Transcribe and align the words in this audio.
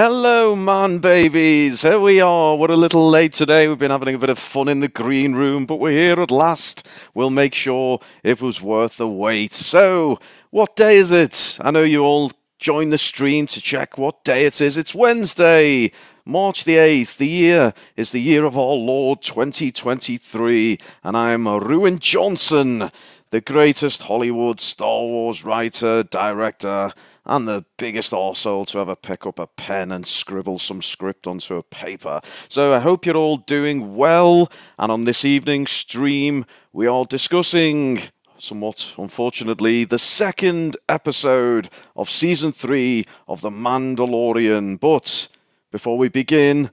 Hello, 0.00 0.54
man 0.54 0.98
babies. 0.98 1.82
Here 1.82 1.98
we 1.98 2.20
are. 2.20 2.54
We're 2.54 2.70
a 2.70 2.76
little 2.76 3.10
late 3.10 3.32
today. 3.32 3.66
We've 3.66 3.80
been 3.80 3.90
having 3.90 4.14
a 4.14 4.18
bit 4.18 4.30
of 4.30 4.38
fun 4.38 4.68
in 4.68 4.78
the 4.78 4.86
green 4.86 5.34
room, 5.34 5.66
but 5.66 5.80
we're 5.80 5.90
here 5.90 6.20
at 6.20 6.30
last. 6.30 6.86
We'll 7.14 7.30
make 7.30 7.52
sure 7.52 7.98
it 8.22 8.40
was 8.40 8.62
worth 8.62 8.98
the 8.98 9.08
wait. 9.08 9.52
So, 9.52 10.20
what 10.50 10.76
day 10.76 10.98
is 10.98 11.10
it? 11.10 11.58
I 11.62 11.72
know 11.72 11.82
you 11.82 12.04
all 12.04 12.30
joined 12.60 12.92
the 12.92 12.98
stream 12.98 13.48
to 13.48 13.60
check 13.60 13.98
what 13.98 14.22
day 14.22 14.46
it 14.46 14.60
is. 14.60 14.76
It's 14.76 14.94
Wednesday, 14.94 15.90
March 16.24 16.62
the 16.62 16.76
8th. 16.76 17.16
The 17.16 17.26
year 17.26 17.74
is 17.96 18.12
the 18.12 18.20
year 18.20 18.44
of 18.44 18.56
our 18.56 18.74
Lord 18.76 19.20
2023, 19.22 20.78
and 21.02 21.16
I'm 21.16 21.48
Ruin 21.48 21.98
Johnson, 21.98 22.92
the 23.30 23.40
greatest 23.40 24.02
Hollywood 24.02 24.60
Star 24.60 25.00
Wars 25.00 25.44
writer, 25.44 26.04
director, 26.04 26.92
and 27.28 27.46
the 27.46 27.64
biggest 27.76 28.12
arsehole 28.12 28.66
to 28.68 28.80
ever 28.80 28.96
pick 28.96 29.26
up 29.26 29.38
a 29.38 29.46
pen 29.46 29.92
and 29.92 30.06
scribble 30.06 30.58
some 30.58 30.80
script 30.80 31.26
onto 31.26 31.56
a 31.56 31.62
paper. 31.62 32.20
So 32.48 32.72
I 32.72 32.78
hope 32.78 33.04
you're 33.04 33.16
all 33.16 33.36
doing 33.36 33.94
well. 33.94 34.50
And 34.78 34.90
on 34.90 35.04
this 35.04 35.24
evening's 35.24 35.70
stream, 35.70 36.46
we 36.72 36.86
are 36.86 37.04
discussing, 37.04 38.00
somewhat 38.38 38.94
unfortunately, 38.96 39.84
the 39.84 39.98
second 39.98 40.78
episode 40.88 41.68
of 41.94 42.10
season 42.10 42.50
three 42.50 43.04
of 43.28 43.42
The 43.42 43.50
Mandalorian. 43.50 44.80
But 44.80 45.28
before 45.70 45.98
we 45.98 46.08
begin, 46.08 46.70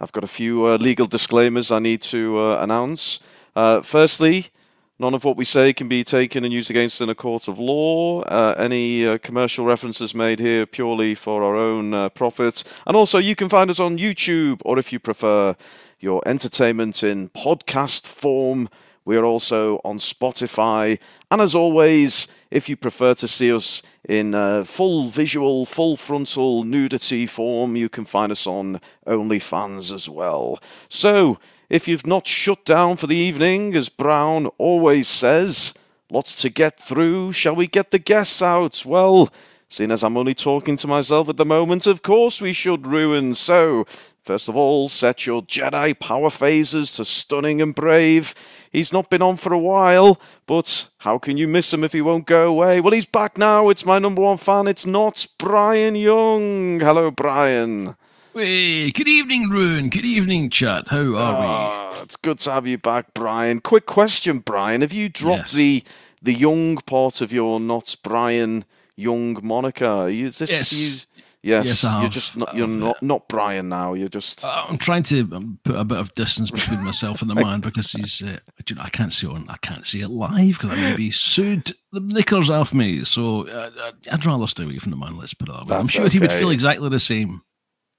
I've 0.00 0.12
got 0.12 0.24
a 0.24 0.28
few 0.28 0.66
uh, 0.66 0.76
legal 0.76 1.06
disclaimers 1.06 1.72
I 1.72 1.80
need 1.80 2.02
to 2.02 2.38
uh, 2.38 2.62
announce. 2.62 3.18
Uh, 3.56 3.80
firstly, 3.80 4.50
None 5.00 5.14
of 5.14 5.24
what 5.24 5.36
we 5.36 5.44
say 5.44 5.72
can 5.72 5.88
be 5.88 6.04
taken 6.04 6.44
and 6.44 6.52
used 6.52 6.70
against 6.70 7.00
in 7.00 7.08
a 7.08 7.16
court 7.16 7.48
of 7.48 7.58
law. 7.58 8.22
Uh, 8.22 8.54
any 8.56 9.04
uh, 9.04 9.18
commercial 9.18 9.64
references 9.64 10.14
made 10.14 10.38
here 10.38 10.66
purely 10.66 11.16
for 11.16 11.42
our 11.42 11.56
own 11.56 11.92
uh, 11.92 12.08
profit. 12.10 12.62
And 12.86 12.96
also, 12.96 13.18
you 13.18 13.34
can 13.34 13.48
find 13.48 13.70
us 13.70 13.80
on 13.80 13.98
YouTube, 13.98 14.62
or 14.64 14.78
if 14.78 14.92
you 14.92 15.00
prefer 15.00 15.56
your 15.98 16.22
entertainment 16.26 17.02
in 17.02 17.28
podcast 17.30 18.06
form, 18.06 18.68
we 19.04 19.16
are 19.16 19.24
also 19.24 19.80
on 19.84 19.98
Spotify. 19.98 21.00
And 21.28 21.40
as 21.40 21.56
always, 21.56 22.28
if 22.52 22.68
you 22.68 22.76
prefer 22.76 23.14
to 23.14 23.26
see 23.26 23.52
us 23.52 23.82
in 24.08 24.32
uh, 24.32 24.62
full 24.62 25.08
visual, 25.08 25.66
full 25.66 25.96
frontal 25.96 26.62
nudity 26.62 27.26
form, 27.26 27.74
you 27.74 27.88
can 27.88 28.04
find 28.04 28.30
us 28.30 28.46
on 28.46 28.80
OnlyFans 29.08 29.92
as 29.92 30.08
well. 30.08 30.60
So, 30.88 31.40
if 31.74 31.88
you've 31.88 32.06
not 32.06 32.24
shut 32.24 32.64
down 32.64 32.96
for 32.96 33.08
the 33.08 33.16
evening, 33.16 33.74
as 33.74 33.88
Brown 33.88 34.46
always 34.58 35.08
says, 35.08 35.74
lots 36.08 36.40
to 36.40 36.48
get 36.48 36.78
through. 36.78 37.32
Shall 37.32 37.56
we 37.56 37.66
get 37.66 37.90
the 37.90 37.98
guests 37.98 38.40
out? 38.40 38.84
Well, 38.86 39.28
seeing 39.68 39.90
as 39.90 40.04
I'm 40.04 40.16
only 40.16 40.36
talking 40.36 40.76
to 40.76 40.86
myself 40.86 41.28
at 41.28 41.36
the 41.36 41.44
moment, 41.44 41.88
of 41.88 42.04
course 42.04 42.40
we 42.40 42.52
should 42.52 42.86
ruin. 42.86 43.34
So, 43.34 43.88
first 44.22 44.48
of 44.48 44.54
all, 44.56 44.88
set 44.88 45.26
your 45.26 45.42
Jedi 45.42 45.98
power 45.98 46.28
phasers 46.28 46.94
to 46.94 47.04
stunning 47.04 47.60
and 47.60 47.74
brave. 47.74 48.36
He's 48.70 48.92
not 48.92 49.10
been 49.10 49.20
on 49.20 49.36
for 49.36 49.52
a 49.52 49.58
while, 49.58 50.20
but 50.46 50.88
how 50.98 51.18
can 51.18 51.36
you 51.36 51.48
miss 51.48 51.74
him 51.74 51.82
if 51.82 51.92
he 51.92 52.02
won't 52.02 52.26
go 52.26 52.46
away? 52.46 52.80
Well, 52.80 52.92
he's 52.92 53.04
back 53.04 53.36
now. 53.36 53.68
It's 53.68 53.84
my 53.84 53.98
number 53.98 54.22
one 54.22 54.38
fan. 54.38 54.68
It's 54.68 54.86
not 54.86 55.26
Brian 55.40 55.96
Young. 55.96 56.78
Hello, 56.78 57.10
Brian. 57.10 57.96
Hey, 58.36 58.90
good 58.90 59.06
evening, 59.06 59.48
Ruin. 59.48 59.88
Good 59.90 60.04
evening, 60.04 60.50
chat. 60.50 60.88
How 60.88 61.14
are 61.14 61.92
we? 61.92 62.00
It's 62.00 62.16
good 62.16 62.40
to 62.40 62.50
have 62.50 62.66
you 62.66 62.78
back, 62.78 63.14
Brian. 63.14 63.60
Quick 63.60 63.86
question, 63.86 64.40
Brian. 64.40 64.80
Have 64.80 64.92
you 64.92 65.08
dropped 65.08 65.38
yes. 65.38 65.52
the 65.52 65.84
the 66.20 66.32
young 66.32 66.78
part 66.78 67.20
of 67.20 67.32
your 67.32 67.60
not 67.60 67.94
Brian 68.02 68.64
Young 68.96 69.38
moniker? 69.40 70.08
Is 70.08 70.38
this 70.38 70.50
yes. 70.50 70.72
You, 70.72 71.22
yes, 71.42 71.84
yes 71.84 71.96
you're 72.00 72.08
just 72.08 72.36
not, 72.36 72.56
you're 72.56 72.66
not 72.66 73.00
not 73.04 73.28
Brian 73.28 73.68
now. 73.68 73.94
You're 73.94 74.08
just. 74.08 74.44
Uh, 74.44 74.64
I'm 74.68 74.78
trying 74.78 75.04
to 75.04 75.20
um, 75.32 75.60
put 75.62 75.76
a 75.76 75.84
bit 75.84 75.98
of 75.98 76.12
distance 76.16 76.50
between 76.50 76.82
myself 76.82 77.22
and 77.22 77.30
the 77.30 77.36
man 77.36 77.60
because 77.60 77.92
he's. 77.92 78.20
Uh, 78.20 78.38
I 78.80 78.88
can't 78.90 79.12
see 79.12 79.28
it. 79.28 79.42
I 79.48 79.58
can't 79.58 79.86
see 79.86 80.00
it 80.00 80.08
live 80.08 80.58
because 80.58 80.76
I 80.76 80.90
may 80.90 80.96
be 80.96 81.12
sued 81.12 81.72
the 81.92 82.00
knickers 82.00 82.50
off 82.50 82.74
me. 82.74 83.04
So 83.04 83.46
uh, 83.46 83.92
I'd 84.10 84.26
rather 84.26 84.48
stay 84.48 84.64
away 84.64 84.78
from 84.78 84.90
the 84.90 84.96
man. 84.96 85.16
Let's 85.16 85.34
put 85.34 85.48
it 85.48 85.52
that 85.52 85.66
way. 85.66 85.76
I'm 85.76 85.86
sure 85.86 86.06
okay. 86.06 86.14
he 86.14 86.18
would 86.18 86.32
feel 86.32 86.50
exactly 86.50 86.88
the 86.88 86.98
same. 86.98 87.42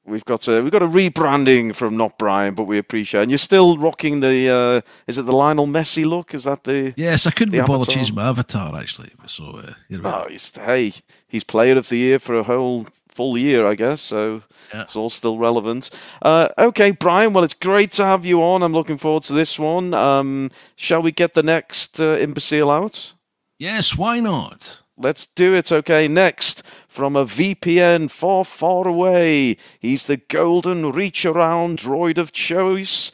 We've 0.06 0.26
got 0.26 0.48
a 0.48 0.62
we've 0.62 0.72
got 0.72 0.84
a 0.84 0.88
rebranding 0.88 1.76
from 1.76 1.98
not 1.98 2.18
Brian, 2.20 2.54
but 2.54 2.66
we 2.66 2.78
appreciate. 2.78 3.22
It. 3.22 3.24
And 3.24 3.32
you're 3.32 3.38
still 3.40 3.78
rocking 3.78 4.20
the 4.20 4.50
uh, 4.50 4.82
is 5.08 5.18
it 5.18 5.26
the 5.26 5.34
Lionel 5.34 5.66
Messi 5.66 6.06
look? 6.06 6.34
Is 6.34 6.44
that 6.44 6.64
the 6.64 6.94
yes? 6.96 7.26
I 7.26 7.32
couldn't 7.32 7.54
be 7.54 7.62
bothered 7.62 7.90
changing 7.90 8.16
my 8.16 8.28
avatar 8.28 8.76
actually. 8.80 9.12
So 9.28 9.62
uh, 9.66 9.74
you 9.90 10.00
know. 10.00 10.26
oh, 10.26 10.30
he's, 10.30 10.56
hey, 10.56 10.94
he's 11.28 11.44
Player 11.44 11.78
of 11.78 11.90
the 11.90 11.98
Year 11.98 12.20
for 12.20 12.36
a 12.36 12.44
whole 12.44 12.86
full 13.16 13.38
year, 13.38 13.66
I 13.66 13.74
guess. 13.76 14.02
So 14.02 14.44
yeah. 14.74 14.84
it's 14.84 14.96
all 14.96 15.10
still 15.10 15.38
relevant. 15.38 15.90
Uh, 16.22 16.50
okay, 16.58 16.92
Brian. 16.92 17.34
Well, 17.34 17.44
it's 17.44 17.54
great 17.56 17.92
to 17.94 18.06
have 18.06 18.26
you 18.26 18.44
on. 18.44 18.62
I'm 18.62 18.74
looking 18.74 18.98
forward 18.98 19.24
to 19.24 19.34
this 19.34 19.58
one. 19.58 19.94
Um, 19.94 20.52
shall 20.76 21.02
we 21.02 21.12
get 21.12 21.34
the 21.34 21.44
next 21.44 22.00
uh, 22.00 22.18
imbecile 22.20 22.70
out? 22.70 23.14
Yes, 23.58 23.98
why 23.98 24.20
not? 24.20 24.82
Let's 24.98 25.26
do 25.26 25.56
it. 25.56 25.72
Okay, 25.72 26.08
next 26.08 26.62
from 26.96 27.18
a 27.18 27.26
VPN 27.26 28.10
far, 28.10 28.46
far 28.46 28.88
away. 28.88 29.58
He's 29.78 30.06
the 30.06 30.16
golden 30.16 30.94
reach 30.94 31.26
around 31.26 31.80
droid 31.80 32.18
of 32.18 32.32
choice. 32.32 33.12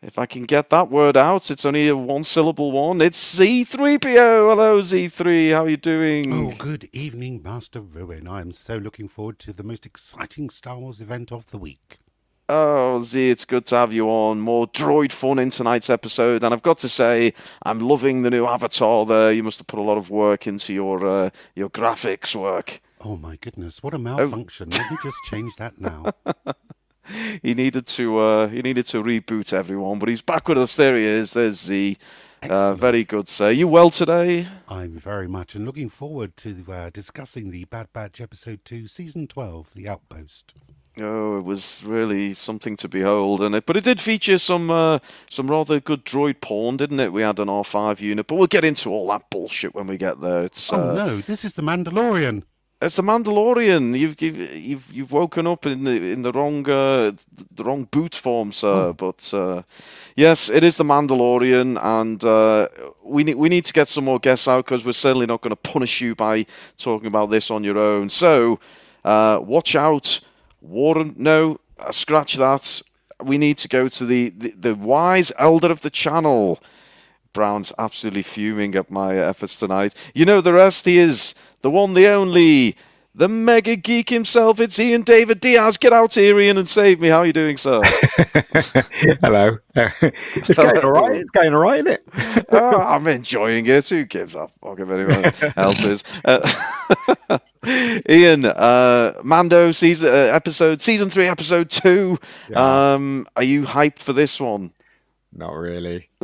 If 0.00 0.20
I 0.20 0.26
can 0.26 0.44
get 0.44 0.70
that 0.70 0.88
word 0.88 1.16
out, 1.16 1.50
it's 1.50 1.66
only 1.66 1.88
a 1.88 1.96
one 1.96 2.22
syllable 2.22 2.70
one. 2.70 3.00
It's 3.00 3.36
Z3PO. 3.36 4.50
Hello, 4.50 4.80
Z3. 4.80 5.50
How 5.50 5.64
are 5.64 5.68
you 5.68 5.76
doing? 5.76 6.32
Oh, 6.32 6.54
good 6.56 6.88
evening, 6.92 7.42
Master 7.42 7.80
Ruin. 7.80 8.28
I 8.28 8.40
am 8.40 8.52
so 8.52 8.76
looking 8.76 9.08
forward 9.08 9.40
to 9.40 9.52
the 9.52 9.64
most 9.64 9.84
exciting 9.84 10.48
Star 10.48 10.78
Wars 10.78 11.00
event 11.00 11.32
of 11.32 11.50
the 11.50 11.58
week. 11.58 11.98
Oh, 12.48 13.02
Z, 13.02 13.30
it's 13.30 13.44
good 13.44 13.66
to 13.66 13.74
have 13.74 13.92
you 13.92 14.08
on. 14.08 14.38
More 14.38 14.68
droid 14.68 15.10
fun 15.10 15.40
in 15.40 15.50
tonight's 15.50 15.90
episode. 15.90 16.44
And 16.44 16.54
I've 16.54 16.62
got 16.62 16.78
to 16.78 16.88
say, 16.88 17.34
I'm 17.64 17.80
loving 17.80 18.22
the 18.22 18.30
new 18.30 18.46
avatar 18.46 19.04
there. 19.04 19.32
You 19.32 19.42
must 19.42 19.58
have 19.58 19.66
put 19.66 19.80
a 19.80 19.82
lot 19.82 19.98
of 19.98 20.08
work 20.08 20.46
into 20.46 20.72
your 20.72 21.04
uh, 21.04 21.30
your 21.56 21.68
graphics 21.68 22.36
work. 22.36 22.80
Oh, 23.00 23.16
my 23.16 23.36
goodness. 23.36 23.82
What 23.82 23.94
a 23.94 23.98
malfunction. 23.98 24.70
Let 24.70 24.90
me 24.90 24.98
just 25.02 25.18
change 25.24 25.56
that 25.56 25.80
now. 25.80 26.12
he 27.42 27.54
needed 27.54 27.86
to 27.86 28.18
uh, 28.18 28.48
he 28.48 28.62
needed 28.62 28.86
to 28.86 29.02
reboot 29.02 29.52
everyone, 29.52 29.98
but 29.98 30.08
he's 30.08 30.22
back 30.22 30.48
with 30.48 30.58
us. 30.58 30.76
There 30.76 30.96
he 30.96 31.04
is. 31.04 31.32
There's 31.32 31.60
Z. 31.60 31.96
Uh, 32.42 32.74
very 32.74 33.02
good, 33.04 33.28
sir. 33.28 33.50
You 33.50 33.66
well 33.66 33.90
today? 33.90 34.46
I'm 34.68 34.96
very 34.96 35.26
much, 35.26 35.54
and 35.56 35.64
looking 35.64 35.88
forward 35.88 36.36
to 36.38 36.64
uh, 36.68 36.90
discussing 36.90 37.50
the 37.50 37.64
Bad 37.64 37.92
Batch 37.92 38.20
episode 38.20 38.64
two, 38.64 38.86
season 38.86 39.26
twelve, 39.26 39.70
The 39.74 39.88
Outpost. 39.88 40.54
Oh, 41.00 41.38
it 41.38 41.44
was 41.44 41.82
really 41.84 42.34
something 42.34 42.76
to 42.76 42.88
behold, 42.88 43.40
and 43.40 43.54
it. 43.54 43.66
But 43.66 43.76
it 43.76 43.84
did 43.84 44.00
feature 44.00 44.38
some 44.38 44.70
uh, 44.70 45.00
some 45.28 45.50
rather 45.50 45.80
good 45.80 46.04
droid 46.04 46.40
porn, 46.40 46.76
didn't 46.76 47.00
it? 47.00 47.12
We 47.12 47.22
had 47.22 47.38
an 47.40 47.48
R 47.48 47.64
five 47.64 48.00
unit, 48.00 48.26
but 48.26 48.36
we'll 48.36 48.46
get 48.46 48.64
into 48.64 48.90
all 48.90 49.08
that 49.08 49.30
bullshit 49.30 49.74
when 49.74 49.86
we 49.86 49.96
get 49.96 50.20
there. 50.20 50.44
It's 50.44 50.72
oh 50.72 50.90
uh, 50.90 50.94
no, 50.94 51.20
this 51.20 51.44
is 51.44 51.54
the 51.54 51.62
Mandalorian. 51.62 52.44
It's 52.80 52.94
the 52.94 53.02
Mandalorian. 53.02 53.98
You've 53.98 54.22
you've 54.22 54.92
you've, 54.92 55.10
woken 55.10 55.48
up 55.48 55.66
in 55.66 55.82
the 55.82 56.12
in 56.12 56.22
the 56.22 56.30
wrong 56.30 56.68
uh, 56.68 57.10
the 57.56 57.64
wrong 57.64 57.88
boot 57.90 58.14
form, 58.14 58.52
sir. 58.52 58.68
Oh. 58.68 58.92
But 58.92 59.34
uh, 59.34 59.62
yes, 60.14 60.48
it 60.48 60.62
is 60.62 60.76
the 60.76 60.84
Mandalorian, 60.84 61.76
and 61.82 62.22
uh, 62.22 62.68
we 63.02 63.24
need 63.24 63.34
we 63.34 63.48
need 63.48 63.64
to 63.64 63.72
get 63.72 63.88
some 63.88 64.04
more 64.04 64.20
guests 64.20 64.46
out 64.46 64.64
because 64.64 64.84
we're 64.84 64.92
certainly 64.92 65.26
not 65.26 65.40
going 65.40 65.50
to 65.50 65.56
punish 65.56 66.00
you 66.00 66.14
by 66.14 66.46
talking 66.76 67.08
about 67.08 67.30
this 67.30 67.50
on 67.50 67.64
your 67.64 67.78
own. 67.78 68.10
So 68.10 68.60
uh, 69.04 69.40
watch 69.42 69.74
out, 69.74 70.20
Warren. 70.60 71.14
No, 71.16 71.58
scratch 71.90 72.36
that. 72.36 72.80
We 73.20 73.38
need 73.38 73.58
to 73.58 73.68
go 73.68 73.88
to 73.88 74.06
the, 74.06 74.28
the, 74.28 74.50
the 74.50 74.74
wise 74.76 75.32
elder 75.36 75.72
of 75.72 75.80
the 75.80 75.90
channel. 75.90 76.60
Brown's 77.32 77.72
absolutely 77.78 78.22
fuming 78.22 78.74
at 78.74 78.90
my 78.90 79.16
efforts 79.16 79.56
tonight. 79.56 79.94
You 80.14 80.24
know 80.24 80.40
the 80.40 80.52
rest. 80.52 80.84
He 80.84 80.98
is 80.98 81.34
the 81.62 81.70
one, 81.70 81.94
the 81.94 82.06
only, 82.08 82.76
the 83.14 83.28
mega 83.28 83.76
geek 83.76 84.10
himself. 84.10 84.60
It's 84.60 84.78
Ian 84.78 85.02
David 85.02 85.40
Diaz. 85.40 85.76
Get 85.76 85.92
out 85.92 86.14
here, 86.14 86.38
Ian, 86.38 86.58
and 86.58 86.68
save 86.68 87.00
me. 87.00 87.08
How 87.08 87.18
are 87.18 87.26
you 87.26 87.32
doing, 87.32 87.56
sir? 87.56 87.82
Hello. 89.20 89.58
it's 89.74 90.58
going 90.58 90.84
all 90.84 90.90
right. 90.92 91.16
It's 91.16 91.30
going 91.30 91.54
all 91.54 91.60
right, 91.60 91.84
isn't 91.86 91.92
it? 91.92 92.46
oh, 92.50 92.80
I'm 92.80 93.06
enjoying 93.06 93.66
it. 93.66 93.88
Who 93.88 94.04
gives 94.04 94.34
a 94.34 94.48
fuck 94.62 94.80
if 94.80 94.88
anyone 94.88 95.52
else 95.56 95.82
is? 95.82 96.04
Uh, 96.24 97.38
Ian, 98.08 98.46
uh, 98.46 99.14
Mando 99.22 99.72
season 99.72 100.08
uh, 100.08 100.12
episode 100.12 100.80
season 100.80 101.10
three, 101.10 101.26
episode 101.26 101.70
two. 101.70 102.18
Yeah. 102.48 102.94
Um, 102.94 103.26
are 103.36 103.42
you 103.42 103.62
hyped 103.64 103.98
for 103.98 104.12
this 104.12 104.40
one? 104.40 104.72
Not 105.32 105.52
really. 105.52 106.08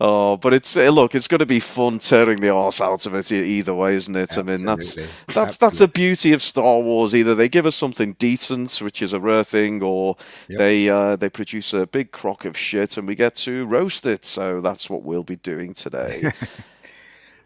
oh, 0.00 0.36
but 0.38 0.54
it's 0.54 0.76
uh, 0.76 0.88
look, 0.88 1.14
it's 1.14 1.28
going 1.28 1.40
to 1.40 1.46
be 1.46 1.60
fun 1.60 1.98
tearing 1.98 2.40
the 2.40 2.48
arse 2.48 2.80
out 2.80 3.04
of 3.06 3.14
it 3.14 3.30
either 3.30 3.74
way, 3.74 3.94
isn't 3.96 4.16
it? 4.16 4.36
Absolutely. 4.36 4.54
I 4.54 4.56
mean, 4.56 4.64
that's 4.64 4.94
that's 4.94 5.08
Absolutely. 5.28 5.56
that's 5.60 5.80
a 5.82 5.88
beauty 5.88 6.32
of 6.32 6.42
Star 6.42 6.80
Wars. 6.80 7.14
Either 7.14 7.34
they 7.34 7.50
give 7.50 7.66
us 7.66 7.76
something 7.76 8.14
decent, 8.14 8.78
which 8.78 9.02
is 9.02 9.12
a 9.12 9.20
rare 9.20 9.44
thing, 9.44 9.82
or 9.82 10.16
yep. 10.48 10.58
they 10.58 10.88
uh, 10.88 11.16
they 11.16 11.28
produce 11.28 11.74
a 11.74 11.86
big 11.86 12.12
crock 12.12 12.46
of 12.46 12.56
shit 12.56 12.96
and 12.96 13.06
we 13.06 13.14
get 13.14 13.34
to 13.36 13.66
roast 13.66 14.06
it. 14.06 14.24
So 14.24 14.60
that's 14.62 14.88
what 14.88 15.02
we'll 15.02 15.22
be 15.22 15.36
doing 15.36 15.74
today. 15.74 16.30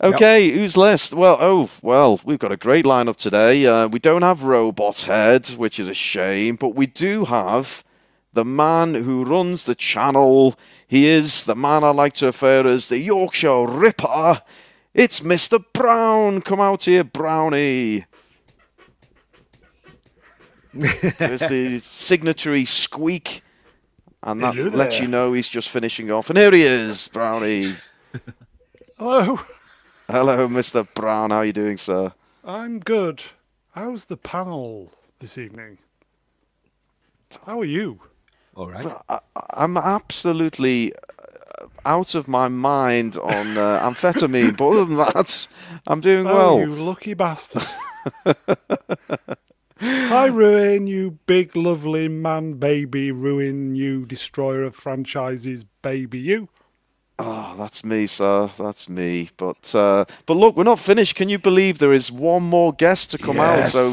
Okay, 0.02 0.50
who's 0.50 0.78
list? 0.78 1.12
Well, 1.12 1.37
oh, 1.38 1.69
well, 1.82 2.20
we've 2.25 2.38
got 2.38 2.52
a 2.52 2.56
great 2.56 2.87
lineup 2.87 3.16
today. 3.16 3.66
Uh, 3.66 3.87
we 3.87 3.99
don't 3.99 4.23
have 4.23 4.44
Robot 4.44 5.02
Head, 5.02 5.46
which 5.49 5.78
is 5.78 5.88
a 5.88 5.94
shame, 5.94 6.56
but 6.56 6.70
we 6.70 6.87
do 6.87 7.26
have 7.26 7.84
the 8.32 8.44
man 8.44 8.94
who 8.94 9.25
runs 9.25 9.65
the 9.65 9.75
channel. 9.75 10.55
He 10.87 11.06
is 11.06 11.44
the 11.44 11.55
man 11.55 11.85
I 11.85 11.91
like 11.91 12.15
to 12.15 12.27
refer 12.27 12.67
as 12.67 12.88
the 12.88 12.99
Yorkshire 12.99 13.67
Ripper. 13.67 14.43
It's 14.94 15.21
Mr. 15.21 15.65
Brown. 15.73 16.41
Come 16.43 16.61
out 16.61 16.85
here, 16.85 17.05
Brownie. 17.05 18.06
There's 20.73 21.41
the 21.41 21.79
signatory 21.82 22.65
squeak, 22.65 23.43
and 24.23 24.43
that 24.43 24.55
Hello 24.55 24.69
lets 24.71 24.97
there. 24.97 25.05
you 25.05 25.09
know 25.11 25.33
he's 25.33 25.49
just 25.49 25.69
finishing 25.69 26.12
off. 26.12 26.31
And 26.31 26.38
here 26.38 26.53
he 26.53 26.62
is, 26.62 27.09
Brownie. 27.09 27.75
Hello, 28.99 29.41
Hello, 30.09 30.49
Mr. 30.49 30.87
Brown. 30.94 31.31
How 31.31 31.38
are 31.38 31.44
you 31.44 31.53
doing, 31.53 31.76
sir? 31.76 32.12
I'm 32.44 32.81
good. 32.81 33.23
How's 33.73 34.06
the 34.06 34.17
panel 34.17 34.93
this 35.21 35.38
evening? 35.38 35.79
How 37.47 37.61
are 37.61 37.65
you? 37.65 38.00
All 38.61 38.69
right. 38.69 38.87
I'm 39.55 39.79
absolutely 39.79 40.93
uh, 40.93 41.67
out 41.87 42.15
of 42.15 42.29
my 42.29 42.49
mind 42.49 43.17
on 43.17 43.57
uh, 43.57 43.81
amphetamine, 43.89 44.55
but 44.55 44.69
other 44.69 44.85
than 44.85 44.97
that, 44.99 45.49
I'm 45.87 46.01
doing 46.01 46.27
Oh, 46.27 46.35
well. 46.35 46.61
you 46.61 46.67
lucky 46.75 47.15
bastard. 47.15 47.65
Hi, 49.81 50.27
Ruin, 50.27 50.87
you 50.87 51.19
big, 51.25 51.57
lovely 51.57 52.07
man 52.09 52.53
baby, 52.55 53.11
Ruin, 53.11 53.75
you 53.77 54.05
destroyer 54.05 54.65
of 54.65 54.77
franchises, 54.77 55.65
baby, 55.81 56.19
you. 56.19 56.51
Oh, 57.19 57.55
that's 57.57 57.83
me, 57.83 58.07
sir. 58.07 58.51
That's 58.59 58.91
me. 58.91 59.31
But 59.39 59.75
uh, 59.75 60.05
but 60.27 60.37
look, 60.37 60.55
we're 60.57 60.65
not 60.65 60.81
finished. 60.81 61.15
Can 61.17 61.31
you 61.31 61.39
believe 61.39 61.79
there 61.79 61.95
is 61.95 62.12
one 62.12 62.43
more 62.43 62.75
guest 62.75 63.11
to 63.12 63.19
come 63.19 63.41
out? 63.41 63.69
So 63.69 63.91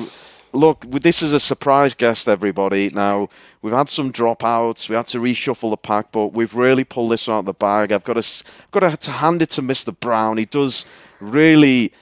look, 0.53 0.85
this 0.89 1.21
is 1.21 1.33
a 1.33 1.39
surprise 1.39 1.93
guest, 1.93 2.27
everybody. 2.27 2.89
Now 2.89 3.29
we've 3.61 3.73
had 3.73 3.89
some 3.89 4.11
dropouts. 4.11 4.89
We 4.89 4.95
had 4.95 5.07
to 5.07 5.19
reshuffle 5.19 5.69
the 5.69 5.77
pack, 5.77 6.11
but 6.11 6.27
we've 6.27 6.55
really 6.55 6.83
pulled 6.83 7.11
this 7.11 7.27
one 7.27 7.35
out 7.35 7.39
of 7.39 7.45
the 7.45 7.53
bag. 7.53 7.91
I've 7.91 8.03
got 8.03 8.21
to 8.21 8.43
got 8.71 9.01
to, 9.01 9.11
hand 9.11 9.41
it 9.41 9.49
to 9.51 9.61
Mr. 9.61 9.97
Brown. 9.97 10.37
He 10.37 10.45
does 10.45 10.85
really 11.19 11.93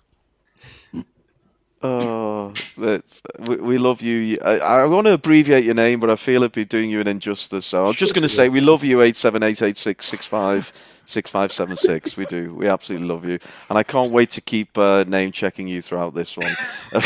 Oh, 1.83 2.53
that's 2.77 3.21
we, 3.39 3.57
we 3.57 3.77
love 3.77 4.01
you. 4.01 4.39
I, 4.43 4.59
I 4.59 4.85
want 4.85 5.07
to 5.07 5.13
abbreviate 5.13 5.65
your 5.65 5.75
name, 5.75 5.99
but 5.99 6.09
I 6.09 6.15
feel 6.15 6.43
it'd 6.43 6.53
be 6.53 6.65
doing 6.65 6.89
you 6.89 7.01
an 7.01 7.07
injustice. 7.07 7.65
So 7.65 7.87
I'm 7.87 7.93
just 7.93 8.13
going 8.13 8.23
to 8.23 8.29
say 8.29 8.47
we 8.49 8.61
love 8.61 8.83
you. 8.85 9.01
Eight 9.01 9.17
seven 9.17 9.43
eight 9.43 9.61
eight 9.61 9.77
six 9.77 10.05
six 10.05 10.25
five 10.25 10.71
six 11.05 11.29
five 11.29 11.51
seven 11.51 11.75
six. 11.75 12.15
We 12.15 12.25
do. 12.25 12.55
We 12.55 12.67
absolutely 12.69 13.07
love 13.07 13.25
you, 13.25 13.37
and 13.69 13.77
I 13.77 13.83
can't 13.83 14.11
wait 14.11 14.31
to 14.31 14.41
keep 14.41 14.77
uh, 14.77 15.03
name 15.07 15.33
checking 15.33 15.67
you 15.67 15.81
throughout 15.81 16.13
this 16.13 16.37
one. 16.37 16.53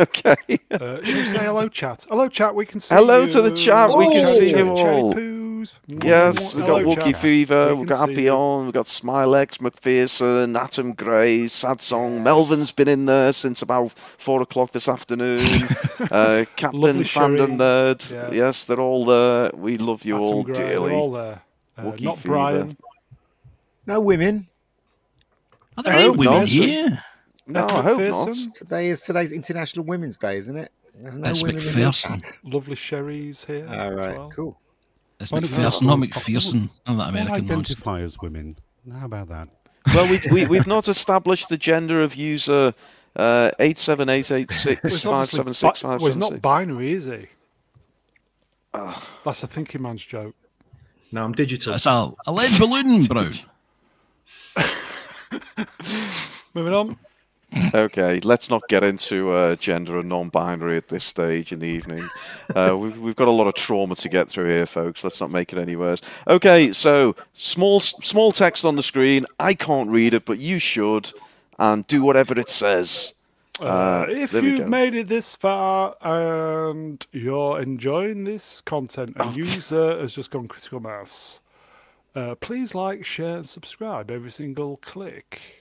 okay. 0.00 0.34
Uh, 0.72 0.78
shall 0.78 1.00
we 1.02 1.24
say 1.28 1.44
hello, 1.44 1.68
chat? 1.68 2.04
Hello, 2.08 2.28
chat. 2.28 2.54
We 2.54 2.66
can 2.66 2.80
see 2.80 2.94
Hello 2.94 3.22
you. 3.22 3.30
to 3.30 3.42
the 3.42 3.52
chat, 3.52 3.96
we 3.96 4.06
can 4.12 4.26
see 4.26 4.50
you 4.50 4.70
all. 4.70 5.14
Poos. 5.56 5.74
Yes, 6.04 6.54
we've 6.54 6.66
got 6.66 6.82
Hello, 6.82 6.94
Wookie 6.96 7.12
chat. 7.12 7.20
Fever, 7.20 7.68
We 7.74 7.80
we've 7.80 7.88
got 7.88 8.04
see 8.06 8.10
Happy 8.12 8.22
you. 8.24 8.30
On, 8.30 8.64
we've 8.64 8.74
got 8.74 8.86
Smilex, 8.86 9.58
McPherson, 9.58 10.58
Atom 10.58 10.92
Grey, 10.94 11.48
Sad 11.48 11.80
Song. 11.80 12.22
Melvin's 12.22 12.72
been 12.72 12.88
in 12.88 13.06
there 13.06 13.32
since 13.32 13.62
about 13.62 13.92
four 14.18 14.42
o'clock 14.42 14.72
this 14.72 14.88
afternoon. 14.88 15.40
uh, 16.10 16.44
Captain 16.56 16.80
Lovely 16.80 17.04
Fandom 17.04 17.36
Sherry. 17.36 17.50
Nerd. 17.58 18.12
Yeah. 18.12 18.30
Yes, 18.32 18.64
they're 18.64 18.80
all 18.80 19.04
there. 19.04 19.50
We 19.54 19.78
love 19.78 20.04
you 20.04 20.16
Atom 20.16 20.26
all 20.26 20.42
Gray, 20.44 20.54
dearly. 20.54 20.90
They're 20.90 20.98
all 20.98 21.12
there. 21.12 21.42
Uh, 21.78 21.82
Wookie 21.82 22.02
not 22.02 22.16
Fever. 22.18 22.28
Brian. 22.28 22.76
No 23.86 24.00
women. 24.00 24.48
Are 25.76 25.82
there 25.82 25.94
I 25.94 26.00
any 26.02 26.10
women 26.10 26.24
not. 26.40 26.48
here? 26.48 27.04
No, 27.46 27.66
Beth 27.66 27.76
I 27.76 27.82
hope 27.82 28.28
not. 28.28 28.54
Today 28.54 28.88
is 28.88 29.02
today's 29.02 29.30
International 29.30 29.84
Women's 29.84 30.16
Day, 30.16 30.36
isn't 30.38 30.56
it? 30.56 30.72
There's 30.98 31.18
no 31.18 31.22
That's 31.28 31.42
women 31.42 31.60
McPherson. 31.60 32.24
chat. 32.24 32.32
Lovely 32.42 32.74
Sherry's 32.74 33.44
here. 33.44 33.68
All 33.68 33.92
right, 33.92 34.12
as 34.12 34.18
well. 34.18 34.32
cool. 34.34 34.60
It's 35.18 35.32
Why 35.32 35.40
don't 35.40 35.50
McPherson, 35.50 35.60
just 35.60 35.82
not 35.82 35.98
McPherson. 35.98 36.54
None 36.54 36.70
of 36.86 36.98
that 36.98 37.08
American 37.08 37.46
nonsense. 37.46 37.50
identify 37.70 38.00
as 38.00 38.18
women. 38.20 38.58
How 38.92 39.06
about 39.06 39.28
that? 39.28 39.48
Well, 39.94 40.08
we, 40.10 40.20
we, 40.30 40.46
we've 40.46 40.66
not 40.66 40.88
established 40.88 41.48
the 41.48 41.56
gender 41.56 42.02
of 42.02 42.14
user 42.14 42.74
uh, 43.16 43.50
Well, 43.58 43.68
it's 43.70 43.86
87886576576. 43.86 45.84
well, 45.84 45.98
he's 46.06 46.16
not 46.18 46.42
binary, 46.42 46.92
is 46.92 47.06
he? 47.06 47.28
That's 49.24 49.42
a 49.42 49.46
thinking 49.46 49.82
man's 49.82 50.04
joke. 50.04 50.34
No, 51.12 51.24
I'm 51.24 51.32
digital. 51.32 51.74
It's 51.74 51.86
a, 51.86 52.12
a 52.26 52.32
lead 52.32 52.58
balloon, 52.58 53.02
bro. 53.04 53.30
Moving 56.54 56.74
on. 56.74 56.98
Okay, 57.74 58.20
let's 58.20 58.50
not 58.50 58.68
get 58.68 58.82
into 58.84 59.30
uh, 59.30 59.56
gender 59.56 59.98
and 59.98 60.08
non-binary 60.08 60.76
at 60.76 60.88
this 60.88 61.04
stage 61.04 61.52
in 61.52 61.60
the 61.60 61.66
evening. 61.66 62.06
Uh, 62.54 62.76
we've, 62.80 62.98
we've 62.98 63.16
got 63.16 63.28
a 63.28 63.32
lot 63.32 63.46
of 63.46 63.54
trauma 63.54 63.94
to 63.94 64.08
get 64.08 64.28
through 64.28 64.46
here, 64.46 64.66
folks. 64.66 65.04
Let's 65.04 65.20
not 65.20 65.30
make 65.30 65.52
it 65.52 65.58
any 65.58 65.76
worse. 65.76 66.00
Okay, 66.26 66.72
so 66.72 67.14
small 67.32 67.80
small 67.80 68.32
text 68.32 68.64
on 68.64 68.76
the 68.76 68.82
screen. 68.82 69.26
I 69.38 69.54
can't 69.54 69.88
read 69.88 70.12
it, 70.14 70.24
but 70.24 70.38
you 70.38 70.58
should, 70.58 71.12
and 71.58 71.86
do 71.86 72.02
whatever 72.02 72.38
it 72.38 72.50
says. 72.50 73.14
Uh, 73.60 74.04
if 74.08 74.34
you've 74.34 74.68
made 74.68 74.94
it 74.94 75.06
this 75.06 75.34
far 75.34 75.96
and 76.02 77.06
you're 77.12 77.60
enjoying 77.60 78.24
this 78.24 78.60
content, 78.60 79.16
Oh. 79.18 79.30
a 79.30 79.32
user 79.32 79.98
has 79.98 80.12
just 80.12 80.30
gone 80.30 80.46
critical 80.46 80.80
mass. 80.80 81.40
Uh, 82.14 82.34
please 82.34 82.74
like, 82.74 83.04
share, 83.04 83.36
and 83.38 83.48
subscribe. 83.48 84.10
Every 84.10 84.30
single 84.30 84.76
click 84.78 85.55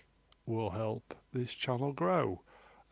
will 0.45 0.69
help 0.71 1.15
this 1.33 1.51
channel 1.51 1.91
grow. 1.91 2.41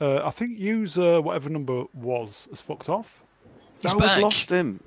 Uh, 0.01 0.25
I 0.25 0.31
think 0.31 0.57
user 0.59 1.21
whatever 1.21 1.49
number 1.49 1.83
was 1.93 2.47
has 2.49 2.61
fucked 2.61 2.89
off. 2.89 3.23
He's 3.81 3.93
back. 3.93 4.21
lost 4.21 4.49
him. 4.49 4.79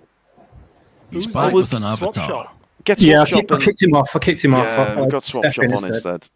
He's 1.11 1.25
Who's 1.27 1.35
back 1.35 1.53
with 1.53 1.73
an 1.73 1.81
Swap 1.83 1.93
avatar. 1.93 2.27
shop? 2.29 2.59
Get 2.85 3.01
Yeah, 3.01 3.23
I, 3.23 3.25
swap 3.25 3.41
kicked, 3.41 3.53
I 3.53 3.59
kicked 3.61 3.83
him 3.83 3.95
off. 3.95 4.15
I 4.15 4.19
kicked 4.19 4.45
him 4.45 4.55
off. 4.55 4.67
I 4.67 4.71
Yeah, 4.71 4.85
thought 4.87 4.97
we 4.97 5.03
I'd 5.05 5.11
got 5.11 5.25
swap 5.25 5.45
shop 5.53 5.65
in 5.65 5.73
on 5.75 5.85
instead. 5.85 6.29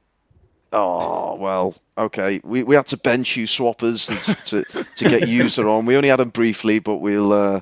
Oh 0.73 1.35
well, 1.35 1.75
okay. 1.99 2.41
We 2.45 2.63
we 2.63 2.77
had 2.77 2.87
to 2.89 2.97
bench 2.97 3.37
you 3.37 3.47
swappers 3.47 4.09
and 4.09 4.23
to, 4.23 4.63
to 4.65 4.85
to 4.85 5.09
get 5.09 5.29
user 5.29 5.69
on. 5.69 5.85
We 5.85 5.97
only 5.97 6.09
had 6.09 6.21
him 6.21 6.31
briefly, 6.31 6.79
but 6.79 6.97
we'll 6.97 7.33
uh, 7.33 7.61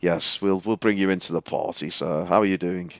yes, 0.00 0.42
we'll 0.42 0.60
we'll 0.60 0.76
bring 0.76 0.98
you 0.98 1.08
into 1.10 1.32
the 1.32 1.40
party. 1.40 1.88
So 1.90 2.24
how 2.26 2.40
are 2.42 2.46
you 2.46 2.58
doing? 2.58 2.92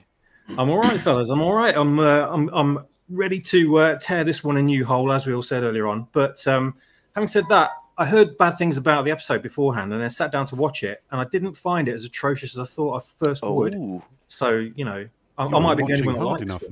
I'm 0.57 0.69
all 0.69 0.79
right, 0.79 0.99
fellas. 0.99 1.29
I'm 1.29 1.41
all 1.41 1.53
right. 1.53 1.75
I'm 1.77 1.99
uh, 1.99 2.27
I'm 2.27 2.49
I'm 2.49 2.85
ready 3.11 3.39
to 3.39 3.77
uh, 3.77 3.99
tear 3.99 4.23
this 4.23 4.43
one 4.43 4.57
a 4.57 4.61
new 4.61 4.85
hole, 4.85 5.11
as 5.11 5.25
we 5.25 5.33
all 5.33 5.41
said 5.41 5.63
earlier 5.63 5.87
on. 5.87 6.07
But 6.11 6.45
um, 6.47 6.75
having 7.13 7.27
said 7.27 7.43
that, 7.49 7.71
I 7.97 8.05
heard 8.05 8.37
bad 8.37 8.57
things 8.57 8.77
about 8.77 9.05
the 9.05 9.11
episode 9.11 9.43
beforehand, 9.43 9.93
and 9.93 10.03
I 10.03 10.07
sat 10.07 10.31
down 10.31 10.45
to 10.47 10.55
watch 10.55 10.83
it, 10.83 11.03
and 11.11 11.21
I 11.21 11.25
didn't 11.25 11.55
find 11.55 11.87
it 11.87 11.93
as 11.93 12.05
atrocious 12.05 12.57
as 12.57 12.59
I 12.59 12.65
thought 12.65 13.01
I 13.01 13.25
first 13.25 13.43
would. 13.43 13.75
Oh, 13.75 14.03
So 14.27 14.49
you 14.49 14.85
know, 14.85 15.07
I, 15.37 15.45
I 15.45 15.59
might 15.59 15.75
be 15.75 15.85
getting 15.85 16.05
one 16.05 16.17
hard 16.17 16.39
that 16.39 16.45
enough, 16.45 16.63
likes 16.69 16.71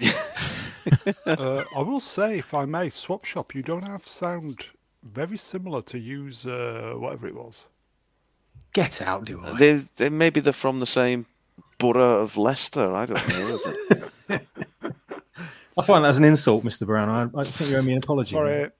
mate. 0.00 0.14
Uh, 1.26 1.62
I 1.76 1.80
will 1.80 2.00
say, 2.00 2.38
if 2.38 2.54
I 2.54 2.64
may, 2.64 2.90
swap 2.90 3.24
shop. 3.24 3.54
You 3.54 3.62
don't 3.62 3.86
have 3.86 4.04
sound 4.04 4.64
very 5.04 5.36
similar 5.36 5.80
to 5.82 5.98
user 5.98 6.98
whatever 6.98 7.28
it 7.28 7.36
was. 7.36 7.68
Get 8.72 9.00
out, 9.00 9.26
do 9.26 9.40
I? 9.44 9.56
they 9.56 9.72
they 9.96 10.08
maybe 10.08 10.40
they're 10.40 10.52
from 10.52 10.80
the 10.80 10.86
same 10.86 11.26
borough 11.78 12.20
of 12.20 12.36
Leicester. 12.36 12.92
I 12.92 13.06
don't 13.06 13.28
know. 13.28 14.38
I 15.78 15.82
find 15.82 16.04
that 16.04 16.08
as 16.08 16.18
an 16.18 16.24
insult, 16.24 16.64
Mr. 16.64 16.86
Brown. 16.86 17.08
I, 17.08 17.38
I 17.38 17.42
think 17.42 17.70
you 17.70 17.76
owe 17.76 17.82
me 17.82 17.92
an 17.92 17.98
apology. 17.98 18.32
Sorry. 18.32 18.70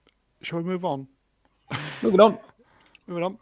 Shall 0.41 0.59
we 0.59 0.65
move 0.65 0.85
on? 0.85 1.07
Moving 2.01 2.19
on. 2.19 2.37
Moving 3.07 3.23
on. 3.23 3.37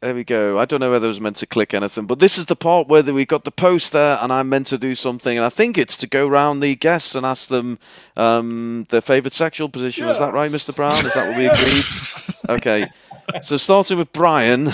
There 0.00 0.14
we 0.14 0.22
go. 0.22 0.58
I 0.58 0.66
don't 0.66 0.80
know 0.80 0.90
whether 0.90 1.06
I 1.06 1.08
was 1.08 1.20
meant 1.20 1.36
to 1.36 1.46
click 1.46 1.72
anything, 1.72 2.04
but 2.04 2.18
this 2.18 2.36
is 2.36 2.44
the 2.44 2.54
part 2.54 2.88
where 2.88 3.02
we 3.02 3.24
got 3.24 3.44
the 3.44 3.50
post 3.50 3.92
there, 3.92 4.18
and 4.20 4.30
I'm 4.30 4.50
meant 4.50 4.66
to 4.66 4.76
do 4.76 4.94
something, 4.94 5.34
and 5.34 5.46
I 5.46 5.48
think 5.48 5.78
it's 5.78 5.96
to 5.96 6.06
go 6.06 6.28
round 6.28 6.62
the 6.62 6.76
guests 6.76 7.14
and 7.14 7.24
ask 7.24 7.48
them 7.48 7.78
um, 8.14 8.86
their 8.90 9.00
favourite 9.00 9.32
sexual 9.32 9.70
position. 9.70 10.06
Is 10.08 10.18
that 10.18 10.34
right, 10.34 10.50
Mr. 10.50 10.76
Brown? 10.76 11.06
Is 11.06 11.14
that 11.14 11.28
what 11.28 11.38
we 11.38 11.46
agreed? 11.46 11.84
okay. 12.50 12.86
So 13.40 13.56
starting 13.56 13.96
with 13.96 14.12
Brian. 14.12 14.68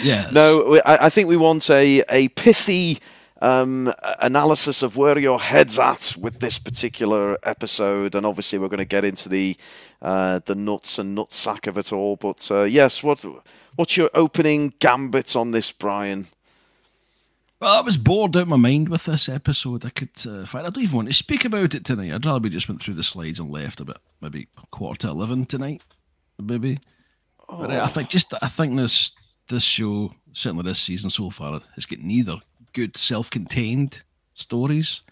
Yes. 0.00 0.32
no, 0.32 0.80
I, 0.86 1.06
I 1.06 1.10
think 1.10 1.28
we 1.28 1.36
want 1.36 1.68
a, 1.68 2.04
a 2.08 2.28
pithy 2.28 3.00
um, 3.42 3.92
analysis 4.20 4.82
of 4.82 4.96
where 4.96 5.18
your 5.18 5.40
head's 5.40 5.78
at 5.78 6.14
with 6.18 6.38
this 6.38 6.58
particular 6.58 7.36
episode, 7.42 8.14
and 8.14 8.24
obviously 8.24 8.58
we're 8.58 8.68
going 8.68 8.78
to 8.78 8.84
get 8.84 9.04
into 9.04 9.28
the 9.28 9.56
uh, 10.00 10.40
the 10.46 10.54
nuts 10.54 10.98
and 10.98 11.18
nutsack 11.18 11.66
of 11.66 11.76
it 11.76 11.92
all. 11.92 12.16
But 12.16 12.48
uh, 12.50 12.62
yes, 12.62 13.02
what 13.02 13.20
what's 13.74 13.96
your 13.96 14.10
opening 14.14 14.72
gambit 14.78 15.34
on 15.34 15.50
this, 15.50 15.72
Brian? 15.72 16.28
Well, 17.58 17.76
I 17.76 17.80
was 17.80 17.96
bored 17.96 18.36
out 18.36 18.42
of 18.42 18.48
my 18.48 18.56
mind 18.56 18.88
with 18.88 19.04
this 19.04 19.28
episode. 19.28 19.84
I 19.84 19.90
could, 19.90 20.10
uh, 20.26 20.40
in 20.40 20.46
fact, 20.46 20.66
I 20.66 20.70
don't 20.70 20.82
even 20.82 20.96
want 20.96 21.08
to 21.08 21.14
speak 21.14 21.44
about 21.44 21.74
it 21.74 21.84
tonight. 21.84 22.12
I'd 22.12 22.26
rather 22.26 22.40
we 22.40 22.50
just 22.50 22.68
went 22.68 22.80
through 22.80 22.94
the 22.94 23.04
slides 23.04 23.40
and 23.40 23.50
left 23.50 23.80
about 23.80 24.02
maybe 24.20 24.46
quarter 24.70 25.00
to 25.00 25.08
eleven 25.08 25.46
tonight, 25.46 25.82
maybe. 26.40 26.78
But 27.48 27.72
uh, 27.72 27.82
I 27.82 27.88
think 27.88 28.08
just 28.08 28.32
I 28.40 28.48
think 28.48 28.76
this 28.76 29.12
this 29.48 29.64
show, 29.64 30.14
certainly 30.32 30.62
this 30.62 30.78
season 30.78 31.10
so 31.10 31.28
far, 31.28 31.60
has 31.74 31.86
got 31.86 31.98
neither 31.98 32.40
good 32.72 32.96
self-contained 32.96 34.02
stories 34.34 35.02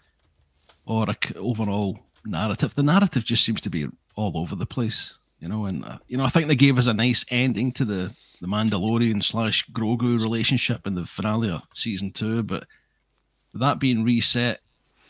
or 0.85 1.09
a 1.09 1.17
overall 1.37 1.99
narrative. 2.25 2.75
The 2.75 2.83
narrative 2.83 3.23
just 3.23 3.45
seems 3.45 3.61
to 3.61 3.69
be 3.69 3.87
all 4.15 4.37
over 4.37 4.55
the 4.55 4.65
place, 4.65 5.17
you 5.39 5.47
know. 5.47 5.65
And 5.65 5.85
uh, 5.85 5.97
you 6.07 6.17
know, 6.17 6.25
I 6.25 6.29
think 6.29 6.47
they 6.47 6.55
gave 6.55 6.77
us 6.77 6.87
a 6.87 6.93
nice 6.93 7.25
ending 7.29 7.71
to 7.73 7.85
the 7.85 8.11
the 8.41 8.47
Mandalorian 8.47 9.23
slash 9.23 9.65
Grogu 9.71 10.19
relationship 10.19 10.87
in 10.87 10.95
the 10.95 11.05
finale 11.05 11.51
of 11.51 11.61
season 11.75 12.11
two, 12.11 12.41
but 12.43 12.65
that 13.53 13.79
being 13.79 14.03
reset, 14.03 14.61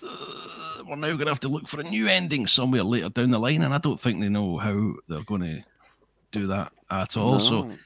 uh, 0.03 0.83
we're 0.85 0.95
now 0.97 1.07
going 1.07 1.19
to 1.19 1.27
have 1.27 1.39
to 1.41 1.47
look 1.47 1.67
for 1.67 1.79
a 1.79 1.83
new 1.83 2.07
ending 2.07 2.45
somewhere 2.45 2.83
later 2.83 3.09
down 3.09 3.31
the 3.31 3.39
line, 3.39 3.61
and 3.61 3.73
I 3.73 3.77
don't 3.77 3.99
think 3.99 4.19
they 4.19 4.29
know 4.29 4.57
how 4.57 4.95
they're 5.07 5.23
going 5.23 5.41
to 5.41 5.63
do 6.31 6.47
that 6.47 6.73
at 6.89 7.15
all. 7.15 7.39
So 7.39 7.63
No. 7.63 7.77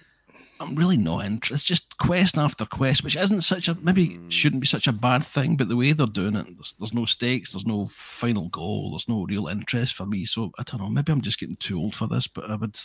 I'm 0.59 0.75
really 0.75 0.97
not 0.97 1.25
interested. 1.25 1.55
It's 1.55 1.63
just 1.63 1.97
quest 1.97 2.37
after 2.37 2.65
quest, 2.65 3.03
which 3.03 3.17
isn't 3.17 3.41
such 3.41 3.67
a 3.67 3.75
maybe 3.75 4.15
hmm. 4.15 4.29
shouldn't 4.29 4.61
be 4.61 4.67
such 4.67 4.87
a 4.87 4.93
bad 4.93 5.25
thing, 5.25 5.57
but 5.57 5.67
the 5.67 5.75
way 5.75 5.91
they're 5.91 6.07
doing 6.07 6.35
it, 6.35 6.45
there's, 6.55 6.73
there's 6.79 6.93
no 6.93 7.05
stakes, 7.05 7.51
there's 7.53 7.65
no 7.65 7.89
final 7.91 8.49
goal, 8.49 8.91
there's 8.91 9.09
no 9.09 9.25
real 9.27 9.47
interest 9.47 9.95
for 9.95 10.05
me. 10.05 10.25
So 10.25 10.51
I 10.57 10.63
don't 10.63 10.79
know. 10.79 10.89
Maybe 10.89 11.11
I'm 11.11 11.21
just 11.21 11.39
getting 11.39 11.57
too 11.57 11.79
old 11.79 11.95
for 11.95 12.07
this, 12.07 12.27
but 12.27 12.49
I 12.49 12.55
would. 12.55 12.79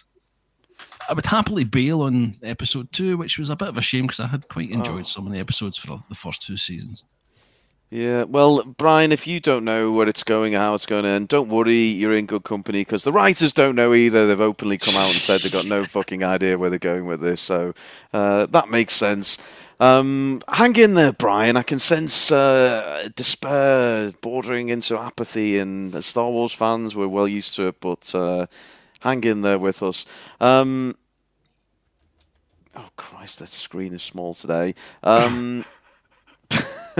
I 1.10 1.12
would 1.12 1.26
happily 1.26 1.64
bail 1.64 2.00
on 2.02 2.36
episode 2.42 2.90
two, 2.90 3.18
which 3.18 3.38
was 3.38 3.50
a 3.50 3.56
bit 3.56 3.68
of 3.68 3.76
a 3.76 3.82
shame 3.82 4.06
because 4.06 4.20
I 4.20 4.28
had 4.28 4.48
quite 4.48 4.70
enjoyed 4.70 5.02
oh. 5.02 5.04
some 5.04 5.26
of 5.26 5.32
the 5.32 5.38
episodes 5.38 5.76
for 5.76 6.02
the 6.08 6.14
first 6.14 6.40
two 6.40 6.56
seasons. 6.56 7.04
Yeah, 7.92 8.22
well, 8.22 8.62
Brian, 8.62 9.10
if 9.10 9.26
you 9.26 9.40
don't 9.40 9.64
know 9.64 9.90
where 9.90 10.08
it's 10.08 10.22
going, 10.22 10.54
or 10.54 10.58
how 10.58 10.74
it's 10.74 10.86
going 10.86 11.02
to 11.02 11.08
end, 11.08 11.26
don't 11.26 11.48
worry, 11.48 11.74
you're 11.74 12.14
in 12.14 12.24
good 12.26 12.44
company 12.44 12.82
because 12.82 13.02
the 13.02 13.10
writers 13.10 13.52
don't 13.52 13.74
know 13.74 13.94
either. 13.94 14.28
They've 14.28 14.40
openly 14.40 14.78
come 14.78 14.94
out 14.94 15.10
and 15.12 15.20
said 15.20 15.40
they've 15.40 15.50
got 15.50 15.66
no 15.66 15.82
fucking 15.96 16.22
idea 16.22 16.56
where 16.56 16.70
they're 16.70 16.78
going 16.78 17.06
with 17.06 17.20
this, 17.20 17.40
so 17.40 17.74
uh, 18.12 18.46
that 18.46 18.68
makes 18.68 18.94
sense. 18.94 19.38
Um, 19.80 20.40
hang 20.46 20.76
in 20.76 20.94
there, 20.94 21.12
Brian. 21.12 21.56
I 21.56 21.64
can 21.64 21.80
sense 21.80 22.30
uh, 22.30 23.08
despair 23.16 24.12
bordering 24.20 24.68
into 24.68 24.96
apathy, 24.96 25.58
and 25.58 26.04
Star 26.04 26.30
Wars 26.30 26.52
fans, 26.52 26.94
we're 26.94 27.08
well 27.08 27.26
used 27.26 27.56
to 27.56 27.66
it, 27.66 27.80
but 27.80 28.14
uh, 28.14 28.46
hang 29.00 29.24
in 29.24 29.42
there 29.42 29.58
with 29.58 29.82
us. 29.82 30.06
Um, 30.40 30.94
oh, 32.76 32.90
Christ, 32.96 33.40
that 33.40 33.48
screen 33.48 33.92
is 33.94 34.02
small 34.04 34.32
today. 34.32 34.76
Um, 35.02 35.64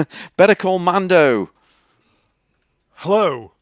Better 0.36 0.54
call 0.54 0.78
Mando. 0.78 1.50
Hello. 2.96 3.52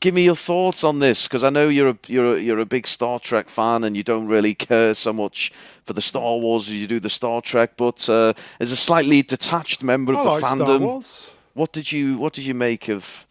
Give 0.00 0.14
me 0.14 0.24
your 0.24 0.36
thoughts 0.36 0.82
on 0.82 0.98
this, 0.98 1.28
because 1.28 1.44
I 1.44 1.50
know 1.50 1.68
you're 1.68 1.90
a 1.90 1.98
you're 2.06 2.36
a, 2.36 2.38
you're 2.40 2.58
a 2.58 2.64
big 2.64 2.86
Star 2.86 3.18
Trek 3.18 3.50
fan, 3.50 3.84
and 3.84 3.94
you 3.94 4.02
don't 4.02 4.26
really 4.26 4.54
care 4.54 4.94
so 4.94 5.12
much 5.12 5.52
for 5.84 5.92
the 5.92 6.00
Star 6.00 6.38
Wars 6.38 6.68
as 6.68 6.74
you 6.74 6.86
do 6.86 6.98
the 7.00 7.10
Star 7.10 7.42
Trek. 7.42 7.72
But 7.76 8.08
uh, 8.08 8.32
as 8.58 8.72
a 8.72 8.76
slightly 8.76 9.20
detached 9.22 9.82
member 9.82 10.14
of 10.14 10.20
I 10.20 10.22
the 10.24 10.30
like 10.30 10.44
fandom, 10.44 11.30
what 11.52 11.72
did 11.72 11.92
you 11.92 12.16
what 12.16 12.32
did 12.32 12.46
you 12.46 12.54
make 12.54 12.88
of 12.88 13.26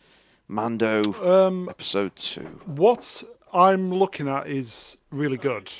Mando 0.47 1.13
Um, 1.47 1.67
episode 1.69 2.15
two? 2.15 2.61
what 2.67 3.23
I'm 3.51 3.91
looking 3.91 4.27
at 4.27 4.47
is 4.47 4.97
really 5.09 5.37
good, 5.37 5.71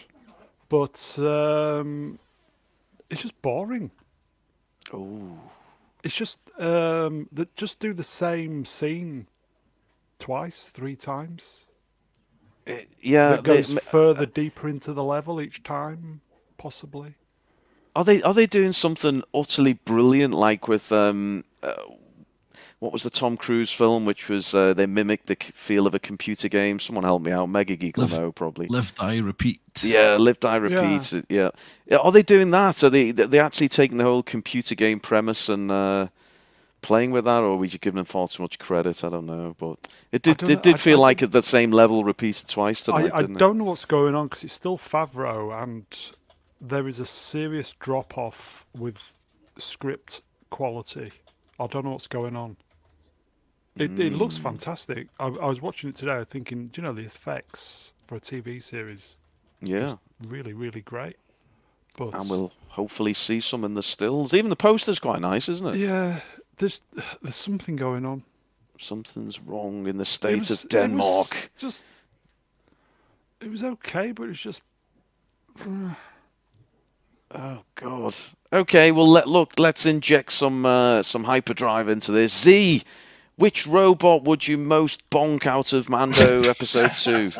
but 0.70 1.20
um, 1.20 2.18
it's 3.12 3.22
just 3.22 3.40
boring. 3.44 3.92
Oh, 4.92 5.38
It's 6.04 6.16
just 6.16 6.40
um, 6.60 7.28
that 7.32 7.56
just 7.56 7.80
do 7.80 7.94
the 7.94 8.04
same 8.04 8.66
scene 8.66 9.28
twice, 10.20 10.70
three 10.70 10.96
times. 10.96 11.66
yeah. 13.02 13.30
That 13.32 13.44
goes 13.44 13.74
they- 13.74 13.80
further 13.80 14.26
deeper 14.26 14.68
into 14.70 14.94
the 14.94 15.04
level 15.04 15.42
each 15.42 15.64
time, 15.64 16.22
possibly. 16.58 17.16
Are 17.96 18.04
they 18.04 18.22
are 18.22 18.34
they 18.34 18.46
doing 18.46 18.72
something 18.74 19.24
utterly 19.34 19.74
brilliant 19.74 20.34
like 20.34 20.68
with 20.68 20.92
um 20.92 21.44
uh, 21.64 21.74
what 22.78 22.94
was 22.94 23.04
the 23.04 23.10
Tom 23.10 23.36
Cruise 23.36 23.72
film 23.72 24.06
which 24.06 24.30
was 24.30 24.54
uh, 24.56 24.74
they 24.74 24.86
mimicked 24.86 25.26
the 25.28 25.36
feel 25.54 25.88
of 25.88 25.94
a 25.96 26.00
computer 26.00 26.48
game? 26.48 26.80
Someone 26.80 27.04
help 27.04 27.24
me 27.24 27.32
out. 27.32 27.48
Mega 27.50 27.76
Geek 27.76 27.98
will 27.98 28.04
Live- 28.06 28.20
know 28.20 28.32
probably. 28.32 28.68
Live, 28.68 28.94
die, 28.96 29.18
repeat. 29.18 29.60
Yeah, 29.82 30.16
live, 30.18 30.40
die, 30.40 30.58
repeat. 30.58 31.14
uh, 31.14 31.22
Yeah. 31.30 31.50
yeah. 31.88 31.98
Are 31.98 32.12
they 32.12 32.22
doing 32.24 32.52
that? 32.52 32.84
Are 32.84 32.90
they 32.90 33.12
they 33.12 33.40
actually 33.40 33.68
taking 33.70 33.98
the 33.98 34.04
whole 34.06 34.24
computer 34.24 34.76
game 34.76 35.00
premise 35.02 35.50
and 35.50 35.70
uh, 35.72 36.08
playing 36.82 37.12
with 37.12 37.26
that, 37.26 37.40
or 37.40 37.52
are 37.52 37.56
we 37.58 37.68
just 37.68 37.82
giving 37.82 37.98
them 37.98 38.06
far 38.06 38.28
too 38.28 38.42
much 38.44 38.60
credit? 38.60 39.04
I 39.04 39.10
don't 39.10 39.26
know, 39.26 39.56
but 39.58 39.78
it 40.12 40.22
did 40.22 40.42
it 40.50 40.62
did 40.64 40.76
I- 40.76 40.78
feel 40.78 41.00
I 41.00 41.02
like 41.10 41.24
at 41.24 41.32
the 41.32 41.44
same 41.44 41.72
level 41.72 42.04
repeated 42.04 42.48
twice 42.48 42.84
tonight, 42.84 43.12
I, 43.14 43.18
I 43.18 43.22
didn't 43.22 43.36
it? 43.38 43.40
don't 43.40 43.58
know 43.58 43.66
what's 43.66 43.86
going 43.86 44.16
on 44.16 44.28
because 44.28 44.44
it's 44.44 44.54
still 44.54 44.78
Favreau, 44.78 45.64
and 45.64 45.86
there 46.62 46.88
is 46.88 47.00
a 47.00 47.06
serious 47.06 47.74
drop 47.80 48.18
off 48.18 48.66
with 48.78 48.98
script 49.58 50.22
quality. 50.50 51.12
I 51.60 51.68
don't 51.68 51.86
know 51.86 51.92
what's 51.92 52.08
going 52.08 52.36
on. 52.36 52.58
It, 53.76 53.98
it 54.00 54.14
looks 54.14 54.38
Mm. 54.40 54.44
fantastic. 54.44 55.08
I, 55.20 55.28
I 55.28 55.46
was 55.46 55.62
watching 55.62 55.90
it 55.90 55.96
today, 55.96 56.26
thinking, 56.30 56.68
do 56.68 56.82
you 56.82 56.88
know 56.88 56.94
the 56.94 57.04
effects 57.04 57.94
for 58.08 58.16
a 58.16 58.20
TV 58.20 58.62
series? 58.62 59.18
Yeah, 59.62 59.96
Really, 60.26 60.54
really 60.54 60.82
great. 60.82 61.16
But 61.98 62.14
and 62.14 62.30
we'll 62.30 62.52
hopefully 62.70 63.14
see 63.14 63.40
some 63.40 63.64
in 63.66 63.74
the 63.74 63.84
stills. 63.84 64.34
Even 64.34 64.50
the 64.50 64.56
poster's 64.56 65.00
quite 65.00 65.22
nice, 65.22 65.48
isn't 65.50 65.66
it? 65.68 65.78
yeah, 65.78 66.20
there's 66.60 66.82
there's 67.22 67.36
something 67.36 67.76
going 67.76 68.06
on. 68.06 68.24
Something's 68.78 69.40
wrong 69.42 69.88
in 69.88 69.98
the 69.98 70.06
state 70.06 70.40
was- 70.40 70.52
of 70.52 70.64
it 70.66 70.70
Denmark. 70.70 71.30
was 71.32 71.50
just 71.58 71.84
it 73.42 73.50
was 73.50 73.64
okay, 73.64 74.12
but 74.14 74.30
it's 74.30 74.40
just 74.40 74.62
Oh 77.32 77.62
God. 77.76 78.16
Okay, 78.52 78.92
well 78.92 79.08
let 79.08 79.28
look. 79.28 79.54
Let's 79.60 79.86
inject 79.86 80.32
some 80.32 80.66
uh, 80.66 81.04
some 81.04 81.24
hyperdrive 81.26 81.88
into 81.88 82.12
this. 82.12 82.34
Z, 82.42 82.84
which 83.36 83.68
robot 83.68 84.24
would 84.24 84.48
you 84.48 84.58
most 84.58 85.08
bonk 85.12 85.46
out 85.46 85.74
of 85.74 85.90
Mando 85.90 86.42
Episode 86.50 86.92
Two? 86.92 87.32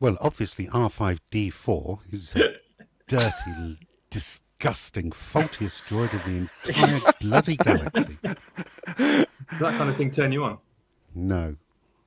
Well, 0.00 0.18
obviously 0.20 0.66
R5D4 0.66 1.98
is 2.12 2.34
a 2.36 2.56
dirty, 3.06 3.78
disgusting, 4.58 5.10
faultiest 5.12 5.84
droid 5.84 6.12
in 6.26 6.48
the 6.64 6.70
entire 6.72 7.00
bloody 7.20 7.56
galaxy. 7.56 8.18
Does 8.22 8.36
that 8.96 9.26
kind 9.76 9.90
of 9.90 9.96
thing 9.96 10.10
turn 10.10 10.32
you 10.32 10.44
on? 10.44 10.58
No. 11.14 11.56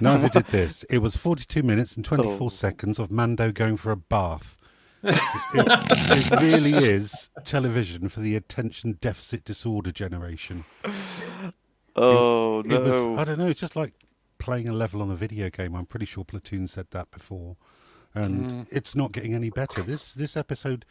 Neither 0.02 0.30
did 0.30 0.48
this. 0.48 0.84
It 0.84 1.00
was 1.00 1.16
42 1.16 1.64
minutes 1.64 1.96
and 1.96 2.04
24 2.04 2.38
Oh. 2.42 2.50
seconds 2.50 3.00
of 3.00 3.12
Mando 3.12 3.52
going 3.52 3.78
for 3.78 3.92
a 3.92 3.98
bath. 3.98 4.58
It, 5.04 5.66
it 6.34 6.42
really 6.42 6.72
is 6.74 7.30
television 7.46 8.10
for 8.10 8.20
the 8.20 8.36
attention 8.36 8.98
deficit 9.00 9.46
disorder 9.46 9.92
generation. 9.92 10.66
Oh 12.00 12.60
It 12.60 12.80
was, 12.80 13.18
I 13.18 13.24
don't 13.24 13.40
know, 13.40 13.48
it's 13.48 13.60
just 13.60 13.76
like 13.76 13.92
playing 14.38 14.68
a 14.68 14.72
level 14.74 15.02
on 15.02 15.10
a 15.10 15.16
video 15.16 15.50
game. 15.50 15.76
I'm 15.76 15.88
pretty 15.88 16.06
sure 16.06 16.24
Platoon 16.24 16.68
said 16.68 16.86
that 16.92 17.10
before. 17.10 17.56
And 18.24 18.68
it's 18.72 18.96
not 18.96 19.12
getting 19.12 19.34
any 19.34 19.50
better. 19.50 19.82
This 19.82 20.14
this 20.14 20.36
episode 20.36 20.86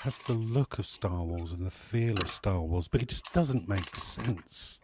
has 0.00 0.18
the 0.18 0.34
look 0.34 0.78
of 0.78 0.86
Star 0.86 1.22
Wars 1.22 1.52
and 1.52 1.64
the 1.64 1.70
feel 1.70 2.18
of 2.18 2.30
Star 2.30 2.60
Wars, 2.60 2.88
but 2.88 3.02
it 3.02 3.08
just 3.08 3.32
doesn't 3.32 3.68
make 3.68 3.96
sense. 3.96 4.80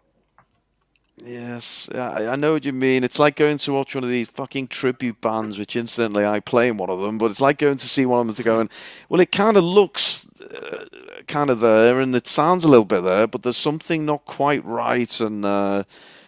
Yes, 1.22 1.90
I, 1.94 2.28
I 2.28 2.36
know 2.36 2.54
what 2.54 2.64
you 2.64 2.72
mean. 2.72 3.04
It's 3.04 3.18
like 3.18 3.36
going 3.36 3.58
to 3.58 3.72
watch 3.72 3.94
one 3.94 4.02
of 4.02 4.10
these 4.10 4.28
fucking 4.28 4.68
tribute 4.68 5.20
bands, 5.20 5.58
which 5.58 5.76
incidentally 5.76 6.24
I 6.24 6.40
play 6.40 6.68
in 6.68 6.78
one 6.78 6.88
of 6.88 7.00
them. 7.00 7.18
But 7.18 7.30
it's 7.30 7.40
like 7.40 7.58
going 7.58 7.76
to 7.76 7.88
see 7.88 8.06
one 8.06 8.28
of 8.28 8.34
them 8.34 8.44
going, 8.44 8.70
well, 9.08 9.20
it 9.20 9.30
kind 9.30 9.56
of 9.58 9.64
looks 9.64 10.26
uh, 10.40 10.86
kind 11.28 11.50
of 11.50 11.60
there, 11.60 12.00
and 12.00 12.16
it 12.16 12.26
sounds 12.26 12.64
a 12.64 12.68
little 12.68 12.86
bit 12.86 13.02
there, 13.02 13.26
but 13.26 13.42
there's 13.42 13.58
something 13.58 14.06
not 14.06 14.24
quite 14.24 14.64
right. 14.64 15.20
And 15.20 15.44
uh, 15.44 15.84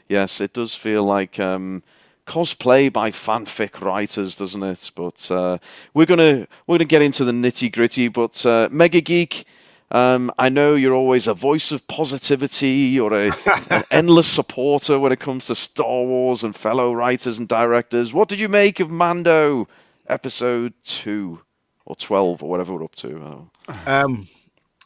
yes, 0.08 0.40
it 0.40 0.52
does 0.52 0.74
feel 0.74 1.02
like 1.02 1.40
um, 1.40 1.82
cosplay 2.26 2.92
by 2.92 3.10
fanfic 3.10 3.80
writers, 3.80 4.36
doesn't 4.36 4.62
it? 4.62 4.90
But 4.94 5.30
uh, 5.30 5.58
we're 5.92 6.06
gonna 6.06 6.46
we're 6.66 6.78
gonna 6.78 6.84
get 6.86 7.02
into 7.02 7.24
the 7.24 7.32
nitty 7.32 7.72
gritty. 7.72 8.08
But 8.08 8.44
uh, 8.44 8.68
Mega 8.70 9.00
Geek. 9.00 9.46
Um, 9.90 10.32
I 10.38 10.48
know 10.48 10.74
you're 10.74 10.94
always 10.94 11.28
a 11.28 11.34
voice 11.34 11.70
of 11.70 11.86
positivity. 11.86 12.68
You're 12.68 13.14
a, 13.14 13.32
an 13.70 13.84
endless 13.92 14.26
supporter 14.26 14.98
when 14.98 15.12
it 15.12 15.20
comes 15.20 15.46
to 15.46 15.54
Star 15.54 16.02
Wars 16.02 16.42
and 16.42 16.56
fellow 16.56 16.92
writers 16.92 17.38
and 17.38 17.46
directors. 17.46 18.12
What 18.12 18.28
did 18.28 18.40
you 18.40 18.48
make 18.48 18.80
of 18.80 18.90
Mando 18.90 19.68
episode 20.08 20.72
two 20.82 21.42
or 21.84 21.94
twelve 21.94 22.42
or 22.42 22.50
whatever 22.50 22.72
we're 22.72 22.84
up 22.84 22.96
to? 22.96 23.48
Um, 23.86 24.26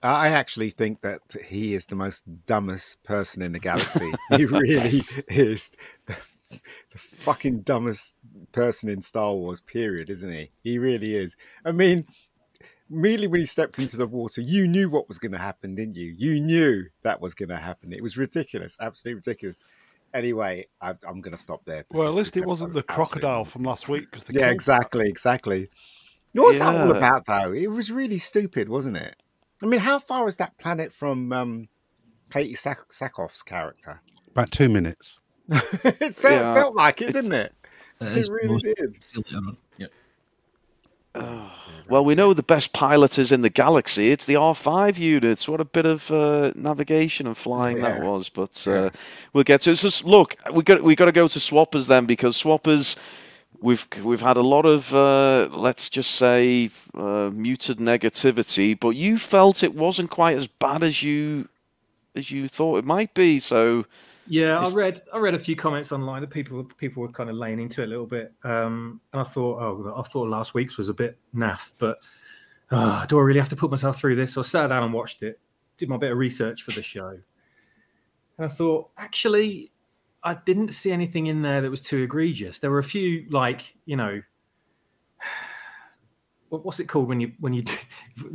I 0.02 0.28
actually 0.28 0.70
think 0.70 1.00
that 1.00 1.20
he 1.46 1.74
is 1.74 1.86
the 1.86 1.96
most 1.96 2.24
dumbest 2.46 3.02
person 3.02 3.42
in 3.42 3.52
the 3.52 3.58
galaxy. 3.58 4.12
he 4.36 4.44
really 4.44 4.70
is 4.74 5.72
the, 6.50 6.60
the 6.92 6.98
fucking 6.98 7.60
dumbest 7.60 8.14
person 8.52 8.88
in 8.88 9.00
Star 9.00 9.34
Wars, 9.34 9.60
period, 9.60 10.10
isn't 10.10 10.32
he? 10.32 10.50
He 10.62 10.78
really 10.78 11.16
is. 11.16 11.36
I 11.64 11.72
mean, 11.72 12.06
immediately 12.90 13.28
when 13.28 13.40
he 13.40 13.46
stepped 13.46 13.78
into 13.78 13.96
the 13.96 14.06
water, 14.06 14.40
you 14.40 14.66
knew 14.66 14.90
what 14.90 15.08
was 15.08 15.18
going 15.18 15.32
to 15.32 15.38
happen, 15.38 15.74
didn't 15.74 15.96
you? 15.96 16.14
You 16.16 16.40
knew 16.40 16.86
that 17.02 17.20
was 17.20 17.34
going 17.34 17.50
to 17.50 17.56
happen. 17.56 17.92
It 17.92 18.02
was 18.02 18.16
ridiculous, 18.16 18.76
absolutely 18.80 19.16
ridiculous. 19.16 19.64
Anyway, 20.14 20.66
I, 20.80 20.90
I'm 21.06 21.20
going 21.20 21.32
to 21.32 21.36
stop 21.36 21.64
there. 21.66 21.84
well, 21.90 22.08
at 22.08 22.14
least 22.14 22.36
it 22.36 22.46
wasn't 22.46 22.72
the 22.72 22.78
episode 22.78 23.00
absolutely 23.00 23.20
crocodile 23.20 23.44
from 23.44 23.62
last 23.64 23.88
week 23.88 24.10
because 24.10 24.26
yeah, 24.30 24.50
exactly, 24.50 25.06
exactly. 25.06 25.66
What 26.32 26.48
was 26.48 26.58
that 26.58 26.74
all 26.74 26.90
about, 26.96 27.26
though? 27.26 27.52
It 27.52 27.70
was 27.70 27.90
really 27.90 28.18
stupid, 28.18 28.68
wasn't 28.68 28.96
it? 28.96 29.16
I 29.62 29.66
mean, 29.66 29.80
how 29.80 29.98
far 29.98 30.28
is 30.28 30.36
that 30.36 30.56
planet 30.58 30.92
from 30.92 31.32
um, 31.32 31.68
Katee 32.30 32.56
Sak- 32.56 32.90
Sackhoff's 32.90 33.42
character? 33.42 34.02
About 34.30 34.50
two 34.50 34.68
minutes. 34.68 35.20
it 35.84 36.14
so- 36.14 36.28
Yeah. 36.30 36.54
felt 36.54 36.74
like 36.74 37.00
it, 37.02 37.12
didn't 37.12 37.32
it? 37.32 37.52
It 38.00 38.06
It 38.08 38.16
is 38.18 38.30
really 38.30 38.48
most- 38.48 38.64
did. 38.64 38.98
later 39.16 39.36
on. 39.36 39.56
Yep. 39.78 39.90
Well, 41.90 42.04
we 42.04 42.14
know 42.14 42.34
the 42.34 42.42
best 42.42 42.74
pilot 42.74 43.18
is 43.18 43.32
in 43.32 43.40
the 43.40 43.48
galaxy. 43.48 44.10
It's 44.10 44.26
the 44.26 44.34
R5 44.34 44.98
units. 44.98 45.48
What 45.48 45.58
a 45.58 45.64
bit 45.64 45.86
of 45.86 46.10
uh, 46.10 46.52
navigation 46.54 47.26
and 47.26 47.34
flying 47.34 47.80
that 47.80 48.00
Yeah. 48.00 48.04
was. 48.04 48.28
But 48.28 48.68
uh, 48.68 48.90
we'll 49.32 49.42
get 49.44 49.62
to 49.62 49.70
it. 49.70 49.76
So, 49.76 50.06
look, 50.06 50.36
we 50.52 50.62
got 50.62 50.82
we 50.82 50.94
got 50.94 51.06
to 51.06 51.12
go 51.12 51.26
to 51.26 51.38
swappers 51.38 51.86
then 51.88 52.04
because 52.04 52.36
swappers. 52.42 52.94
We've 53.62 53.88
we've 54.04 54.20
had 54.20 54.36
a 54.36 54.42
lot 54.42 54.66
of 54.66 54.94
uh, 54.94 55.48
let's 55.50 55.88
just 55.88 56.10
say 56.16 56.68
uh, 56.94 57.30
muted 57.32 57.78
negativity, 57.78 58.78
but 58.78 58.90
you 58.90 59.16
felt 59.16 59.64
it 59.64 59.74
wasn't 59.74 60.10
quite 60.10 60.36
as 60.36 60.46
bad 60.46 60.82
as 60.84 61.02
you 61.02 61.48
as 62.14 62.30
you 62.30 62.48
thought 62.48 62.76
it 62.80 62.84
might 62.84 63.14
be. 63.14 63.38
So 63.38 63.86
Yeah, 64.28 64.58
I 64.58 64.70
read 64.70 65.00
I 65.12 65.18
read 65.18 65.34
a 65.34 65.38
few 65.38 65.56
comments 65.56 65.90
online 65.90 66.20
that 66.20 66.30
people 66.30 66.64
people 66.76 67.02
were 67.02 67.08
kind 67.08 67.30
of 67.30 67.36
laying 67.36 67.60
into 67.60 67.82
it 67.82 67.86
a 67.86 67.88
little 67.88 68.06
bit, 68.06 68.32
um, 68.44 69.00
and 69.12 69.20
I 69.20 69.24
thought, 69.24 69.60
oh, 69.60 69.94
I 69.96 70.02
thought 70.02 70.28
last 70.28 70.54
week's 70.54 70.76
was 70.76 70.90
a 70.90 70.94
bit 70.94 71.18
naff, 71.34 71.72
but 71.78 71.98
uh, 72.70 73.06
do 73.06 73.18
I 73.18 73.22
really 73.22 73.40
have 73.40 73.48
to 73.48 73.56
put 73.56 73.70
myself 73.70 73.98
through 73.98 74.16
this? 74.16 74.34
So 74.34 74.42
I 74.42 74.44
sat 74.44 74.68
down 74.68 74.82
and 74.82 74.92
watched 74.92 75.22
it, 75.22 75.40
did 75.78 75.88
my 75.88 75.96
bit 75.96 76.12
of 76.12 76.18
research 76.18 76.62
for 76.62 76.72
the 76.72 76.82
show, 76.82 77.08
and 77.08 78.44
I 78.44 78.48
thought, 78.48 78.90
actually, 78.98 79.72
I 80.22 80.34
didn't 80.34 80.72
see 80.72 80.92
anything 80.92 81.28
in 81.28 81.40
there 81.40 81.62
that 81.62 81.70
was 81.70 81.80
too 81.80 81.98
egregious. 81.98 82.58
There 82.58 82.70
were 82.70 82.80
a 82.80 82.84
few, 82.84 83.26
like 83.30 83.74
you 83.86 83.96
know, 83.96 84.20
what's 86.50 86.80
it 86.80 86.86
called 86.86 87.08
when 87.08 87.20
you 87.20 87.32
when 87.40 87.54
you 87.54 87.62
do 87.62 87.72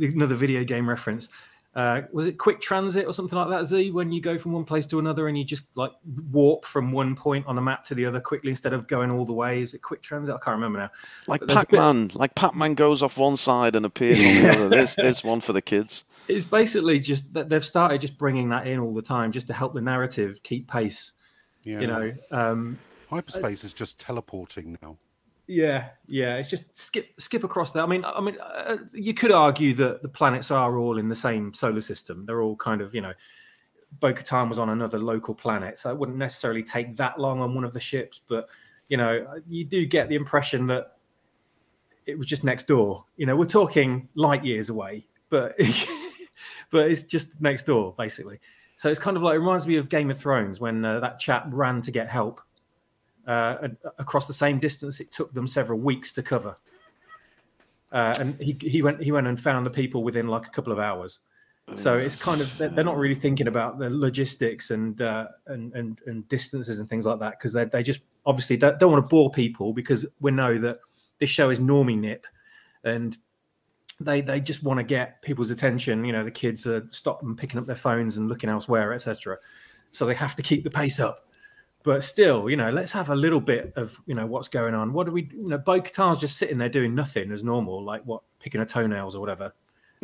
another 0.00 0.34
video 0.34 0.64
game 0.64 0.88
reference? 0.88 1.28
Uh, 1.76 2.02
was 2.12 2.26
it 2.26 2.38
quick 2.38 2.60
transit 2.60 3.04
or 3.04 3.12
something 3.12 3.36
like 3.36 3.48
that? 3.48 3.64
Z, 3.66 3.90
when 3.90 4.12
you 4.12 4.20
go 4.20 4.38
from 4.38 4.52
one 4.52 4.64
place 4.64 4.86
to 4.86 5.00
another 5.00 5.26
and 5.26 5.36
you 5.36 5.44
just 5.44 5.64
like 5.74 5.90
warp 6.30 6.64
from 6.64 6.92
one 6.92 7.16
point 7.16 7.44
on 7.48 7.56
the 7.56 7.62
map 7.62 7.84
to 7.86 7.94
the 7.96 8.06
other 8.06 8.20
quickly 8.20 8.50
instead 8.50 8.72
of 8.72 8.86
going 8.86 9.10
all 9.10 9.24
the 9.24 9.32
way. 9.32 9.60
Is 9.60 9.74
it 9.74 9.82
quick 9.82 10.00
transit? 10.00 10.34
I 10.34 10.38
can't 10.38 10.54
remember 10.54 10.78
now. 10.78 10.90
like 11.26 11.40
But 11.40 11.48
there's 11.48 11.62
a 11.62 11.66
bit- 11.66 11.70
Pac-Man, 11.70 12.10
like 12.14 12.34
Pac-Man 12.36 12.74
goes 12.74 13.02
off 13.02 13.16
one 13.16 13.36
side 13.36 13.74
and 13.74 13.84
appears 13.84 14.18
on 14.20 14.24
the 14.24 14.50
other. 14.50 14.68
There's 14.68 14.94
there's 14.94 15.24
one 15.24 15.40
for 15.40 15.52
the 15.52 15.62
kids. 15.62 16.04
It's 16.26 16.46
basically 16.46 17.00
just 17.00 17.30
that 17.34 17.50
they've 17.50 17.62
started 17.62 18.00
just 18.00 18.16
bringing 18.16 18.48
that 18.48 18.66
in 18.66 18.78
all 18.78 18.94
the 18.94 19.02
time 19.02 19.30
just 19.30 19.46
to 19.48 19.52
help 19.52 19.74
the 19.74 19.82
narrative 19.82 20.42
keep 20.42 20.66
pace. 20.70 21.12
Yeah. 21.64 21.80
You 21.80 21.86
know, 21.86 22.12
um, 22.30 22.78
hyperspace 23.10 23.62
is 23.62 23.74
just 23.74 23.98
teleporting 23.98 24.78
now. 24.80 24.96
Yeah, 25.46 25.90
yeah. 26.06 26.36
It's 26.36 26.48
just 26.48 26.76
skip 26.76 27.20
skip 27.20 27.44
across 27.44 27.72
that. 27.72 27.82
I 27.82 27.86
mean, 27.86 28.04
I 28.04 28.20
mean, 28.20 28.38
uh, 28.40 28.78
you 28.92 29.12
could 29.12 29.30
argue 29.30 29.74
that 29.74 30.02
the 30.02 30.08
planets 30.08 30.50
are 30.50 30.78
all 30.78 30.98
in 30.98 31.08
the 31.08 31.16
same 31.16 31.52
solar 31.52 31.82
system. 31.82 32.24
They're 32.24 32.40
all 32.40 32.56
kind 32.56 32.80
of, 32.80 32.94
you 32.94 33.02
know, 33.02 33.12
Bo-Katan 34.00 34.48
was 34.48 34.58
on 34.58 34.70
another 34.70 34.98
local 34.98 35.34
planet, 35.34 35.78
so 35.78 35.90
it 35.90 35.98
wouldn't 35.98 36.16
necessarily 36.18 36.62
take 36.62 36.96
that 36.96 37.18
long 37.20 37.40
on 37.40 37.54
one 37.54 37.64
of 37.64 37.74
the 37.74 37.80
ships. 37.80 38.20
But 38.26 38.48
you 38.88 38.96
know, 38.96 39.40
you 39.46 39.64
do 39.64 39.84
get 39.86 40.08
the 40.08 40.14
impression 40.14 40.66
that 40.68 40.96
it 42.06 42.16
was 42.16 42.26
just 42.26 42.42
next 42.42 42.66
door. 42.66 43.04
You 43.16 43.26
know, 43.26 43.36
we're 43.36 43.44
talking 43.44 44.08
light 44.14 44.44
years 44.44 44.70
away, 44.70 45.06
but 45.28 45.54
but 46.70 46.90
it's 46.90 47.02
just 47.02 47.38
next 47.40 47.66
door, 47.66 47.94
basically. 47.98 48.40
So 48.76 48.88
it's 48.88 48.98
kind 49.00 49.16
of 49.16 49.22
like 49.22 49.36
it 49.36 49.38
reminds 49.38 49.66
me 49.66 49.76
of 49.76 49.90
Game 49.90 50.10
of 50.10 50.18
Thrones 50.18 50.58
when 50.58 50.84
uh, 50.84 51.00
that 51.00 51.18
chap 51.18 51.46
ran 51.48 51.82
to 51.82 51.90
get 51.90 52.08
help 52.08 52.40
uh, 53.26 53.68
across 53.98 54.26
the 54.26 54.34
same 54.34 54.58
distance 54.58 55.00
it 55.00 55.10
took 55.10 55.32
them 55.32 55.46
several 55.46 55.78
weeks 55.78 56.12
to 56.12 56.22
cover. 56.22 56.56
Uh, 57.92 58.12
and 58.18 58.34
he, 58.40 58.56
he 58.60 58.82
went 58.82 59.02
he 59.02 59.12
went 59.12 59.26
and 59.26 59.40
found 59.40 59.64
the 59.64 59.70
people 59.70 60.02
within 60.02 60.26
like 60.26 60.46
a 60.46 60.50
couple 60.50 60.72
of 60.72 60.78
hours. 60.78 61.20
So 61.76 61.96
it's 61.96 62.16
kind 62.16 62.40
of 62.40 62.56
they're, 62.58 62.68
they're 62.68 62.84
not 62.84 62.98
really 62.98 63.14
thinking 63.14 63.48
about 63.48 63.78
the 63.78 63.88
logistics 63.88 64.70
and 64.70 65.00
uh, 65.00 65.28
and, 65.46 65.72
and 65.74 66.00
and 66.06 66.28
distances 66.28 66.80
and 66.80 66.88
things 66.88 67.06
like 67.06 67.20
that 67.20 67.38
because 67.38 67.52
they 67.52 67.64
they 67.64 67.82
just 67.82 68.02
obviously 68.26 68.56
don't, 68.56 68.78
don't 68.78 68.92
want 68.92 69.04
to 69.04 69.08
bore 69.08 69.30
people 69.30 69.72
because 69.72 70.04
we 70.20 70.30
know 70.30 70.58
that 70.58 70.80
this 71.20 71.30
show 71.30 71.50
is 71.50 71.60
normie 71.60 71.98
nip 71.98 72.26
and 72.84 73.16
they 74.00 74.20
they 74.20 74.40
just 74.40 74.62
want 74.62 74.78
to 74.78 74.84
get 74.84 75.22
people's 75.22 75.50
attention. 75.50 76.04
You 76.04 76.12
know, 76.12 76.24
the 76.24 76.30
kids 76.30 76.66
are 76.66 76.86
stopping 76.90 77.34
picking 77.34 77.58
up 77.58 77.66
their 77.66 77.76
phones 77.76 78.16
and 78.16 78.28
looking 78.28 78.50
elsewhere, 78.50 78.92
etc. 78.92 79.38
So 79.92 80.04
they 80.04 80.14
have 80.14 80.36
to 80.36 80.42
keep 80.42 80.64
the 80.64 80.70
pace 80.70 81.00
up 81.00 81.23
but 81.84 82.02
still, 82.02 82.50
you 82.50 82.56
know, 82.56 82.70
let's 82.70 82.92
have 82.92 83.10
a 83.10 83.14
little 83.14 83.40
bit 83.40 83.74
of 83.76 84.00
you 84.06 84.14
know 84.14 84.26
what's 84.26 84.48
going 84.48 84.74
on. 84.74 84.92
What 84.92 85.06
do 85.06 85.12
we, 85.12 85.28
you 85.32 85.48
know, 85.48 85.58
Bo 85.58 85.80
Katan's 85.80 86.18
just 86.18 86.36
sitting 86.36 86.58
there 86.58 86.68
doing 86.68 86.94
nothing 86.94 87.30
as 87.30 87.44
normal, 87.44 87.84
like 87.84 88.02
what 88.04 88.22
picking 88.40 88.58
her 88.58 88.64
toenails 88.64 89.14
or 89.14 89.20
whatever, 89.20 89.52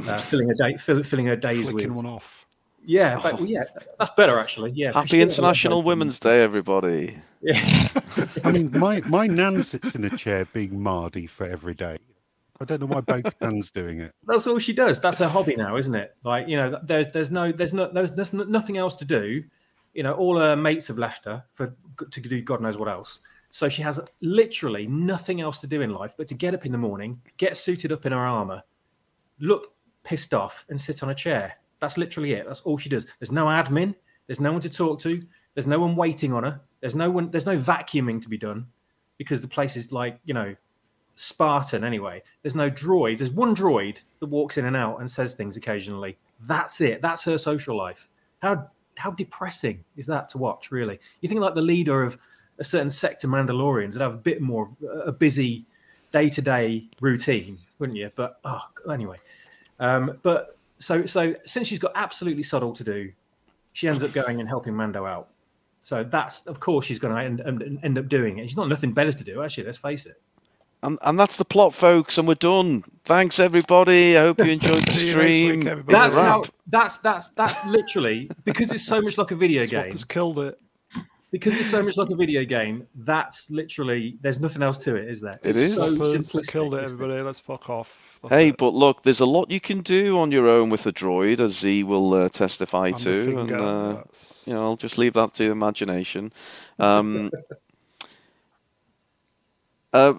uh, 0.07 0.21
filling 0.21 0.51
a 0.51 0.55
day, 0.55 0.77
fill, 0.77 1.03
filling 1.03 1.27
her 1.27 1.37
days 1.37 1.69
Flicking 1.69 1.88
with. 1.88 2.05
one 2.05 2.07
off. 2.07 2.47
Yeah, 2.85 3.19
but, 3.23 3.35
well, 3.35 3.47
yeah, 3.47 3.64
that's 3.99 4.11
better 4.12 4.38
actually. 4.38 4.71
Yeah. 4.71 4.93
Happy 4.93 5.09
She 5.09 5.16
did 5.16 5.21
have 5.21 5.29
a 5.29 5.33
International 5.33 5.83
Women's 5.83 6.19
Day, 6.19 6.43
everybody. 6.43 7.19
Yeah. 7.43 7.88
I 8.45 8.53
mean, 8.53 8.71
my, 8.79 9.01
my 9.03 9.27
nan 9.27 9.62
sits 9.62 9.95
in 9.95 10.05
a 10.05 10.16
chair 10.16 10.47
being 10.47 10.81
Mardy 10.81 11.27
for 11.27 11.45
every 11.47 11.75
day. 11.75 11.99
I 12.59 12.64
don't 12.64 12.81
know 12.81 12.87
why 12.87 13.01
both 13.01 13.35
Nan's 13.40 13.71
doing 13.71 14.01
it. 14.01 14.14
That's 14.27 14.47
all 14.47 14.59
she 14.59 14.75
does. 14.75 15.01
That's 15.01 15.19
her 15.19 15.29
hobby 15.29 15.57
now, 15.57 15.77
isn't 15.77 15.95
it? 15.95 16.14
Like 16.25 16.47
you 16.47 16.57
know, 16.57 16.79
there's 16.83 17.09
there's 17.09 17.31
no 17.31 17.53
there's 17.53 17.73
no 17.73 17.90
there's, 17.90 18.12
there's 18.12 18.35
nothing 18.35 18.77
else 18.77 18.97
to 18.97 19.07
do. 19.07 19.45
You 19.94 20.03
know, 20.03 20.14
all 20.14 20.38
her 20.38 20.57
mates 20.57 20.88
have 20.88 20.98
left 20.98 21.24
her 21.24 21.44
for 21.53 21.74
to 22.11 22.20
do 22.20 22.40
God 22.42 22.61
knows 22.61 22.79
what 22.79 22.88
else. 22.88 23.20
So 23.50 23.68
she 23.68 23.83
has 23.83 24.00
literally 24.20 24.87
nothing 24.87 25.40
else 25.40 25.59
to 25.59 25.66
do 25.66 25.81
in 25.81 25.92
life 25.92 26.14
but 26.16 26.29
to 26.29 26.35
get 26.35 26.55
up 26.55 26.66
in 26.66 26.72
the 26.72 26.79
morning, 26.79 27.20
get 27.37 27.57
suited 27.57 27.90
up 27.90 28.07
in 28.07 28.12
her 28.12 28.18
armor, 28.18 28.62
look 29.40 29.74
pissed 30.05 30.33
off, 30.33 30.64
and 30.68 30.81
sit 30.81 31.03
on 31.03 31.11
a 31.11 31.14
chair. 31.14 31.55
That's 31.81 31.98
literally 31.98 32.33
it. 32.33 32.46
That's 32.46 32.61
all 32.61 32.79
she 32.79 32.88
does. 32.88 33.07
There's 33.18 33.33
no 33.33 33.46
admin. 33.46 33.94
There's 34.26 34.40
no 34.40 34.53
one 34.53 34.61
to 34.61 34.70
talk 34.70 35.00
to. 35.00 35.20
There's 35.55 35.66
no 35.66 35.81
one 35.81 35.96
waiting 35.96 36.33
on 36.33 36.44
her. 36.44 36.61
There's 36.81 36.94
no 36.94 37.11
one. 37.11 37.31
There's 37.31 37.46
no 37.46 37.59
vacuuming 37.59 38.22
to 38.22 38.29
be 38.29 38.38
done 38.38 38.66
because 39.18 39.40
the 39.40 39.48
place 39.48 39.76
is 39.76 39.92
like 39.92 40.18
you 40.24 40.35
know 40.35 40.55
Spartan 41.16 41.85
anyway. 41.85 42.22
There's 42.42 42.55
no 42.55 42.70
droid. 42.70 43.18
There's 43.18 43.31
one 43.31 43.55
droid 43.55 43.98
that 44.20 44.26
walks 44.26 44.57
in 44.57 44.66
and 44.66 44.76
out 44.76 45.00
and 45.00 45.11
says 45.11 45.35
things 45.35 45.57
occasionally. 45.57 46.16
That's 46.46 46.81
it. 46.81 47.03
That's 47.03 47.24
her 47.24 47.37
social 47.37 47.76
life. 47.76 48.09
How 48.40 48.70
how 49.01 49.11
depressing 49.11 49.85
is 49.97 50.07
that 50.07 50.29
to 50.31 50.39
watch? 50.39 50.71
Really, 50.71 51.01
you 51.21 51.29
think 51.29 51.41
like 51.41 51.55
the 51.55 51.63
leader 51.63 52.03
of 52.03 52.19
a 52.59 52.65
certain 52.65 52.91
sect 52.91 53.25
of 53.25 53.31
Mandalorians 53.31 53.95
would 53.95 54.03
have 54.03 54.15
a 54.15 54.19
bit 54.19 54.41
more 54.41 54.65
of 54.65 55.09
a 55.09 55.13
busy 55.13 55.65
day 56.13 56.29
to 56.29 56.43
day 56.43 56.87
routine, 57.01 57.59
wouldn't 57.79 57.99
you? 57.99 58.11
But 58.15 58.39
oh, 58.45 58.63
anyway, 58.93 59.17
um, 59.79 60.19
but 60.23 60.57
so 60.79 61.07
so 61.07 61.35
since 61.47 61.69
she's 61.69 61.79
got 61.79 61.93
absolutely 61.95 62.43
sod 62.43 62.63
all 62.63 62.75
to 62.75 62.85
do, 62.85 63.13
she 63.73 63.89
ends 63.89 64.03
up 64.03 64.13
going 64.13 64.41
and 64.41 64.49
helping 64.49 64.75
Mando 64.75 65.07
out. 65.07 65.29
So 65.83 66.05
that's 66.05 66.47
of 66.47 66.61
course 66.61 66.85
she's 66.85 66.99
going 66.99 67.15
to 67.15 67.21
end, 67.21 67.41
end, 67.41 67.81
end 67.83 67.99
up 67.99 68.09
doing 68.09 68.39
it. 68.39 68.49
She's 68.49 68.57
not 68.57 68.69
nothing 68.69 68.93
better 68.93 69.13
to 69.13 69.25
do, 69.25 69.43
actually. 69.43 69.65
Let's 69.65 69.79
face 69.79 70.07
it. 70.07 70.21
And, 70.83 70.99
and 71.03 71.21
that's 71.21 71.37
the 71.37 71.45
plot, 71.45 71.75
folks, 71.75 72.16
and 72.16 72.27
we're 72.27 72.35
done. 72.35 72.85
Thanks, 73.05 73.38
everybody. 73.38 74.16
I 74.16 74.23
hope 74.23 74.38
you 74.38 74.47
enjoyed 74.47 74.83
the 74.83 74.93
See 74.95 75.09
you 75.11 75.16
next 75.16 75.23
stream. 75.61 75.61
week, 75.61 75.87
That's 75.87 76.16
how. 76.16 76.45
That's 76.69 76.99
that's 76.99 77.29
that's 77.31 77.66
literally 77.66 78.31
because 78.45 78.73
it's 78.73 78.87
so 78.87 79.03
much 79.03 79.19
like 79.19 79.31
a 79.31 79.37
video 79.37 79.66
game. 79.66 79.93
Swapper's 79.93 80.05
killed 80.05 80.38
it. 80.38 80.59
Because 81.33 81.57
it's 81.57 81.71
so 81.71 81.81
much 81.81 81.97
like 81.97 82.11
a 82.11 82.16
video 82.16 82.45
game. 82.45 82.87
That's 82.95 83.51
literally. 83.51 84.16
There's 84.21 84.40
nothing 84.40 84.62
else 84.62 84.79
to 84.79 84.97
it, 84.97 85.09
is 85.11 85.21
there? 85.21 85.38
It 85.45 85.51
It's 85.55 85.59
is. 85.59 85.75
So 85.77 86.05
Swapper's 86.07 86.47
killed 86.49 86.75
it, 86.75 86.83
isn't 86.85 86.97
everybody. 87.01 87.23
Let's 87.23 87.38
fuck 87.40 87.69
off. 87.71 88.19
That's 88.23 88.35
Hey, 88.35 88.49
it. 88.49 88.57
but 88.57 88.73
look, 88.75 89.03
there's 89.05 89.21
a 89.21 89.27
lot 89.27 89.49
you 89.51 89.61
can 89.61 89.81
do 89.83 90.19
on 90.19 90.33
your 90.33 90.49
own 90.49 90.71
with 90.71 90.87
a 90.87 90.93
droid, 90.93 91.38
as 91.40 91.59
Z 91.59 91.85
will 91.85 92.14
uh, 92.14 92.29
testify 92.31 92.88
And 92.88 92.97
the 92.97 93.01
to. 93.05 93.21
And, 93.29 93.37
finger, 93.49 93.57
uh, 93.62 94.03
you 94.47 94.55
know, 94.55 94.62
I'll 94.62 94.77
just 94.77 94.99
leave 94.99 95.12
that 95.12 95.35
to 95.35 95.45
your 95.45 95.53
imagination. 95.53 96.33
Um, 96.81 97.31
uh, 99.93 100.14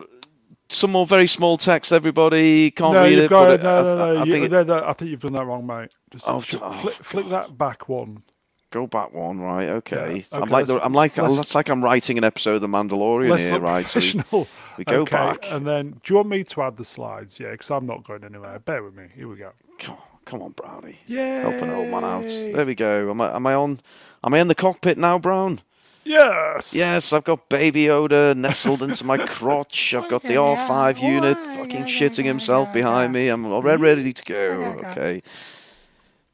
some 0.72 0.92
more 0.92 1.06
very 1.06 1.28
small 1.28 1.58
text, 1.58 1.92
everybody. 1.92 2.72
Can't 2.72 2.94
no, 2.94 3.04
read 3.04 3.20
it, 3.20 3.30
got 3.30 3.52
it. 3.52 3.64
No, 3.64 3.76
I, 3.76 3.82
no, 3.82 4.14
no. 4.14 4.22
I 4.22 4.26
think 4.26 4.52
no, 4.52 4.64
no, 4.64 4.84
I 4.86 4.94
think 4.94 5.12
you've 5.12 5.20
done 5.20 5.34
that 5.34 5.46
wrong, 5.46 5.66
mate. 5.66 5.90
Just 6.12 6.28
Oh, 6.28 6.40
fl- 6.40 6.58
oh, 6.62 6.72
flick, 6.72 6.94
flick 6.96 7.30
that 7.30 7.58
back 7.58 7.88
one. 7.90 8.24
go 8.72 8.88
back 8.88 9.14
one, 9.14 9.40
right? 9.40 9.68
Okay. 9.70 9.96
Yeah, 10.18 10.24
I'm 10.38 10.44
okay, 10.44 10.52
like, 10.52 10.66
the, 10.66 10.80
I'm 10.84 10.94
like, 10.94 11.14
it's 11.18 11.54
like 11.56 11.70
I'm 11.70 11.84
writing 11.84 12.18
an 12.18 12.24
episode 12.24 12.56
of 12.56 12.62
The 12.62 12.68
Mandalorian 12.68 13.38
here, 13.38 13.60
right? 13.60 13.88
So 13.88 14.00
we, 14.00 14.48
we 14.78 14.84
go 14.86 15.02
okay, 15.02 15.16
back. 15.18 15.52
and 15.52 15.68
then 15.68 15.92
do 16.04 16.14
you 16.14 16.16
want 16.16 16.30
me 16.30 16.44
to 16.46 16.62
add 16.62 16.78
the 16.78 16.86
slides? 16.86 17.40
Yeah, 17.40 17.52
because 17.52 17.70
I'm 17.70 17.86
not 17.86 18.06
going 18.06 18.24
anywhere. 18.24 18.58
Bear 18.60 18.82
with 18.84 18.96
me. 18.96 19.08
Here 19.14 19.28
we 19.28 19.36
go. 19.36 19.52
Come 19.80 19.96
on, 19.96 20.02
come 20.26 20.42
on, 20.42 20.52
Brownie. 20.52 20.98
Yeah. 21.06 21.42
Help 21.50 21.62
an 21.64 21.70
old 21.72 21.90
man 21.90 22.04
out. 22.06 22.28
There 22.28 22.66
we 22.66 22.76
go. 22.76 23.10
Am 23.12 23.20
I, 23.20 23.36
am 23.36 23.46
I 23.46 23.54
on? 23.56 23.80
Am 24.24 24.34
I 24.34 24.40
in 24.40 24.48
the 24.48 24.56
cockpit 24.56 24.98
now, 24.98 25.20
Brown? 25.20 25.60
Yes. 26.04 26.74
Yes, 26.74 27.14
I've 27.14 27.24
got 27.24 27.48
Baby 27.50 27.86
Yoda 27.86 28.36
nestled 28.36 28.82
into 28.82 29.06
my 29.06 29.18
crotch. 29.18 29.94
I've 29.94 30.10
got 30.10 30.24
the 30.24 30.34
R5 30.36 31.02
unit 31.02 31.38
fucking 31.38 31.84
shitting 31.86 32.26
himself 32.26 32.74
behind 32.74 33.14
me. 33.14 33.28
I'm 33.28 33.46
already 33.46 33.82
ready 33.82 34.14
to 34.14 34.24
go. 34.24 34.82
Okay. 34.86 35.22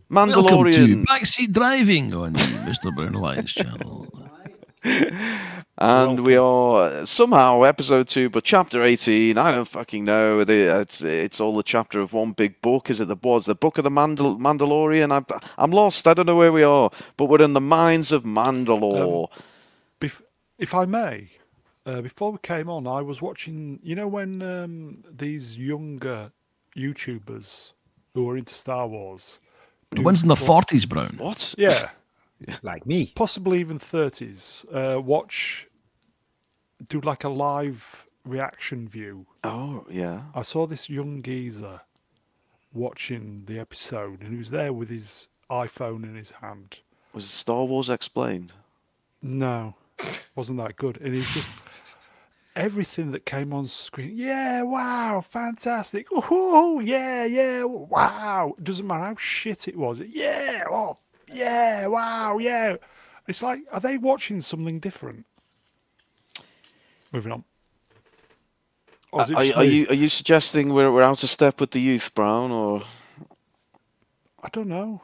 Welcome 0.10 0.34
to 0.36 0.40
Mandalorian. 0.42 1.04
Backseat 1.06 1.52
Driving 1.52 2.14
on 2.14 2.34
the 2.34 2.40
Mr. 2.40 2.96
Brown 2.96 3.16
Alliance 3.16 3.54
channel. 3.54 4.08
And 5.80 6.26
we 6.26 6.36
are 6.36 7.06
somehow 7.06 7.62
episode 7.62 8.08
two, 8.08 8.32
but 8.32 8.44
chapter 8.44 8.82
18. 8.82 9.38
I 9.38 9.52
don't 9.52 9.68
fucking 9.68 10.06
know. 10.06 10.40
It's, 10.40 11.04
it's 11.04 11.40
all 11.40 11.56
the 11.56 11.62
chapter 11.62 12.00
of 12.00 12.14
one 12.14 12.32
big 12.32 12.60
book. 12.64 12.90
Is 12.90 13.00
it 13.00 13.08
the 13.10 13.16
was 13.22 13.46
the 13.46 13.54
book 13.54 13.78
of 13.78 13.84
the 13.84 13.92
Mandal- 13.92 14.40
Mandalorian? 14.40 15.12
I'm, 15.16 15.26
I'm 15.56 15.70
lost. 15.70 16.08
I 16.08 16.16
don't 16.16 16.26
know 16.26 16.36
where 16.36 16.52
we 16.52 16.64
are, 16.64 16.90
but 17.16 17.26
we're 17.26 17.44
in 17.44 17.54
the 17.54 17.62
mines 17.62 18.12
of 18.12 18.24
Mandalore. 18.24 19.28
Bef- 19.30 19.42
if 20.58 20.74
I 20.74 20.86
may, 20.86 21.30
uh, 21.86 22.02
before 22.02 22.32
we 22.32 22.38
came 22.42 22.70
on, 22.70 22.88
I 22.88 23.02
was 23.02 23.22
watching. 23.22 23.80
You 23.84 23.96
know 23.96 24.08
when 24.08 24.42
um, 24.42 25.04
these 25.10 25.58
younger 25.58 26.32
YouTubers 26.76 27.72
who 28.14 28.30
are 28.30 28.38
into 28.38 28.54
Star 28.54 28.88
Wars, 28.88 29.40
The 29.92 30.02
ones 30.02 30.22
in 30.22 30.28
the 30.28 30.36
40s, 30.36 30.88
Brown. 30.88 31.16
what? 31.18 31.56
yeah, 31.58 31.90
like 32.62 32.86
me. 32.86 33.12
possibly 33.16 33.60
even 33.60 33.80
thirties, 33.80 34.66
uh, 34.74 35.00
watch 35.02 35.68
do 36.90 37.00
like 37.02 37.24
a 37.24 37.30
live 37.30 38.08
reaction 38.26 38.88
view. 38.88 39.26
Oh 39.44 39.86
yeah. 39.90 40.24
I 40.36 40.42
saw 40.44 40.68
this 40.68 40.90
young 40.90 41.22
geezer 41.22 41.82
watching 42.74 43.44
the 43.48 43.58
episode, 43.60 44.22
and 44.22 44.32
he 44.32 44.38
was 44.38 44.50
there 44.52 44.74
with 44.74 44.90
his 44.90 45.30
iPhone 45.50 46.04
in 46.04 46.16
his 46.16 46.32
hand. 46.32 46.78
Was 47.14 47.26
it 47.26 47.30
Star 47.30 47.64
Wars 47.66 47.90
explained? 47.90 48.54
No, 49.22 49.74
wasn't 50.36 50.60
that 50.60 50.76
good. 50.76 51.00
And 51.02 51.16
he's 51.16 51.30
just 51.34 51.50
everything 52.56 53.12
that 53.12 53.26
came 53.26 53.54
on 53.54 53.68
screen. 53.68 54.12
Yeah, 54.14 54.64
wow, 54.64 55.24
fantastic. 55.28 56.08
Oh, 56.12 56.80
yeah, 56.80 57.26
yeah, 57.26 57.64
wow. 57.64 58.56
Doesn't 58.62 58.86
matter 58.86 59.04
how 59.04 59.16
shit 59.16 59.68
it 59.68 59.76
was. 59.76 60.00
Yeah, 60.00 60.64
oh, 60.70 60.98
yeah, 61.32 61.88
wow, 61.88 62.38
yeah. 62.38 62.78
It's 63.28 63.44
like, 63.44 63.62
are 63.72 63.80
they 63.80 63.98
watching 63.98 64.42
something 64.42 64.80
different? 64.80 65.26
Moving 67.12 67.32
on. 67.32 67.44
It 69.14 69.32
Are, 69.32 69.60
are 69.60 69.64
you 69.64 69.88
are 69.88 69.96
you 69.96 70.10
suggesting 70.10 70.74
we're 70.74 70.92
we're 70.92 71.02
out 71.02 71.24
of 71.24 71.30
step 71.30 71.62
with 71.62 71.72
the 71.72 71.80
youth, 71.80 72.14
Brown, 72.14 72.52
or 72.52 72.84
I 74.44 74.50
don't 74.50 74.68
know. 74.68 75.02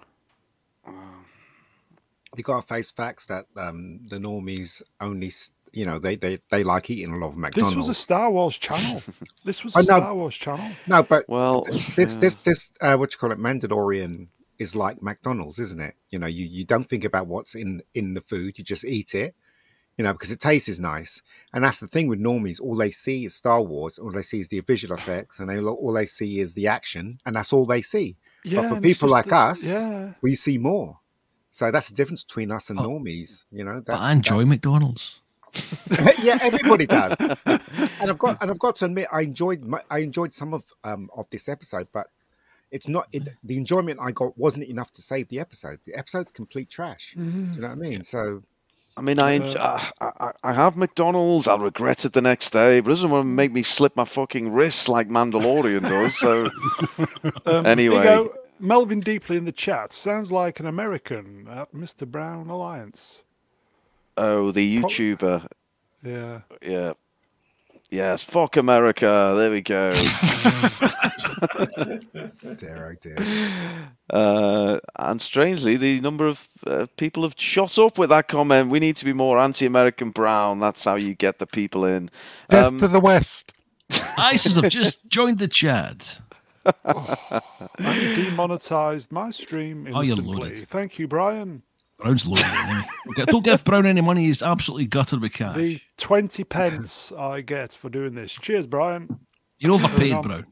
You 2.36 2.44
got 2.44 2.62
to 2.62 2.68
face 2.68 2.92
facts 2.92 3.26
that 3.28 3.46
um, 3.58 4.02
the 4.08 4.18
normies 4.18 4.82
only, 5.00 5.32
you 5.72 5.86
know, 5.86 6.00
they, 6.00 6.16
they, 6.16 6.40
they 6.50 6.64
like 6.64 6.90
eating 6.90 7.14
a 7.14 7.18
lot 7.18 7.30
of 7.30 7.38
McDonald's. 7.38 7.76
This 7.76 7.88
was 7.88 7.90
a 7.90 8.00
Star 8.00 8.32
Wars 8.32 8.58
channel. 8.58 9.02
This 9.46 9.64
was 9.64 9.76
a 9.76 9.80
I 9.80 9.82
know. 9.82 9.86
Star 9.86 10.16
Wars 10.16 10.36
channel. 10.36 10.72
No, 10.88 11.04
but 11.04 11.28
well? 11.28 11.64
this 11.96 12.16
yeah. 12.16 12.22
this 12.22 12.36
this 12.36 12.72
uh, 12.80 12.96
what 12.96 13.12
you 13.14 13.20
call 13.20 13.32
it, 13.32 13.38
Mandalorian 13.40 14.28
is 14.58 14.76
like 14.76 15.02
McDonald's, 15.02 15.60
isn't 15.60 15.82
it? 15.82 15.96
You 16.10 16.20
know, 16.20 16.28
you, 16.28 16.46
you 16.46 16.64
don't 16.64 16.88
think 16.88 17.04
about 17.04 17.28
what's 17.28 17.56
in 17.56 17.84
in 17.94 18.14
the 18.14 18.22
food, 18.22 18.58
you 18.58 18.64
just 18.64 18.86
eat 18.86 19.14
it. 19.14 19.36
You 19.98 20.04
know, 20.04 20.14
because 20.14 20.32
it 20.32 20.40
tastes 20.40 20.80
nice, 20.80 21.22
and 21.54 21.64
that's 21.64 21.80
the 21.80 21.88
thing 21.88 22.08
with 22.08 22.20
normies. 22.20 22.60
All 22.60 22.76
they 22.76 22.90
see 22.90 23.26
is 23.26 23.36
Star 23.36 23.62
Wars. 23.62 24.00
All 24.00 24.12
they 24.12 24.24
see 24.24 24.40
is 24.40 24.48
the 24.48 24.60
visual 24.62 24.96
effects, 24.96 25.40
and 25.40 25.48
they, 25.48 25.60
all 25.60 25.94
they 25.94 26.08
see 26.08 26.40
is 26.40 26.56
the 26.56 26.68
action, 26.68 27.20
and 27.28 27.36
that's 27.36 27.54
all 27.54 27.68
they 27.68 27.84
see. 27.84 28.18
Yeah, 28.44 28.62
but 28.62 28.70
for 28.70 28.82
people 28.82 29.10
just 29.10 29.12
like 29.12 29.32
us, 29.32 29.64
yeah. 29.64 30.14
we 30.24 30.34
see 30.34 30.58
more. 30.58 31.00
So 31.56 31.70
that's 31.70 31.88
the 31.90 31.94
difference 31.96 32.24
between 32.24 32.52
us 32.52 32.70
and 32.72 32.80
Oh. 32.80 32.84
normies. 32.90 33.46
You 33.52 33.64
know, 33.64 33.76
But 33.76 33.86
that's, 33.86 34.02
I 34.02 34.12
enjoy 34.12 34.38
that's- 34.44 34.50
McDonald's. 34.50 35.20
yeah, 36.24 36.40
everybody 36.42 36.88
does. 36.88 37.16
and 37.46 37.62
I've 38.02 38.18
got 38.18 38.42
and 38.42 38.50
I've 38.50 38.58
got 38.58 38.76
to 38.78 38.86
admit, 38.86 39.08
I 39.12 39.22
enjoyed 39.22 39.64
my, 39.64 39.82
I 39.90 40.00
enjoyed 40.00 40.34
some 40.34 40.52
of 40.54 40.64
um 40.84 41.12
of 41.16 41.30
this 41.30 41.48
episode, 41.48 41.88
but 41.94 42.08
it's 42.72 42.88
not 42.88 43.08
it, 43.12 43.28
the 43.44 43.56
enjoyment 43.56 44.00
I 44.02 44.10
got 44.12 44.36
wasn't 44.36 44.64
enough 44.66 44.92
to 44.94 45.04
save 45.04 45.28
the 45.30 45.40
episode. 45.40 45.80
The 45.86 45.94
episode's 45.96 46.32
complete 46.32 46.70
trash. 46.72 47.14
Do 47.16 47.22
you 47.24 47.62
know 47.62 47.68
what 47.68 47.72
I 47.74 47.76
mean? 47.76 48.02
So 48.04 48.42
I 48.98 49.02
mean, 49.02 49.20
I, 49.20 49.38
enj- 49.38 49.56
I 49.58 49.92
I 50.20 50.32
I 50.44 50.54
have 50.54 50.76
McDonald's. 50.76 51.48
I'll 51.48 51.60
regret 51.60 52.04
it 52.04 52.14
the 52.14 52.22
next 52.24 52.50
day, 52.50 52.80
but 52.80 52.90
it 52.90 52.94
doesn't 52.94 53.12
want 53.12 53.22
to 53.26 53.28
make 53.28 53.52
me 53.52 53.62
slip 53.62 53.96
my 53.96 54.06
fucking 54.06 54.52
wrists 54.52 54.90
like 54.90 55.08
Mandalorian 55.10 55.84
does. 55.84 56.18
So 56.18 56.50
Um, 57.46 57.66
Anyway. 57.68 58.02
here 58.04 58.16
you 58.16 58.30
go. 58.30 58.36
Melvin 58.64 59.02
Deeply 59.02 59.36
in 59.38 59.44
the 59.46 59.52
chat 59.52 59.92
sounds 59.92 60.32
like 60.32 60.60
an 60.62 60.66
American 60.66 61.48
at 61.52 61.74
Mr. 61.74 62.08
Brown 62.08 62.50
Alliance. 62.50 63.24
oh, 64.18 64.52
the 64.52 64.82
YouTuber, 64.82 65.46
Yeah. 66.04 66.40
yeah. 66.62 66.94
Yes, 67.92 68.24
fuck 68.24 68.56
America. 68.58 69.34
There 69.38 69.52
we 69.52 69.62
go. 69.62 69.92
dear, 72.58 72.90
oh 72.90 72.96
dear. 73.00 73.18
Uh, 74.10 74.80
and 74.98 75.22
strangely, 75.22 75.78
the 75.78 76.02
number 76.02 76.26
of 76.28 76.48
uh, 76.66 76.88
people 76.98 77.22
have 77.22 77.36
shot 77.38 77.78
up 77.78 78.00
with 78.00 78.10
that 78.10 78.28
comment. 78.30 78.72
We 78.72 78.80
need 78.80 78.96
to 78.96 79.06
be 79.06 79.14
more 79.14 79.38
anti-American 79.38 80.10
brown. 80.10 80.60
That's 80.60 80.84
how 80.86 80.96
you 80.96 81.14
get 81.14 81.38
the 81.38 81.46
people 81.46 81.86
in. 81.86 82.10
Death 82.50 82.66
Um, 82.68 82.80
to 82.80 82.88
the 82.88 83.00
West. 83.00 83.54
ISIS 84.18 84.56
have 84.56 84.72
just 84.72 85.08
joined 85.08 85.38
the 85.38 85.48
chat. 85.48 86.20
I 86.86 87.42
demonetized 88.16 89.12
my 89.12 89.30
stream 89.30 89.88
Oh, 89.94 90.02
you're 90.02 90.12
instantly. 90.18 90.38
loaded. 90.50 90.70
Thank 90.70 91.00
you, 91.00 91.08
Brian. 91.08 91.64
Brown's 91.98 92.26
loaded. 92.28 92.46
Don't 93.28 93.44
give 93.44 93.64
Brown 93.64 93.86
any 93.86 94.02
money. 94.02 94.26
He's 94.26 94.42
absolutely 94.42 94.86
gutted 94.88 95.22
with 95.22 95.34
cash. 95.34 95.56
The 95.56 95.82
20 95.98 96.44
pence 96.44 97.12
I 97.18 97.42
get 97.42 97.74
for 97.74 97.90
doing 97.90 98.16
this. 98.16 98.32
Cheers, 98.34 98.68
Brian. 98.68 99.20
You're 99.60 99.74
overpaid, 99.74 100.14
on. 100.14 100.22
Brown. 100.22 100.46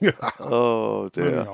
Oh 0.38 1.10
Moving 1.16 1.32
dear. 1.44 1.52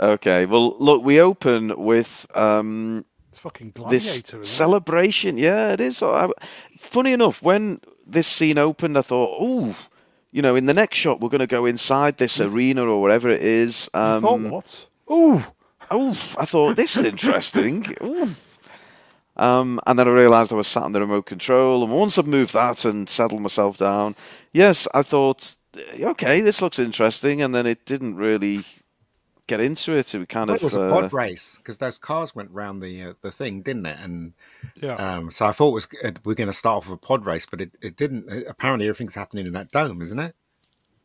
Okay. 0.00 0.44
Well, 0.46 0.76
look, 0.78 1.02
we 1.02 1.20
open 1.20 1.72
with 1.82 2.26
um, 2.34 3.04
It's 3.30 3.38
fucking 3.38 3.72
this 3.88 4.20
gladiator, 4.20 4.36
isn't 4.36 4.40
it? 4.40 4.46
celebration. 4.46 5.38
Yeah, 5.38 5.72
it 5.72 5.80
is. 5.80 6.02
Funny 6.78 7.12
enough, 7.12 7.42
when 7.42 7.80
this 8.06 8.26
scene 8.26 8.58
opened, 8.58 8.98
I 8.98 9.02
thought, 9.02 9.38
oh, 9.40 9.74
you 10.34 10.42
know, 10.42 10.56
in 10.56 10.66
the 10.66 10.74
next 10.74 10.98
shot, 10.98 11.20
we're 11.20 11.28
going 11.28 11.38
to 11.38 11.46
go 11.46 11.64
inside 11.64 12.18
this 12.18 12.40
arena 12.40 12.84
or 12.84 13.00
wherever 13.00 13.30
it 13.30 13.40
is. 13.40 13.88
Um, 13.94 14.20
thought 14.20 14.40
what? 14.40 14.86
Ooh, 15.08 15.44
oh, 15.92 16.10
I 16.36 16.44
thought 16.44 16.74
this 16.76 16.96
is 16.96 17.06
interesting. 17.06 17.86
Um, 19.36 19.80
and 19.84 19.98
then 19.98 20.06
I 20.06 20.12
realised 20.12 20.52
I 20.52 20.54
was 20.54 20.68
sat 20.68 20.84
on 20.84 20.92
the 20.92 21.00
remote 21.00 21.26
control, 21.26 21.82
and 21.82 21.92
once 21.92 22.18
I've 22.18 22.26
moved 22.28 22.52
that 22.52 22.84
and 22.84 23.08
settled 23.08 23.42
myself 23.42 23.78
down, 23.78 24.14
yes, 24.52 24.86
I 24.94 25.02
thought, 25.02 25.56
okay, 25.98 26.40
this 26.40 26.62
looks 26.62 26.78
interesting, 26.78 27.42
and 27.42 27.52
then 27.52 27.66
it 27.66 27.84
didn't 27.84 28.14
really 28.14 28.60
get 29.48 29.60
into 29.60 29.96
it. 29.96 30.14
It 30.14 30.28
kind 30.28 30.50
It 30.50 30.58
of 30.58 30.62
was 30.62 30.76
a 30.76 30.82
uh, 30.82 31.00
pod 31.00 31.12
race 31.12 31.58
because 31.58 31.78
those 31.78 31.98
cars 31.98 32.32
went 32.36 32.52
round 32.52 32.80
the 32.80 33.02
uh, 33.02 33.12
the 33.22 33.32
thing, 33.32 33.62
didn't 33.62 33.86
it? 33.86 33.98
And 34.00 34.34
yeah. 34.84 34.94
um, 34.96 35.30
so 35.30 35.46
I 35.46 35.52
thought 35.52 35.68
it 35.68 35.74
was 35.74 35.88
uh, 36.04 36.10
we're 36.24 36.34
going 36.34 36.48
to 36.48 36.52
start 36.52 36.78
off 36.78 36.88
with 36.88 36.98
a 37.02 37.06
pod 37.06 37.24
race, 37.26 37.46
but 37.46 37.60
it, 37.60 37.76
it 37.80 37.96
didn't. 37.96 38.30
Uh, 38.30 38.48
Apparently, 38.48 38.86
everything's 38.86 39.14
happening 39.14 39.46
in 39.46 39.52
that 39.52 39.70
dome, 39.70 40.02
isn't 40.02 40.18
it? 40.18 40.34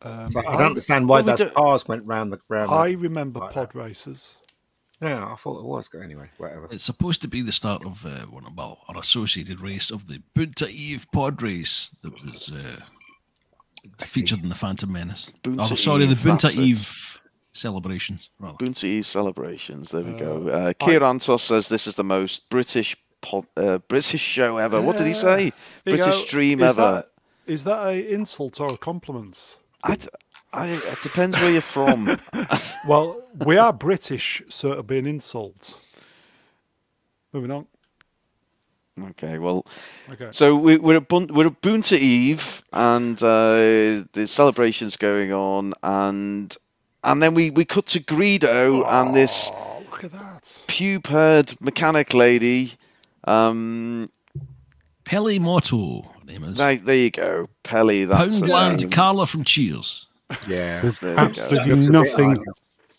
Um, 0.01 0.29
So 0.29 0.39
I 0.39 0.53
don't 0.57 0.67
understand 0.67 1.07
why 1.07 1.21
well, 1.21 1.35
those 1.35 1.39
don't- 1.39 1.53
cars 1.53 1.87
went 1.87 2.05
round 2.05 2.31
the 2.33 2.39
round. 2.49 2.71
I 2.71 2.89
the, 2.89 2.95
remember 2.97 3.39
like 3.39 3.53
pod 3.53 3.75
races. 3.75 4.35
yeah, 5.01 5.25
I 5.25 5.35
thought 5.35 5.59
it 5.59 5.65
was. 5.65 5.89
Anyway, 6.01 6.29
whatever. 6.37 6.67
It's 6.71 6.83
supposed 6.83 7.21
to 7.21 7.27
be 7.27 7.41
the 7.41 7.51
start 7.51 7.85
of 7.85 8.05
uh, 8.05 8.25
one 8.25 8.45
of 8.45 8.55
well, 8.55 8.79
our 8.87 8.99
associated 8.99 9.61
race 9.61 9.91
of 9.91 10.07
the 10.07 10.21
Boonta 10.35 10.69
Eve 10.69 11.07
pod 11.11 11.41
race 11.41 11.91
that 12.01 12.13
was 12.23 12.51
uh, 12.51 12.81
featured 13.97 14.43
in 14.43 14.49
the 14.49 14.55
Phantom 14.55 14.91
Menace. 14.91 15.31
Boonta 15.43 15.71
oh, 15.71 15.75
sorry, 15.75 16.05
the 16.05 16.11
Eve, 16.11 16.17
Boonta 16.19 16.41
that's 16.41 16.57
it. 16.57 16.61
Eve 16.61 17.19
celebrations. 17.53 18.29
Rather. 18.39 18.57
Boonta 18.57 18.83
Eve 18.85 19.07
celebrations. 19.07 19.91
There 19.91 20.03
we 20.03 20.13
go. 20.13 20.47
Uh, 20.47 20.73
Keir 20.79 21.01
Antos 21.01 21.41
says 21.41 21.69
this 21.69 21.87
is 21.87 21.95
the 21.95 22.03
most 22.03 22.49
British 22.49 22.95
pod, 23.21 23.45
uh, 23.57 23.77
British 23.79 24.21
show 24.21 24.57
ever. 24.57 24.81
What 24.81 24.97
did 24.97 25.07
he 25.07 25.13
say? 25.13 25.51
There 25.83 25.95
British 25.95 26.25
dream 26.25 26.59
is 26.61 26.77
ever. 26.77 26.91
That, 26.91 27.09
is 27.51 27.63
that 27.63 27.85
a 27.87 28.13
insult 28.13 28.59
or 28.59 28.71
a 28.73 28.77
compliment? 28.77 29.57
I 29.83 29.95
d- 29.95 30.07
I- 30.53 30.67
it 30.67 30.97
depends 31.03 31.37
where 31.39 31.51
you're 31.51 31.61
from. 31.61 32.19
Well, 32.87 33.21
we 33.45 33.57
are 33.57 33.71
British, 33.73 34.41
so 34.49 34.71
it'll 34.71 34.83
be 34.83 34.97
an 34.97 35.05
insult. 35.05 35.77
Moving 37.33 37.51
on. 37.51 37.67
okay, 39.11 39.37
well, 39.37 39.65
Okay. 40.11 40.29
so 40.31 40.55
we, 40.55 40.77
we're 40.77 40.97
at 40.97 41.07
Bun- 41.07 41.29
we're 41.33 41.47
at 41.47 41.61
Boonta 41.61 41.97
Eve, 41.97 42.63
and 42.73 43.21
uh, 43.21 44.05
the 44.13 44.25
celebrations 44.25 44.97
going 44.97 45.31
on, 45.31 45.73
and 45.83 46.55
and 47.03 47.21
then 47.23 47.33
we, 47.33 47.49
we 47.51 47.63
cut 47.65 47.85
to 47.87 47.99
Greedo 47.99 48.83
and 48.87 49.15
this 49.15 49.51
Oh, 49.53 49.83
look 49.91 50.03
at 50.03 50.11
that. 50.11 50.43
pube-haired 50.67 51.61
mechanic 51.61 52.13
lady. 52.13 52.73
Um, 53.25 54.09
Peli 55.05 55.39
Motto, 55.39 56.03
her 56.03 56.25
name 56.25 56.43
is. 56.43 56.57
right, 56.57 56.83
there 56.85 56.95
you 56.95 57.11
go, 57.11 57.49
Peli. 57.63 58.05
That's 58.05 58.39
Poundland 58.39 58.91
Carla 58.91 59.25
from 59.25 59.43
Cheers. 59.43 60.07
Yeah, 60.47 60.81
There's 60.81 60.99
There 60.99 61.19
absolutely 61.19 61.71
Looks 61.71 61.87
a 61.87 61.91
bit 61.91 61.93
nothing, 61.93 62.35
like 62.35 62.47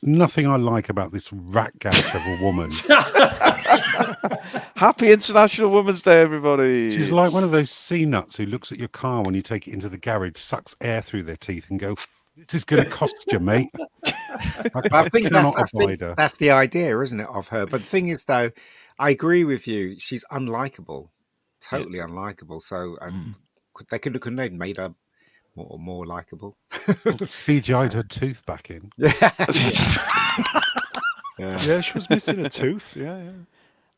nothing 0.03 0.47
I 0.49 0.57
like 0.57 0.89
about 0.89 1.13
this 1.13 1.33
rat 1.33 1.79
gash 1.79 2.15
of 2.15 2.21
a 2.27 2.39
woman. 2.43 2.71
Happy 4.77 5.13
International 5.13 5.71
Women's 5.71 6.03
Day, 6.03 6.21
everybody. 6.21 6.91
She's 6.91 7.11
like 7.11 7.33
one 7.33 7.45
of 7.45 7.51
those 7.51 7.71
sea 7.71 8.05
nuts 8.05 8.37
who 8.37 8.47
looks 8.47 8.73
at 8.73 8.79
your 8.79 8.89
car 8.89 9.23
when 9.23 9.35
you 9.35 9.43
take 9.43 9.69
it 9.69 9.75
into 9.75 9.89
the 9.89 9.99
garage, 9.99 10.39
sucks 10.39 10.75
air 10.81 11.03
through 11.03 11.25
their 11.25 11.37
teeth, 11.37 11.71
and 11.71 11.79
go, 11.79 11.97
"This 12.37 12.55
is 12.55 12.65
going 12.65 12.83
to 12.83 12.91
cost 12.91 13.15
you, 13.31 13.39
mate." 13.39 13.71
I, 14.05 14.83
I 14.93 15.09
think 15.09 15.29
that's 15.29 15.57
I 15.57 15.65
think 15.67 16.01
that's 16.01 16.39
the 16.39 16.51
idea, 16.51 16.99
isn't 16.99 17.21
it, 17.21 17.29
of 17.29 17.47
her? 17.49 17.67
But 17.67 17.81
the 17.81 17.87
thing 17.87 18.09
is, 18.09 18.25
though, 18.25 18.51
I 19.01 19.11
agree 19.11 19.45
with 19.45 19.67
you. 19.67 19.99
She's 19.99 20.25
unlikable, 20.31 21.09
totally 21.63 21.99
unlikable. 21.99 22.61
So 22.61 22.99
um, 23.01 23.35
could 23.73 23.89
they 23.89 23.99
could 23.99 24.21
couldn't 24.21 24.39
have 24.39 24.53
made 24.53 24.77
her 24.77 24.95
more 25.57 25.79
more 25.79 26.07
likable? 26.07 26.59
CGI'd 26.71 27.95
her 27.95 28.03
tooth 28.03 28.45
back 28.45 28.71
in. 28.71 28.93
yeah. 28.99 29.13
Yeah, 31.39 31.81
she 31.81 31.95
was 31.95 32.11
missing 32.11 32.45
a 32.45 32.51
tooth. 32.51 32.95
Yeah, 32.95 33.23
yeah. 33.23 33.31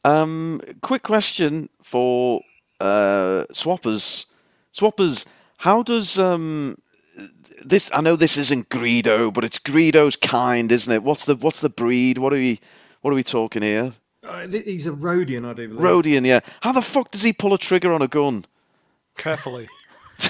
Um, 0.05 0.61
quick 0.83 1.03
question 1.03 1.69
for 1.83 2.43
uh, 2.81 3.45
swappers. 3.53 4.27
Swappers, 4.73 5.27
how 5.59 5.83
does 5.83 6.17
um 6.17 6.79
this? 7.65 7.91
I 7.93 8.03
know 8.03 8.15
this 8.15 8.39
isn't 8.39 8.69
Greedo, 8.69 9.33
but 9.33 9.43
it's 9.43 9.59
Greedo's 9.59 10.15
kind, 10.15 10.71
isn't 10.71 10.93
it? 10.93 11.03
What's 11.03 11.25
the 11.25 11.35
what's 11.35 11.61
the 11.61 11.69
breed? 11.69 12.19
What 12.19 12.33
are 12.33 12.37
we 12.37 12.61
what 13.01 13.11
are 13.11 13.17
we 13.17 13.25
talking 13.25 13.63
here? 13.63 13.95
Uh, 14.25 14.47
he's 14.47 14.87
a 14.87 14.91
Rodian, 14.93 15.45
I 15.49 15.53
do 15.53 15.69
believe. 15.69 15.81
Rodian, 15.83 16.25
yeah. 16.27 16.41
How 16.61 16.73
the 16.73 16.83
fuck 16.83 17.11
does 17.11 17.23
he 17.23 17.33
pull 17.33 17.55
a 17.55 17.59
trigger 17.59 17.93
on 17.93 18.03
a 18.03 18.09
gun? 18.09 18.45
Carefully. 19.17 19.69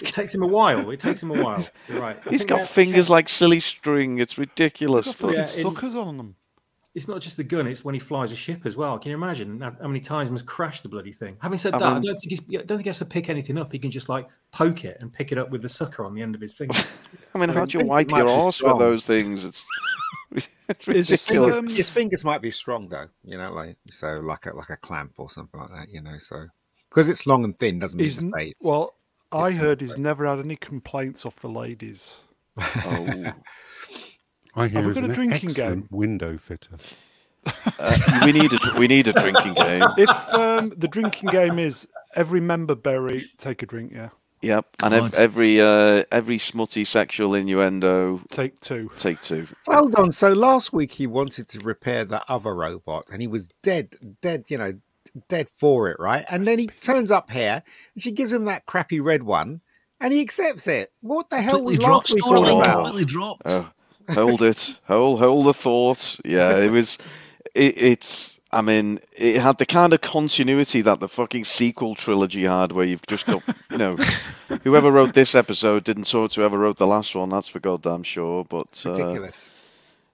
It 0.00 0.12
takes 0.12 0.32
him 0.32 0.44
a 0.44 0.46
while. 0.46 0.88
It 0.92 1.00
takes 1.00 1.20
him 1.20 1.32
a 1.32 1.42
while. 1.42 1.60
You're 1.88 2.00
right. 2.00 2.16
I 2.24 2.30
He's 2.30 2.42
think 2.42 2.50
got 2.50 2.54
they 2.54 2.60
have 2.60 2.70
fingers 2.70 3.10
like 3.10 3.28
silly 3.28 3.58
string. 3.58 4.20
It's 4.20 4.38
ridiculous. 4.38 5.06
Got 5.06 5.14
but- 5.18 5.18
fucking 5.18 5.34
Yeah, 5.34 5.40
in- 5.40 5.74
suckers 5.74 5.96
on 5.96 6.16
them. 6.16 6.36
It's 6.94 7.08
not 7.08 7.20
just 7.20 7.36
the 7.36 7.42
gun; 7.42 7.66
it's 7.66 7.84
when 7.84 7.94
he 7.94 7.98
flies 7.98 8.30
a 8.30 8.36
ship 8.36 8.64
as 8.64 8.76
well. 8.76 8.96
Can 9.00 9.10
you 9.10 9.16
imagine 9.16 9.60
how 9.60 9.72
how 9.80 9.88
many 9.88 9.98
times 9.98 10.28
he 10.28 10.32
must 10.32 10.46
crash 10.46 10.82
the 10.82 10.88
bloody 10.88 11.10
thing? 11.12 11.36
Having 11.40 11.58
said 11.58 11.74
I 11.74 11.78
that, 11.80 11.84
I 11.84 11.94
mean- 11.94 12.02
don't 12.04 12.18
think 12.20 12.30
he's, 12.30 12.40
I 12.60 12.62
don't 12.62 12.68
think 12.78 12.82
he 12.84 12.88
has 12.90 12.98
to 12.98 13.04
pick 13.06 13.28
anything 13.28 13.58
up. 13.58 13.72
He 13.72 13.78
can 13.80 13.90
just 13.90 14.08
like 14.08 14.28
poke 14.52 14.84
it 14.84 14.98
and 15.00 15.12
pick 15.12 15.32
it 15.32 15.38
up 15.38 15.50
with 15.50 15.62
the 15.62 15.68
sucker 15.68 16.04
on 16.04 16.14
the 16.14 16.22
end 16.22 16.36
of 16.36 16.40
his 16.40 16.54
finger. 16.54 16.78
I 17.34 17.38
mean, 17.38 17.50
I 17.50 17.54
how 17.54 17.64
do 17.64 17.78
you 17.78 17.84
wipe 17.84 18.08
your 18.12 18.24
might 18.24 18.30
arse 18.32 18.62
with 18.62 18.78
those 18.78 19.04
things? 19.04 19.44
It's, 19.44 19.66
it's 19.66 19.66
Is, 19.66 20.17
ridiculous. 20.86 21.56
um, 21.56 21.66
His 21.68 21.90
fingers 21.90 22.24
might 22.24 22.42
be 22.42 22.50
strong 22.50 22.88
though, 22.88 23.08
you 23.24 23.38
know, 23.38 23.52
like 23.52 23.76
so, 23.90 24.20
like 24.20 24.46
a 24.46 24.54
like 24.54 24.70
a 24.70 24.76
clamp 24.76 25.14
or 25.18 25.30
something 25.30 25.58
like 25.60 25.70
that, 25.70 25.88
you 25.90 26.00
know. 26.02 26.18
So 26.18 26.46
because 26.90 27.08
it's 27.08 27.26
long 27.26 27.44
and 27.44 27.56
thin 27.58 27.78
doesn't 27.78 27.96
mean 27.98 28.04
he's, 28.04 28.18
to 28.18 28.26
n- 28.26 28.32
say 28.36 28.48
it's 28.48 28.64
well, 28.64 28.94
I 29.32 29.50
heard 29.52 29.80
not 29.80 29.88
he's 29.88 29.98
never 29.98 30.26
had 30.26 30.38
any 30.38 30.56
complaints 30.56 31.24
off 31.26 31.36
the 31.40 31.48
ladies. 31.48 32.20
Oh. 32.58 33.32
I 34.56 34.68
hear 34.68 34.82
we 34.82 34.88
is 34.88 34.94
got 34.94 35.04
a 35.10 35.12
drinking 35.14 35.50
game? 35.50 35.86
window 35.90 36.36
fitter. 36.36 36.76
Uh, 37.78 38.20
we 38.24 38.32
need 38.32 38.52
a 38.52 38.78
we 38.78 38.88
need 38.88 39.06
a 39.08 39.12
drinking 39.12 39.54
game. 39.54 39.84
If 39.96 40.10
um, 40.34 40.72
the 40.76 40.88
drinking 40.88 41.30
game 41.30 41.58
is 41.58 41.86
every 42.16 42.40
member 42.40 42.74
berry, 42.74 43.30
take 43.38 43.62
a 43.62 43.66
drink, 43.66 43.92
yeah. 43.94 44.08
Yep, 44.40 44.66
and 44.80 44.94
ev- 44.94 45.14
every 45.14 45.60
uh, 45.60 46.04
every 46.12 46.38
smutty 46.38 46.84
sexual 46.84 47.34
innuendo, 47.34 48.20
Take 48.30 48.60
two. 48.60 48.90
take 48.96 49.20
two. 49.20 49.48
So 49.62 49.72
hold 49.72 49.94
on. 49.96 50.12
So 50.12 50.32
last 50.32 50.72
week 50.72 50.92
he 50.92 51.06
wanted 51.06 51.48
to 51.48 51.60
repair 51.60 52.04
the 52.04 52.22
other 52.30 52.54
robot, 52.54 53.08
and 53.12 53.20
he 53.20 53.26
was 53.26 53.48
dead, 53.62 53.96
dead, 54.20 54.44
you 54.48 54.58
know, 54.58 54.74
dead 55.28 55.48
for 55.58 55.90
it, 55.90 55.98
right? 55.98 56.24
And 56.28 56.46
then 56.46 56.60
he 56.60 56.68
turns 56.68 57.10
up 57.10 57.30
here, 57.30 57.62
and 57.94 58.02
she 58.02 58.12
gives 58.12 58.32
him 58.32 58.44
that 58.44 58.66
crappy 58.66 59.00
red 59.00 59.24
one, 59.24 59.60
and 60.00 60.12
he 60.12 60.20
accepts 60.20 60.68
it. 60.68 60.92
What 61.00 61.30
the 61.30 61.40
hell 61.40 61.62
was 61.62 61.78
dropped 61.78 62.10
last 62.10 62.14
week 62.14 62.24
all 62.26 62.60
about? 62.60 62.84
Completely 62.84 63.04
dropped. 63.06 63.42
Oh, 63.44 63.70
hold 64.10 64.42
it, 64.42 64.78
hold 64.86 65.18
hold 65.18 65.46
the 65.46 65.54
thoughts. 65.54 66.20
Yeah, 66.24 66.58
it 66.58 66.70
was. 66.70 66.96
It, 67.54 67.82
it's. 67.82 68.37
I 68.50 68.62
mean, 68.62 69.00
it 69.16 69.40
had 69.40 69.58
the 69.58 69.66
kind 69.66 69.92
of 69.92 70.00
continuity 70.00 70.80
that 70.80 71.00
the 71.00 71.08
fucking 71.08 71.44
sequel 71.44 71.94
trilogy 71.94 72.44
had, 72.44 72.72
where 72.72 72.86
you've 72.86 73.06
just 73.06 73.26
got, 73.26 73.42
you 73.70 73.76
know, 73.76 73.96
whoever 74.64 74.90
wrote 74.90 75.12
this 75.12 75.34
episode 75.34 75.84
didn't 75.84 76.06
talk 76.08 76.30
to 76.32 76.40
whoever 76.40 76.58
wrote 76.58 76.78
the 76.78 76.86
last 76.86 77.14
one. 77.14 77.28
That's 77.28 77.48
for 77.48 77.60
goddamn 77.60 78.04
sure. 78.04 78.44
But 78.44 78.82
uh, 78.86 78.90
Ridiculous. 78.92 79.50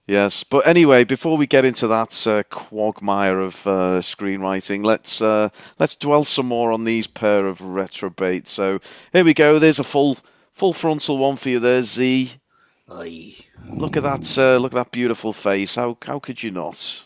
Yes, 0.07 0.43
but 0.43 0.67
anyway, 0.67 1.03
before 1.03 1.35
we 1.35 1.47
get 1.47 1.65
into 1.65 1.87
that 1.87 2.27
uh, 2.27 2.43
quagmire 2.51 3.39
of 3.39 3.65
uh, 3.65 4.01
screenwriting, 4.01 4.85
let's 4.85 5.19
uh, 5.19 5.49
let's 5.79 5.95
dwell 5.95 6.23
some 6.23 6.45
more 6.45 6.71
on 6.71 6.83
these 6.83 7.07
pair 7.07 7.47
of 7.47 7.57
retrobates. 7.57 8.47
So 8.47 8.79
here 9.13 9.25
we 9.25 9.33
go. 9.33 9.57
There's 9.57 9.79
a 9.79 9.83
full 9.83 10.19
full 10.53 10.73
frontal 10.73 11.17
one 11.17 11.37
for 11.37 11.49
you 11.49 11.59
there, 11.59 11.81
Z. 11.81 12.33
Aye. 12.87 13.35
Look 13.67 13.97
at 13.97 14.03
that! 14.03 14.37
Uh, 14.37 14.57
look 14.57 14.73
at 14.73 14.75
that 14.75 14.91
beautiful 14.91 15.33
face. 15.33 15.75
How 15.75 15.97
how 16.03 16.19
could 16.19 16.43
you 16.43 16.51
not? 16.51 17.05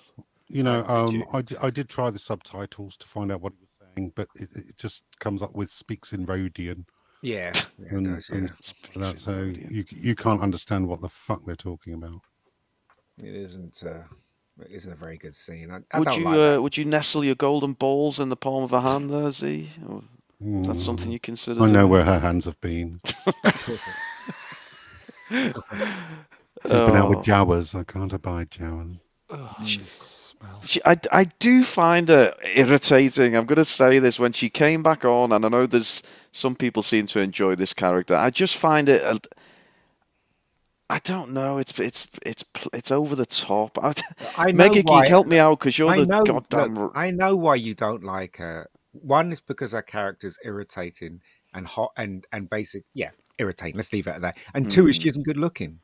You 0.49 0.63
know, 0.63 0.83
Oh, 0.87 1.05
thank 1.07 1.09
um, 1.09 1.15
you. 1.15 1.25
I, 1.31 1.41
d- 1.43 1.55
I 1.61 1.69
did 1.69 1.89
try 1.89 2.09
the 2.09 2.19
subtitles 2.19 2.97
to 2.97 3.07
find 3.07 3.31
out 3.31 3.41
what 3.41 3.53
he 3.53 3.59
was 3.61 3.69
saying, 3.95 4.11
but 4.15 4.27
it, 4.35 4.49
it 4.55 4.77
just 4.77 5.03
comes 5.19 5.41
up 5.41 5.53
with 5.55 5.69
speaks 5.71 6.11
in 6.11 6.25
Rodian, 6.25 6.85
Yeah, 7.21 7.53
yeah, 7.77 7.87
and, 7.91 8.05
does, 8.05 8.29
yeah. 8.31 8.37
and 8.37 8.49
that's 8.95 9.23
so 9.23 9.43
you 9.43 9.85
you 9.89 10.15
can't 10.15 10.41
understand 10.41 10.87
what 10.87 11.01
the 11.01 11.09
fuck 11.09 11.45
they're 11.45 11.55
talking 11.55 11.93
about. 11.93 12.21
It 13.23 13.35
isn't. 13.35 13.83
Uh, 13.85 14.03
it 14.61 14.71
isn't 14.71 14.91
a 14.91 14.95
very 14.95 15.17
good 15.17 15.35
scene. 15.35 15.69
I, 15.71 15.79
I 15.95 15.99
Would 15.99 16.15
you 16.15 16.23
like 16.25 16.37
uh, 16.57 16.61
would 16.61 16.77
you 16.77 16.85
nestle 16.85 17.23
your 17.23 17.35
golden 17.35 17.73
balls 17.73 18.19
in 18.19 18.29
the 18.29 18.35
palm 18.35 18.63
of 18.63 18.73
a 18.73 18.81
hand 18.81 19.09
there, 19.13 19.29
Z? 19.31 19.69
Or 19.87 20.03
is 20.41 20.67
that 20.67 20.75
something 20.75 21.09
Mm, 21.09 21.13
you 21.13 21.19
consider? 21.19 21.61
I 21.61 21.67
know 21.67 21.81
doing? 21.81 21.89
where 21.91 22.03
her 22.05 22.19
hands 22.19 22.45
have 22.45 22.59
been. 22.61 23.01
She's 25.29 25.53
been 26.63 26.95
out 26.95 27.09
with 27.09 27.19
Oh. 27.19 27.21
Jawas. 27.21 27.75
I 27.79 27.83
can't 27.83 28.11
abide 28.13 28.49
Jawas. 28.51 28.99
Ugh, 29.29 29.55
the 30.39 30.45
smell. 30.47 30.61
She, 30.63 30.81
I, 30.85 30.97
I 31.11 31.23
do 31.39 31.63
find 31.63 32.09
her 32.09 32.33
irritating. 32.55 33.35
I'm 33.35 33.45
going 33.45 33.57
to 33.57 33.65
say 33.65 33.99
this 33.99 34.19
when 34.19 34.31
she 34.31 34.49
came 34.49 34.83
back 34.83 35.05
on, 35.05 35.31
and 35.31 35.45
I 35.45 35.49
know 35.49 35.65
there's 35.65 36.03
some 36.31 36.55
people 36.55 36.83
seem 36.83 37.05
to 37.07 37.19
enjoy 37.19 37.55
this 37.55 37.73
character. 37.73 38.15
I 38.15 38.29
just 38.29 38.57
find 38.57 38.89
it. 38.89 39.01
a- 39.03 39.19
I 40.91 40.97
don't 40.99 41.31
know. 41.33 41.59
It's 41.59 41.77
it's 41.79 42.07
it's 42.25 42.43
it's 42.73 42.89
over 42.89 43.15
the 43.15 43.25
top. 43.27 43.77
I, 43.77 43.93
I 44.37 44.45
know 44.51 44.69
Mega 44.69 44.81
why- 44.81 45.01
Geek, 45.03 45.09
help 45.09 45.27
me 45.27 45.37
out 45.37 45.59
because 45.59 45.77
you're 45.77 45.89
I 45.91 45.97
the 45.99 46.05
know, 46.07 46.23
goddamn. 46.23 46.73
look, 46.75 46.91
I 46.95 47.11
know 47.11 47.35
why 47.35 47.55
you 47.55 47.75
don't 47.75 48.03
like 48.03 48.37
her. 48.37 48.67
One 48.93 49.31
is 49.31 49.39
because 49.39 49.73
her 49.73 49.83
character's 49.83 50.39
irritating 50.43 51.21
and 51.53 51.67
hot 51.67 51.91
and 51.95 52.25
and 52.31 52.49
basic. 52.49 52.85
Yeah, 52.95 53.11
irritating. 53.37 53.75
Let's 53.75 53.93
leave 53.93 54.07
it 54.07 54.11
at 54.15 54.21
that. 54.21 54.37
And 54.55 54.69
two 54.71 54.87
is 54.87 54.97
Mm. 54.97 55.01
she 55.03 55.09
isn't 55.09 55.25
good 55.25 55.37
looking. 55.37 55.79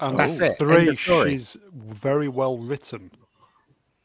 And 0.00 0.18
That's 0.18 0.40
it. 0.40 0.58
Three, 0.58 0.92
she's 0.96 1.56
very 1.72 2.26
well 2.26 2.58
written. 2.58 3.12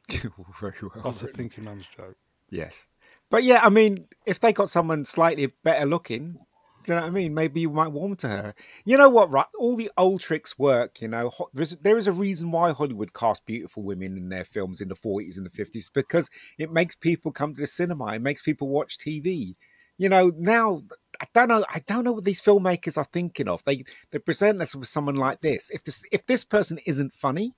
Very 0.60 0.74
well. 0.82 1.04
That's 1.04 1.22
a 1.24 1.28
thinking 1.28 1.66
man's 1.66 1.88
joke. 1.88 2.16
Yes, 2.50 2.88
but 3.30 3.44
yeah, 3.44 3.62
I 3.64 3.70
mean, 3.70 4.08
if 4.26 4.40
they 4.40 4.54
got 4.54 4.70
someone 4.70 5.04
slightly 5.06 5.52
better 5.64 5.86
looking, 5.86 6.40
you 6.88 6.96
know 6.96 7.02
what 7.02 7.08
I 7.08 7.12
mean? 7.12 7.34
Maybe 7.34 7.62
you 7.62 7.70
might 7.70 7.90
warm 7.90 8.16
to 8.18 8.30
her. 8.30 8.56
You 8.86 8.98
know 8.98 9.10
what? 9.10 9.30
Right, 9.30 9.46
all 9.60 9.76
the 9.76 9.92
old 9.98 10.22
tricks 10.22 10.58
work. 10.58 11.02
You 11.02 11.10
know, 11.10 11.32
there 11.54 11.98
is 11.98 12.08
a 12.08 12.14
reason 12.14 12.52
why 12.52 12.72
Hollywood 12.72 13.14
cast 13.14 13.46
beautiful 13.46 13.84
women 13.84 14.18
in 14.18 14.30
their 14.30 14.46
films 14.46 14.80
in 14.80 14.88
the 14.88 14.96
40s 14.96 15.38
and 15.38 15.46
the 15.46 15.50
50s 15.50 15.92
because 15.94 16.30
it 16.58 16.72
makes 16.72 16.96
people 16.96 17.32
come 17.32 17.54
to 17.54 17.62
the 17.62 17.68
cinema. 17.68 18.14
It 18.14 18.22
makes 18.22 18.42
people 18.42 18.70
watch 18.70 18.98
TV. 18.98 19.56
You 19.98 20.10
know, 20.10 20.32
now 20.38 20.84
I 21.20 21.26
don't 21.34 21.50
know. 21.50 21.66
I 21.70 21.80
don't 21.88 22.04
know 22.04 22.14
what 22.14 22.24
these 22.24 22.42
filmmakers 22.42 22.98
are 22.98 23.04
thinking 23.06 23.48
of. 23.48 23.64
They 23.64 23.84
they 24.12 24.20
present 24.20 24.62
us 24.62 24.76
with 24.76 24.88
someone 24.88 25.16
like 25.16 25.42
this. 25.42 25.70
If 25.72 25.84
this 25.84 26.04
if 26.12 26.26
this 26.26 26.46
person 26.46 26.80
isn't 26.86 27.14
funny, 27.14 27.54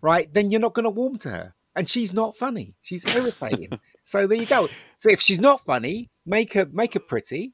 right, 0.00 0.32
then 0.32 0.50
you're 0.50 0.60
not 0.60 0.74
going 0.74 0.84
to 0.84 0.90
warm 0.90 1.16
to 1.18 1.30
her. 1.30 1.54
And 1.76 1.88
she's 1.88 2.12
not 2.12 2.36
funny. 2.36 2.74
She's 2.82 3.04
irritating. 3.14 3.78
so 4.02 4.26
there 4.26 4.38
you 4.38 4.46
go. 4.46 4.68
So 4.98 5.10
if 5.10 5.20
she's 5.20 5.40
not 5.40 5.64
funny, 5.64 6.10
make 6.26 6.52
her 6.54 6.66
make 6.72 6.94
her 6.94 7.00
pretty, 7.00 7.52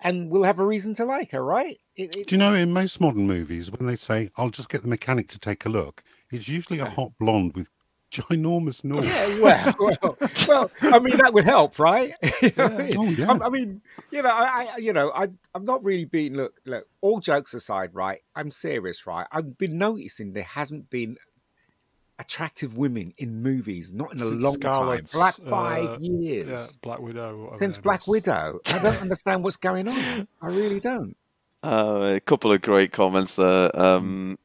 and 0.00 0.30
we'll 0.30 0.44
have 0.44 0.58
a 0.58 0.66
reason 0.66 0.94
to 0.94 1.04
like 1.04 1.30
her, 1.32 1.44
right? 1.44 1.78
It, 1.96 2.16
it- 2.16 2.26
Do 2.26 2.34
you 2.34 2.38
know 2.38 2.54
in 2.54 2.72
most 2.72 3.00
modern 3.00 3.26
movies 3.26 3.70
when 3.70 3.86
they 3.86 3.96
say, 3.96 4.30
"I'll 4.36 4.50
just 4.50 4.68
get 4.68 4.82
the 4.82 4.88
mechanic 4.88 5.28
to 5.28 5.38
take 5.38 5.64
a 5.66 5.68
look," 5.68 6.02
it's 6.30 6.48
usually 6.48 6.78
a 6.80 6.88
hot 6.88 7.12
blonde 7.18 7.54
with 7.54 7.68
ginormous 8.14 8.84
nose. 8.84 9.04
Yeah, 9.04 9.34
well, 9.38 9.74
well, 9.78 10.18
well, 10.48 10.70
I 10.82 10.98
mean 10.98 11.16
that 11.18 11.32
would 11.34 11.44
help, 11.44 11.78
right? 11.78 12.14
You 12.42 12.52
know 12.56 12.68
what 12.68 12.72
I 12.72 12.74
oh, 12.74 12.78
mean? 12.78 12.96
Oh, 12.98 13.08
yeah. 13.10 13.32
I, 13.32 13.46
I 13.46 13.48
mean, 13.48 13.82
you 14.10 14.22
know, 14.22 14.28
I, 14.28 14.68
I 14.74 14.76
you 14.78 14.92
know, 14.92 15.10
I, 15.14 15.28
I'm 15.54 15.64
not 15.64 15.84
really 15.84 16.04
being 16.04 16.34
look, 16.34 16.54
look. 16.64 16.86
All 17.00 17.20
jokes 17.20 17.54
aside, 17.54 17.94
right? 17.94 18.20
I'm 18.36 18.50
serious, 18.50 19.06
right? 19.06 19.26
I've 19.32 19.58
been 19.58 19.78
noticing 19.78 20.32
there 20.32 20.42
hasn't 20.44 20.90
been 20.90 21.16
attractive 22.18 22.76
women 22.78 23.12
in 23.18 23.42
movies, 23.42 23.92
not 23.92 24.12
in 24.12 24.20
a 24.20 24.26
Since 24.26 24.42
long 24.42 24.54
Scarlet's, 24.54 25.12
time, 25.12 25.20
like 25.20 25.34
five 25.48 25.84
uh, 25.84 25.98
years. 26.00 26.48
Yeah, 26.48 26.66
Black 26.82 27.00
Widow. 27.00 27.50
Since 27.52 27.78
Black 27.78 28.02
is. 28.02 28.06
Widow, 28.06 28.60
I 28.72 28.78
don't 28.78 29.00
understand 29.00 29.44
what's 29.44 29.56
going 29.56 29.88
on. 29.88 30.28
I 30.42 30.48
really 30.48 30.80
don't. 30.80 31.16
Uh, 31.62 32.12
a 32.16 32.20
couple 32.20 32.52
of 32.52 32.62
great 32.62 32.92
comments 32.92 33.34
there. 33.36 33.70
Um, 33.78 34.38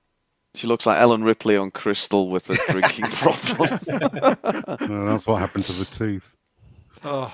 she 0.56 0.68
looks 0.68 0.86
like 0.86 1.00
Ellen 1.00 1.24
Ripley 1.24 1.58
on 1.58 1.72
Crystal 1.72 2.30
with 2.30 2.50
a 2.50 2.56
drinking 2.72 3.06
problem. 3.12 3.80
No, 4.82 5.06
that's 5.06 5.28
what 5.28 5.40
happened 5.40 5.66
to 5.66 5.74
the 5.74 5.86
tooth. 5.86 6.36
Oh, 7.04 7.32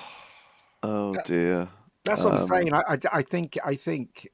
oh 0.82 1.16
dear. 1.24 1.68
That's 2.04 2.22
what 2.24 2.34
I'm 2.34 2.40
Um, 2.40 2.46
saying. 2.46 2.72
I, 2.72 2.82
I, 2.88 2.98
I 3.12 3.22
think 3.22 3.58
I 3.64 3.74
think 3.74 4.28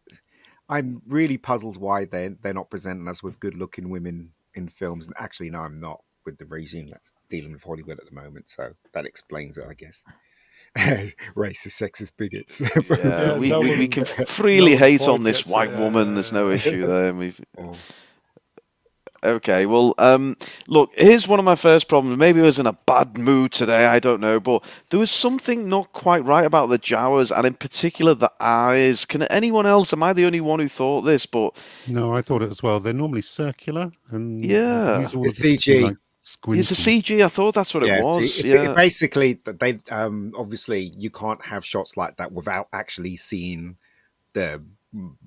I'm 0.68 1.02
really 1.06 1.38
puzzled 1.38 1.76
why 1.76 2.04
they 2.06 2.28
they're 2.28 2.54
not 2.54 2.70
presenting 2.70 3.08
us 3.08 3.22
with 3.22 3.40
good 3.40 3.54
looking 3.54 3.88
women 3.88 4.32
in 4.54 4.68
films. 4.68 5.06
And 5.06 5.14
actually, 5.18 5.50
no, 5.50 5.60
I'm 5.60 5.80
not 5.80 6.00
with 6.24 6.38
the 6.38 6.46
regime 6.46 6.88
that's 6.88 7.12
dealing 7.28 7.52
with 7.52 7.62
Hollywood 7.62 7.98
at 7.98 8.06
the 8.08 8.14
moment. 8.14 8.48
So 8.48 8.72
that 8.92 9.06
explains 9.06 9.58
it, 9.58 9.64
I 9.68 9.74
guess. 9.74 10.02
Racist, 11.36 11.80
sexist 11.80 12.12
bigots. 12.16 12.60
Yeah, 13.04 13.36
we, 13.38 13.48
no 13.50 13.60
we, 13.60 13.78
we 13.78 13.88
can 13.88 14.04
freely 14.26 14.72
one 14.72 14.78
hate 14.78 15.08
on 15.08 15.22
this 15.24 15.46
white 15.46 15.76
woman. 15.76 16.14
There's 16.14 16.32
uh, 16.32 16.36
no 16.36 16.50
issue 16.50 16.86
there. 16.86 17.08
and 17.10 17.18
We've, 17.18 17.40
Oh. 17.58 17.74
Okay, 19.24 19.66
well, 19.66 19.94
um, 19.98 20.36
look, 20.66 20.90
here's 20.94 21.28
one 21.28 21.38
of 21.38 21.44
my 21.44 21.54
first 21.54 21.88
problems. 21.88 22.18
Maybe 22.18 22.40
I 22.40 22.44
was 22.44 22.58
in 22.58 22.66
a 22.66 22.72
bad 22.72 23.18
mood 23.18 23.52
today, 23.52 23.86
I 23.86 24.00
don't 24.00 24.20
know, 24.20 24.40
but 24.40 24.64
there 24.90 24.98
was 24.98 25.12
something 25.12 25.68
not 25.68 25.92
quite 25.92 26.24
right 26.24 26.44
about 26.44 26.70
the 26.70 26.78
Jawas, 26.78 27.30
and 27.36 27.46
in 27.46 27.54
particular 27.54 28.14
the 28.14 28.32
eyes. 28.40 29.04
Can 29.04 29.22
anyone 29.24 29.64
else? 29.64 29.92
Am 29.92 30.02
I 30.02 30.12
the 30.12 30.26
only 30.26 30.40
one 30.40 30.58
who 30.58 30.68
thought 30.68 31.02
this? 31.02 31.24
But 31.24 31.56
No, 31.86 32.12
I 32.12 32.20
thought 32.20 32.42
it 32.42 32.50
as 32.50 32.62
well. 32.62 32.80
They're 32.80 32.92
normally 32.92 33.22
circular 33.22 33.92
and 34.10 34.44
Yeah. 34.44 35.08
It's 35.12 35.40
the- 35.40 35.56
CG. 35.56 35.82
like, 35.82 35.96
it's 36.48 36.70
a. 36.70 36.74
CG. 36.74 37.24
I 37.24 37.28
thought 37.28 37.54
that's 37.54 37.74
what 37.74 37.82
it 37.82 38.02
was. 38.02 38.18
it's, 38.18 38.38
it's, 38.40 38.54
yeah. 38.54 38.72
basically 38.74 39.34
that 39.44 39.58
they 39.58 39.80
um 39.90 40.32
obviously 40.36 40.92
you 40.96 41.10
can't 41.10 41.42
have 41.42 41.64
shots 41.64 41.96
like 41.96 42.16
that 42.18 42.30
without 42.32 42.68
actually 42.72 43.16
seeing 43.16 43.76
the 44.32 44.62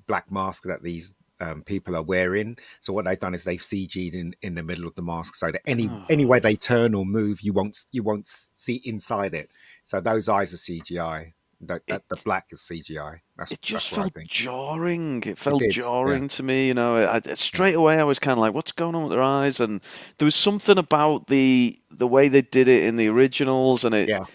black 0.06 0.30
mask 0.32 0.64
that 0.64 0.82
these 0.82 1.12
um, 1.40 1.62
people 1.62 1.94
are 1.96 2.02
wearing. 2.02 2.56
So 2.80 2.92
what 2.92 3.04
they've 3.04 3.18
done 3.18 3.34
is 3.34 3.44
they've 3.44 3.60
CG'd 3.60 4.14
in, 4.14 4.34
in 4.42 4.54
the 4.54 4.62
middle 4.62 4.86
of 4.86 4.94
the 4.94 5.02
mask, 5.02 5.34
so 5.34 5.50
that 5.50 5.62
any 5.66 5.88
Oh. 5.88 6.04
any 6.08 6.24
way 6.24 6.40
they 6.40 6.56
turn 6.56 6.94
or 6.94 7.04
move, 7.06 7.40
you 7.42 7.52
won't 7.52 7.78
you 7.92 8.02
won't 8.02 8.26
see 8.26 8.80
inside 8.84 9.34
it. 9.34 9.50
So 9.84 10.00
those 10.00 10.28
eyes 10.28 10.52
are 10.54 10.56
CGI. 10.56 11.32
That, 11.62 11.86
that 11.86 12.02
the 12.10 12.16
black 12.22 12.48
is 12.50 12.60
CGI. 12.60 13.20
That's, 13.38 13.50
it 13.50 13.62
just 13.62 13.88
felt 13.88 14.12
jarring. 14.26 15.22
It 15.24 15.38
felt 15.38 15.60
did, 15.60 15.74
yeah. 15.74 15.82
jarring 15.84 16.28
to 16.28 16.42
me. 16.42 16.68
You 16.68 16.74
know, 16.74 16.96
I, 16.96 17.16
I- 17.16 17.34
straight 17.34 17.74
away 17.74 17.98
I 17.98 18.04
was 18.04 18.18
kind 18.18 18.32
of 18.32 18.38
like, 18.40 18.52
"What's 18.52 18.72
going 18.72 18.94
on 18.94 19.04
with 19.04 19.12
their 19.12 19.22
eyes?" 19.22 19.58
And 19.58 19.80
there 20.18 20.26
was 20.26 20.34
something 20.34 20.76
about 20.76 21.28
the 21.28 21.78
the 21.90 22.06
way 22.06 22.28
they 22.28 22.42
did 22.42 22.68
it 22.68 22.84
in 22.84 22.96
the 22.96 23.08
originals, 23.08 23.84
and 23.86 23.94
it, 23.94 24.06
Yeah. 24.08 24.26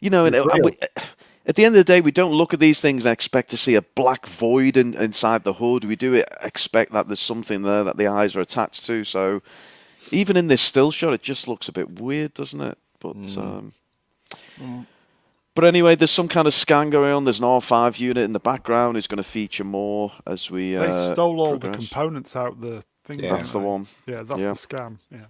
you 0.00 0.10
know, 0.10 0.24
and, 0.26 0.34
It's 0.34 0.52
and 0.52 0.64
we, 0.64 0.76
at 1.46 1.56
the 1.56 1.64
end 1.64 1.74
of 1.74 1.78
the 1.78 1.92
day, 1.92 2.00
we 2.00 2.10
don't 2.10 2.32
look 2.32 2.54
at 2.54 2.60
these 2.60 2.80
things 2.80 3.04
and 3.04 3.12
expect 3.12 3.50
to 3.50 3.56
see 3.56 3.74
a 3.74 3.82
black 3.82 4.26
void 4.26 4.76
in, 4.76 4.94
inside 4.94 5.44
the 5.44 5.54
hood. 5.54 5.84
We 5.84 5.96
do 5.96 6.14
expect 6.42 6.92
that 6.92 7.06
there's 7.08 7.20
something 7.20 7.62
there 7.62 7.84
that 7.84 7.96
the 7.98 8.06
eyes 8.06 8.34
are 8.36 8.40
attached 8.40 8.86
to. 8.86 9.04
So 9.04 9.42
even 10.10 10.36
in 10.36 10.46
this 10.48 10.62
still 10.62 10.90
shot, 10.90 11.12
it 11.14 11.22
just 11.22 11.46
looks 11.48 11.68
a 11.68 11.72
bit 11.72 12.00
weird, 12.00 12.34
doesn't 12.34 12.60
it? 12.60 12.78
But 13.00 13.16
Mm. 13.16 13.72
um, 14.58 14.86
but 15.54 15.64
anyway, 15.64 15.94
there's 15.94 16.10
some 16.10 16.26
kind 16.28 16.48
of 16.48 16.54
scan 16.54 16.90
going 16.90 17.12
on. 17.12 17.24
There's 17.24 17.38
an 17.38 17.44
R5 17.44 18.00
unit 18.00 18.24
in 18.24 18.32
the 18.32 18.40
background. 18.40 18.96
who's 18.96 19.06
going 19.06 19.18
to 19.22 19.22
feature 19.22 19.62
more 19.64 20.10
as 20.26 20.50
we. 20.50 20.72
they 20.72 20.88
uh, 20.88 21.12
stole 21.12 21.40
all 21.40 21.58
the 21.58 21.70
components 21.70 22.34
out 22.34 22.60
the 22.60 22.82
thing. 23.04 23.20
Yeah. 23.20 23.36
That's 23.36 23.52
the 23.52 23.60
one. 23.60 23.86
Yeah, 24.06 24.22
that's 24.22 24.40
Yeah. 24.40 24.48
the 24.48 24.54
scam. 24.54 24.98
Yeah. 25.12 25.26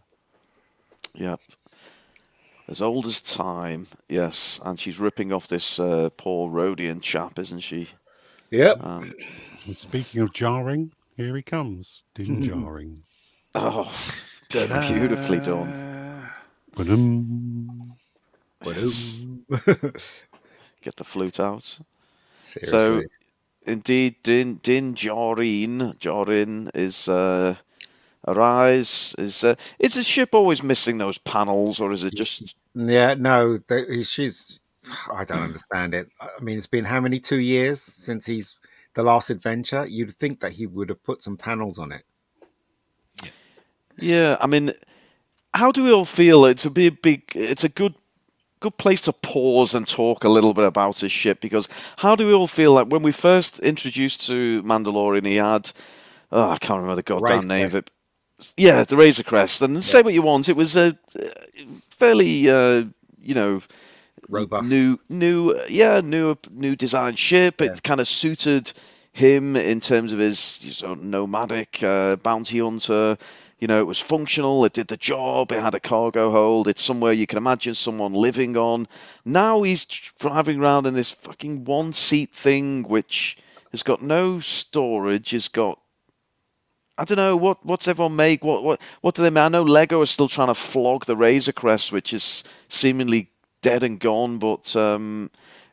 Yep. 1.15 1.41
As 2.67 2.81
old 2.81 3.07
as 3.07 3.21
time, 3.21 3.87
yes. 4.09 4.59
And 4.65 4.81
she's 4.81 4.99
ripping 4.99 5.33
off 5.33 5.49
this 5.49 5.79
uh, 5.79 6.09
poor 6.17 6.51
Rodian 6.51 7.03
chap, 7.03 7.39
isn't 7.39 7.61
she? 7.61 7.89
Yep. 8.51 8.83
Um, 8.83 9.15
And 9.67 9.79
speaking 9.79 10.21
of 10.23 10.33
jarring, 10.33 10.93
here 11.17 11.37
he 11.37 11.43
comes. 11.43 12.05
Din 12.15 12.43
jarring. 12.43 13.03
oh, 13.55 13.93
beautifully 14.51 15.39
done. 15.39 15.69
Uh, 15.69 16.29
Ba-dum. 16.77 17.97
Get 20.83 20.97
the 20.97 21.05
flute 21.05 21.41
out. 21.41 21.79
Seriously. 22.45 22.69
So, 22.71 23.03
indeed, 23.67 24.17
Din 24.23 24.61
Din 24.63 24.95
Djarin 24.95 25.97
Djarin 25.99 26.71
is 26.75 27.09
uh, 27.09 27.57
arise. 28.27 29.15
Is 29.19 29.45
uh, 29.45 29.55
is 29.79 29.95
the 29.95 30.03
ship 30.03 30.35
always 30.35 30.63
missing 30.63 30.99
those 30.99 31.19
panels, 31.19 31.81
or 31.81 31.93
is 31.93 32.05
it 32.05 32.15
just? 32.15 32.55
Yeah, 32.75 33.15
no, 33.15 33.59
th- 33.59 34.07
she's. 34.07 34.61
I 35.11 35.25
don't 35.25 35.43
understand 35.43 35.95
it. 35.95 36.11
I 36.21 36.43
mean, 36.43 36.59
it's 36.59 36.67
been 36.67 36.85
how 36.85 37.01
many 37.01 37.19
two 37.19 37.41
years 37.41 37.81
since 37.81 38.27
he's 38.27 38.57
the 38.95 39.03
last 39.03 39.31
adventure? 39.31 39.87
You'd 39.87 40.17
think 40.17 40.41
that 40.41 40.53
he 40.53 40.67
would 40.67 40.89
have 40.89 41.03
put 41.05 41.23
some 41.23 41.37
panels 41.37 41.79
on 41.79 41.93
it. 41.93 42.05
Yeah, 43.97 44.37
I 44.41 44.47
mean, 44.47 44.73
how 45.53 45.71
do 45.71 45.85
we 45.85 45.93
all 45.93 46.05
feel? 46.05 46.45
It's 46.47 46.65
a 46.65 46.71
big, 46.71 47.01
big. 47.03 47.23
It's 47.35 47.63
a 47.63 47.69
good, 47.69 47.95
good 48.61 48.77
place 48.77 49.03
to 49.03 49.13
pause 49.13 49.75
and 49.75 49.87
talk 49.87 50.25
a 50.25 50.29
little 50.29 50.55
bit 50.55 50.65
about 50.65 50.99
his 50.99 51.13
ship 51.13 51.41
because 51.41 51.69
how 51.99 52.17
do 52.17 52.27
we 52.27 52.33
all 52.33 52.49
feel 52.49 52.73
like 52.73 52.89
when 52.89 53.03
we 53.03 53.13
first 53.13 53.61
introduced 53.61 54.27
to 54.27 54.63
Mandalorian, 54.65 55.27
he 55.27 55.37
had, 55.37 55.71
oh, 56.33 56.51
I 56.51 56.59
can't 56.59 56.81
remember 56.81 56.97
the 56.97 57.03
goddamn 57.03 57.37
Razor 57.37 57.47
name 57.47 57.67
of 57.67 57.75
it. 57.77 57.91
Yeah, 58.57 58.85
the 58.85 58.97
Razor 58.97 59.23
Crest, 59.23 59.63
and 59.63 59.83
say 59.83 60.03
what 60.03 60.15
you 60.15 60.23
want, 60.23 60.49
it 60.49 60.57
was 60.57 60.77
a 60.77 60.97
uh, 61.19 61.29
fairly, 61.91 62.51
uh, 62.51 62.85
you 63.21 63.35
know, 63.35 63.63
Robust. 64.29 64.71
new, 64.71 64.99
new, 65.09 65.51
uh, 65.51 65.65
yeah, 65.69 66.01
new, 66.01 66.37
new 66.51 66.75
design 66.77 67.17
ship. 67.17 67.61
It 67.61 67.83
kind 67.83 68.01
of 68.01 68.09
suited 68.09 68.73
him 69.13 69.55
in 69.57 69.79
terms 69.81 70.13
of 70.13 70.19
his 70.19 70.59
you 70.63 70.87
know, 70.87 70.95
nomadic 70.95 71.83
uh, 71.83 72.17
bounty 72.17 72.59
hunter. 72.59 73.17
You 73.61 73.69
know, 73.69 73.81
it 73.81 73.87
was 73.87 74.01
functional. 74.01 74.65
It 74.65 74.73
did 74.73 74.89
the 74.89 74.97
job. 74.97 75.53
It 75.53 75.63
had 75.63 75.75
a 75.75 75.81
cargo 75.81 76.31
hold. 76.31 76.67
It's 76.69 76.83
somewhere 76.83 77.13
you 77.13 77.27
can 77.27 77.39
imagine 77.39 77.75
someone 77.75 78.13
living 78.13 78.57
on. 78.57 78.89
Now 79.25 79.63
he's 79.63 79.85
driving 79.85 80.61
around 80.61 80.87
in 80.87 80.95
this 80.95 81.13
fucking 81.13 81.65
one-seat 81.65 82.35
thing, 82.35 82.83
which 82.83 83.39
has 83.71 83.83
got 83.83 84.03
no 84.03 84.41
storage. 84.41 85.31
Has 85.31 85.49
got 85.49 85.79
I 86.97 87.05
don't 87.05 87.17
know 87.17 87.37
what 87.37 87.65
what's 87.67 87.89
everyone 87.89 88.17
make. 88.17 88.45
What 88.45 88.63
what 88.63 88.81
what 89.01 89.15
do 89.15 89.23
they 89.23 89.31
make? 89.31 89.43
I 89.45 89.49
know 89.49 89.63
Lego 89.63 90.01
is 90.03 90.11
still 90.11 90.29
trying 90.29 90.49
to 90.49 90.55
flog 90.55 91.07
the 91.07 91.17
Razor 91.17 91.53
Crest, 91.53 91.91
which 91.93 92.13
is 92.13 92.45
seemingly 92.69 93.31
dead 93.63 93.83
and 93.83 93.99
gone. 93.99 94.39
But 94.39 94.75
um, 94.77 95.31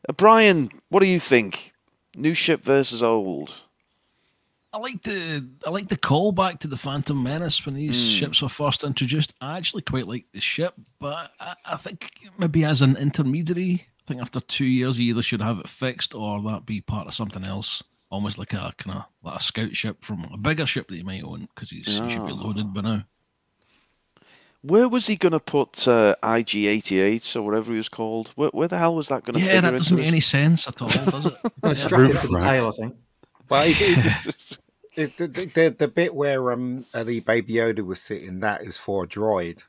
uh, 0.09 0.13
Brian, 0.13 0.69
what 0.89 1.01
do 1.01 1.05
you 1.07 1.19
think? 1.19 1.73
New 2.15 2.33
ship 2.33 2.63
versus 2.63 3.01
old. 3.03 3.53
I 4.73 4.77
like 4.77 5.03
the 5.03 5.45
I 5.67 5.69
like 5.69 5.89
the 5.89 5.97
callback 5.97 6.59
to 6.59 6.67
the 6.67 6.77
Phantom 6.77 7.21
Menace 7.21 7.65
when 7.65 7.75
these 7.75 7.95
Mm. 7.95 8.17
ships 8.19 8.41
were 8.41 8.49
first 8.49 8.83
introduced. 8.83 9.33
I 9.41 9.57
actually 9.57 9.81
quite 9.83 10.07
like 10.07 10.25
the 10.33 10.39
ship, 10.41 10.73
but 10.99 11.31
I, 11.39 11.55
I 11.65 11.75
think 11.77 12.09
maybe 12.37 12.63
as 12.63 12.81
an 12.81 12.95
intermediary, 12.95 13.85
I 13.99 14.07
think 14.07 14.21
after 14.21 14.39
two 14.39 14.65
years, 14.65 14.97
you 14.97 15.13
either 15.13 15.23
should 15.23 15.41
have 15.41 15.59
it 15.59 15.67
fixed 15.67 16.15
or 16.15 16.41
that 16.43 16.65
be 16.65 16.79
part 16.81 17.07
of 17.07 17.13
something 17.13 17.43
else, 17.43 17.83
almost 18.11 18.37
like 18.37 18.53
a 18.53 18.73
kind 18.77 18.97
of 18.99 19.05
like 19.23 19.39
a 19.39 19.43
scout 19.43 19.75
ship 19.75 20.03
from 20.03 20.25
a 20.31 20.37
bigger 20.37 20.65
ship 20.67 20.87
that 20.89 20.95
he 20.95 21.01
might 21.03 21.23
own 21.23 21.47
because 21.55 21.71
he 21.71 21.81
should 21.81 22.07
be 22.25 22.31
Ah. 22.31 22.35
loaded 22.43 22.73
by 22.73 22.81
now. 22.81 23.03
Where 24.63 24.87
was 24.87 25.07
he 25.07 25.15
going 25.15 25.31
to 25.31 25.39
put 25.39 25.87
uh, 25.87 26.15
IG88 26.21 27.35
or 27.35 27.41
whatever 27.41 27.71
he 27.71 27.77
was 27.79 27.89
called? 27.89 28.31
Where, 28.35 28.49
where 28.49 28.67
the 28.67 28.77
hell 28.77 28.93
was 28.95 29.07
that 29.07 29.23
going 29.23 29.39
to 29.39 29.43
Yeah, 29.43 29.59
that 29.61 29.71
doesn't 29.71 29.97
make 29.97 30.05
any 30.05 30.19
sense 30.19 30.67
at 30.67 30.79
all, 30.81 30.87
does 30.87 31.25
it? 31.25 31.33
Gonna 31.61 31.73
strap 31.73 32.01
it 32.09 32.19
to 32.19 32.27
the 32.27 32.33
Roof 32.33 32.43
tail, 32.43 32.67
I 32.67 32.71
think. 32.71 32.95
Well, 33.49 33.65
the, 34.95 35.51
the 35.55 35.75
the 35.77 35.87
bit 35.87 36.13
where 36.13 36.51
um 36.51 36.85
uh, 36.93 37.03
the 37.03 37.21
baby 37.21 37.53
Yoda 37.53 37.83
was 37.83 38.01
sitting, 38.01 38.39
that 38.41 38.61
is 38.61 38.77
for 38.77 39.05
a 39.05 39.07
droid. 39.07 39.63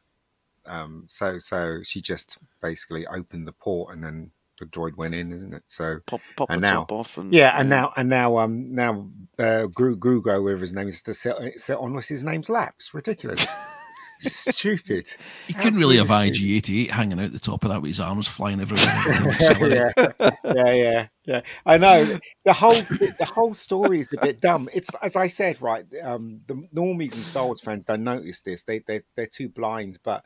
Um, 0.66 1.06
so 1.08 1.38
so 1.38 1.80
she 1.82 2.00
just 2.02 2.36
basically 2.60 3.06
opened 3.06 3.48
the 3.48 3.52
port 3.52 3.94
and 3.94 4.04
then 4.04 4.30
the 4.62 4.70
droid 4.70 4.96
went 4.96 5.14
in, 5.14 5.32
isn't 5.32 5.52
it? 5.54 5.62
So 5.66 5.98
Pop, 6.06 6.20
pop 6.36 6.48
the 6.48 6.54
And 6.54 6.62
now- 6.62 6.80
top 6.80 6.92
off. 6.92 7.18
And, 7.18 7.32
yeah, 7.32 7.54
and 7.58 7.68
now 7.68 7.92
and 7.96 8.08
now 8.08 8.38
um 8.38 8.74
now 8.74 9.08
uh, 9.38 9.66
Gru 9.66 9.96
Grugo, 9.96 10.42
whatever 10.42 10.60
his 10.60 10.72
name 10.72 10.88
is, 10.88 11.02
to 11.02 11.14
sit, 11.14 11.34
sit 11.56 11.76
on 11.76 11.94
what's 11.94 12.08
his 12.08 12.22
name's 12.24 12.48
lap. 12.48 12.74
It's 12.78 12.94
ridiculous. 12.94 13.46
Stupid. 14.20 15.08
You 15.48 15.54
couldn't 15.56 15.80
really 15.80 15.96
have 15.96 16.06
IG88 16.06 16.90
hanging 16.90 17.18
out 17.18 17.32
the 17.32 17.40
top 17.40 17.64
of 17.64 17.70
that 17.70 17.82
with 17.82 17.88
his 17.88 17.98
arms 18.00 18.28
flying 18.28 18.60
everywhere. 18.60 19.92
yeah, 19.98 20.32
yeah, 20.44 20.72
yeah, 20.72 21.06
yeah. 21.24 21.40
I 21.66 21.76
know 21.78 22.18
the 22.44 22.52
whole 22.52 22.74
the 22.74 23.28
whole 23.34 23.52
story 23.52 23.98
is 23.98 24.08
a 24.12 24.20
bit 24.24 24.40
dumb. 24.40 24.68
It's 24.72 24.90
as 25.02 25.16
I 25.16 25.26
said, 25.26 25.60
right? 25.60 25.84
Um, 26.04 26.40
the 26.46 26.54
normies 26.72 27.16
and 27.16 27.24
Star 27.26 27.46
Wars 27.46 27.60
fans 27.60 27.84
don't 27.84 28.04
notice 28.04 28.42
this. 28.42 28.62
They 28.62 28.78
they 28.86 29.02
they're 29.16 29.26
too 29.26 29.48
blind, 29.48 29.98
but 30.04 30.24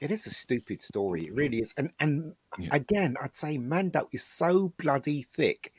it 0.00 0.10
is 0.10 0.26
a 0.26 0.30
stupid 0.30 0.82
story. 0.82 1.26
It 1.26 1.34
really 1.34 1.60
is. 1.60 1.74
And 1.76 1.90
and 2.00 2.34
Yeah. 2.58 2.68
again, 2.72 3.16
I'd 3.22 3.36
say 3.36 3.58
Mando 3.58 4.08
is 4.12 4.24
so 4.24 4.72
bloody 4.78 5.22
thick. 5.22 5.72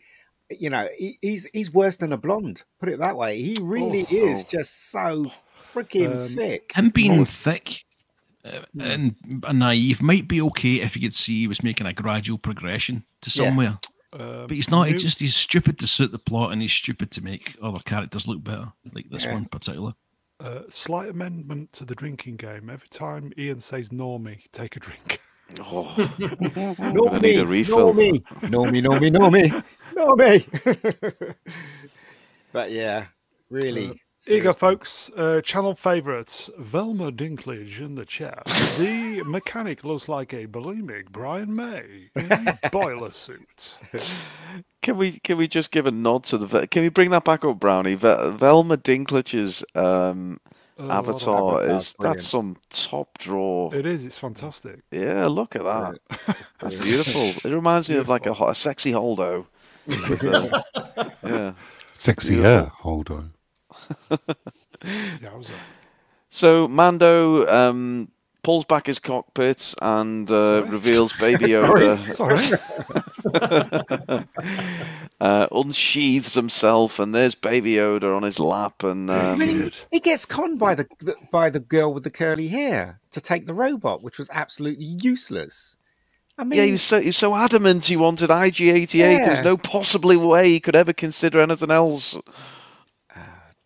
You 0.50 0.70
know, 0.70 0.88
he, 0.98 1.18
he's 1.22 1.48
he's 1.54 1.72
worse 1.74 1.98
than 1.98 2.14
a 2.14 2.18
blonde. 2.18 2.64
Put 2.80 2.90
it 2.90 3.00
that 3.00 3.18
way. 3.18 3.42
He 3.42 3.58
really 3.62 4.06
Oh. 4.10 4.28
is 4.32 4.44
just 4.46 4.90
so 4.92 5.32
freaking 5.74 6.22
Um, 6.24 6.28
thick. 6.30 6.72
Him 6.74 6.90
being 6.90 7.26
thick 7.26 7.84
uh, 8.46 8.62
and 8.80 9.16
naive 9.54 10.02
might 10.02 10.28
be 10.28 10.42
okay 10.42 10.76
if 10.82 10.96
you 10.96 11.02
could 11.02 11.16
see 11.16 11.40
he 11.42 11.48
was 11.48 11.64
making 11.64 11.86
a 11.88 11.94
gradual 11.94 12.38
progression 12.38 13.04
to 13.22 13.30
Yeah. 13.30 13.46
somewhere. 13.50 13.80
Um, 14.14 14.48
But 14.48 14.52
he's 14.52 14.70
not. 14.70 14.86
new- 14.86 14.94
He's 14.94 15.02
just 15.04 15.20
he's 15.20 15.36
stupid 15.36 15.78
to 15.80 15.86
suit 15.88 16.14
the 16.14 16.18
plot, 16.20 16.54
and 16.54 16.62
he's 16.62 16.72
stupid 16.72 17.12
to 17.12 17.22
make 17.22 17.56
other 17.62 17.80
characters 17.80 18.26
look 18.26 18.42
better, 18.42 18.72
like 18.94 19.10
this 19.10 19.26
Yeah. 19.26 19.34
one 19.34 19.44
in 19.44 19.50
particular. 19.50 19.96
Uh, 20.40 20.62
slight 20.70 21.10
amendment 21.10 21.74
to 21.74 21.86
the 21.86 21.96
drinking 21.96 22.38
game. 22.38 22.70
Every 22.70 22.88
time 22.90 23.34
Ian 23.38 23.60
says 23.60 23.90
"normie," 23.90 24.52
take 24.52 24.76
a 24.76 24.80
drink. 24.80 25.22
Oh, 25.62 25.94
No 26.20 27.06
gonna 27.06 27.20
need 27.20 27.22
me, 27.22 27.36
a 27.38 27.46
refill. 27.46 27.78
no 27.78 27.94
me, 27.94 28.24
no 28.50 28.66
me, 28.66 28.82
no 28.82 29.00
me, 29.00 29.10
no 29.10 29.30
me, 29.30 29.52
no 29.96 30.16
me. 30.16 30.46
but 32.52 32.72
yeah, 32.72 33.06
really. 33.50 34.02
Uh, 34.28 34.30
Here 34.30 34.38
you 34.38 34.44
go, 34.44 34.54
folks. 34.54 35.10
Uh, 35.16 35.42
channel 35.42 35.74
favourites 35.74 36.50
Velma 36.58 37.12
Dinklage 37.12 37.80
in 37.80 37.96
the 37.96 38.06
chat. 38.06 38.44
The 38.78 39.24
mechanic 39.28 39.84
looks 39.86 40.10
like 40.10 40.34
a 40.34 40.48
bulimic 40.48 41.10
Brian 41.12 41.56
May 41.56 42.10
in 42.16 42.32
a 42.32 42.60
boiler 42.72 43.12
suit. 43.12 43.78
Can 44.82 44.98
we 44.98 45.14
can 45.20 45.38
we 45.38 45.48
just 45.48 45.72
give 45.72 45.86
a 45.86 45.92
nod 45.92 46.24
to 46.26 46.38
the? 46.38 46.68
Can 46.68 46.84
we 46.84 46.90
bring 46.90 47.10
that 47.12 47.24
back 47.24 47.46
up, 47.46 47.60
Brownie? 47.60 47.96
Ve- 47.96 48.32
Velma 48.32 48.78
Dinklage's 48.78 49.64
um, 49.76 50.40
Oh, 50.80 50.92
avatar 50.92 51.54
Avatar's 51.62 51.88
is 51.88 51.94
brilliant. 51.94 52.18
that's 52.20 52.28
some 52.28 52.58
top 52.70 53.18
draw. 53.18 53.72
It 53.72 53.88
is. 53.88 54.06
It's 54.06 54.20
fantastic. 54.20 54.82
Yeah, 54.92 55.26
look 55.26 55.56
at 55.56 55.64
that. 55.64 55.98
That's 56.62 56.76
beautiful. 56.76 57.30
It 57.44 57.46
reminds 57.56 57.90
me 57.90 57.96
of 57.96 58.08
like 58.10 58.28
a, 58.28 58.34
ho- 58.34 58.50
a 58.50 58.54
sexy 58.54 58.92
Holdo. 58.92 59.48
With, 59.88 60.24
uh, 60.24 60.62
yeah. 61.24 61.54
Sexier, 61.96 62.72
Holdo. 62.74 63.30
Yowza. 64.82 65.52
So 66.30 66.68
Mando 66.68 67.48
um, 67.48 68.12
pulls 68.44 68.66
back 68.66 68.86
his 68.86 69.00
cockpit 69.00 69.74
and 69.82 70.30
uh, 70.30 70.66
reveals 70.68 71.14
Baby 71.14 71.46
Yoda. 71.54 71.98
Sorry. 72.12 72.60
uh, 75.22 75.48
unsheathes 75.52 76.34
himself, 76.34 77.00
and 77.00 77.14
there's 77.14 77.36
Baby 77.36 77.74
Yoda 77.74 78.16
on 78.16 78.24
his 78.24 78.40
lap, 78.40 78.84
and 78.84 79.10
um, 79.10 79.40
he, 79.40 79.72
he 79.92 80.00
gets 80.00 80.26
conned 80.26 80.60
by 80.60 80.76
the, 80.76 80.88
the 81.00 81.16
by 81.32 81.50
the 81.50 81.60
girl 81.60 81.94
with 81.94 82.04
the 82.04 82.12
curly 82.12 82.48
hair 82.48 83.00
to 83.12 83.22
take 83.22 83.48
the 83.48 83.54
robot, 83.54 84.04
which 84.04 84.18
was 84.18 84.30
absolutely 84.32 84.86
useless. 84.86 85.78
I 86.38 86.44
mean, 86.44 86.60
yeah, 86.60 86.66
he 86.66 86.72
was 86.74 86.84
so 86.84 87.00
he 87.02 87.08
was 87.08 87.18
so 87.18 87.36
adamant 87.36 87.86
he 87.88 87.98
wanted 87.98 88.30
IG88. 88.30 88.92
There's 88.92 89.40
Yeah. 89.40 89.42
no 89.42 89.58
possibly 89.58 90.16
way 90.16 90.50
he 90.50 90.60
could 90.60 90.76
ever 90.76 90.94
consider 90.94 91.40
anything 91.42 91.72
else. 91.72 92.16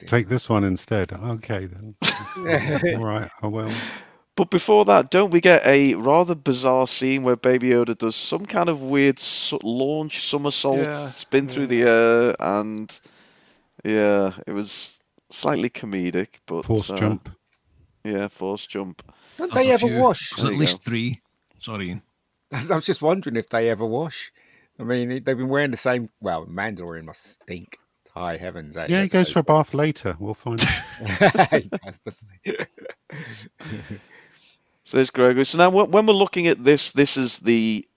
Take 0.08 0.28
this 0.28 0.50
one 0.50 0.64
instead. 0.64 1.12
Okay, 1.14 1.66
then. 1.68 1.96
All 2.98 3.06
right, 3.06 3.30
I 3.42 3.48
will. 3.48 3.72
But 4.36 4.50
before 4.50 4.86
that, 4.86 5.12
don't 5.12 5.32
we 5.32 5.42
get 5.42 5.66
a 5.66 5.94
rather 5.96 6.36
bizarre 6.36 6.88
scene 6.88 7.24
where 7.24 7.36
Baby 7.36 7.70
Yoda 7.70 7.98
does 7.98 8.16
some 8.16 8.46
kind 8.46 8.70
of 8.70 8.82
weird 8.82 9.20
su- 9.20 9.60
launch 9.62 10.26
somersault, 10.26 10.80
Yeah, 10.80 11.08
spin 11.08 11.48
through 11.48 11.68
the 11.68 11.84
air, 11.84 12.36
and 12.40 13.00
yeah, 13.84 14.34
it 14.48 14.54
was 14.54 15.00
slightly 15.30 15.70
comedic, 15.70 16.40
but 16.46 16.66
Force 16.66 16.90
uh, 16.90 16.96
jump. 16.96 17.30
Yeah, 18.04 18.30
force 18.30 18.66
jump. 18.66 19.04
don't 19.38 19.54
There's 19.54 19.66
they 19.66 19.72
a 19.72 19.74
ever 19.76 19.88
few. 19.88 19.98
wash? 19.98 20.32
There's 20.32 20.46
at 20.46 20.58
least 20.58 20.84
go. 20.84 20.90
three. 20.90 21.22
Sorry, 21.60 22.02
I 22.52 22.76
was 22.76 22.86
just 22.86 23.02
wondering 23.02 23.36
if 23.36 23.50
they 23.50 23.70
ever 23.70 23.86
wash. 23.86 24.32
I 24.80 24.84
mean, 24.84 25.10
they've 25.10 25.24
been 25.38 25.50
wearing 25.50 25.72
the 25.72 25.78
same. 25.78 26.10
Well, 26.22 26.46
Mandalorian 26.48 27.04
must 27.04 27.34
stink. 27.44 27.78
High 28.14 28.38
heavens! 28.38 28.76
eh? 28.76 28.88
Yeah, 28.90 29.04
he 29.04 29.08
goes 29.08 29.30
for 29.30 29.40
a 29.40 29.44
bath 29.44 29.74
later. 29.74 30.16
We'll 30.20 30.34
find 30.34 30.62
out. 30.62 31.50
he 31.62 31.70
does, 31.84 32.00
doesn't 32.00 32.30
he? 32.44 32.56
So 34.84 34.98
there's 34.98 35.12
Grogu. 35.12 35.46
So 35.46 35.58
now, 35.58 35.70
when 35.70 36.06
we're 36.06 36.14
looking 36.14 36.48
at 36.48 36.64
this, 36.64 36.92
this 36.92 37.16
is 37.16 37.40
the 37.40 37.88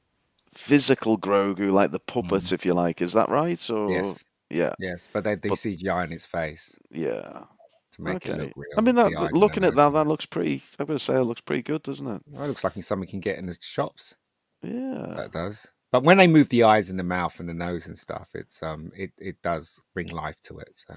physical 0.53 1.19
Grogu, 1.19 1.73
like 1.73 1.91
the 1.91 1.99
puppet, 1.99 2.53
if 2.53 2.65
you 2.65 2.75
like. 2.75 3.03
Is 3.03 3.15
that 3.15 3.29
right? 3.29 3.71
Or 3.71 3.91
yes, 3.91 4.25
yeah, 4.51 4.75
yes, 4.79 5.09
but 5.13 5.25
they, 5.25 5.35
they 5.35 5.49
But- 5.49 5.59
CGI 5.59 6.05
in 6.05 6.11
his 6.11 6.27
face 6.27 6.79
yeah. 6.91 7.45
to 7.93 8.03
make 8.03 8.27
it 8.29 8.39
look 8.39 8.53
real. 8.55 8.69
I 8.77 8.83
mean, 8.83 8.95
that, 8.95 9.11
the 9.11 9.17
eyes 9.17 9.29
and 9.31 9.39
looking 9.39 9.65
at 9.65 9.75
that, 9.75 9.91
that 9.91 10.07
looks 10.07 10.27
pretty. 10.27 10.63
I'm 10.79 10.87
going 10.87 10.99
to 10.99 11.05
say 11.05 11.15
it 11.17 11.23
looks 11.25 11.41
pretty 11.41 11.63
good, 11.63 11.83
doesn't 11.83 12.07
it? 12.07 12.23
Well, 12.27 12.45
it 12.45 12.49
looks 12.49 12.63
like 12.63 12.81
something 12.85 13.09
you 13.09 13.11
can 13.11 13.21
get 13.21 13.39
in 13.39 13.47
the 13.47 13.57
shops. 13.61 14.17
Yeah. 14.63 15.15
That 15.17 15.33
does. 15.33 15.67
But 15.95 16.03
when 16.03 16.19
they 16.19 16.27
move 16.27 16.49
the 16.49 16.65
eyes 16.65 16.91
and 16.91 16.99
the 16.99 17.05
mouth 17.05 17.39
and 17.39 17.49
the 17.49 17.55
nose 17.55 17.87
and 17.87 17.97
stuff, 17.97 18.31
it's 18.35 18.65
um, 18.65 18.91
it, 18.97 19.13
it 19.17 19.41
does 19.43 19.81
bring 19.95 20.09
life 20.09 20.43
to 20.43 20.59
it. 20.59 20.71
So 20.75 20.93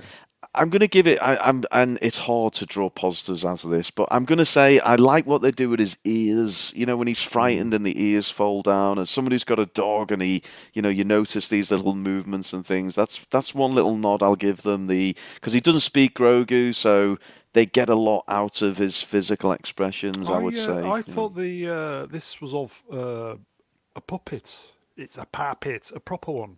I'm 0.55 0.71
going 0.71 0.79
to 0.79 0.87
give 0.87 1.05
it. 1.05 1.19
I, 1.21 1.37
I'm, 1.37 1.63
and 1.71 1.99
it's 2.01 2.17
hard 2.17 2.53
to 2.53 2.65
draw 2.65 2.89
positives 2.89 3.45
out 3.45 3.63
of 3.63 3.69
this, 3.69 3.91
but 3.91 4.07
I'm 4.09 4.25
going 4.25 4.39
to 4.39 4.43
say 4.43 4.79
I 4.79 4.95
like 4.95 5.27
what 5.27 5.43
they 5.43 5.51
do 5.51 5.69
with 5.69 5.79
his 5.79 5.97
ears. 6.03 6.73
You 6.75 6.87
know, 6.87 6.97
when 6.97 7.07
he's 7.07 7.21
frightened 7.21 7.75
and 7.75 7.85
the 7.85 7.93
ears 8.03 8.31
fall 8.31 8.63
down. 8.63 8.97
and 8.97 9.07
somebody 9.07 9.35
who's 9.35 9.43
got 9.43 9.59
a 9.59 9.67
dog, 9.67 10.11
and 10.11 10.19
he, 10.19 10.41
you 10.73 10.81
know, 10.81 10.89
you 10.89 11.03
notice 11.03 11.47
these 11.47 11.69
little 11.69 11.93
movements 11.93 12.51
and 12.51 12.65
things. 12.65 12.95
That's 12.95 13.23
that's 13.29 13.53
one 13.53 13.75
little 13.75 13.97
nod 13.97 14.23
I'll 14.23 14.35
give 14.35 14.63
them. 14.63 14.87
The 14.87 15.15
because 15.35 15.53
he 15.53 15.59
doesn't 15.61 15.81
speak 15.81 16.15
Grogu, 16.15 16.73
so 16.73 17.19
they 17.53 17.67
get 17.67 17.89
a 17.89 17.95
lot 17.95 18.23
out 18.27 18.63
of 18.63 18.77
his 18.77 18.99
physical 18.99 19.51
expressions. 19.51 20.27
I, 20.27 20.39
would 20.39 20.55
uh, 20.55 20.57
say. 20.57 20.81
I 20.81 20.97
Yeah. 20.97 21.01
thought 21.03 21.35
the 21.35 21.69
uh, 21.69 22.05
this 22.07 22.41
was 22.41 22.55
of 22.55 22.83
uh, 22.91 23.35
a 23.95 24.01
puppet. 24.01 24.71
It's 24.97 25.17
a 25.17 25.25
puppet, 25.25 25.91
a 25.95 25.99
proper 25.99 26.31
one. 26.31 26.57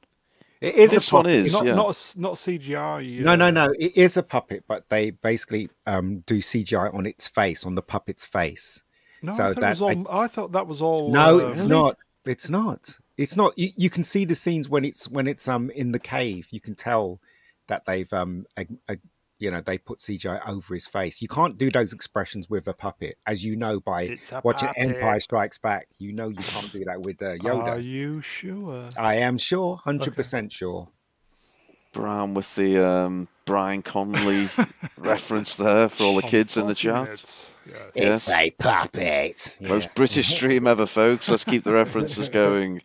it 0.61 0.75
is 0.75 0.91
This 0.91 1.11
a 1.11 1.15
one 1.15 1.23
puppet. 1.25 1.39
is, 1.45 1.53
not 1.53 1.65
yeah. 1.65 1.73
not 1.75 2.15
a 2.15 2.19
not 2.21 2.33
CGI. 2.35 3.19
No, 3.21 3.35
no, 3.35 3.47
uh, 3.47 3.51
no. 3.51 3.67
It 3.79 3.95
is 3.97 4.17
a 4.17 4.23
puppet, 4.23 4.63
but 4.67 4.87
they 4.89 5.11
basically 5.11 5.69
um, 5.85 6.19
do 6.25 6.39
CGI 6.39 6.93
on 6.93 7.05
its 7.05 7.27
face, 7.27 7.65
on 7.65 7.75
the 7.75 7.81
puppet's 7.81 8.25
face. 8.25 8.83
No, 9.21 9.31
So 9.33 9.43
I, 9.45 9.53
thought 9.53 9.61
that- 9.61 9.81
all, 9.81 10.07
I 10.09 10.27
thought 10.27 10.51
that 10.53 10.67
was 10.67 10.81
all. 10.81 11.11
No, 11.11 11.39
uh, 11.39 11.49
it's 11.49 11.65
not. 11.65 11.97
It's 12.25 12.49
not. 12.49 12.97
It's 13.17 13.35
not. 13.35 13.57
You, 13.57 13.69
you 13.75 13.89
can 13.89 14.03
see 14.03 14.23
the 14.25 14.35
scenes 14.35 14.69
when 14.69 14.85
it's 14.85 15.09
when 15.09 15.27
it's 15.27 15.47
um 15.47 15.69
in 15.71 15.91
the 15.91 15.99
cave. 15.99 16.47
You 16.51 16.61
can 16.61 16.75
tell 16.75 17.19
that 17.67 17.85
they've 17.85 18.11
um 18.13 18.45
a, 18.57 18.65
a, 18.87 18.97
you 19.39 19.49
know 19.49 19.61
they 19.61 19.77
put 19.77 19.99
CGI 19.99 20.41
over 20.47 20.73
his 20.73 20.85
face. 20.87 21.21
You 21.21 21.27
can't 21.27 21.57
do 21.57 21.71
those 21.71 21.93
expressions 21.93 22.49
with 22.49 22.67
a 22.67 22.73
puppet, 22.73 23.17
as 23.25 23.43
you 23.43 23.55
know 23.55 23.79
by 23.79 24.17
watching 24.43 24.67
puppet. 24.69 24.83
Empire 24.83 25.19
Strikes 25.19 25.57
Back. 25.57 25.87
You 25.97 26.13
know 26.13 26.29
you 26.29 26.35
can't 26.37 26.71
do 26.71 26.83
that 26.85 27.01
with 27.01 27.21
uh, 27.21 27.35
Yoda. 27.37 27.67
Are 27.69 27.79
you 27.79 28.21
sure? 28.21 28.89
I 28.97 29.15
am 29.15 29.37
sure, 29.37 29.77
hundred 29.77 30.15
percent 30.15 30.51
sure. 30.51 30.89
Brown 31.91 32.35
with 32.35 32.53
the 32.53 32.85
um, 32.85 33.27
Brian 33.45 33.81
Conley 33.81 34.49
reference 34.97 35.55
there 35.55 35.89
for 35.89 36.03
all 36.03 36.15
the 36.15 36.21
kids 36.21 36.55
in 36.55 36.67
the 36.67 36.75
chat. 36.75 36.99
Unfortunate, 37.09 37.49
yes. 37.65 37.91
Yes. 37.95 38.27
It's 38.27 38.29
a 38.29 38.51
puppet. 38.51 39.57
Most 39.59 39.89
British 39.95 40.27
stream 40.35 40.67
ever, 40.67 40.85
folks. 40.85 41.31
Let's 41.31 41.43
keep 41.43 41.63
the 41.63 41.73
references 41.73 42.29
going. 42.43 42.83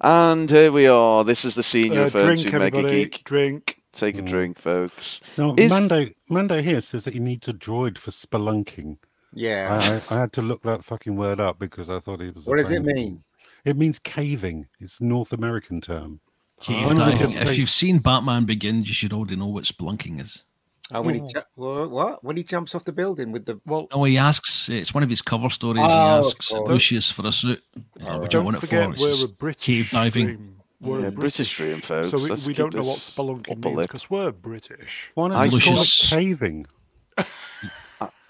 And 0.00 0.50
here 0.50 0.70
we 0.70 0.86
are. 0.86 1.24
This 1.24 1.46
is 1.46 1.54
the 1.54 1.62
scene 1.62 1.94
you 1.94 2.00
Uh, 2.00 2.04
referred 2.04 2.24
drink, 2.26 2.40
to, 2.40 2.50
Mega 2.58 2.64
everybody. 2.76 3.04
Geek. 3.04 3.24
Drink. 3.24 3.80
Take 3.96 4.18
a 4.18 4.22
mm. 4.22 4.26
drink, 4.26 4.58
folks. 4.58 5.20
No, 5.38 5.54
Is- 5.56 5.70
Mando, 5.70 6.08
Mando 6.28 6.60
here 6.60 6.80
says 6.80 7.04
that 7.04 7.14
he 7.14 7.20
needs 7.20 7.48
a 7.48 7.54
droid 7.54 7.96
for 7.96 8.10
spelunking. 8.10 8.98
Yeah. 9.32 9.78
I, 9.80 9.94
I, 9.94 10.00
I 10.16 10.20
had 10.20 10.32
to 10.34 10.42
look 10.42 10.62
that 10.62 10.84
fucking 10.84 11.16
word 11.16 11.40
up 11.40 11.58
because 11.58 11.88
I 11.88 11.98
thought 12.00 12.20
it 12.20 12.34
was. 12.34 12.46
What 12.46 12.58
does 12.58 12.70
it 12.70 12.82
mean? 12.82 13.24
It 13.64 13.76
means 13.76 13.98
caving. 13.98 14.68
It's 14.80 15.00
a 15.00 15.04
North 15.04 15.32
American 15.32 15.80
term. 15.80 16.20
Cave 16.60 16.86
Why 16.86 16.94
don't 16.94 17.06
we 17.06 17.12
diving. 17.18 17.36
If 17.36 17.42
take- 17.44 17.58
you've 17.58 17.70
seen 17.70 17.98
Batman 17.98 18.44
Begins, 18.44 18.88
you 18.88 18.94
should 18.94 19.12
already 19.12 19.36
know 19.36 19.46
what 19.46 19.64
splunking 19.64 20.20
is. 20.20 20.44
Oh, 20.92 21.02
when 21.02 21.16
he 21.16 21.20
oh. 21.22 21.26
ju- 21.26 21.42
what? 21.56 21.90
what? 21.90 22.24
When 22.24 22.36
he 22.36 22.44
jumps 22.44 22.74
off 22.74 22.84
the 22.84 22.92
building 22.92 23.32
with 23.32 23.44
the 23.44 23.60
Well, 23.66 23.88
Oh, 23.92 24.04
he 24.04 24.18
asks. 24.18 24.68
It's 24.68 24.94
one 24.94 25.02
of 25.02 25.10
his 25.10 25.20
cover 25.20 25.50
stories. 25.50 25.82
Oh, 25.84 25.88
he 25.88 25.92
asks. 25.92 26.52
Lucius 26.52 27.10
for 27.10 27.26
a 27.26 27.32
suit. 27.32 27.62
He's 27.98 28.06
like, 28.06 28.20
what 28.20 28.30
do 28.30 28.36
you 28.36 28.42
don't 28.42 28.44
want 28.44 28.56
it 28.58 28.60
for? 28.60 28.66
forget 28.66 28.90
It's 28.90 29.00
we're 29.00 29.08
a 29.08 29.12
just 29.12 29.38
British 29.38 29.64
cave 29.64 29.90
diving. 29.90 30.26
stream. 30.26 30.55
We're 30.80 31.00
Yeah, 31.00 31.06
a 31.06 31.10
British 31.10 31.48
stream, 31.48 31.80
folks. 31.80 32.10
So 32.10 32.18
we, 32.18 32.28
Let's 32.28 32.46
we 32.46 32.54
don't 32.54 32.74
know 32.74 32.82
what 32.82 32.96
this 32.96 33.10
spelunking 33.10 33.64
means 33.64 33.82
because 33.82 34.10
we're 34.10 34.30
British. 34.32 35.10
Why 35.14 35.28
don't 35.28 35.36
I 35.36 35.48
we 35.48 35.60
call 35.60 35.80
it 35.80 35.88
caving? 36.02 36.66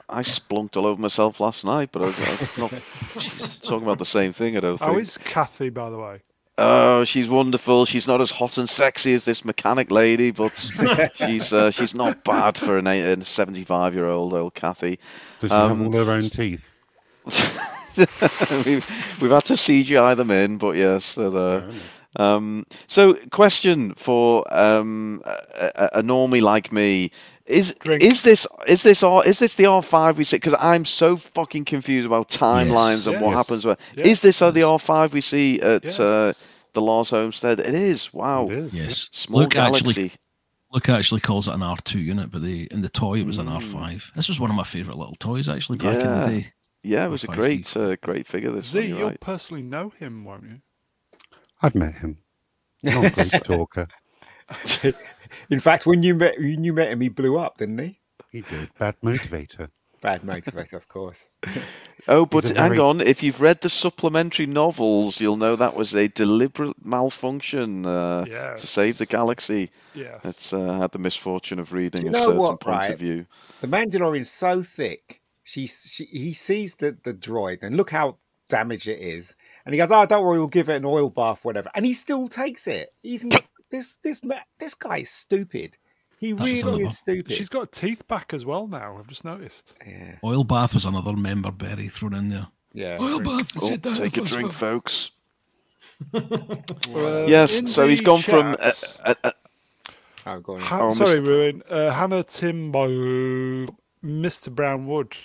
I 0.09 0.23
splunked 0.23 0.77
all 0.77 0.87
over 0.87 1.01
myself 1.03 1.41
last 1.41 1.65
night, 1.65 1.91
but 1.91 2.03
I- 2.03 2.07
I'm 2.07 2.13
not 2.59 2.71
talking 3.63 3.83
about 3.83 3.99
the 3.99 4.05
same 4.05 4.31
thing, 4.33 4.57
I 4.57 4.61
don't 4.61 4.79
think. 4.79 4.91
How 4.93 4.99
is 4.99 5.19
Kathy, 5.19 5.69
by 5.71 5.91
the 5.91 5.99
way? 5.99 6.21
Oh, 6.59 7.03
she's 7.05 7.29
wonderful. 7.29 7.85
She's 7.85 8.07
not 8.07 8.21
as 8.21 8.31
hot 8.31 8.57
and 8.57 8.69
sexy 8.69 9.13
as 9.13 9.25
this 9.25 9.45
mechanic 9.45 9.91
lady, 9.91 10.31
but 10.31 10.57
she's 11.15 11.53
uh, 11.53 11.71
she's 11.73 11.95
not 11.95 12.23
bad 12.25 12.57
for 12.57 12.79
an, 12.79 12.87
eight- 12.87 13.19
a 13.19 13.25
75 13.25 13.95
year 13.95 14.07
old 14.07 14.33
old 14.33 14.55
Kathy. 14.55 14.99
Does 15.41 15.51
she 15.51 15.55
Um, 15.57 15.79
have 15.85 15.95
all 15.95 16.05
her 16.05 16.13
own 16.13 16.23
teeth? 16.23 16.73
we've, 18.65 19.19
we've 19.21 19.31
had 19.31 19.45
to 19.47 19.55
CGI 19.55 20.17
them 20.17 20.31
in, 20.31 20.57
but 20.59 20.77
yes, 20.77 21.15
they're 21.17 21.31
there. 21.31 21.69
Um, 22.17 22.67
so, 22.87 23.15
question 23.31 23.95
for 23.95 24.45
um, 24.55 25.23
a, 25.25 25.71
a, 25.75 25.89
a 25.99 26.03
normie 26.03 26.41
like 26.43 26.73
me: 26.73 27.11
Is 27.47 27.75
Drink. 27.81 28.03
is 28.03 28.23
this 28.23 28.47
is 28.67 28.83
this 28.83 29.03
R 29.03 29.27
is 29.27 29.39
this 29.39 29.55
the 29.57 29.67
R 29.67 29.83
five 29.83 30.17
we 30.19 30.25
see? 30.25 30.37
Because 30.37 30.55
I'm 30.61 30.85
so 30.85 31.17
fucking 31.17 31.65
confused 31.67 32.07
about 32.07 32.29
timelines 32.29 33.07
and 33.11 33.21
what 33.21 33.35
happens. 33.35 33.65
Where, 33.65 33.77
Yes. 33.97 34.07
Is 34.07 34.21
this 34.23 34.43
uh, 34.43 34.51
the 34.51 34.63
R 34.63 34.79
five 34.79 35.13
we 35.13 35.21
see 35.21 35.61
at 35.61 35.85
Yes. 35.85 36.01
uh, 36.01 36.33
the 36.73 36.81
Lars 36.81 37.11
Homestead? 37.11 37.61
It 37.61 37.75
is. 37.75 38.13
Wow. 38.15 38.47
It 38.49 38.53
is. 38.59 38.73
Yes. 38.75 39.09
Small 39.13 39.43
Luke 39.43 39.51
galaxy. 39.51 39.89
actually 39.89 40.13
Luke 40.73 40.89
actually 40.89 41.21
calls 41.21 41.49
it 41.49 41.55
an 41.55 41.63
R 41.63 41.77
two 41.85 42.01
unit, 42.01 42.31
but 42.31 42.43
the 42.43 42.67
in 42.71 42.83
the 42.83 42.89
toy 42.89 43.19
it 43.21 43.27
was 43.27 43.39
an 43.39 43.47
Mm. 43.47 43.55
R 43.57 43.61
five. 43.61 44.11
This 44.17 44.29
was 44.29 44.41
one 44.41 44.51
of 44.51 44.57
my 44.57 44.65
favourite 44.65 44.99
little 44.99 45.17
toys 45.17 45.49
actually 45.49 45.79
back 45.79 45.95
in 45.97 46.01
Yeah. 46.01 46.27
the 46.27 46.41
day. 46.41 46.53
Yeah, 46.83 47.05
it 47.07 47.09
was 47.09 47.25
a 47.25 47.29
R5D. 47.29 47.35
great, 47.35 47.77
uh, 47.77 47.97
great 47.97 48.27
figure. 48.29 48.51
This 48.53 48.67
Z, 48.67 48.79
one, 48.79 48.89
you're 48.89 48.99
you'll 49.01 49.09
right. 49.09 49.21
personally 49.21 49.63
know 49.63 49.91
him, 49.99 50.25
won't 50.25 50.45
you? 50.45 50.59
I've 51.63 51.75
met 51.75 51.97
him. 51.97 52.19
Not 52.83 53.05
a 53.05 53.11
great 53.11 53.45
talker. 53.45 53.89
In 55.51 55.61
fact, 55.61 55.87
when 55.87 56.03
you 56.03 56.15
met 56.15 56.39
when 56.39 56.65
you 56.65 56.73
met 56.73 56.91
him, 56.91 57.01
he 57.01 57.09
blew 57.09 57.39
up, 57.39 57.59
didn't 57.59 57.79
he? 57.79 58.01
He 58.31 58.43
did. 58.43 58.71
Bad 58.79 58.97
motivator. 59.03 59.71
Bad 60.01 60.23
motivator, 60.23 60.75
of 60.75 60.89
course. 60.89 61.29
Oh, 62.09 62.25
but 62.25 62.53
a 62.53 62.55
hang 62.55 62.69
very- 62.69 62.79
on. 62.79 63.01
If 63.01 63.25
you've 63.25 63.41
read 63.41 63.63
the 63.63 63.69
supplementary 63.69 64.47
novels, 64.47 65.21
you'll 65.21 65.37
know 65.37 65.57
that 65.57 65.75
was 65.75 65.93
a 65.93 66.07
deliberate 66.07 66.77
malfunction 66.85 67.85
uh, 67.85 68.25
Yes. 68.29 68.61
to 68.61 68.69
save 68.69 68.99
the 68.99 69.07
galaxy. 69.07 69.71
Yes. 69.93 70.21
It's 70.25 70.53
uh, 70.53 70.79
had 70.79 70.93
the 70.93 71.01
misfortune 71.01 71.59
of 71.59 71.73
reading 71.73 72.05
you 72.05 72.13
a 72.13 72.15
certain 72.15 72.37
what, 72.37 72.61
point 72.61 72.83
right? 72.83 72.91
of 72.93 73.01
view. 73.01 73.27
The 73.61 73.67
Mandalorian's 73.67 74.31
so 74.31 74.63
thick. 74.63 75.21
She, 75.43 75.67
she 75.67 76.05
he 76.05 76.33
sees 76.33 76.77
the 76.77 76.97
the 77.03 77.13
droid 77.13 77.63
and 77.63 77.77
look 77.77 77.91
how 77.91 78.19
damaged 78.49 78.87
it 78.87 79.01
is, 79.01 79.35
and 79.67 79.75
he 79.75 79.79
goes, 79.79 79.93
"Oh, 79.93 80.07
don't 80.07 80.25
worry, 80.25 80.39
we'll 80.39 80.49
give 80.49 80.71
it 80.71 80.77
an 80.77 80.85
oil 80.87 81.11
bath, 81.11 81.45
whatever." 81.45 81.71
And 81.75 81.85
he 81.85 81.93
still 81.93 82.29
takes 82.29 82.67
it. 82.67 82.95
He's 83.03 83.27
this 83.71 83.97
this 84.03 84.21
this 84.59 84.75
guy 84.75 84.99
is 84.99 85.11
stupid. 85.11 85.77
He 86.19 86.33
That's 86.33 86.49
just 86.51 86.63
really 86.65 86.69
another- 86.77 86.85
is 86.85 86.97
stupid. 86.97 87.33
She's 87.33 87.51
got 87.51 87.73
teeth 87.73 88.09
back 88.09 88.33
as 88.33 88.47
well 88.47 88.67
now. 88.67 88.97
I've 88.99 89.07
just 89.09 89.25
noticed. 89.25 89.75
yeah, 89.87 90.17
Oil 90.25 90.45
bath 90.45 90.73
was 90.73 90.87
another 90.87 91.15
member 91.15 91.51
berry 91.51 91.89
thrown 91.89 92.15
in 92.15 92.31
there. 92.31 92.47
yeah. 92.73 92.97
Oil 92.99 93.21
bath. 93.21 93.53
Oh, 93.61 93.67
sit 93.69 93.83
down 93.83 93.93
take 93.95 94.17
a 94.17 94.23
drink, 94.23 94.53
folks. 94.55 95.11
folks. 96.13 96.31
Uh, 96.95 97.27
yes, 97.29 97.71
so 97.73 97.87
he's 97.89 98.01
gone 98.01 98.23
from. 98.23 98.57
Uh, 98.61 98.73
uh, 99.05 99.15
uh, 99.25 99.31
Oh, 100.29 100.41
go 100.41 100.55
on. 100.55 100.61
Ha- 100.61 100.79
Oh, 100.83 100.95
sorry, 100.95 101.19
Mr. 101.21 101.27
Ruin. 101.27 101.63
Uh, 101.71 101.91
Hannah 101.93 102.25
Timbo, 102.25 102.89
Mr. 104.05 104.53
Brownwood. 104.53 105.17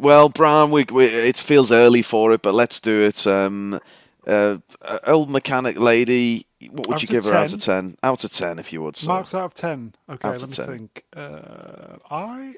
Well, 0.00 0.28
Brown, 0.28 0.70
we, 0.70 0.84
we, 0.90 1.04
it 1.06 1.36
feels 1.36 1.70
early 1.70 2.02
for 2.02 2.32
it, 2.32 2.42
but 2.42 2.54
let's 2.54 2.80
do 2.80 3.02
it. 3.02 3.26
Um, 3.26 3.78
uh, 4.26 4.58
uh, 4.82 4.98
old 5.06 5.30
mechanic 5.30 5.78
lady, 5.78 6.46
what 6.70 6.86
would 6.88 6.94
Out 6.94 7.02
you 7.02 7.06
of 7.06 7.10
give 7.10 7.24
her 7.24 7.34
out 7.34 7.52
of 7.52 7.60
10? 7.60 7.96
Out 8.02 8.24
of 8.24 8.30
10, 8.30 8.58
if 8.58 8.72
you 8.72 8.82
would. 8.82 8.96
Sir. 8.96 9.08
Marks 9.08 9.34
out 9.34 9.44
of 9.44 9.54
ten. 9.54 9.94
Okay, 10.08 10.28
Out 10.28 10.34
let 10.34 10.42
of 10.42 10.50
me 10.50 10.56
10. 10.56 10.66
think. 10.66 11.04
Uh, 11.16 11.96
I, 12.10 12.54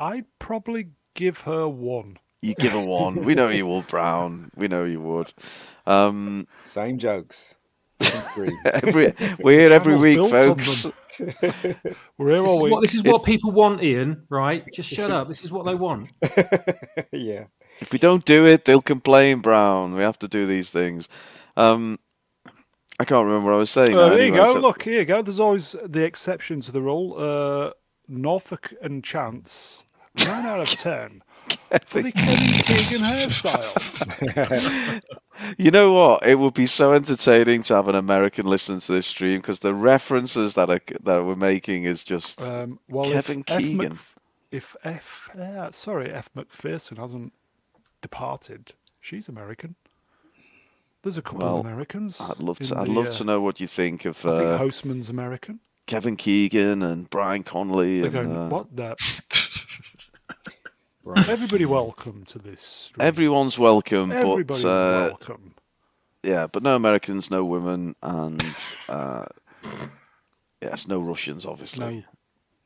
I'd 0.00 0.26
probably 0.38 0.88
give 1.14 1.40
her 1.40 1.68
one. 1.68 2.18
You 2.42 2.54
give 2.54 2.72
her 2.72 2.80
one. 2.80 3.24
we 3.24 3.34
know 3.34 3.48
you 3.48 3.66
will, 3.66 3.82
Brown. 3.82 4.50
We 4.56 4.68
know 4.68 4.84
you 4.84 5.00
would. 5.00 5.32
Um, 5.86 6.46
Same 6.64 6.98
jokes. 6.98 7.54
Every 8.82 9.14
we're 9.38 9.58
here 9.58 9.72
every 9.72 9.96
week, 9.96 10.16
built 10.16 10.34
on 10.34 10.56
folks. 10.56 10.86
them. 11.18 11.76
We're 12.18 12.30
here 12.32 12.42
This 12.42 12.50
all 12.50 12.56
is, 12.58 12.62
week. 12.64 12.72
what, 12.72 12.82
this 12.82 12.94
is 12.94 13.02
what 13.02 13.24
people 13.24 13.52
want, 13.52 13.82
Ian. 13.82 14.24
Right? 14.28 14.64
Just 14.72 14.90
shut 14.90 15.10
up. 15.10 15.28
This 15.28 15.44
is 15.44 15.52
what 15.52 15.64
they 15.66 15.74
want. 15.74 16.10
yeah. 17.12 17.44
If 17.80 17.92
we 17.92 17.98
don't 17.98 18.24
do 18.24 18.46
it, 18.46 18.64
they'll 18.64 18.80
complain, 18.82 19.40
Brown. 19.40 19.94
We 19.94 20.02
have 20.02 20.18
to 20.20 20.28
do 20.28 20.46
these 20.46 20.70
things. 20.70 21.08
Um, 21.56 21.98
I 22.98 23.04
can't 23.04 23.26
remember 23.26 23.50
what 23.50 23.56
I 23.56 23.58
was 23.58 23.70
saying. 23.70 23.94
Uh, 23.94 24.08
now, 24.08 24.16
there 24.16 24.26
you 24.26 24.32
go. 24.32 24.54
so- 24.54 24.60
Look, 24.60 24.82
here 24.82 25.00
you 25.00 25.04
go. 25.04 25.20
There's 25.22 25.40
always 25.40 25.76
the 25.84 26.02
exception 26.04 26.60
to 26.62 26.72
the 26.72 26.80
rule. 26.80 27.14
Uh, 27.18 27.72
Norfolk 28.08 28.72
and 28.80 29.04
Chance, 29.04 29.84
nine 30.24 30.46
out 30.46 30.60
of 30.60 30.68
ten 30.70 31.22
for 31.86 32.00
the 32.02 32.12
Kevin 32.12 32.62
Keegan 32.62 33.02
hairstyle. 33.02 35.02
You 35.58 35.70
know 35.70 35.92
what? 35.92 36.26
It 36.26 36.36
would 36.38 36.54
be 36.54 36.66
so 36.66 36.92
entertaining 36.92 37.62
to 37.62 37.74
have 37.74 37.88
an 37.88 37.94
American 37.94 38.46
listen 38.46 38.78
to 38.80 38.92
this 38.92 39.06
stream 39.06 39.40
because 39.40 39.58
the 39.60 39.74
references 39.74 40.54
that 40.54 40.70
are, 40.70 40.80
that 41.02 41.24
we're 41.24 41.36
making 41.36 41.84
is 41.84 42.02
just 42.02 42.40
Um, 42.42 42.78
well, 42.88 43.10
Kevin 43.10 43.40
if 43.40 43.50
F. 43.50 43.58
Keegan. 43.58 43.92
Mc- 43.92 44.00
if 44.50 44.76
F, 44.84 45.30
uh, 45.38 45.70
sorry, 45.72 46.12
F. 46.12 46.30
McPherson 46.34 46.96
hasn't 46.98 47.32
departed, 48.00 48.72
she's 49.00 49.28
American. 49.28 49.74
There's 51.02 51.18
a 51.18 51.22
couple 51.22 51.40
Well, 51.40 51.58
of 51.60 51.66
Americans. 51.66 52.20
I'd 52.20 52.38
love 52.38 52.58
to. 52.60 52.76
I'd 52.78 52.88
the, 52.88 52.92
love 52.92 53.08
uh, 53.08 53.10
to 53.10 53.24
know 53.24 53.40
what 53.40 53.60
you 53.60 53.66
think 53.66 54.04
of 54.06 54.24
I 54.26 54.38
think 54.38 54.44
uh, 54.50 54.58
Hostman's 54.58 55.08
American. 55.10 55.60
Kevin 55.86 56.16
Keegan 56.16 56.82
and 56.82 57.08
Brian 57.10 57.44
Connolly. 57.44 58.00
They're 58.00 58.22
And, 58.22 58.30
going, 58.30 58.36
uh, 58.36 58.48
what 58.48 58.74
the? 58.74 58.96
Right. 61.06 61.28
Everybody 61.28 61.66
welcome 61.66 62.24
to 62.24 62.38
this. 62.40 62.60
Stream. 62.60 63.06
Everyone's 63.06 63.56
welcome, 63.56 64.10
Everybody 64.10 64.42
but 64.42 64.64
uh, 64.64 65.10
welcome. 65.12 65.54
yeah, 66.24 66.48
but 66.48 66.64
no 66.64 66.74
Americans, 66.74 67.30
no 67.30 67.44
women, 67.44 67.94
and 68.02 68.42
uh, 68.88 69.26
yes, 70.60 70.88
no 70.88 70.98
Russians, 70.98 71.46
obviously. 71.46 71.86
No 71.98 72.02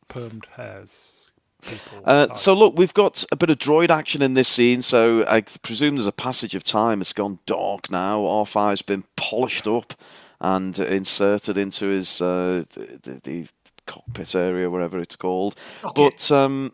permed 0.08 0.46
hairs. 0.56 1.32
People 1.60 2.00
Uh, 2.06 2.32
so 2.32 2.54
look, 2.54 2.78
we've 2.78 2.94
got 2.94 3.22
a 3.30 3.36
bit 3.36 3.50
of 3.50 3.58
droid 3.58 3.90
action 3.90 4.22
in 4.22 4.32
this 4.32 4.48
scene. 4.48 4.80
So 4.80 5.22
I 5.28 5.42
presume 5.42 5.96
there's 5.96 6.06
a 6.06 6.12
passage 6.12 6.54
of 6.54 6.62
time. 6.64 7.02
It's 7.02 7.12
gone 7.12 7.40
dark 7.44 7.90
now. 7.90 8.22
R5's 8.22 8.80
been 8.80 9.04
polished 9.16 9.66
up 9.66 9.92
and 10.40 10.78
inserted 10.78 11.58
into 11.58 11.88
his 11.88 12.22
uh, 12.22 12.64
the, 12.72 13.20
the, 13.22 13.48
cockpit 13.86 14.34
area, 14.34 14.70
wherever 14.70 14.98
it's 14.98 15.16
called. 15.16 15.56
But 15.94 16.30
um, 16.30 16.72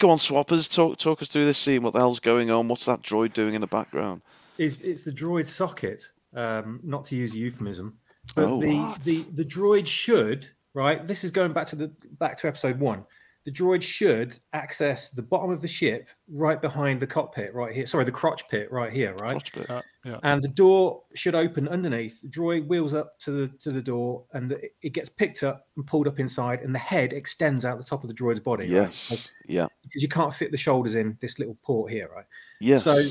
go 0.00 0.10
on, 0.10 0.18
swappers, 0.18 0.72
talk 0.74 0.96
talk 0.96 1.22
us 1.22 1.28
through 1.28 1.44
this 1.44 1.58
scene. 1.58 1.82
What 1.82 1.92
the 1.92 2.00
hell's 2.00 2.18
going 2.18 2.50
on? 2.50 2.66
What's 2.66 2.86
that 2.86 3.02
droid 3.02 3.32
doing 3.32 3.54
in 3.54 3.60
the 3.60 3.66
background? 3.68 4.22
It's, 4.58 4.80
it's 4.80 5.02
the 5.02 5.12
droid 5.12 5.46
socket, 5.46 6.02
um, 6.34 6.80
not 6.82 7.04
to 7.06 7.16
use 7.16 7.32
a 7.34 7.38
euphemism, 7.38 7.96
but 8.34 8.44
Oh, 8.44 8.60
the, 8.60 8.74
what? 8.76 9.00
the 9.02 9.24
the 9.34 9.44
droid 9.44 9.86
should 9.86 10.48
right. 10.74 11.06
This 11.06 11.22
is 11.22 11.30
going 11.30 11.52
back 11.52 11.66
to 11.68 11.76
the 11.76 11.92
back 12.18 12.36
to 12.38 12.48
episode 12.48 12.80
one. 12.80 13.04
The 13.44 13.52
droid 13.52 13.80
should 13.82 14.38
access 14.52 15.08
the 15.08 15.22
bottom 15.22 15.50
of 15.50 15.62
the 15.62 15.68
ship 15.68 16.10
right 16.28 16.60
behind 16.60 17.00
the 17.00 17.06
cockpit, 17.06 17.54
right 17.54 17.74
here. 17.74 17.86
Sorry, 17.86 18.04
the 18.04 18.12
crotch 18.12 18.46
pit, 18.48 18.70
right 18.70 18.92
here, 18.92 19.14
right. 19.14 19.30
Crotch 19.30 19.52
bit. 19.52 19.70
Uh, 19.70 19.82
yeah. 20.04 20.18
And 20.22 20.42
the 20.42 20.48
door 20.48 21.02
should 21.14 21.34
open 21.34 21.68
underneath. 21.68 22.22
The 22.22 22.28
droid 22.28 22.66
wheels 22.66 22.94
up 22.94 23.18
to 23.20 23.30
the 23.30 23.48
to 23.58 23.70
the 23.70 23.82
door, 23.82 24.24
and 24.32 24.52
it- 24.52 24.74
it 24.82 24.90
gets 24.94 25.08
picked 25.10 25.42
up 25.42 25.66
and 25.76 25.86
pulled 25.86 26.06
up 26.08 26.18
inside, 26.18 26.60
and 26.60 26.74
the 26.74 26.78
head 26.78 27.12
extends 27.12 27.64
out 27.64 27.76
the 27.78 27.84
top 27.84 28.02
of 28.02 28.08
the 28.08 28.14
droid's 28.14 28.40
body. 28.40 28.64
right? 28.64 28.70
Yes. 28.72 29.30
Yeah. 29.46 29.66
because 29.82 30.02
you 30.02 30.08
can't 30.08 30.32
fit 30.32 30.50
the 30.52 30.56
shoulders 30.56 30.94
in 30.94 31.18
this 31.20 31.38
little 31.38 31.56
port 31.62 31.90
here, 31.92 32.08
right? 32.14 32.24
Yes. 32.60 32.84
So 32.84 33.02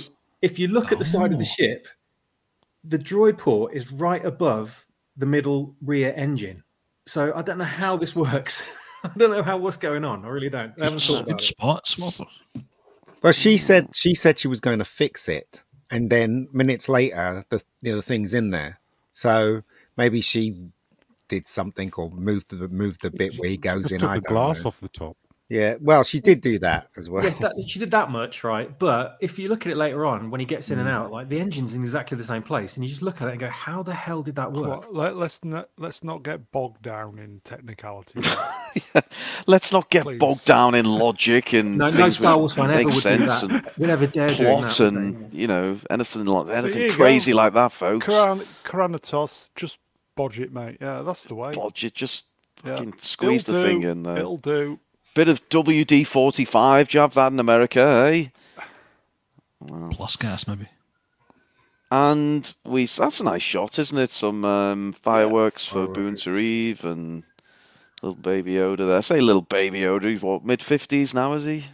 if 0.42 0.58
you 0.58 0.68
look 0.70 0.92
at 0.92 0.98
the 1.00 1.06
side 1.06 1.32
of 1.34 1.38
the 1.40 1.46
Oh. 1.46 1.56
ship, 1.58 1.88
the 2.84 2.98
droid 2.98 3.38
port 3.38 3.74
is 3.74 3.92
right 3.92 4.24
above 4.26 4.86
the 5.18 5.26
middle 5.26 5.76
rear 5.82 6.14
engine. 6.16 6.64
So 7.06 7.34
I 7.36 7.42
don't 7.42 7.58
know 7.58 7.66
how 7.66 7.98
this 7.98 8.16
works. 8.26 8.62
I 9.04 9.12
don't 9.18 9.32
know 9.32 9.44
how 9.44 9.58
what's 9.58 9.78
going 9.78 10.04
on. 10.06 10.26
I 10.26 10.30
really 10.30 10.50
don't. 10.50 10.74
I 10.82 10.86
haven't 10.86 11.02
thought 11.02 11.26
Good 11.26 11.28
about 11.32 11.42
it. 11.42 11.46
spot, 11.46 11.88
Smother. 11.88 12.32
Well, 13.22 13.34
she 13.34 13.58
said 13.58 13.94
she 13.96 14.16
said 14.16 14.40
she 14.40 14.48
was 14.48 14.60
going 14.62 14.80
to 14.80 14.86
fix 14.86 15.28
it, 15.28 15.64
and 15.92 16.10
then 16.10 16.48
minutes 16.52 16.90
later, 16.90 17.46
the 17.50 17.64
the 17.82 18.02
thing's 18.02 18.34
in 18.34 18.52
there. 18.52 18.80
So 19.12 19.64
maybe 19.98 20.22
she 20.22 20.70
did 21.28 21.48
something 21.48 21.92
or 21.96 22.10
moved 22.12 22.50
the 22.50 22.68
moved 22.68 23.02
the 23.02 23.12
bit 23.12 23.36
where 23.38 23.50
he 23.50 23.58
goes 23.58 23.84
Just 23.84 23.94
in. 23.94 24.00
took 24.00 24.10
I 24.10 24.16
the 24.16 24.22
glass 24.22 24.64
know. 24.64 24.70
off 24.70 24.80
the 24.80 24.90
top. 24.90 25.18
Yeah, 25.50 25.78
well, 25.82 26.04
she 26.04 26.20
did 26.20 26.42
do 26.42 26.60
that 26.60 26.90
as 26.96 27.10
well. 27.10 27.24
Yeah, 27.24 27.32
that, 27.42 27.54
she 27.68 27.80
did 27.80 27.90
that 27.90 28.12
much, 28.12 28.44
right? 28.44 28.78
But 28.78 29.18
if 29.20 29.40
you 29.40 29.50
look 29.50 29.66
at 29.66 29.72
it 29.72 29.78
later 29.78 30.06
on, 30.06 30.30
when 30.30 30.40
he 30.40 30.46
gets 30.46 30.70
in 30.70 30.78
and 30.78 30.88
Mm. 30.88 30.92
out, 30.92 31.12
like 31.12 31.28
the 31.28 31.40
engine's 31.40 31.74
in 31.74 31.82
exactly 31.82 32.16
the 32.20 32.24
same 32.24 32.44
place, 32.44 32.76
and 32.78 32.84
you 32.86 32.90
just 32.90 33.02
look 33.02 33.20
at 33.20 33.28
it 33.28 33.32
and 33.32 33.40
go, 33.40 33.50
"How 33.50 33.82
the 33.82 33.96
hell 33.96 34.22
did 34.22 34.36
that 34.36 34.52
work?" 34.54 34.84
Well, 34.84 34.94
let, 34.94 35.18
let's 35.18 35.44
not 35.44 35.70
let's 35.80 36.04
not 36.04 36.22
get 36.22 36.52
bogged 36.52 36.84
down 36.84 37.18
in 37.18 37.42
technicality. 37.44 38.22
Let's 39.48 39.72
not 39.72 39.90
get 39.90 40.04
Please. 40.04 40.20
bogged 40.20 40.46
down 40.46 40.76
in 40.76 40.86
logic 40.86 41.54
and 41.54 41.78
No, 41.78 41.86
no 41.86 41.92
things 41.92 42.16
Star 42.18 42.34
which 42.34 42.56
Wars 42.56 42.58
ever 42.58 42.68
make 42.68 42.92
sense 42.92 43.42
and 43.44 43.68
We 43.78 43.88
never 43.88 44.06
dare 44.06 44.28
doing 44.30 44.38
plot 44.60 44.64
that. 44.70 44.80
and 44.82 45.34
you 45.34 45.48
know 45.48 45.80
anything 45.90 46.26
like 46.26 46.48
here 46.48 46.56
anything 46.56 46.82
you 46.84 46.90
go. 46.90 46.96
crazy 46.96 47.34
like 47.34 47.54
that, 47.54 47.72
folks. 47.72 48.06
Karan, 48.06 48.40
Karanatos, 48.64 49.50
just 49.56 49.80
bodge 50.16 50.40
it, 50.40 50.54
mate. 50.54 50.78
Yeah, 50.80 51.02
that's 51.02 51.24
the 51.24 51.34
way. 51.36 51.52
Bodge 51.52 51.84
it, 51.84 51.94
just 51.96 52.26
Yeah. 52.64 52.76
fucking 52.76 52.94
squeeze 53.00 53.50
It'll 53.50 53.62
the 53.62 53.68
thing 53.68 53.82
do, 53.82 53.90
in 53.90 54.04
there. 54.04 54.18
It'll 54.20 54.38
do. 54.38 54.80
Bit 55.20 55.28
of 55.28 55.50
WD 55.50 56.08
forty 56.08 56.46
five. 56.46 56.88
Do 56.88 56.98
you 56.98 57.02
have 57.02 57.14
that 57.16 57.34
in 57.34 57.42
America, 57.42 57.82
eh? 58.10 58.28
Plus 59.92 60.16
gas, 60.16 60.48
maybe. 60.48 60.70
And 61.92 62.56
we 62.64 62.86
that's 62.86 63.20
a 63.20 63.26
nice 63.26 63.42
shot, 63.42 63.78
isn't 63.80 63.98
it? 63.98 64.12
Some 64.12 64.46
um, 64.46 64.94
fireworks 64.94 65.66
for 65.66 65.88
Boonta 65.88 66.24
fireworks. 66.24 66.40
Eve 66.40 66.86
and 66.86 67.24
little 68.02 68.16
baby 68.16 68.54
Yoda 68.54 68.78
there. 68.88 68.96
I 68.96 69.02
say 69.02 69.20
little 69.20 69.42
baby 69.42 69.82
Yoda. 69.82 70.06
He's 70.06 70.22
what 70.22 70.46
mid 70.46 70.62
fifties 70.62 71.14
now, 71.14 71.34
is 71.34 71.44
he? 71.44 71.66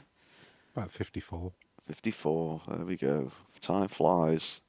About 0.75 0.89
54. 0.89 1.51
54. 1.85 2.61
There 2.67 2.77
we 2.87 2.95
go. 2.95 3.31
Time 3.61 3.89
flies. 3.89 4.61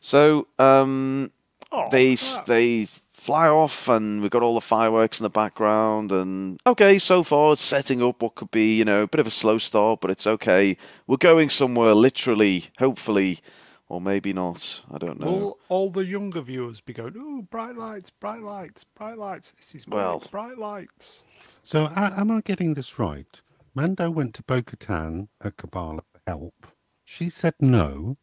So 0.00 0.48
um, 0.58 1.30
Oh, 1.70 1.86
they 1.92 2.16
that- 2.16 2.46
they 2.46 2.88
fly 3.20 3.48
off, 3.48 3.88
and 3.88 4.22
we've 4.22 4.30
got 4.30 4.42
all 4.42 4.54
the 4.54 4.60
fireworks 4.60 5.20
in 5.20 5.24
the 5.24 5.30
background. 5.30 6.10
And 6.10 6.58
okay, 6.66 6.98
so 6.98 7.22
far 7.22 7.52
it's 7.52 7.62
setting 7.62 8.02
up 8.02 8.22
what 8.22 8.34
could 8.34 8.50
be, 8.50 8.76
you 8.76 8.84
know, 8.84 9.02
a 9.02 9.06
bit 9.06 9.20
of 9.20 9.26
a 9.26 9.30
slow 9.30 9.58
start, 9.58 10.00
but 10.00 10.10
it's 10.10 10.26
okay. 10.26 10.76
We're 11.06 11.16
going 11.18 11.50
somewhere, 11.50 11.94
literally, 11.94 12.66
hopefully, 12.78 13.40
or 13.88 14.00
maybe 14.00 14.32
not. 14.32 14.82
I 14.90 14.98
don't 14.98 15.20
know. 15.20 15.30
Will 15.30 15.58
all 15.68 15.90
the 15.90 16.04
younger 16.04 16.40
viewers 16.40 16.80
be 16.80 16.92
going, 16.94 17.16
"Ooh, 17.16 17.42
bright 17.42 17.76
lights, 17.76 18.10
bright 18.10 18.42
lights, 18.42 18.84
bright 18.84 19.18
lights"? 19.18 19.52
This 19.52 19.74
is 19.74 19.84
great, 19.84 19.96
Well- 19.96 20.22
bright 20.30 20.58
lights. 20.58 21.24
So, 21.62 21.84
a- 21.84 22.14
am 22.16 22.30
I 22.30 22.40
getting 22.40 22.74
this 22.74 22.98
right? 22.98 23.40
Mando 23.74 24.10
went 24.10 24.34
to 24.34 24.42
Bo 24.42 24.62
Katan 24.62 25.28
at 25.44 25.56
Kabbalah 25.56 26.02
for 26.10 26.20
help. 26.26 26.66
She 27.04 27.28
said 27.28 27.54
no. 27.60 28.16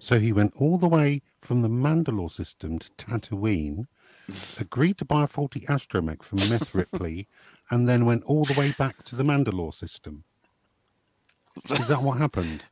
So 0.00 0.18
he 0.20 0.32
went 0.32 0.54
all 0.56 0.78
the 0.78 0.88
way 0.88 1.22
from 1.40 1.62
the 1.62 1.68
Mandalore 1.68 2.30
system 2.30 2.78
to 2.78 2.90
Tatooine, 2.92 3.86
agreed 4.60 4.98
to 4.98 5.04
buy 5.04 5.24
a 5.24 5.26
faulty 5.26 5.60
astromech 5.60 6.22
from 6.22 6.38
Meth 6.50 6.74
Ripley, 6.74 7.28
and 7.70 7.88
then 7.88 8.04
went 8.04 8.24
all 8.24 8.44
the 8.44 8.58
way 8.58 8.74
back 8.78 9.02
to 9.04 9.16
the 9.16 9.24
Mandalore 9.24 9.74
system. 9.74 10.24
Is 11.70 11.88
that 11.88 12.02
what 12.02 12.18
happened? 12.18 12.64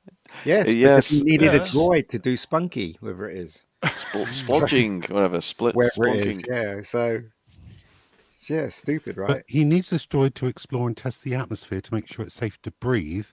Yes, 0.45 0.73
Yes. 0.73 1.09
he 1.09 1.23
needed 1.23 1.53
Yes. 1.55 1.73
a 1.73 1.77
droid 1.77 2.09
to 2.09 2.19
do 2.19 2.37
Spunky, 2.37 2.97
whether 3.01 3.29
it 3.29 3.37
is, 3.37 3.65
Spl- 3.83 4.27
splodging, 4.27 5.09
whatever, 5.11 5.41
split, 5.41 5.75
wherever 5.75 6.09
it 6.09 6.27
is. 6.27 6.41
Yeah, 6.49 6.83
so 6.83 7.23
yeah, 8.49 8.69
stupid, 8.69 9.17
right? 9.17 9.29
But 9.29 9.45
he 9.49 9.65
needs 9.65 9.91
this 9.91 10.07
droid 10.07 10.35
to 10.35 10.47
explore 10.47 10.87
and 10.87 10.97
test 10.97 11.23
the 11.25 11.35
atmosphere 11.35 11.81
to 11.81 11.95
make 11.95 12.07
sure 12.07 12.25
it's 12.25 12.35
safe 12.35 12.61
to 12.63 12.71
breathe. 12.73 13.27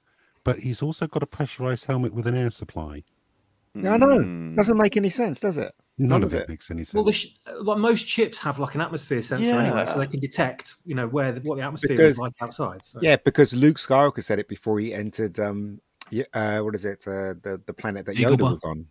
But 0.44 0.60
he's 0.60 0.82
also 0.82 1.08
got 1.08 1.24
a 1.24 1.28
pressurized 1.28 1.86
helmet 1.86 2.14
with 2.14 2.28
an 2.28 2.36
air 2.36 2.50
supply. 2.50 3.04
Yeah, 3.76 3.94
I 3.94 3.98
know. 3.98 4.08
Mm. 4.08 4.56
Doesn't 4.56 4.78
make 4.78 4.98
any 4.98 5.10
sense, 5.10 5.40
does 5.40 5.58
it? 5.58 5.74
None, 5.98 6.10
None 6.10 6.24
of 6.24 6.34
of 6.34 6.40
it, 6.40 6.42
it. 6.44 6.50
makes 6.50 6.70
any 6.72 6.84
sense. 6.84 6.94
Well, 6.94 7.04
the 7.04 7.14
sh- 7.14 7.36
like 7.62 7.78
most 7.78 8.08
chips 8.08 8.38
have 8.40 8.60
like 8.60 8.76
an 8.76 8.82
atmosphere 8.82 9.22
sensor 9.22 9.54
anyway, 9.54 9.86
so 9.88 9.98
they 10.00 10.08
can 10.08 10.20
detect, 10.20 10.76
you 10.86 10.96
know, 10.96 11.08
where 11.08 11.32
the, 11.32 11.42
what 11.42 11.58
the 11.58 11.64
atmosphere 11.64 12.00
is 12.02 12.18
like 12.20 12.34
outside. 12.42 12.84
So. 12.84 13.00
Yeah, 13.02 13.18
because 13.24 13.54
Luke 13.54 13.78
Skywalker 13.78 14.24
said 14.24 14.40
it 14.40 14.48
before 14.48 14.80
he 14.80 14.94
entered. 14.94 15.40
Um, 15.40 15.80
uh, 16.34 16.60
what 16.60 16.76
is 16.76 16.86
it? 16.86 17.04
Uh, 17.08 17.34
the 17.42 17.62
the 17.66 17.74
planet 17.74 18.06
that 18.06 18.16
Yoda 18.16 18.40
was 18.40 18.60
on. 18.64 18.86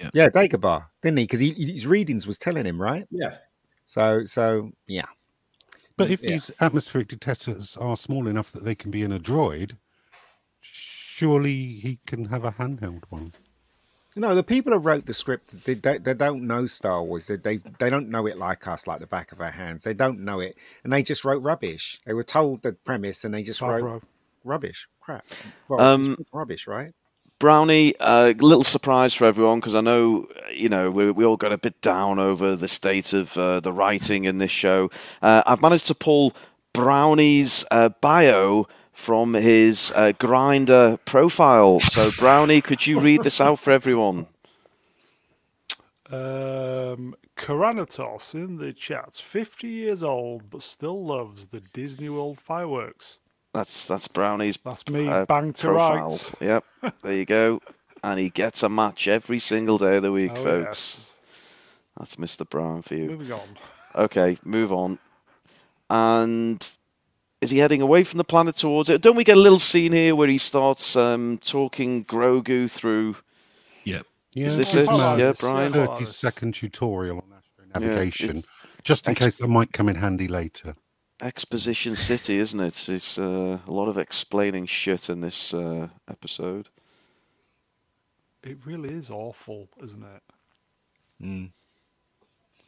Yeah. 0.00 0.10
yeah, 0.12 0.28
Dagobah, 0.28 0.86
didn't 1.02 1.18
he? 1.18 1.24
Because 1.24 1.40
he, 1.40 1.50
his 1.50 1.86
readings 1.86 2.26
was 2.26 2.36
telling 2.36 2.64
him, 2.66 2.80
right? 2.80 3.06
yeah. 3.10 3.36
So, 3.84 4.24
so 4.24 4.72
yeah, 4.86 5.04
But 5.96 6.10
if 6.10 6.22
Yeah. 6.22 6.32
these 6.32 6.50
atmospheric 6.60 7.08
detectors 7.08 7.76
are 7.76 7.96
small 7.96 8.26
enough 8.26 8.50
that 8.52 8.64
they 8.64 8.74
can 8.74 8.90
be 8.90 9.02
in 9.02 9.12
a 9.12 9.20
droid, 9.20 9.76
surely 10.60 11.74
he 11.76 12.00
can 12.06 12.24
have 12.26 12.44
a 12.44 12.52
handheld 12.52 13.04
one. 13.10 13.34
No, 14.16 14.34
the 14.34 14.42
people 14.44 14.72
who 14.72 14.78
wrote 14.78 15.06
the 15.06 15.14
script, 15.14 15.64
they, 15.64 15.74
they, 15.74 15.98
they 15.98 16.14
don't 16.14 16.46
know 16.46 16.66
Star 16.66 17.02
Wars. 17.02 17.26
They, 17.26 17.36
they 17.36 17.56
they 17.78 17.90
don't 17.90 18.10
know 18.10 18.26
it 18.26 18.38
like 18.38 18.68
us, 18.68 18.86
like 18.86 19.00
the 19.00 19.06
back 19.06 19.32
of 19.32 19.40
our 19.40 19.50
hands. 19.50 19.84
They 19.84 19.94
don't 19.94 20.20
know 20.20 20.40
it, 20.40 20.56
and 20.84 20.92
they 20.92 21.02
just 21.02 21.24
wrote 21.24 21.42
rubbish. 21.42 22.00
They 22.06 22.14
were 22.14 22.24
told 22.24 22.62
the 22.62 22.72
premise, 22.74 23.24
and 23.24 23.34
they 23.34 23.42
just 23.42 23.64
wrote 23.64 23.84
Favreau. 23.84 24.02
rubbish, 24.44 24.88
crap. 25.00 25.26
Well, 25.68 25.80
Um, 25.80 26.18
rubbish, 26.32 26.66
right? 26.66 26.92
Brownie, 27.38 27.94
a 28.00 28.34
little 28.38 28.64
surprise 28.64 29.14
for 29.14 29.24
everyone 29.26 29.60
because 29.60 29.74
I 29.74 29.80
know, 29.82 30.26
you 30.52 30.68
know, 30.68 30.90
we, 30.90 31.10
we 31.10 31.24
all 31.24 31.36
got 31.36 31.52
a 31.52 31.58
bit 31.58 31.80
down 31.82 32.18
over 32.18 32.56
the 32.56 32.68
state 32.68 33.12
of 33.12 33.36
uh, 33.36 33.60
the 33.60 33.72
writing 33.72 34.24
in 34.24 34.38
this 34.38 34.50
show. 34.52 34.90
Uh, 35.20 35.42
I've 35.46 35.60
managed 35.60 35.86
to 35.88 35.94
pull 35.94 36.34
Brownie's 36.72 37.64
uh, 37.70 37.90
bio 38.00 38.66
from 38.94 39.34
his 39.34 39.92
uh, 39.94 40.12
Grindr 40.18 40.98
profile. 41.04 41.80
So, 41.80 42.10
Brownie, 42.12 42.60
could 42.62 42.86
you 42.86 42.98
read 43.00 43.22
this 43.24 43.40
out 43.40 43.58
for 43.58 43.70
everyone? 43.72 44.26
Um, 46.10 47.14
Karanatos 47.36 48.34
in 48.34 48.58
the 48.58 48.72
chat, 48.72 49.14
50 49.16 49.66
years 49.68 50.02
old, 50.02 50.50
but 50.50 50.62
still 50.62 51.04
loves 51.04 51.48
the 51.48 51.60
Disney 51.60 52.08
World 52.08 52.40
fireworks. 52.40 53.18
That's 53.52 53.86
that's 53.86 54.08
Brownie's 54.08 54.58
That's 54.64 54.88
me, 54.88 55.06
uh, 55.08 55.26
bang 55.26 55.52
to 55.54 55.66
profile. 55.68 56.08
right. 56.10 56.32
Yep, 56.40 56.64
there 57.02 57.12
you 57.12 57.24
go. 57.24 57.60
And 58.02 58.18
he 58.18 58.28
gets 58.28 58.62
a 58.64 58.68
match 58.68 59.06
every 59.08 59.38
single 59.38 59.78
day 59.78 59.96
of 59.96 60.02
the 60.02 60.10
week, 60.12 60.32
Oh, 60.34 60.42
folks. 60.42 60.66
yes. 60.68 61.16
That's 61.96 62.16
Mr. 62.16 62.48
Brown 62.48 62.82
for 62.82 62.94
you. 62.96 63.10
Moving 63.10 63.32
on. 63.32 63.48
Okay, 63.94 64.38
move 64.44 64.72
on. 64.72 64.98
And 65.88 66.68
is 67.44 67.50
he 67.50 67.58
heading 67.58 67.82
away 67.82 68.04
from 68.04 68.16
the 68.18 68.24
planet 68.24 68.56
towards 68.56 68.88
it? 68.88 69.02
Don't 69.02 69.16
we 69.16 69.22
get 69.22 69.36
a 69.36 69.40
little 69.40 69.58
scene 69.58 69.92
here 69.92 70.16
where 70.16 70.28
he 70.28 70.38
starts 70.38 70.96
um, 70.96 71.38
talking 71.42 72.04
Grogu 72.04 72.70
through? 72.70 73.16
Yep. 73.84 74.06
Yeah, 74.32 74.46
Is 74.46 74.56
this 74.56 74.74
it? 74.74 74.88
a 74.88 74.92
Yeah, 74.92 75.16
Yes, 75.18 75.40
Brian? 75.40 75.72
30 75.72 76.06
second 76.06 76.54
tutorial 76.54 77.18
on 77.18 77.24
astro 77.36 77.64
Yeah, 77.68 77.80
navigation, 77.88 78.38
it's 78.38 78.48
just 78.82 79.06
in 79.06 79.10
ex- 79.12 79.20
case 79.20 79.36
that 79.36 79.48
might 79.48 79.72
come 79.72 79.88
in 79.90 79.96
handy 79.96 80.26
later. 80.26 80.74
Exposition 81.22 81.94
City, 81.94 82.38
isn't 82.38 82.58
it? 82.58 82.88
It's 82.88 83.18
uh, 83.18 83.58
a 83.66 83.70
lot 83.70 83.88
of 83.88 83.98
explaining 83.98 84.66
shit 84.66 85.08
in 85.10 85.20
this 85.20 85.54
uh, 85.54 85.88
episode. 86.10 86.70
It 88.42 88.58
really 88.66 88.88
is 88.92 89.10
awful, 89.10 89.68
isn't 89.82 90.02
it? 90.02 90.22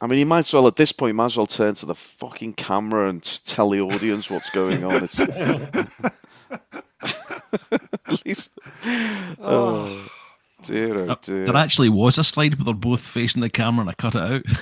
I 0.01 0.07
mean, 0.07 0.18
you 0.18 0.26
might 0.26 0.40
as 0.40 0.53
well 0.53 0.66
at 0.66 0.76
this 0.76 0.92
point, 0.92 1.11
you 1.11 1.14
might 1.14 1.26
as 1.26 1.36
well 1.36 1.47
turn 1.47 1.74
to 1.74 1.86
the 1.86 1.94
fucking 1.94 2.55
camera 2.55 3.09
and 3.09 3.22
tell 3.44 3.70
the 3.70 3.80
audience 3.80 4.28
what's 4.28 4.51
going 4.51 4.84
on. 4.84 5.05
It's 5.05 5.18
at 8.07 8.26
least. 8.26 8.53
Oh, 9.38 9.38
oh 9.40 10.09
dear, 10.62 11.11
oh 11.11 11.16
dear. 11.22 11.47
There 11.47 11.57
actually 11.57 11.88
was 11.88 12.18
a 12.18 12.24
slide 12.24 12.59
but 12.59 12.64
they're 12.64 12.74
both 12.74 13.01
facing 13.01 13.40
the 13.40 13.49
camera 13.49 13.82
and 13.82 13.90
I 13.90 13.94
cut 13.94 14.14
it 14.14 14.22
out. 14.22 14.42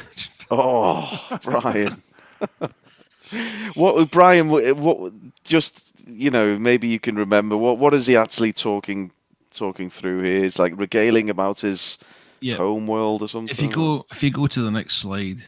Oh, 0.51 1.39
Brian. 1.43 2.03
what, 3.75 4.11
Brian? 4.11 4.51
What, 4.51 4.77
what? 4.77 5.13
Just 5.43 5.95
you 6.07 6.31
know, 6.31 6.59
maybe 6.59 6.87
you 6.87 7.01
can 7.01 7.17
remember 7.17 7.57
what? 7.57 7.79
What 7.79 7.95
is 7.95 8.07
he 8.07 8.15
actually 8.15 8.53
talking 8.53 9.11
talking 9.51 9.89
through 9.89 10.23
here? 10.23 10.45
It's 10.45 10.59
like 10.59 10.75
regaling 10.77 11.31
about 11.31 11.61
his 11.61 11.97
yeah. 12.45 12.57
home 12.57 12.87
world 12.87 13.23
or 13.23 13.29
something. 13.29 13.51
If 13.51 13.63
you 13.63 13.71
go 13.71 14.07
if 14.11 14.23
you 14.23 14.31
go 14.31 14.47
to 14.47 14.61
the 14.63 14.71
next 14.71 14.97
slide, 14.99 15.43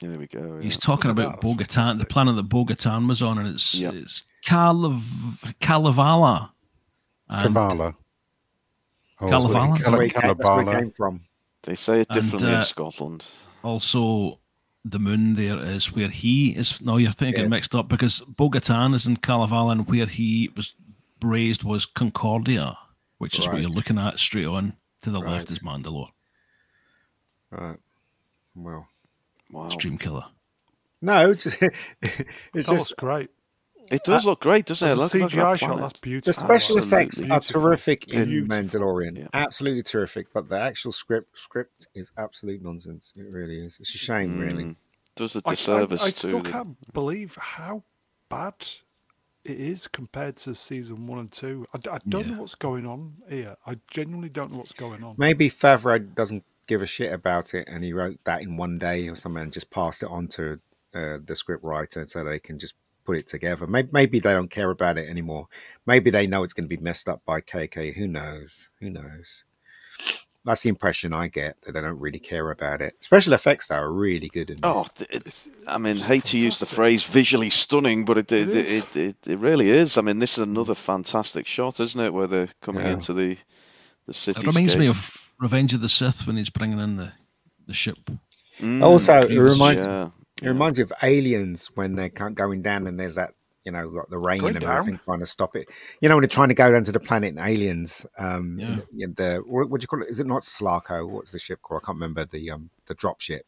Yeah, 0.00 0.08
there 0.10 0.18
we 0.18 0.26
go. 0.26 0.60
he's 0.60 0.78
talking 0.78 1.10
about 1.10 1.40
that, 1.40 1.40
that's 1.40 1.44
Bo-Katan, 1.44 1.64
the 1.64 1.74
fantastic. 1.74 2.08
planet 2.08 2.36
that 2.36 2.42
Bo-Katan 2.48 3.08
was 3.08 3.22
on, 3.22 3.38
and 3.38 3.48
it's 3.48 3.74
Yeah. 3.74 3.90
it's 3.92 4.24
Kalav- 4.46 5.54
Kalevala. 5.60 6.52
And 7.28 7.54
Kavala. 7.54 7.94
Oh, 9.20 9.28
Kalevala? 9.30 9.66
sorry, 9.66 9.78
That's 9.78 9.90
where, 9.90 10.02
he 10.02 10.10
Kala- 10.10 10.22
came, 10.22 10.36
that's 10.36 10.48
where 10.48 10.58
he 10.58 10.64
Kalevala. 10.64 10.80
came 10.80 10.90
from. 10.92 11.20
They 11.62 11.74
say 11.74 12.00
it 12.02 12.06
And, 12.10 12.22
differently 12.22 12.52
uh, 12.52 12.56
in 12.56 12.62
Scotland. 12.62 13.24
also 13.64 14.38
the 14.84 14.98
moon 15.00 15.34
there 15.34 15.58
is 15.58 15.92
where 15.92 16.08
he 16.10 16.50
is. 16.50 16.80
No, 16.80 16.96
you're 16.96 17.10
thinking 17.12 17.42
Yeah. 17.44 17.48
mixed 17.48 17.74
up 17.74 17.88
because 17.88 18.20
Bo-Katan 18.28 18.94
is 18.94 19.06
in 19.06 19.16
Kalevala, 19.16 19.72
and 19.72 19.88
where 19.88 20.06
he 20.06 20.50
was 20.56 20.74
raised 21.22 21.64
was 21.64 21.84
Concordia, 21.86 22.78
which 23.18 23.38
is 23.38 23.48
what 23.48 23.60
you're 23.60 23.70
looking 23.70 23.98
at 23.98 24.18
straight 24.20 24.46
on 24.46 24.74
to 25.06 25.10
the 25.12 25.20
left 25.20 25.50
is 25.50 25.60
Mandalore. 25.60 26.08
Right. 27.50 27.78
Well, 28.54 28.88
Wow. 29.52 29.68
Stream 29.68 29.96
killer. 29.96 30.24
No, 31.00 31.32
just, 31.34 31.62
it's 32.02 32.16
That 32.52 32.66
just 32.66 32.96
great. 32.96 33.30
It 33.92 34.02
does 34.02 34.24
look 34.26 34.40
great, 34.40 34.66
doesn't 34.66 34.88
it? 34.88 34.94
Look, 34.96 35.14
look 35.14 35.22
at 35.22 35.30
CGI 35.30 35.36
that 35.52 35.58
shot, 35.60 35.66
planet. 35.68 35.80
that's 35.82 35.92
the 35.92 35.98
beautiful. 36.00 36.32
special 36.32 36.78
Absolutely 36.78 36.88
effects 36.88 37.20
are 37.20 37.24
Beautiful. 37.26 37.60
terrific 37.62 38.08
in 38.08 38.28
Beautiful. 38.28 38.56
Mandalorian. 38.80 39.18
Yeah. 39.18 39.28
Absolutely 39.32 39.84
terrific. 39.84 40.26
But 40.34 40.48
the 40.48 40.58
actual 40.58 40.90
script 40.90 41.38
script 41.38 41.86
is 41.94 42.10
absolute 42.18 42.60
nonsense. 42.62 43.12
It 43.14 43.26
really 43.30 43.60
is. 43.64 43.76
It's 43.78 43.94
a 43.94 43.98
shame, 43.98 44.40
really. 44.40 44.64
Mm, 44.64 44.76
does 45.14 45.36
a 45.36 45.42
I, 45.46 45.50
I, 45.50 45.50
disservice 45.50 46.00
to 46.00 46.06
I 46.06 46.10
to 46.10 46.16
still 46.16 46.40
the- 46.42 46.50
can't 46.50 46.92
believe 46.92 47.36
how 47.40 47.84
bad 48.28 48.54
it 49.50 49.60
is 49.60 49.88
compared 49.88 50.36
to 50.38 50.54
season 50.54 51.06
one 51.06 51.18
and 51.18 51.32
two. 51.32 51.66
I 51.74 51.78
don't 51.78 52.26
Yeah. 52.26 52.34
know 52.34 52.40
what's 52.40 52.54
going 52.54 52.86
on 52.86 53.14
here. 53.28 53.56
I 53.66 53.78
genuinely 53.90 54.28
don't 54.28 54.50
know 54.52 54.58
what's 54.58 54.72
going 54.72 55.04
on. 55.04 55.14
Maybe 55.18 55.50
Favreau 55.50 56.14
doesn't 56.14 56.44
give 56.66 56.82
a 56.82 56.86
shit 56.86 57.12
about 57.12 57.54
it, 57.54 57.68
and 57.68 57.84
he 57.84 57.92
wrote 57.92 58.18
that 58.24 58.42
in 58.42 58.56
one 58.56 58.78
day 58.78 59.08
or 59.08 59.16
something, 59.16 59.42
and 59.42 59.52
just 59.52 59.70
passed 59.70 60.02
it 60.02 60.08
on 60.10 60.28
to 60.28 60.60
uh, 60.94 61.18
the 61.24 61.36
script 61.36 61.64
writer 61.64 62.06
so 62.06 62.24
they 62.24 62.38
can 62.38 62.58
just 62.58 62.74
put 63.04 63.16
it 63.16 63.28
together. 63.28 63.66
Maybe, 63.66 63.88
maybe 63.92 64.20
they 64.20 64.32
don't 64.32 64.50
care 64.50 64.70
about 64.70 64.98
it 64.98 65.08
anymore. 65.08 65.48
Maybe 65.86 66.10
they 66.10 66.26
know 66.26 66.42
it's 66.42 66.52
going 66.54 66.68
to 66.68 66.76
be 66.76 66.82
messed 66.82 67.08
up 67.08 67.22
by 67.24 67.40
KK. 67.40 67.94
Who 67.94 68.08
knows? 68.08 68.70
Who 68.80 68.90
knows? 68.90 69.44
That's 70.46 70.62
the 70.62 70.68
impression 70.70 71.12
I 71.12 71.26
get 71.26 71.60
that 71.62 71.72
they 71.72 71.80
don't 71.80 71.98
really 71.98 72.20
care 72.20 72.50
about 72.50 72.80
it. 72.80 72.94
Special 73.00 73.32
effects 73.34 73.68
though, 73.68 73.74
are 73.76 73.92
really 73.92 74.28
good 74.28 74.48
in 74.48 74.58
oh, 74.62 74.84
this. 74.84 74.86
Oh, 74.86 74.90
th- 74.96 75.10
it, 75.10 75.16
It's- 75.26 75.48
I 75.66 75.76
mean, 75.76 75.96
it's 75.96 76.06
hate 76.06 76.24
to 76.26 76.38
use 76.38 76.58
the 76.60 76.66
phrase 76.66 77.02
visually 77.02 77.50
stunning, 77.50 78.04
but 78.04 78.16
it 78.16 78.30
it, 78.32 78.48
It 78.48 78.54
it, 78.54 78.66
is. 78.66 78.72
it, 78.72 78.96
it, 78.96 79.16
it 79.26 79.38
really 79.40 79.68
is. 79.70 79.98
I 79.98 80.02
mean, 80.02 80.20
this 80.20 80.38
is 80.38 80.44
another 80.44 80.74
fantastic 80.76 81.46
shot, 81.46 81.80
isn't 81.80 82.00
it? 82.00 82.14
Where 82.14 82.28
they're 82.28 82.48
coming 82.62 82.86
Yeah. 82.86 82.92
into 82.92 83.12
the 83.12 83.36
the 84.06 84.14
city. 84.14 84.40
It 84.40 84.46
reminds 84.46 84.76
me 84.76 84.86
of 84.86 85.32
Revenge 85.40 85.74
of 85.74 85.80
the 85.80 85.88
Sith 85.88 86.26
when 86.28 86.36
he's 86.36 86.48
bringing 86.48 86.78
in 86.78 86.96
the, 86.96 87.12
the 87.66 87.74
ship. 87.74 87.98
Mm, 88.60 88.82
also, 88.82 89.20
it 89.22 89.36
reminds 89.36 89.84
yeah, 89.84 90.10
It 90.42 90.48
reminds 90.48 90.78
you 90.78 90.84
of 90.84 90.92
Aliens 91.02 91.72
when 91.74 91.96
they're 91.96 92.08
going 92.08 92.62
down 92.62 92.86
and 92.86 92.98
there's 93.00 93.16
that, 93.16 93.34
you 93.66 93.72
know, 93.72 93.88
like 93.88 94.08
the 94.10 94.18
rain 94.18 94.40
Going 94.42 94.54
and 94.54 94.64
down? 94.64 94.76
everything 94.78 95.00
trying 95.04 95.20
to 95.20 95.26
stop 95.26 95.56
it. 95.56 95.68
You 96.00 96.08
know, 96.10 96.16
when 96.16 96.22
they're 96.22 96.28
trying 96.30 96.48
to 96.50 96.54
go 96.54 96.72
down 96.72 96.84
to 96.84 96.92
the 96.92 97.00
planet 97.00 97.32
in 97.34 97.40
Aliens, 97.40 98.06
um, 98.18 98.58
Yeah. 98.60 98.78
yeah. 98.92 99.08
the 99.14 99.42
what, 99.46 99.70
what 99.70 99.80
do 99.82 99.84
you 99.84 99.88
call 99.88 100.02
it? 100.02 100.10
Is 100.10 100.20
it 100.20 100.28
not 100.28 100.42
Slarko? 100.44 101.08
What's 101.10 101.32
the 101.32 101.40
ship 101.40 101.62
called? 101.62 101.82
I 101.84 101.86
can't 101.86 101.96
remember 101.96 102.26
the 102.26 102.50
um 102.52 102.70
the 102.86 102.94
drop 102.94 103.20
ship. 103.22 103.46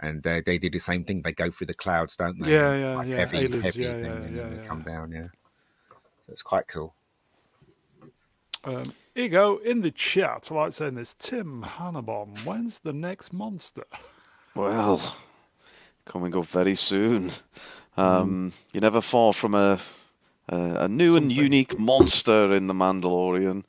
And 0.00 0.26
uh, 0.26 0.42
they 0.46 0.58
do 0.58 0.70
the 0.70 0.78
same 0.80 1.04
thing. 1.04 1.22
They 1.22 1.32
go 1.32 1.50
through 1.50 1.68
the 1.68 1.74
clouds, 1.74 2.16
don't 2.16 2.38
they? 2.40 2.50
Yeah, 2.50 2.74
yeah, 2.76 2.96
Like 2.96 3.08
yeah. 3.08 3.16
Heavy, 3.16 3.38
Aliens, 3.38 3.64
heavy 3.64 3.84
yeah, 3.84 3.94
thing, 3.94 4.22
yeah, 4.22 4.26
and 4.26 4.36
yeah, 4.36 4.42
then 4.42 4.50
they 4.50 4.56
yeah. 4.56 4.62
come 4.68 4.82
down. 4.82 5.12
Yeah, 5.12 5.28
so 6.26 6.32
it's 6.32 6.42
quite 6.42 6.68
cool. 6.68 6.94
Um, 8.64 8.94
here 9.14 9.24
you 9.24 9.28
go 9.30 9.58
in 9.58 9.82
the 9.82 9.90
chat. 9.92 10.48
I 10.50 10.54
like 10.54 10.72
saying 10.74 10.96
this. 10.96 11.14
Tim 11.18 11.64
Hannabom, 11.66 12.44
when's 12.44 12.80
the 12.80 12.92
next 12.94 13.32
monster? 13.32 13.84
Well, 14.54 15.16
coming 16.06 16.36
up 16.36 16.46
very 16.46 16.74
soon. 16.76 17.32
Um, 17.96 18.52
You're 18.72 18.80
never 18.82 19.00
far 19.00 19.32
from 19.32 19.54
a 19.54 19.78
a, 20.48 20.56
a 20.84 20.88
new 20.88 21.16
and 21.16 21.32
unique 21.32 21.78
monster 21.78 22.52
in 22.52 22.66
the 22.66 22.74
Mandalorian. 22.74 23.64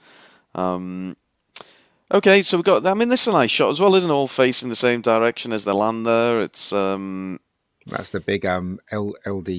Um, 0.53 1.15
okay, 2.11 2.41
so 2.41 2.57
we've 2.57 2.65
got. 2.65 2.85
I 2.85 2.93
mean, 2.93 3.09
this 3.09 3.21
is 3.23 3.27
a 3.27 3.31
nice 3.31 3.51
shot 3.51 3.69
as 3.71 3.79
well, 3.79 3.95
isn't 3.95 4.09
it? 4.09 4.13
All 4.13 4.27
facing 4.27 4.69
the 4.69 4.75
same 4.75 5.01
direction 5.01 5.51
as 5.53 5.63
they 5.65 5.71
land 5.71 6.05
there. 6.05 6.41
It's 6.41 6.73
um, 6.73 7.39
That's 7.87 8.09
the 8.09 8.19
big 8.19 8.45
um 8.45 8.79
L, 8.91 9.13
LD 9.25 9.49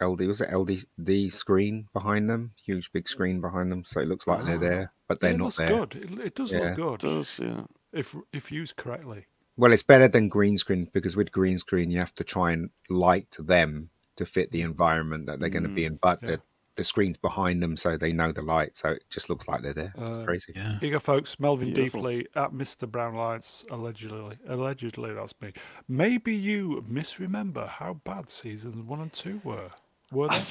LD 0.00 0.20
was 0.26 0.40
it 0.40 0.52
LD 0.52 1.32
screen 1.32 1.88
behind 1.92 2.28
them? 2.28 2.52
Huge 2.64 2.92
big 2.92 3.08
screen 3.08 3.40
behind 3.40 3.72
them, 3.72 3.84
so 3.84 4.00
it 4.00 4.08
looks 4.08 4.26
like 4.26 4.44
they're 4.44 4.58
there, 4.58 4.92
but 5.08 5.20
they're 5.20 5.30
it 5.30 5.38
not 5.38 5.44
looks 5.44 5.56
there. 5.56 5.68
good. 5.68 5.94
It, 5.96 6.26
it 6.26 6.34
does 6.34 6.52
Yeah. 6.52 6.60
look 6.60 6.76
good 6.76 7.00
does 7.00 7.40
yeah. 7.42 7.64
if 7.92 8.14
if 8.32 8.52
used 8.52 8.76
correctly. 8.76 9.26
Well, 9.58 9.72
it's 9.72 9.82
better 9.82 10.06
than 10.06 10.28
green 10.28 10.58
screen 10.58 10.88
because 10.92 11.16
with 11.16 11.32
green 11.32 11.56
screen 11.58 11.90
you 11.90 11.98
have 11.98 12.12
to 12.14 12.24
try 12.24 12.52
and 12.52 12.68
light 12.90 13.34
them 13.38 13.88
to 14.16 14.26
fit 14.26 14.50
the 14.50 14.62
environment 14.62 15.26
that 15.26 15.40
they're 15.40 15.48
going 15.48 15.62
to 15.62 15.68
be 15.68 15.84
in, 15.84 15.98
but 16.02 16.18
yeah. 16.22 16.30
the 16.30 16.40
the 16.76 16.84
screen's 16.84 17.16
behind 17.16 17.62
them, 17.62 17.76
so 17.76 17.96
they 17.96 18.12
know 18.12 18.32
the 18.32 18.42
light, 18.42 18.76
so 18.76 18.90
it 18.90 19.04
just 19.08 19.30
looks 19.30 19.48
like 19.48 19.62
they're 19.62 19.72
there. 19.72 19.94
Uh, 19.98 20.24
Crazy. 20.24 20.52
Yeah. 20.54 20.78
Here 20.78 20.88
you 20.88 20.90
go, 20.92 20.98
folks. 20.98 21.40
Melvin 21.40 21.72
Beautiful. 21.72 22.02
Deeply 22.02 22.28
at 22.36 22.52
Mr. 22.52 22.86
Brown 22.86 23.14
Lights, 23.14 23.64
allegedly. 23.70 24.36
Allegedly, 24.46 25.14
that's 25.14 25.34
me. 25.40 25.52
Maybe 25.88 26.34
you 26.34 26.84
misremember 26.86 27.66
how 27.66 27.94
bad 28.04 28.28
seasons 28.28 28.76
one 28.76 29.00
and 29.00 29.12
two 29.12 29.40
were. 29.42 29.70
Were 30.12 30.28
they? 30.28 30.34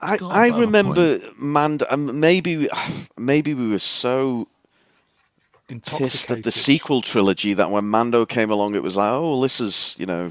I, 0.00 0.16
got 0.18 0.32
a 0.32 0.38
I 0.38 0.50
bit 0.50 0.52
of 0.52 0.56
a 0.56 0.60
remember 0.60 1.20
Mand. 1.38 1.84
Um, 1.88 2.20
maybe 2.20 2.68
maybe 3.16 3.54
we 3.54 3.70
were 3.70 3.78
so 3.78 4.48
pissed 5.68 5.70
at 5.70 5.92
Intoxicated. 5.92 6.44
the 6.44 6.52
sequel 6.52 7.00
trilogy 7.00 7.54
that 7.54 7.70
when 7.70 7.86
Mando 7.86 8.26
came 8.26 8.50
along, 8.50 8.74
it 8.74 8.82
was 8.82 8.98
like, 8.98 9.10
oh, 9.10 9.40
this 9.40 9.60
is 9.60 9.96
you 9.98 10.04
know 10.04 10.30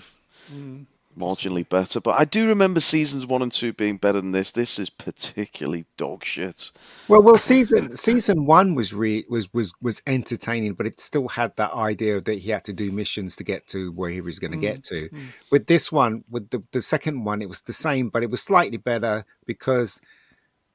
Mm. 0.53 0.85
Marginally 1.17 1.67
better. 1.67 1.99
But 1.99 2.19
I 2.19 2.25
do 2.25 2.47
remember 2.47 2.79
seasons 2.79 3.25
one 3.25 3.41
and 3.41 3.51
two 3.51 3.73
being 3.73 3.97
better 3.97 4.21
than 4.21 4.31
this. 4.31 4.51
This 4.51 4.79
is 4.79 4.89
particularly 4.89 5.85
dog 5.97 6.23
shit. 6.23 6.71
Well, 7.07 7.21
well, 7.21 7.37
season 7.37 7.95
season 7.95 8.45
one 8.45 8.75
was 8.75 8.93
re 8.93 9.25
was 9.29 9.53
was 9.53 9.73
was 9.81 10.01
entertaining, 10.07 10.73
but 10.73 10.85
it 10.85 10.99
still 10.99 11.27
had 11.27 11.55
that 11.57 11.73
idea 11.73 12.21
that 12.21 12.39
he 12.39 12.51
had 12.51 12.63
to 12.65 12.73
do 12.73 12.91
missions 12.91 13.35
to 13.37 13.43
get 13.43 13.67
to 13.67 13.91
where 13.91 14.09
he 14.09 14.21
was 14.21 14.39
going 14.39 14.51
mm, 14.51 14.61
to 14.61 14.61
get 14.61 14.83
to. 14.85 15.09
With 15.51 15.67
this 15.67 15.91
one, 15.91 16.23
with 16.29 16.49
the 16.49 16.63
the 16.71 16.81
second 16.81 17.23
one, 17.23 17.41
it 17.41 17.49
was 17.49 17.61
the 17.61 17.73
same, 17.73 18.09
but 18.09 18.23
it 18.23 18.29
was 18.29 18.41
slightly 18.41 18.77
better 18.77 19.25
because 19.45 20.01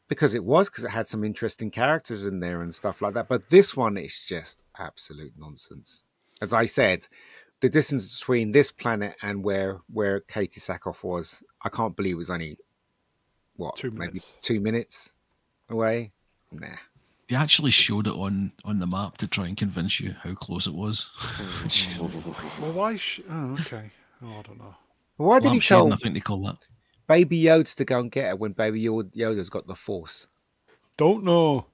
because 0.09 0.35
it 0.35 0.45
was 0.45 0.69
because 0.69 0.85
it 0.85 0.91
had 0.91 1.09
some 1.09 1.25
interesting 1.25 1.71
characters 1.71 2.27
in 2.27 2.41
there 2.41 2.63
and 2.63 2.75
stuff 2.75 3.03
like 3.03 3.15
that. 3.15 3.29
But 3.29 3.51
this 3.51 3.77
one 3.77 3.97
is 3.97 4.25
just 4.27 4.63
absolute 4.79 5.33
nonsense. 5.37 6.05
As 6.41 6.53
I 6.53 6.67
said, 6.67 7.07
the 7.61 7.69
distance 7.69 8.19
between 8.19 8.53
this 8.53 8.71
planet 8.71 9.15
and 9.23 9.43
where 9.43 9.79
where 9.93 10.21
Katee 10.21 10.59
Sackhoff 10.61 11.03
was, 11.03 11.43
I 11.63 11.69
can't 11.69 11.97
believe 11.97 12.15
it 12.15 12.19
was 12.19 12.31
only 12.31 12.59
what 13.57 13.77
Two 13.77 13.91
maybe 13.91 14.01
minutes. 14.13 14.35
two 14.43 14.61
minutes 14.61 15.13
away. 15.71 16.13
Nah. 16.53 16.69
They 17.29 17.35
actually 17.37 17.73
showed 17.73 18.07
it 18.07 18.13
on 18.13 18.53
on 18.65 18.79
the 18.79 18.87
map 18.87 19.17
to 19.19 19.27
try 19.27 19.47
and 19.49 19.57
convince 19.57 19.99
you 20.01 20.15
how 20.23 20.35
close 20.35 20.67
it 20.67 20.75
was. 20.75 21.09
Well, 22.61 22.73
why? 22.73 22.97
Sh- 22.97 23.21
oh, 23.29 23.55
okay. 23.61 23.91
Oh, 24.23 24.39
I 24.39 24.43
don't 24.43 24.59
know. 24.59 24.75
Why 25.17 25.41
did 25.41 25.53
he 25.53 25.61
tell 25.61 25.93
I 25.93 25.97
think 25.97 26.15
they 26.15 26.21
call 26.21 26.43
that. 26.45 26.59
Baby 27.09 27.41
Yoda 27.43 27.75
to 27.77 27.85
go 27.85 28.01
and 28.01 28.11
get 28.11 28.29
her 28.31 28.37
when 28.37 28.53
Baby 28.53 28.83
Yoda- 28.83 29.15
Yoda's 29.15 29.49
got 29.51 29.67
the 29.67 29.75
Force? 29.75 30.27
Don't 30.97 31.25
know. 31.25 31.67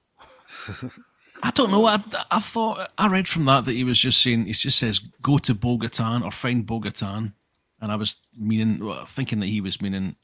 I 1.45 1.51
don't 1.51 1.69
know. 1.71 1.85
I, 1.85 2.01
I 2.31 2.39
thought 2.39 2.89
I 2.97 3.07
read 3.09 3.27
from 3.27 3.43
that 3.45 3.65
that 3.65 3.73
he 3.73 3.83
was 3.83 3.99
just 3.99 4.21
saying 4.21 4.45
he 4.45 4.53
just 4.53 4.79
says 4.79 4.99
go 5.21 5.37
to 5.39 5.53
Bo-Katan 5.53 6.23
or 6.23 6.31
find 6.31 6.65
Bo-Katan, 6.65 7.33
and 7.81 7.91
I 7.91 7.95
was 7.97 8.15
meaning 8.37 8.83
well, 8.83 9.05
thinking 9.05 9.39
that 9.41 9.47
he 9.47 9.59
was 9.61 9.81
meaning 9.81 10.15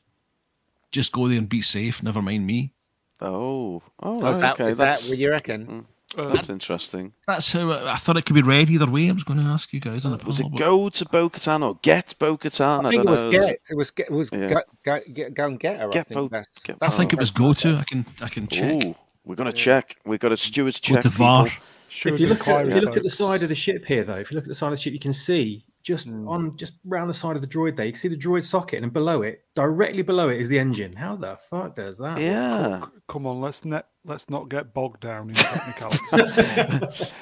just 0.91 1.11
go 1.11 1.27
there 1.27 1.37
and 1.37 1.49
be 1.49 1.61
safe. 1.61 2.01
Never 2.01 2.21
mind 2.21 2.47
me. 2.47 2.73
Oh, 3.21 3.83
oh, 4.01 4.21
Oh, 4.23 4.29
is 4.31 4.39
that, 4.39 4.53
okay. 4.53 4.69
is 4.69 4.77
that 4.77 4.85
that's, 4.85 5.09
what 5.09 5.17
you 5.17 5.29
reckon? 5.29 5.85
Uh, 6.17 6.29
that's 6.33 6.49
interesting. 6.49 7.13
That's 7.27 7.51
how 7.51 7.69
I, 7.69 7.91
I 7.93 7.95
thought 7.97 8.15
it 8.17 8.25
could 8.25 8.33
be 8.33 8.41
read 8.41 8.69
either 8.69 8.89
way. 8.89 9.09
I 9.09 9.11
was 9.11 9.25
going 9.25 9.39
to 9.39 9.45
ask 9.45 9.73
you 9.73 9.81
guys 9.81 10.05
on 10.05 10.17
the 10.17 10.23
Was 10.25 10.37
panel, 10.37 10.47
it 10.47 10.51
but- 10.53 10.57
go 10.57 10.89
to 10.89 11.05
Bo-Katan 11.05 11.67
or 11.67 11.77
get 11.81 12.15
Bo-Katan? 12.17 12.85
I 12.85 12.89
think 12.91 13.01
it 13.01 13.03
don't 13.03 13.11
was 13.11 13.23
know. 13.23 13.29
get. 13.31 13.59
It 13.69 13.75
was 13.75 13.91
get. 13.91 14.07
It 14.07 14.13
was 14.13 14.29
Yeah. 14.31 14.61
go, 14.83 14.99
go, 15.13 15.29
go 15.31 15.45
and 15.47 15.59
get 15.59 15.79
her. 15.81 15.89
Get 15.89 15.99
I 15.99 16.03
think 16.03 16.15
Bo- 16.15 16.27
that's, 16.29 16.59
get 16.59 16.79
that's 16.79 16.93
I 16.93 16.97
think 16.97 17.11
the 17.11 17.17
it 17.17 17.19
was 17.19 17.29
go 17.31 17.53
to. 17.53 17.75
I 17.75 17.83
can 17.83 18.05
I 18.21 18.29
can 18.29 18.47
check. 18.47 18.83
Ooh, 18.85 18.95
we're 19.29 19.35
gonna 19.35 19.51
check. 19.51 19.95
We've 20.05 20.19
got 20.19 20.31
a 20.31 20.37
steward's 20.37 20.79
Go 20.79 20.95
check. 20.95 21.03
to 21.03 21.09
VAR. 21.09 21.51
Sure 21.87 22.11
if 22.11 22.19
you 22.19 22.25
look 22.25 22.47
at, 22.47 22.67
if 22.67 22.73
you 22.73 22.81
look 22.81 22.97
at 22.97 23.03
the 23.03 23.11
side 23.11 23.43
of 23.43 23.49
the 23.49 23.55
ship 23.55 23.85
here, 23.85 24.03
though, 24.03 24.15
if 24.15 24.31
you 24.31 24.35
look 24.35 24.45
at 24.45 24.49
the 24.49 24.55
side 24.55 24.67
of 24.67 24.71
the 24.71 24.77
ship, 24.77 24.91
you 24.91 24.99
can 24.99 25.13
see 25.13 25.63
just 25.83 26.07
hmm. 26.07 26.27
on 26.27 26.57
just 26.57 26.73
round 26.83 27.11
the 27.11 27.13
side 27.13 27.35
of 27.35 27.41
the 27.43 27.47
droid 27.47 27.77
there, 27.77 27.85
you 27.85 27.91
can 27.91 27.99
see 27.99 28.07
the 28.07 28.17
droid 28.17 28.43
socket, 28.43 28.81
and 28.81 28.91
below 28.91 29.21
it, 29.21 29.43
directly 29.53 30.01
below 30.01 30.29
it, 30.29 30.41
is 30.41 30.49
the 30.49 30.57
engine. 30.57 30.93
How 30.93 31.15
the 31.15 31.35
fuck 31.35 31.75
does 31.75 31.99
that? 31.99 32.19
Yeah. 32.19 32.87
Come 33.07 33.27
on, 33.27 33.39
let's 33.39 33.63
net, 33.65 33.85
let's 34.03 34.31
not 34.31 34.49
get 34.49 34.73
bogged 34.73 35.01
down 35.01 35.29
in 35.29 35.35
technicalities. 35.35 36.09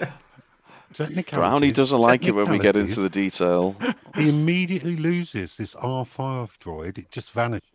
Technicalities- 0.94 1.34
Brownie 1.34 1.72
doesn't 1.74 2.00
like 2.00 2.24
it 2.24 2.32
when 2.32 2.50
we 2.50 2.58
get 2.58 2.78
into 2.78 3.02
the 3.02 3.10
detail. 3.10 3.76
He 4.16 4.30
immediately 4.30 4.96
loses 4.96 5.58
this 5.58 5.76
R5 5.76 6.58
droid. 6.60 6.98
It 6.98 7.12
just 7.12 7.34
vanishes, 7.34 7.68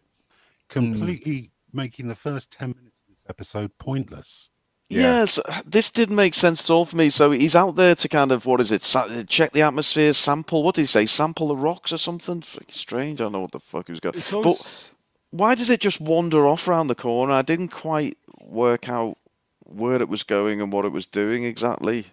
hmm. 0.70 0.72
completely 0.72 1.50
making 1.72 2.08
the 2.08 2.14
first 2.14 2.50
10 2.50 2.70
minutes 2.70 2.80
of 2.80 2.84
this 2.84 2.91
episode 3.32 3.70
pointless. 3.78 4.50
Yes, 4.90 5.38
this 5.64 5.88
didn't 5.88 6.16
make 6.16 6.34
sense 6.34 6.62
at 6.62 6.70
all 6.70 6.84
for 6.84 6.96
me. 6.96 7.08
So 7.08 7.30
he's 7.30 7.56
out 7.56 7.76
there 7.76 7.94
to 7.94 8.08
kind 8.10 8.30
of 8.30 8.44
what 8.44 8.60
is 8.60 8.70
it? 8.70 8.82
Sa- 8.82 9.08
check 9.26 9.52
the 9.52 9.62
atmosphere, 9.62 10.12
sample. 10.12 10.62
What 10.62 10.74
did 10.74 10.82
he 10.82 10.86
say? 10.86 11.06
Sample 11.06 11.48
the 11.48 11.56
rocks 11.56 11.94
or 11.94 11.98
something? 11.98 12.42
Freaking 12.42 12.70
strange. 12.72 13.18
I 13.20 13.24
don't 13.24 13.32
know 13.32 13.40
what 13.40 13.52
the 13.52 13.60
fuck 13.60 13.86
he 13.86 13.92
was 13.92 14.00
going. 14.00 14.18
it's 14.18 14.30
But 14.30 14.90
why 15.30 15.54
does 15.54 15.70
it 15.70 15.80
just 15.80 15.98
wander 15.98 16.46
off 16.46 16.68
around 16.68 16.88
the 16.88 16.94
corner? 16.94 17.32
I 17.32 17.40
didn't 17.40 17.68
quite 17.68 18.18
work 18.42 18.90
out 18.90 19.16
where 19.64 19.96
it 20.02 20.10
was 20.10 20.24
going 20.24 20.60
and 20.60 20.70
what 20.70 20.84
it 20.84 20.92
was 20.92 21.06
doing 21.06 21.44
exactly. 21.44 22.08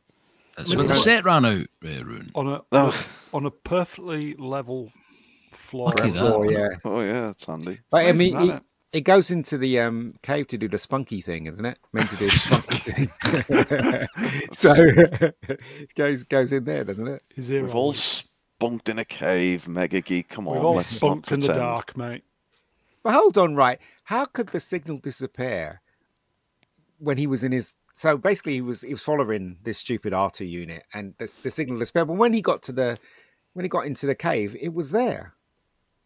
That's 0.55 0.73
when 0.73 0.87
the 0.87 0.93
set 0.95 1.25
ran 1.25 1.43
out, 1.43 1.67
Rune. 1.81 2.31
on 2.33 2.47
a, 2.47 2.61
oh. 2.71 2.77
on 2.77 2.93
Oh. 2.93 3.07
a 3.33 3.35
on 3.35 3.45
a 3.45 3.51
perfectly 3.51 4.35
level 4.35 4.91
floor. 5.51 5.87
Lucky 5.97 6.11
that. 6.11 6.21
Oh 6.23 6.43
yeah, 6.43 6.69
Oh 6.85 7.01
yeah, 7.01 7.21
that's 7.27 7.45
handy. 7.45 7.79
but 7.91 8.05
I 8.05 8.13
mean, 8.13 8.37
isn't 8.37 8.63
it, 8.91 8.97
it? 8.97 8.99
it 8.99 9.01
goes 9.01 9.31
into 9.31 9.57
the 9.57 9.79
um, 9.79 10.15
cave 10.21 10.47
to 10.47 10.57
do 10.57 10.67
the 10.67 10.77
spunky 10.77 11.21
thing, 11.21 11.45
isn't 11.47 11.65
it? 11.65 11.77
Meant 11.93 12.09
to 12.11 12.17
do 12.17 12.29
the 12.29 12.37
spunky 12.37 12.77
thing. 12.79 13.09
so 14.51 14.73
it 14.77 15.95
goes 15.95 16.23
goes 16.23 16.51
in 16.51 16.63
there, 16.65 16.83
doesn't 16.83 17.07
it? 17.07 17.23
We've 17.35 17.75
all 17.75 17.93
spunked 17.93 18.89
in 18.89 18.99
a 18.99 19.05
cave, 19.05 19.67
Mega 19.67 20.01
Geek. 20.01 20.29
Come 20.29 20.45
We've 20.45 20.59
on, 20.59 20.65
all 20.65 20.75
let's 20.75 20.89
spunked 20.89 21.31
not 21.31 21.39
in 21.39 21.47
the 21.47 21.53
dark, 21.53 21.95
mate. 21.95 22.23
But 23.03 23.13
hold 23.13 23.37
on, 23.37 23.55
right? 23.55 23.79
How 24.03 24.25
could 24.25 24.49
the 24.49 24.59
signal 24.59 24.97
disappear 24.97 25.81
when 26.97 27.17
he 27.17 27.27
was 27.27 27.43
in 27.43 27.51
his? 27.51 27.75
So 27.93 28.17
basically, 28.17 28.53
he 28.53 28.61
was 28.61 28.81
he 28.81 28.93
was 28.93 29.03
following 29.03 29.57
this 29.63 29.77
stupid 29.77 30.13
R2 30.13 30.49
unit, 30.49 30.83
and 30.93 31.13
the, 31.17 31.33
the 31.43 31.51
signal 31.51 31.79
disappeared. 31.79 32.07
But 32.07 32.17
when 32.17 32.33
he 32.33 32.41
got 32.41 32.61
to 32.63 32.71
the 32.71 32.97
when 33.53 33.63
he 33.65 33.69
got 33.69 33.85
into 33.85 34.05
the 34.05 34.15
cave, 34.15 34.55
it 34.59 34.73
was 34.73 34.91
there. 34.91 35.33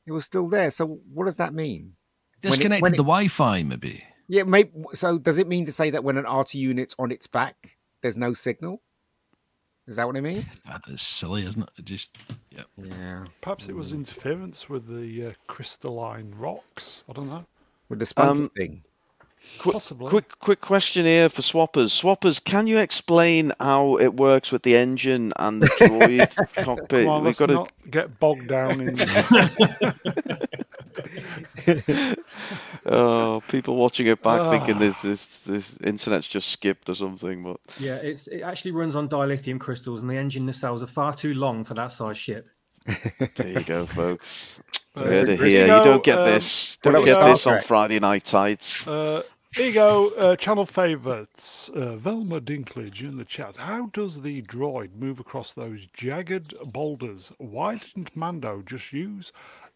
It 0.06 0.12
was 0.12 0.26
still 0.26 0.50
there. 0.50 0.70
So 0.72 1.00
what 1.14 1.26
does 1.26 1.38
that 1.38 1.54
mean? 1.54 1.94
When 2.44 2.72
it- 2.74 2.82
when 2.82 2.94
it- 2.94 2.98
the 2.98 3.04
Wi-Fi, 3.04 3.64
maybe. 3.64 4.04
Yeah, 4.28 4.44
maybe. 4.44 4.72
So 4.94 5.18
does 5.18 5.38
it 5.38 5.48
mean 5.48 5.66
to 5.66 5.72
say 5.72 5.90
that 5.90 6.04
when 6.04 6.18
an 6.18 6.26
R2 6.26 6.56
unit's 6.60 6.96
on 6.98 7.12
its 7.12 7.28
back, 7.28 7.78
there's 8.02 8.18
no 8.18 8.34
signal? 8.34 8.82
Is 9.86 9.98
that 9.98 10.08
what 10.08 10.16
it 10.16 10.22
means? 10.22 10.62
That 10.68 10.82
is 10.88 11.02
silly, 11.02 11.46
isn't 11.46 11.62
it? 11.62 11.70
It 11.78 11.86
just 11.86 12.18
yeah. 12.50 12.64
Yeah. 12.78 13.26
Perhaps 13.42 13.68
it 13.68 13.76
was 13.76 13.92
interference 13.94 14.70
with 14.70 14.88
the 14.88 15.28
uh, 15.28 15.34
crystalline 15.48 16.34
rocks. 16.38 17.04
I 17.10 17.14
don't 17.14 17.30
know. 17.30 17.46
With 17.90 18.00
the 18.00 18.06
sponge 18.06 18.40
Um, 18.40 18.50
thing. 18.56 18.84
Quick, 19.60 19.74
Possibly. 19.74 20.08
quick, 20.10 20.40
quick 20.40 20.62
question 20.62 21.06
here 21.06 21.28
for 21.28 21.42
swappers. 21.42 21.90
Swappers, 21.92 22.42
can 22.42 22.66
you 22.66 22.78
explain 22.78 23.52
how 23.60 23.98
it 23.98 24.14
works 24.16 24.54
with 24.54 24.64
the 24.64 24.78
engine 24.78 25.34
and 25.36 25.62
the 25.62 25.68
droid 25.82 26.34
cockpit? 26.64 27.04
Come 27.04 27.10
on, 27.14 27.22
We've 27.24 27.26
let's 27.26 27.40
got 27.40 27.48
to. 27.48 27.54
not 27.56 27.72
get 27.92 28.20
bogged 28.22 28.48
down 28.48 28.80
in. 28.80 28.96
Oh, 32.86 33.42
people 33.48 33.76
watching 33.78 34.08
it 34.08 34.22
back 34.22 34.48
thinking 34.50 34.76
Ah. 34.76 34.80
this, 34.80 35.02
this 35.02 35.40
this 35.42 35.78
internet's 35.84 36.28
just 36.28 36.50
skipped 36.50 36.90
or 36.90 36.96
something. 36.96 37.44
But 37.44 37.58
Yeah, 37.80 37.96
it's 37.96 38.28
it 38.28 38.42
actually 38.42 38.72
runs 38.72 38.96
on 38.96 39.08
dilithium 39.08 39.60
crystals, 39.60 40.02
and 40.02 40.10
the 40.10 40.18
engine 40.18 40.46
nacelles 40.48 40.84
are 40.84 40.88
far 40.88 41.14
too 41.14 41.34
long 41.34 41.64
for 41.64 41.74
that 41.76 41.92
size 41.92 42.18
ship. 42.18 42.50
there 43.36 43.48
you 43.48 43.62
go, 43.64 43.86
folks. 43.86 44.60
Uh, 44.96 45.06
Here 45.06 45.26
to 45.26 45.36
here 45.38 45.46
hear. 45.46 45.66
you 45.68 45.74
You 45.74 45.80
go, 45.80 45.84
don't 45.84 46.04
get 46.04 46.20
um, 46.20 46.26
this. 46.26 46.78
Don't 46.82 47.06
get 47.06 47.20
this 47.26 47.48
on 47.48 47.62
Friday 47.62 48.00
night 48.00 48.26
tights. 48.26 48.86
Uh, 48.86 49.24
here 49.56 49.68
you 49.68 49.74
go, 49.74 50.10
uh, 50.18 50.36
channel 50.36 50.66
favourites. 50.66 51.70
Uh, 51.76 51.96
Velma 51.96 52.42
Dinklage 52.42 53.02
in 53.02 53.18
the 53.18 53.24
chat. 53.24 53.58
How 53.58 53.86
does 53.94 54.22
the 54.24 54.42
droid 54.42 54.96
move 54.96 55.20
across 55.20 55.54
those 55.54 55.86
jagged 55.94 56.54
boulders? 56.66 57.32
Why 57.38 57.76
didn't 57.78 58.16
Mando 58.16 58.62
just 58.66 58.92
use 58.92 59.32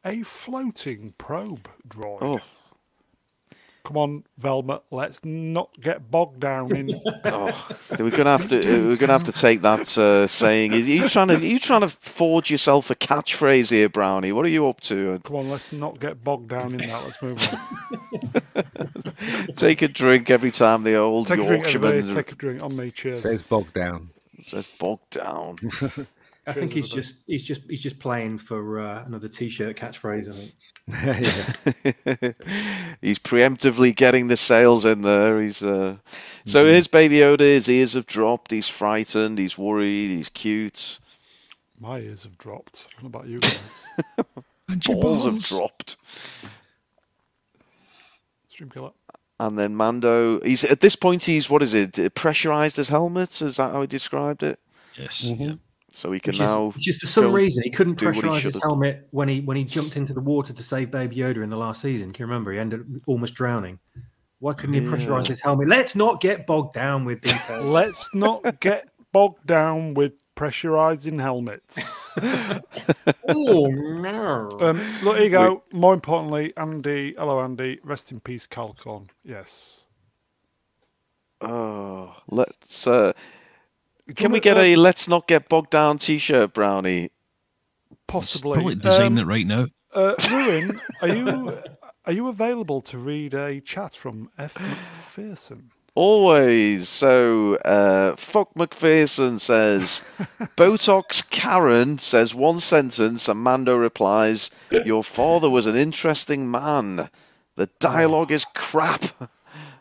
a 0.06 0.24
floating 0.24 1.14
probe 1.18 1.70
droid? 1.88 2.20
Oh, 2.22 2.40
Come 3.88 3.96
on, 3.96 4.24
Velma, 4.38 4.82
let's 4.92 5.24
not 5.24 5.70
get 5.80 6.12
bogged 6.12 6.42
down 6.42 6.76
in. 6.76 7.02
oh, 7.24 7.70
we're 7.98 8.10
gonna 8.10 8.38
have 8.38 8.50
to. 8.50 8.88
We're 8.90 8.98
gonna 8.98 9.14
have 9.14 9.24
to 9.24 9.32
take 9.32 9.62
that 9.62 9.98
uh, 9.98 10.28
saying. 10.28 10.74
Are 10.74 10.78
you 10.78 11.08
trying 11.08 11.30
to? 11.30 11.36
Are 11.36 11.40
you 11.40 11.58
trying 11.58 11.80
to 11.80 11.88
forge 11.88 12.52
yourself 12.52 12.90
a 12.90 12.96
catchphrase 12.96 13.72
here, 13.72 13.88
Brownie? 13.88 14.34
What 14.34 14.46
are 14.46 14.50
you 14.50 14.68
up 14.68 14.82
to? 14.82 15.22
Come 15.24 15.38
on, 15.38 15.50
let's 15.50 15.72
not 15.72 16.02
get 16.02 16.22
bogged 16.22 16.50
down 16.50 16.74
in 16.74 16.80
that. 16.90 17.02
Let's 17.02 17.22
move 17.22 17.40
on. 18.54 19.54
Take 19.56 19.82
a 19.82 19.88
drink 19.88 20.30
every 20.30 20.52
time 20.52 20.84
the 20.84 20.96
old 20.96 21.28
Take 21.28 21.40
a 21.40 21.48
drink. 21.48 21.64
Yorkshireman 21.64 22.14
Take 22.14 22.34
a 22.34 22.36
drink 22.36 22.62
on 22.62 22.76
me. 22.76 22.92
Cheers. 22.92 23.22
Says 23.22 23.42
bogged 23.42 23.72
down. 23.72 24.10
says 24.42 24.68
bogged 24.80 25.12
down. 25.12 25.60
I 26.48 26.54
think 26.54 26.72
he's 26.74 26.86
everybody. 26.86 27.02
just 27.02 27.24
he's 27.28 27.44
just 27.44 27.62
he's 27.70 27.82
just 27.82 28.00
playing 28.00 28.38
for 28.38 28.80
uh, 28.80 29.04
another 29.06 29.28
T-shirt 29.28 29.76
catchphrase. 29.76 30.30
I 30.32 30.34
think. 30.34 30.54
He's 33.02 33.20
preemptively 33.20 33.94
getting 33.94 34.30
the 34.30 34.38
sales 34.38 34.86
in 34.86 35.02
there. 35.02 35.42
He's 35.42 35.62
uh... 35.62 35.98
so 36.46 36.64
Mm-hmm. 36.64 36.72
here's 36.72 36.88
Baby 36.88 37.18
Yoda. 37.18 37.42
His 37.42 37.68
ears 37.68 37.92
have 37.94 38.06
dropped. 38.06 38.52
He's 38.52 38.70
frightened. 38.70 39.38
He's 39.38 39.58
worried. 39.58 40.08
He's 40.10 40.30
cute. 40.30 41.00
My 41.80 42.00
ears 42.00 42.24
have 42.24 42.38
dropped. 42.38 42.88
I 42.98 43.02
don't 43.02 43.12
know 43.12 43.20
about 43.20 43.28
you 43.30 43.40
guys. 43.40 44.26
And 44.70 44.86
your 44.86 45.00
Balls 45.02 45.24
have 45.26 45.40
dropped. 45.44 45.96
Stream 48.50 48.70
killer. 48.70 48.92
And 49.40 49.58
then 49.58 49.76
Mando. 49.76 50.42
He's 50.42 50.64
at 50.66 50.80
this 50.80 50.96
point. 50.96 51.24
He's 51.24 51.50
what 51.50 51.62
is 51.64 51.74
it? 51.74 52.14
Pressurized 52.16 52.78
his 52.78 52.90
helmet. 52.90 53.42
Is 53.42 53.58
that 53.58 53.74
how 53.74 53.82
he 53.82 53.88
described 53.88 54.44
it? 54.44 54.60
Yes. 54.98 55.26
Mm-hmm. 55.26 55.44
yeah. 55.44 55.54
So 55.98 56.12
he 56.12 56.20
can 56.20 56.34
Which 56.34 56.42
is, 56.42 56.48
now. 56.48 56.66
which 56.68 56.88
is 56.88 57.00
for 57.00 57.08
some 57.08 57.34
reason 57.34 57.64
he 57.64 57.72
couldn't 57.72 57.98
do 57.98 58.06
what 58.06 58.14
he 58.14 58.22
pressurize 58.22 58.34
his 58.34 58.42
should've 58.44 58.62
helmet 58.62 59.08
when 59.10 59.28
he 59.28 59.42
when 59.42 59.58
he 59.58 59.64
jumped 59.64 59.98
into 59.98 60.14
the 60.14 60.22
water 60.22 60.54
to 60.54 60.62
save 60.62 60.92
Baby 60.92 61.16
Yoda 61.16 61.42
in 61.42 61.50
the 61.50 61.58
last 61.58 61.82
season. 61.82 62.14
Can 62.14 62.22
you 62.22 62.28
remember? 62.28 62.52
He 62.52 62.60
ended 62.60 62.82
up 62.82 62.86
almost 63.08 63.34
drowning. 63.34 63.80
Why 64.38 64.54
couldn't 64.54 64.76
he 64.76 64.82
pressurize 64.82 65.26
his 65.26 65.42
helmet? 65.42 65.70
Let's 65.70 65.96
not 65.96 66.22
get 66.22 66.46
bogged 66.46 66.76
down 66.76 67.04
with 67.04 67.22
details. 67.22 67.66
Let's 67.66 68.08
not 68.14 68.60
get 68.60 68.90
bogged 69.12 69.48
down 69.48 69.96
with 69.96 70.14
pressurizing 70.36 71.20
helmets. 71.20 71.80
oh 73.28 73.66
no! 73.66 74.56
Um, 74.62 74.80
look, 75.02 75.16
here 75.16 75.26
you 75.26 75.32
go. 75.32 75.64
More 75.74 75.96
importantly, 75.96 76.54
Andy. 76.58 77.16
Hello, 77.18 77.40
Andy. 77.40 77.80
Rest 77.84 78.12
in 78.12 78.20
peace, 78.20 78.46
Calcon. 78.46 79.10
Yes. 79.24 79.86
Oh, 81.42 82.16
let's. 82.30 82.86
Uh, 82.86 83.14
can 84.16 84.32
we 84.32 84.40
get 84.40 84.58
we, 84.58 84.74
a 84.74 84.76
"Let's 84.78 85.08
not 85.08 85.28
get 85.28 85.50
bogged 85.50 85.72
down" 85.72 85.98
T-shirt, 85.98 86.54
Brownie? 86.54 87.12
Possibly. 88.08 88.54
Probably 88.56 88.76
designing 88.76 89.20
Um, 89.20 89.30
it 89.30 89.32
right 89.32 89.46
now. 89.48 89.68
Uh, 89.94 90.14
Ruin, 90.32 90.80
are 91.02 91.08
you 91.08 91.60
are 92.06 92.14
you 92.14 92.28
available 92.28 92.82
to 92.84 92.98
read 92.98 93.34
a 93.34 93.60
chat 93.60 93.94
from 93.94 94.30
F. 94.38 94.54
McPherson? 94.56 95.70
Always. 95.96 96.88
So, 96.88 97.56
uh, 97.66 98.16
fuck 98.16 98.54
McPherson 98.54 99.40
says, 99.40 100.02
Botox 100.56 101.28
Karen 101.32 101.98
says 101.98 102.36
one 102.36 102.60
sentence, 102.60 103.28
and 103.28 103.40
Mando 103.40 103.76
replies, 103.76 104.52
Your 104.86 105.04
father 105.04 105.50
was 105.50 105.66
an 105.66 105.76
interesting 105.76 106.50
man. 106.52 107.10
The 107.56 107.70
dialogue 107.80 108.32
is 108.32 108.46
crap. 108.54 109.06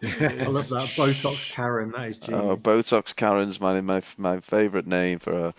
I 0.02 0.44
love 0.44 0.68
that 0.68 0.88
Botox 0.96 1.50
Karen. 1.50 1.92
That 1.92 2.08
is 2.08 2.18
genius. 2.18 2.42
Oh, 2.42 2.56
Botox 2.56 3.14
Karen's 3.14 3.60
my 3.60 3.80
my 3.80 4.02
my 4.16 4.40
favorite 4.40 4.86
name 4.86 5.18
for 5.18 5.32
her. 5.32 5.54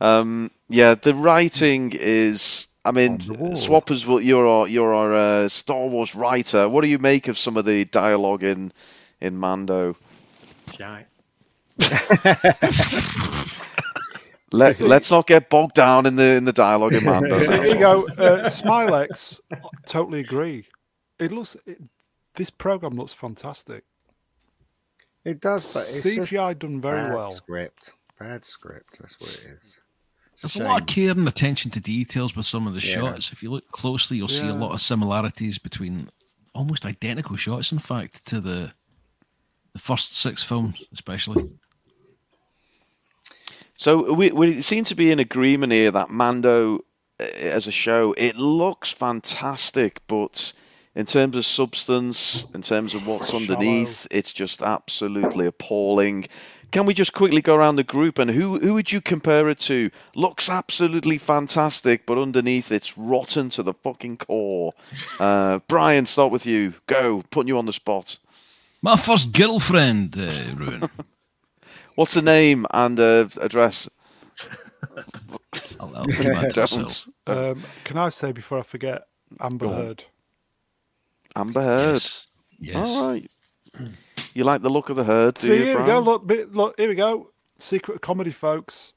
Um, 0.00 0.50
yeah, 0.68 0.94
the 0.94 1.14
writing 1.14 1.92
is. 1.94 2.68
I 2.84 2.90
mean, 2.90 3.12
On 3.12 3.18
the 3.18 3.34
wall. 3.34 3.52
Swappers, 3.52 4.06
will 4.06 4.20
you're 4.20 4.46
our 4.46 4.66
you're 4.66 4.92
our 4.92 5.14
uh, 5.14 5.48
Star 5.48 5.86
Wars 5.86 6.14
writer. 6.16 6.68
What 6.68 6.82
do 6.82 6.88
you 6.88 6.98
make 6.98 7.28
of 7.28 7.38
some 7.38 7.56
of 7.56 7.64
the 7.64 7.84
dialogue 7.84 8.42
in 8.42 8.72
in 9.20 9.36
Mando? 9.38 9.96
Shite. 10.74 11.06
Let 14.52 14.80
Let's 14.80 15.10
not 15.10 15.26
get 15.26 15.48
bogged 15.48 15.74
down 15.74 16.04
in 16.06 16.16
the 16.16 16.34
in 16.34 16.44
the 16.44 16.52
dialogue 16.52 16.94
in 16.94 17.04
Mando. 17.04 17.42
So 17.42 17.52
here 17.62 17.74
you 17.74 17.78
go. 17.78 18.06
Uh, 18.08 18.44
Smilex, 18.44 19.40
totally 19.86 20.20
agree. 20.20 20.66
It 21.18 21.32
looks. 21.32 21.56
It, 21.64 21.78
this 22.34 22.50
program 22.50 22.94
looks 22.96 23.12
fantastic. 23.12 23.84
It 25.24 25.40
does, 25.40 25.72
but 25.72 25.82
it's 25.88 26.02
just 26.02 26.32
CGI 26.32 26.58
done 26.58 26.80
very 26.80 26.96
bad 27.02 27.14
well. 27.14 27.30
script. 27.30 27.92
Bad 28.18 28.44
script. 28.44 28.98
That's 28.98 29.20
what 29.20 29.30
it 29.30 29.50
is. 29.56 29.78
It's 30.32 30.42
a 30.44 30.58
There's 30.58 30.66
a 30.66 30.68
lot 30.68 30.80
of 30.80 30.86
care 30.86 31.10
and 31.10 31.28
attention 31.28 31.70
to 31.72 31.80
details 31.80 32.34
with 32.34 32.46
some 32.46 32.66
of 32.66 32.74
the 32.74 32.80
Yeah. 32.80 32.94
shots. 32.94 33.32
If 33.32 33.42
you 33.42 33.50
look 33.50 33.70
closely, 33.70 34.16
you'll 34.16 34.28
see 34.28 34.48
a 34.48 34.54
lot 34.54 34.72
of 34.72 34.80
similarities 34.80 35.58
between 35.58 36.08
almost 36.54 36.84
identical 36.84 37.36
shots, 37.36 37.70
in 37.72 37.78
fact, 37.78 38.26
to 38.26 38.40
the 38.40 38.72
the 39.72 39.78
first 39.78 40.14
six 40.14 40.42
films, 40.42 40.82
especially. 40.92 41.48
So 43.74 44.12
we 44.12 44.30
we 44.30 44.60
seem 44.60 44.84
to 44.84 44.94
be 44.94 45.10
in 45.10 45.18
agreement 45.18 45.72
here 45.72 45.90
that 45.90 46.10
Mando, 46.10 46.84
uh, 47.20 47.24
as 47.24 47.66
a 47.66 47.72
show, 47.72 48.12
it 48.18 48.36
looks 48.36 48.90
fantastic, 48.90 50.00
but 50.06 50.52
in 50.94 51.06
terms 51.06 51.36
of 51.36 51.46
substance, 51.46 52.44
in 52.54 52.62
terms 52.62 52.94
of 52.94 53.06
what's 53.06 53.30
Shallow. 53.30 53.42
underneath, 53.42 54.06
it's 54.10 54.32
just 54.32 54.62
absolutely 54.62 55.46
appalling. 55.46 56.26
Can 56.70 56.86
we 56.86 56.94
just 56.94 57.12
quickly 57.12 57.42
go 57.42 57.54
around 57.54 57.76
the 57.76 57.84
group 57.84 58.18
and 58.18 58.30
who 58.30 58.58
who 58.58 58.74
would 58.74 58.92
you 58.92 59.00
compare 59.02 59.48
it 59.50 59.58
to? 59.60 59.90
Looks 60.14 60.48
absolutely 60.48 61.18
fantastic, 61.18 62.06
but 62.06 62.16
underneath 62.18 62.72
it's 62.72 62.96
rotten 62.96 63.50
to 63.50 63.62
the 63.62 63.74
fucking 63.74 64.18
core. 64.18 64.72
Uh, 65.20 65.60
Brian, 65.68 66.04
start 66.04 66.32
with 66.32 66.46
you. 66.46 66.74
Go, 66.86 67.22
putting 67.30 67.46
you 67.48 67.56
on 67.56 67.66
the 67.66 67.72
spot. 67.72 68.18
My 68.80 68.96
first 68.96 69.32
girlfriend, 69.32 70.16
uh, 70.18 70.30
Ruin. 70.56 70.90
What's 71.94 72.14
the 72.14 72.22
name 72.22 72.66
and 72.72 72.98
uh, 72.98 73.28
address? 73.40 73.88
I'll, 75.80 75.96
I'll 75.96 76.06
keep 76.06 76.32
my 76.32 76.46
address 76.46 76.76
out. 76.76 77.06
Don't. 77.26 77.38
Um, 77.38 77.62
can 77.84 77.98
I 77.98 78.08
say 78.08 78.32
before 78.32 78.58
I 78.58 78.62
forget, 78.62 79.06
Amber 79.40 79.68
Heard? 79.68 80.04
Amber 81.36 81.62
Heard. 81.62 81.92
Yes. 81.94 82.26
Yes. 82.58 82.88
All 82.90 83.08
right. 83.10 83.30
You 84.34 84.44
like 84.44 84.62
the 84.62 84.68
look 84.70 84.88
of 84.88 84.96
the 84.96 85.04
herd, 85.04 85.34
do 85.34 85.46
See, 85.48 85.56
you, 85.56 85.62
here 85.64 85.80
we 85.80 85.86
go. 85.86 85.98
Look, 86.00 86.26
bit- 86.26 86.54
look, 86.54 86.74
here 86.78 86.88
we 86.88 86.94
go. 86.94 87.30
Secret 87.58 88.00
comedy, 88.00 88.30
folks. 88.30 88.92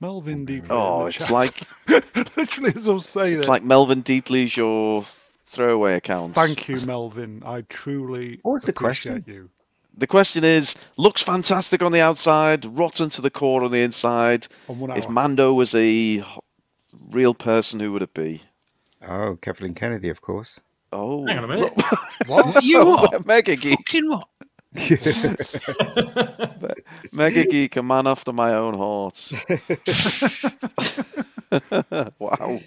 Melvin 0.00 0.44
Deeply. 0.44 0.66
in 0.66 0.72
Oh, 0.72 1.06
it's 1.06 1.16
chat. 1.18 1.30
like 1.30 1.62
literally 2.36 2.72
as 2.74 2.86
I 2.88 2.92
was 2.92 3.08
saying 3.08 3.36
it's 3.36 3.46
it. 3.46 3.50
like 3.50 3.62
Melvin 3.62 4.02
Deeply's 4.02 4.54
your 4.56 5.04
throwaway 5.46 5.94
account. 5.94 6.34
Thank 6.34 6.68
you, 6.68 6.78
Melvin. 6.82 7.42
I 7.46 7.62
truly 7.62 8.40
What 8.42 8.52
was 8.52 8.64
the 8.64 8.72
appreciate 8.72 9.24
question? 9.24 9.34
you. 9.34 9.50
The 9.96 10.06
question 10.06 10.44
is: 10.44 10.74
looks 10.98 11.22
fantastic 11.22 11.82
on 11.82 11.92
the 11.92 12.00
outside, 12.02 12.66
rotten 12.66 13.08
to 13.10 13.22
the 13.22 13.30
core 13.30 13.64
on 13.64 13.70
the 13.70 13.80
inside. 13.80 14.46
On 14.68 14.90
If. 14.94 15.08
Mando 15.08 15.54
was 15.54 15.74
a 15.74 16.22
real 17.10 17.32
person, 17.32 17.80
who 17.80 17.92
would 17.92 18.02
it 18.02 18.12
be? 18.12 18.42
Oh, 19.08 19.38
Kathleen 19.40 19.72
Kennedy, 19.74 20.10
of 20.10 20.20
course. 20.20 20.60
Oh, 20.92 21.26
Hang 21.26 21.38
on 21.38 21.44
a 21.44 21.48
minute. 21.48 21.72
What? 22.26 22.64
You 22.64 22.84
what? 22.86 23.26
Mega 23.26 23.56
Geek. 23.56 23.76
Fucking 23.78 24.08
what? 24.10 24.28
Mega 27.12 27.44
Geek, 27.46 27.76
a 27.76 27.82
man 27.82 28.06
after 28.06 28.32
my 28.32 28.54
own 28.54 28.74
heart. 28.74 29.32
wow. 32.18 32.60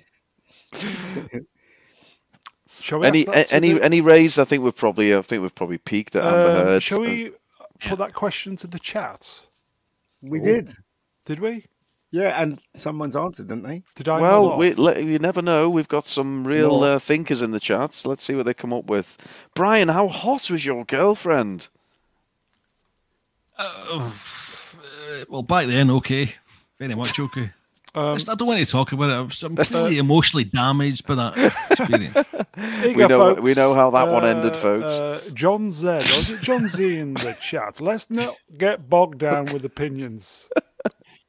Shall 2.82 3.00
we 3.00 3.08
Any 3.08 3.26
a- 3.26 3.46
any 3.52 3.74
the- 3.74 3.84
any 3.84 4.02
raise? 4.02 4.38
I 4.40 4.46
think 4.46 4.64
we've 4.64 4.76
probably 4.76 5.14
I 5.16 5.22
think 5.22 5.42
we've 5.42 5.54
probably 5.56 5.78
peaked 5.78 6.16
at 6.16 6.24
Amber 6.24 6.52
Um, 6.52 6.66
Heard. 6.68 6.84
shall 6.84 7.02
we 7.02 7.24
Yeah. 7.82 7.90
put 7.90 8.00
that 8.00 8.14
question 8.14 8.56
to 8.58 8.68
the 8.68 8.80
chat? 8.80 9.42
We 10.22 10.40
did. 10.40 10.72
Did 11.26 11.40
we? 11.40 11.66
Yeah, 12.12 12.42
and 12.42 12.60
someone's 12.76 13.16
answered, 13.16 13.50
didn't 13.50 13.64
they? 13.64 13.84
Did 13.96 14.08
I? 14.10 14.20
Well, 14.20 14.58
we, 14.58 14.72
off? 14.72 14.78
le- 14.80 15.00
you 15.00 15.20
never 15.20 15.42
know. 15.44 15.70
We've 15.70 15.88
got 15.88 16.08
some 16.08 16.46
real 16.46 16.80
Well- 16.80 16.96
uh, 16.96 17.00
thinkers 17.00 17.42
in 17.44 17.52
the 17.52 17.60
chats. 17.60 18.06
Let's 18.06 18.24
see 18.24 18.34
what 18.36 18.46
they 18.48 18.54
come 18.56 18.74
up 18.74 18.86
with. 18.86 19.16
Brian, 19.54 19.90
how 19.90 20.08
hot 20.08 20.50
was 20.50 20.66
your 20.66 20.86
girlfriend? 20.86 21.70
Uh, 23.58 24.12
well, 25.30 25.44
back 25.44 25.68
then, 25.68 25.92
okay, 25.92 26.34
very 26.80 26.96
much 26.96 27.20
okay. 27.20 27.50
Um, 27.96 28.20
I 28.30 28.36
don't 28.36 28.48
want 28.48 28.60
to 28.60 28.68
talk 28.68 28.92
about 28.92 29.10
it. 29.10 29.44
I'm, 29.44 29.50
I'm 29.58 29.66
clearly 29.66 29.98
emotionally 29.98 30.44
damaged 30.44 31.08
by 31.08 31.16
that 31.16 31.54
experience. 31.72 32.16
We 32.86 32.94
go, 32.94 33.08
know- 33.08 33.34
we 33.42 33.56
know 33.56 33.74
how 33.74 33.90
that 33.90 34.08
one 34.10 34.24
ended, 34.26 34.52
Uh, 34.54 34.56
folks. 34.56 34.86
Uh, 34.86 35.30
John 35.34 35.72
Z, 35.72 35.88
or 35.88 35.98
is 36.02 36.30
it 36.30 36.42
John 36.42 36.68
Z 36.68 36.98
in 36.98 37.16
the 37.16 37.36
chat? 37.42 37.82
Let's 37.82 38.12
not 38.12 38.36
get 38.56 38.88
bogged 38.92 39.18
down 39.18 39.46
with 39.46 39.66
opinions. 39.66 40.50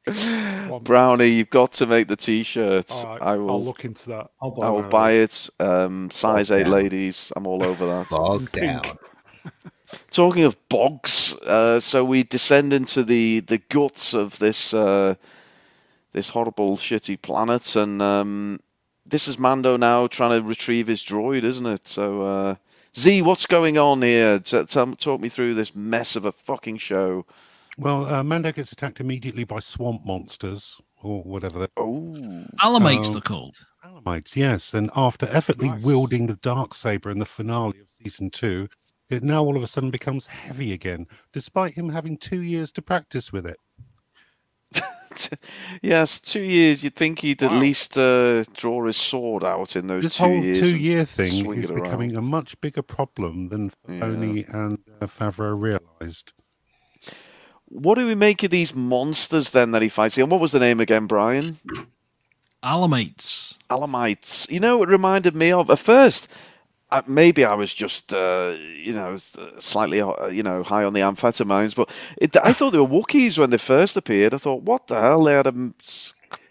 One- 0.05 0.83
Brownie, 0.83 1.27
you've 1.27 1.49
got 1.49 1.73
to 1.73 1.85
make 1.85 2.07
the 2.07 2.15
t-shirt. 2.15 2.91
All 2.91 3.05
right, 3.05 3.21
I 3.21 3.35
will. 3.37 3.51
I'll 3.51 3.63
look 3.63 3.85
into 3.85 4.09
that. 4.09 4.31
I'll 4.41 4.51
buy 4.51 4.67
I 4.67 4.69
will 4.69 4.83
buy 4.83 5.11
it. 5.13 5.49
Um, 5.59 6.09
size 6.09 6.49
eight, 6.51 6.63
down. 6.63 6.71
ladies. 6.71 7.31
I'm 7.35 7.45
all 7.45 7.63
over 7.63 7.85
that. 7.85 8.07
Bogged 8.11 8.53
Pink. 8.53 8.97
Talking 10.09 10.43
of 10.45 10.55
bogs, 10.69 11.33
uh, 11.45 11.79
so 11.79 12.05
we 12.05 12.23
descend 12.23 12.71
into 12.71 13.03
the, 13.03 13.41
the 13.41 13.57
guts 13.57 14.13
of 14.13 14.39
this 14.39 14.73
uh, 14.73 15.15
this 16.13 16.29
horrible, 16.29 16.77
shitty 16.77 17.21
planet, 17.21 17.75
and 17.75 18.01
um, 18.01 18.59
this 19.05 19.27
is 19.27 19.37
Mando 19.37 19.75
now 19.77 20.07
trying 20.07 20.39
to 20.41 20.47
retrieve 20.47 20.87
his 20.87 21.01
droid, 21.01 21.43
isn't 21.43 21.65
it? 21.65 21.87
So, 21.87 22.21
uh, 22.21 22.55
Z, 22.95 23.21
what's 23.21 23.45
going 23.45 23.77
on 23.77 24.01
here? 24.01 24.39
T- 24.39 24.63
tell- 24.63 24.95
talk 24.95 25.19
me 25.21 25.29
through 25.29 25.53
this 25.55 25.75
mess 25.75 26.15
of 26.15 26.23
a 26.25 26.31
fucking 26.31 26.77
show. 26.77 27.25
Well, 27.77 28.05
uh, 28.05 28.23
Mando 28.23 28.51
gets 28.51 28.71
attacked 28.71 28.99
immediately 28.99 29.43
by 29.43 29.59
swamp 29.59 30.05
monsters 30.05 30.79
or 31.01 31.23
whatever 31.23 31.59
they're 31.59 31.67
Oh, 31.77 32.45
Alamites, 32.59 33.07
Oh. 33.07 33.11
they're 33.13 33.21
called. 33.21 33.57
Alamites, 33.83 34.35
yes. 34.35 34.73
And 34.73 34.91
after 34.95 35.25
effortlessly 35.27 35.75
Nice. 35.75 35.83
wielding 35.85 36.27
the 36.27 36.35
dark 36.35 36.73
saber 36.73 37.09
in 37.09 37.19
the 37.19 37.25
finale 37.25 37.79
of 37.79 37.87
season 38.03 38.29
two, 38.29 38.67
it 39.09 39.23
now 39.23 39.43
all 39.43 39.57
of 39.57 39.63
a 39.63 39.67
sudden 39.67 39.89
becomes 39.89 40.27
heavy 40.27 40.71
again, 40.73 41.07
despite 41.33 41.73
him 41.73 41.89
having 41.89 42.17
two 42.17 42.41
years 42.41 42.71
to 42.73 42.81
practice 42.81 43.31
with 43.33 43.45
it. 43.45 43.57
yes, 45.81 46.19
two 46.19 46.41
years. 46.41 46.83
You'd 46.83 46.95
think 46.95 47.19
he'd 47.19 47.41
at 47.43 47.51
Wow. 47.51 47.59
least 47.59 47.97
uh, 47.97 48.43
draw 48.53 48.85
his 48.85 48.95
sword 48.97 49.43
out 49.43 49.75
in 49.75 49.87
those 49.87 50.03
This 50.03 50.17
two 50.17 50.23
whole 50.23 50.43
years. 50.43 50.57
and 50.59 50.71
two-year 50.71 51.05
thing 51.05 51.53
is 51.53 51.71
becoming 51.71 52.15
a 52.15 52.21
much 52.21 52.59
bigger 52.61 52.81
problem 52.81 53.49
than 53.49 53.71
Filoni 53.87 54.47
and 54.53 54.79
uh, 55.01 55.07
Favreau 55.07 55.59
realised. 55.59 56.31
What 57.71 57.95
do 57.97 58.05
we 58.05 58.15
make 58.15 58.43
of 58.43 58.51
these 58.51 58.75
monsters 58.75 59.51
then 59.51 59.71
that 59.71 59.81
he 59.81 59.87
fights? 59.89 60.17
And 60.17 60.29
what 60.29 60.41
was 60.41 60.51
the 60.51 60.59
name 60.59 60.81
again, 60.81 61.07
Brian? 61.07 61.57
Alamites. 62.61 63.57
Alamites. 63.69 64.49
You 64.51 64.59
know, 64.59 64.83
it 64.83 64.89
reminded 64.89 65.35
me 65.35 65.51
of 65.53 65.69
at 65.69 65.79
first. 65.79 66.27
Uh, 66.91 67.01
maybe 67.07 67.45
I 67.45 67.53
was 67.53 67.73
just, 67.73 68.13
uh, 68.13 68.57
you 68.75 68.91
know, 68.91 69.17
slightly, 69.59 70.01
uh, 70.01 70.27
you 70.27 70.43
know, 70.43 70.61
high 70.61 70.83
on 70.83 70.91
the 70.91 70.99
amphetamines, 70.99 71.73
but 71.73 71.89
it, 72.17 72.35
I 72.43 72.51
thought 72.51 72.71
they 72.71 72.79
were 72.79 72.85
Wookiees 72.85 73.37
when 73.37 73.49
they 73.49 73.57
first 73.57 73.95
appeared. 73.95 74.33
I 74.33 74.37
thought, 74.37 74.63
what 74.63 74.87
the 74.87 74.99
hell? 74.99 75.23
They 75.23 75.33
had 75.33 75.47
a 75.47 75.53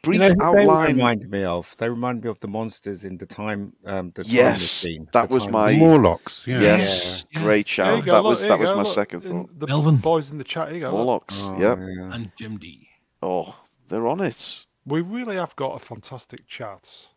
brief 0.03 0.21
You 0.21 0.29
know 0.29 0.35
who 0.47 0.57
they 0.57 0.63
outline. 0.63 0.97
remind 0.97 1.31
me 1.31 1.45
of? 1.45 1.75
They 1.79 1.89
remind 1.89 2.23
me 2.25 2.31
of 2.31 2.41
the 2.41 2.49
monsters 2.49 3.05
in 3.05 3.17
the 3.19 3.27
time. 3.27 3.73
Um, 3.85 4.13
the 4.15 4.23
Yes, 4.27 4.85
machine. 4.85 5.09
that 5.13 5.29
The 5.29 5.35
was 5.35 5.43
time 5.45 5.53
my- 5.53 5.77
Morlocks, 5.77 6.47
yeah. 6.47 6.61
Yes, 6.61 7.27
Yeah. 7.33 7.43
great 7.43 7.67
There 7.67 7.73
shout. 7.73 8.05
go, 8.05 8.11
That 8.13 8.17
look, 8.23 8.31
was 8.31 8.41
there 8.41 8.49
that 8.51 8.55
you 8.57 8.61
was 8.63 8.71
go, 8.71 8.77
my 8.77 8.83
look, 8.83 8.93
second 8.95 9.21
thought. 9.23 9.59
The 9.61 9.67
Melvin. 9.67 9.97
boys 9.97 10.31
in 10.31 10.39
the 10.39 10.45
chat. 10.45 10.69
Here 10.69 10.77
you 10.77 10.81
go. 10.83 10.91
Morlocks. 10.93 11.43
Oh, 11.45 11.59
yep. 11.59 11.79
yeah. 11.79 12.15
And 12.15 12.33
Jim 12.39 12.57
D. 12.59 12.89
Oh, 13.23 13.55
they're 13.89 14.07
on 14.09 14.21
it. 14.21 14.67
We 14.87 15.01
really 15.03 15.37
have 15.37 15.55
got 15.57 15.75
a 15.77 15.79
fantastic 15.79 16.47
chat. 16.47 17.09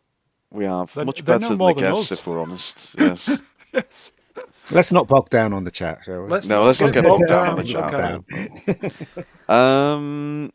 We 0.50 0.64
have 0.66 0.92
They- 0.94 1.04
much 1.04 1.16
they 1.16 1.32
know 1.32 1.38
better 1.38 1.48
than 1.56 1.58
the 1.66 1.72
guests, 1.74 2.12
us. 2.12 2.18
if 2.18 2.26
we're 2.26 2.40
honest. 2.40 2.94
Yes. 2.98 3.40
Yes. 3.72 4.12
Let's 4.70 4.92
not 4.92 5.06
bog 5.08 5.30
down 5.30 5.52
on 5.52 5.64
the 5.64 5.70
chat, 5.70 6.00
shall 6.04 6.22
we? 6.22 6.28
Let's 6.28 6.46
No, 6.48 6.60
not 6.60 6.66
let's 6.66 6.80
not 6.80 6.92
get 6.92 7.02
get 7.02 7.08
bogged 7.08 7.26
bogged 7.26 7.28
down 7.28 7.48
on 7.48 7.56
the 7.56 7.64
chat. 7.64 8.94
Okay. 8.94 8.94
Um, 9.48 10.50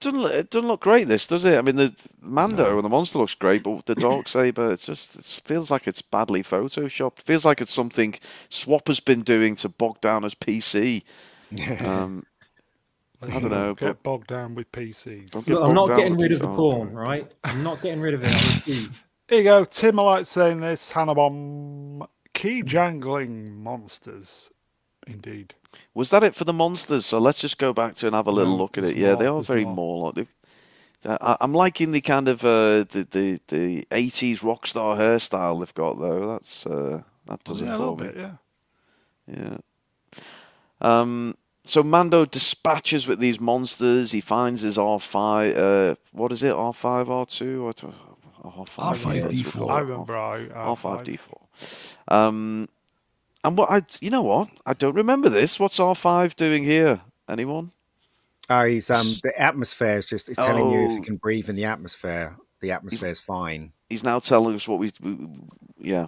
doesn't 0.00 0.20
look, 0.20 0.32
it 0.32 0.50
doesn't 0.50 0.68
look 0.68 0.80
great. 0.80 1.08
This 1.08 1.26
does 1.26 1.44
it? 1.44 1.58
I 1.58 1.62
mean, 1.62 1.76
the 1.76 1.94
Mando 2.20 2.76
and 2.76 2.84
the 2.84 2.88
monster 2.88 3.18
looks 3.18 3.34
great, 3.34 3.62
but 3.62 3.86
the 3.86 3.94
dark 3.94 4.28
saber, 4.28 4.72
it 4.72 4.80
just 4.80 5.16
it 5.16 5.42
feels 5.46 5.70
like 5.70 5.86
it's 5.88 6.02
badly 6.02 6.42
photoshopped. 6.42 7.22
Feels 7.22 7.44
like 7.44 7.60
it's 7.60 7.72
something 7.72 8.14
Swap 8.48 8.86
has 8.88 9.00
been 9.00 9.22
doing 9.22 9.54
to 9.56 9.68
bog 9.68 10.00
down 10.00 10.22
his 10.22 10.34
PC. 10.34 11.02
Um, 11.80 12.24
I 13.22 13.26
don't 13.30 13.50
know, 13.50 13.74
Get 13.74 13.86
but- 13.86 14.02
bogged 14.04 14.28
down 14.28 14.54
with 14.54 14.70
PCs. 14.70 15.34
Look, 15.34 15.68
I'm 15.68 15.74
not 15.74 15.88
getting 15.96 16.16
rid 16.16 16.32
of 16.32 16.40
the 16.40 16.48
old- 16.48 16.56
porn, 16.56 16.92
right? 16.94 17.30
I'm 17.42 17.62
not 17.64 17.82
getting 17.82 18.00
rid 18.00 18.14
of 18.14 18.22
it. 18.22 18.32
I. 18.32 18.88
Here 19.28 19.38
you 19.38 19.42
go. 19.44 19.64
Tim, 19.64 19.98
I 20.00 20.02
like 20.04 20.24
saying 20.26 20.60
this. 20.60 20.92
Hannabomb. 20.92 22.06
Key 22.32 22.62
jangling 22.62 23.62
monsters. 23.62 24.50
Indeed. 25.06 25.54
Was 25.94 26.10
that 26.10 26.24
it 26.24 26.34
for 26.34 26.44
the 26.44 26.52
monsters? 26.52 27.04
So 27.06 27.18
let's 27.18 27.40
just 27.40 27.58
go 27.58 27.72
back 27.72 27.94
to 27.96 28.06
and 28.06 28.14
have 28.16 28.26
a 28.26 28.30
little 28.32 28.56
No, 28.56 28.62
look 28.62 28.78
at 28.78 28.82
there's 28.84 28.94
it. 28.96 29.00
Yeah, 29.00 29.14
they 29.16 29.26
are 29.26 29.42
very 29.42 29.64
more. 29.64 29.74
more 29.74 30.12
like. 30.16 30.28
I- 31.04 31.36
I'm 31.40 31.52
liking 31.52 31.92
the 31.92 32.00
kind 32.00 32.28
of 32.28 32.44
uh, 32.44 32.84
the 32.84 33.06
the 33.10 33.40
the 33.48 33.86
80s 33.90 34.42
rock 34.42 34.66
star 34.66 34.96
hairstyle 34.96 35.60
they've 35.60 35.74
got 35.74 35.98
though. 36.00 36.32
That's 36.32 36.66
uh, 36.66 37.02
that 37.26 37.44
does 37.44 37.60
yeah, 37.60 37.68
it 37.68 37.70
a 37.70 37.72
for 37.74 37.78
little 37.78 37.96
me. 37.96 38.06
bit, 38.06 38.16
yeah. 38.16 38.32
Yeah. 39.26 39.56
Um. 40.80 41.36
So 41.64 41.82
Mando 41.82 42.24
dispatches 42.24 43.06
with 43.06 43.18
these 43.20 43.38
monsters. 43.38 44.12
He 44.12 44.20
finds 44.22 44.62
his 44.62 44.78
R 44.78 44.98
five. 44.98 45.56
Uh, 45.56 45.94
what 46.12 46.32
is 46.32 46.42
it? 46.42 46.54
R 46.54 46.72
five, 46.72 47.10
R 47.10 47.26
two, 47.26 47.64
or 47.66 47.74
R 48.42 48.64
five? 48.66 48.98
R5D4. 48.98 49.70
I 49.70 49.80
remember 49.80 50.16
I, 50.16 50.48
R 50.48 50.76
five 50.76 51.04
D 51.04 51.16
four. 51.16 51.40
Um. 52.08 52.68
And 53.44 53.56
what 53.56 53.70
I, 53.70 53.82
you 54.00 54.10
know 54.10 54.22
what? 54.22 54.48
I 54.66 54.74
don't 54.74 54.94
remember 54.94 55.28
this. 55.28 55.60
What's 55.60 55.78
R 55.80 55.94
five 55.94 56.34
doing 56.36 56.64
here? 56.64 57.00
Anyone? 57.28 57.72
Oh, 58.50 58.64
he's 58.64 58.90
um 58.90 59.06
the 59.22 59.32
atmosphere 59.38 59.96
is 59.98 60.06
just 60.06 60.28
it's 60.28 60.38
telling 60.38 60.70
you 60.70 60.80
if 60.86 60.90
Oh. 60.90 60.94
you 60.94 61.02
can 61.02 61.16
breathe 61.16 61.48
in 61.48 61.56
the 61.56 61.64
atmosphere, 61.66 62.36
the 62.60 62.72
atmosphere 62.72 63.10
is 63.10 63.20
fine. 63.20 63.72
He's 63.88 64.02
now 64.04 64.18
telling 64.18 64.54
us 64.54 64.66
what 64.66 64.78
we, 64.78 64.92
we 65.00 65.16
yeah. 65.78 66.06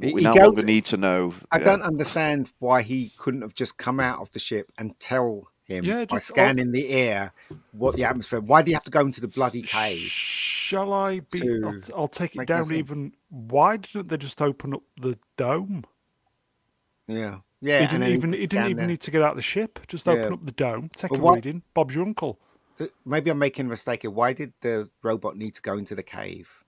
He- 0.00 0.12
we 0.14 0.20
he 0.22 0.24
now 0.24 0.34
goes- 0.34 0.42
longer 0.46 0.62
need 0.64 0.84
to 0.86 0.96
know. 0.96 1.34
I 1.52 1.58
Yeah. 1.58 1.64
don't 1.64 1.82
understand 1.82 2.50
why 2.58 2.82
he 2.82 3.12
couldn't 3.18 3.42
have 3.42 3.54
just 3.54 3.76
come 3.78 4.00
out 4.00 4.20
of 4.20 4.30
the 4.32 4.38
ship 4.38 4.70
and 4.78 4.98
tell 5.00 5.48
him 5.64 5.84
Yeah, 5.84 6.06
by 6.06 6.16
just- 6.16 6.28
scanning 6.28 6.72
the 6.72 6.88
air 6.88 7.32
what 7.72 7.96
the 7.96 8.04
atmosphere. 8.04 8.40
Why 8.40 8.62
do 8.62 8.70
you 8.70 8.74
have 8.76 8.84
to 8.84 8.90
go 8.90 9.00
into 9.00 9.20
the 9.20 9.28
bloody 9.28 9.62
cave? 9.62 9.98
Shall 9.98 10.92
I 10.92 11.20
be? 11.20 11.42
I'll, 11.64 11.80
t- 11.80 11.92
I'll 11.94 12.08
take 12.08 12.34
it 12.36 12.46
down 12.46 12.72
even. 12.72 13.12
Why 13.28 13.76
didn't 13.76 14.08
they 14.08 14.16
just 14.16 14.40
open 14.40 14.74
up 14.74 14.82
the 15.00 15.18
dome? 15.36 15.84
Yeah, 17.08 17.38
yeah. 17.60 17.80
he 17.80 17.86
didn't 17.86 18.00
then 18.00 18.10
even. 18.12 18.30
could 18.32 18.40
He 18.40 18.46
didn't 18.46 18.64
even 18.66 18.76
there. 18.76 18.86
need 18.86 19.00
to 19.00 19.10
get 19.10 19.22
out 19.22 19.30
of 19.30 19.36
the 19.36 19.42
ship. 19.42 19.80
Just 19.88 20.06
Yeah. 20.06 20.12
open 20.12 20.32
up 20.34 20.44
the 20.46 20.52
dome. 20.52 20.90
Take 20.94 21.10
But 21.10 21.18
a 21.18 21.22
why- 21.22 21.34
reading. 21.36 21.62
Bob's 21.74 21.94
your 21.94 22.04
uncle. 22.04 22.38
Maybe 23.04 23.30
I'm 23.30 23.38
making 23.40 23.66
a 23.66 23.68
mistake 23.70 24.02
here. 24.02 24.10
Why 24.12 24.32
did 24.32 24.52
the 24.60 24.88
robot 25.02 25.36
need 25.36 25.56
to 25.56 25.62
go 25.62 25.76
into 25.76 25.96
the 25.96 26.02
cave? 26.04 26.62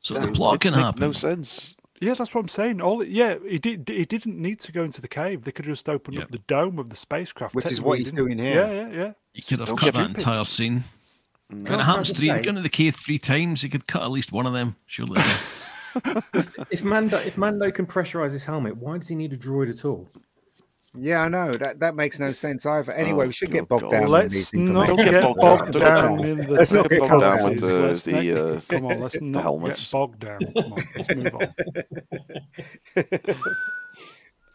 So 0.00 0.14
No, 0.14 0.20
the 0.26 0.32
plot 0.32 0.60
can 0.60 0.74
happen. 0.74 1.00
No 1.00 1.10
sense. 1.10 1.74
Yeah, 2.00 2.14
that's 2.14 2.32
what 2.34 2.40
I'm 2.42 2.48
saying. 2.48 2.80
All 2.80 3.02
yeah, 3.02 3.36
he 3.48 3.58
did. 3.58 3.88
He 3.88 4.04
didn't 4.04 4.40
need 4.40 4.60
to 4.60 4.70
go 4.72 4.84
into 4.84 5.00
the 5.00 5.08
cave. 5.08 5.42
They 5.42 5.50
could 5.52 5.64
just 5.64 5.88
open 5.88 6.14
Yeah. 6.14 6.22
up 6.22 6.30
the 6.30 6.38
dome 6.38 6.78
of 6.78 6.90
the 6.90 6.96
spacecraft, 6.96 7.54
Which 7.54 7.66
is 7.66 7.80
what 7.80 7.98
he's 7.98 8.12
doing 8.12 8.38
here. 8.38 8.54
Yeah, 8.66 8.70
yeah, 8.70 8.88
yeah. 9.04 9.12
You 9.32 9.42
could 9.42 9.58
have 9.60 9.68
Don't 9.68 9.78
cut 9.78 9.94
that 9.94 10.10
entire 10.10 10.44
scene. 10.44 10.84
Can 11.50 11.64
When 11.64 11.72
I- 11.74 11.80
it 11.82 11.84
happens 11.86 12.08
just 12.08 12.20
three, 12.20 12.28
say- 12.28 12.42
going 12.42 12.56
to 12.56 12.62
the 12.62 12.68
cave 12.68 12.94
three 12.94 13.18
times, 13.18 13.62
he 13.62 13.68
could 13.68 13.86
cut 13.88 14.02
at 14.02 14.10
least 14.10 14.30
one 14.32 14.46
of 14.46 14.52
them. 14.52 14.76
Surely. 14.86 15.20
If 16.70 16.82
Mando, 16.84 17.18
if 17.18 17.36
Mando 17.38 17.70
can 17.70 17.86
pressurize 17.86 18.32
his 18.32 18.44
helmet, 18.44 18.76
why 18.76 18.98
does 18.98 19.08
he 19.08 19.14
need 19.14 19.32
a 19.32 19.36
droid 19.36 19.70
at 19.70 19.84
all? 19.84 20.08
Yeah, 20.96 21.22
I 21.22 21.28
know 21.28 21.56
that 21.56 21.80
that 21.80 21.96
makes 21.96 22.20
no 22.20 22.30
sense 22.30 22.64
either. 22.66 22.92
Anyway, 22.92 23.24
Oh, 23.24 23.26
we 23.26 23.32
should 23.32 23.50
get 23.50 23.66
bogged 23.68 23.82
God. 23.82 23.90
down 23.90 24.06
Let's 24.06 24.32
these 24.32 24.54
not 24.54 24.86
get 24.96 25.10
get 25.10 25.22
bogged 25.22 25.40
bogged, 25.40 25.72
down. 25.72 26.18
down, 26.18 26.24
in 26.24 26.38
the 26.38 26.46
Let's 26.52 26.70
not 26.70 26.88
get 26.88 27.00
bogged 27.00 27.20
down 27.20 27.50
with 27.50 27.60
the- 27.60 27.78
Let's 27.80 28.04
the, 28.04 28.32
uh, 28.56 28.60
come 28.68 28.86
on, 28.86 29.00
let's 29.00 29.20
not 29.20 29.42
helmets. 29.42 29.86
get 29.86 29.92
bogged 29.92 30.20
down. 30.20 30.38
Come 30.38 30.72
on, 30.72 30.82
let's 30.96 31.14
move 31.14 31.34
on. 31.34 31.54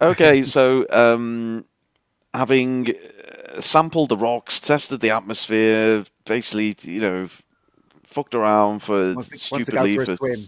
Okay, 0.02 0.44
so 0.44 0.86
um, 0.92 1.66
having 2.34 2.88
uh, 2.90 3.60
sampled 3.60 4.08
the 4.08 4.16
rocks, 4.16 4.62
tested 4.62 5.02
the 5.02 5.10
atmosphere, 5.12 6.06
basically, 6.26 6.74
you 6.84 7.02
know, 7.02 7.28
fucked 8.06 8.34
around 8.34 8.82
for 8.82 9.14
Wants 9.14 9.28
to- 9.28 9.38
to 9.38 9.50
go 9.50 9.64
stupidly 9.64 9.96
for 9.98 10.02
a 10.04 10.06
for 10.06 10.16
swim. 10.16 10.40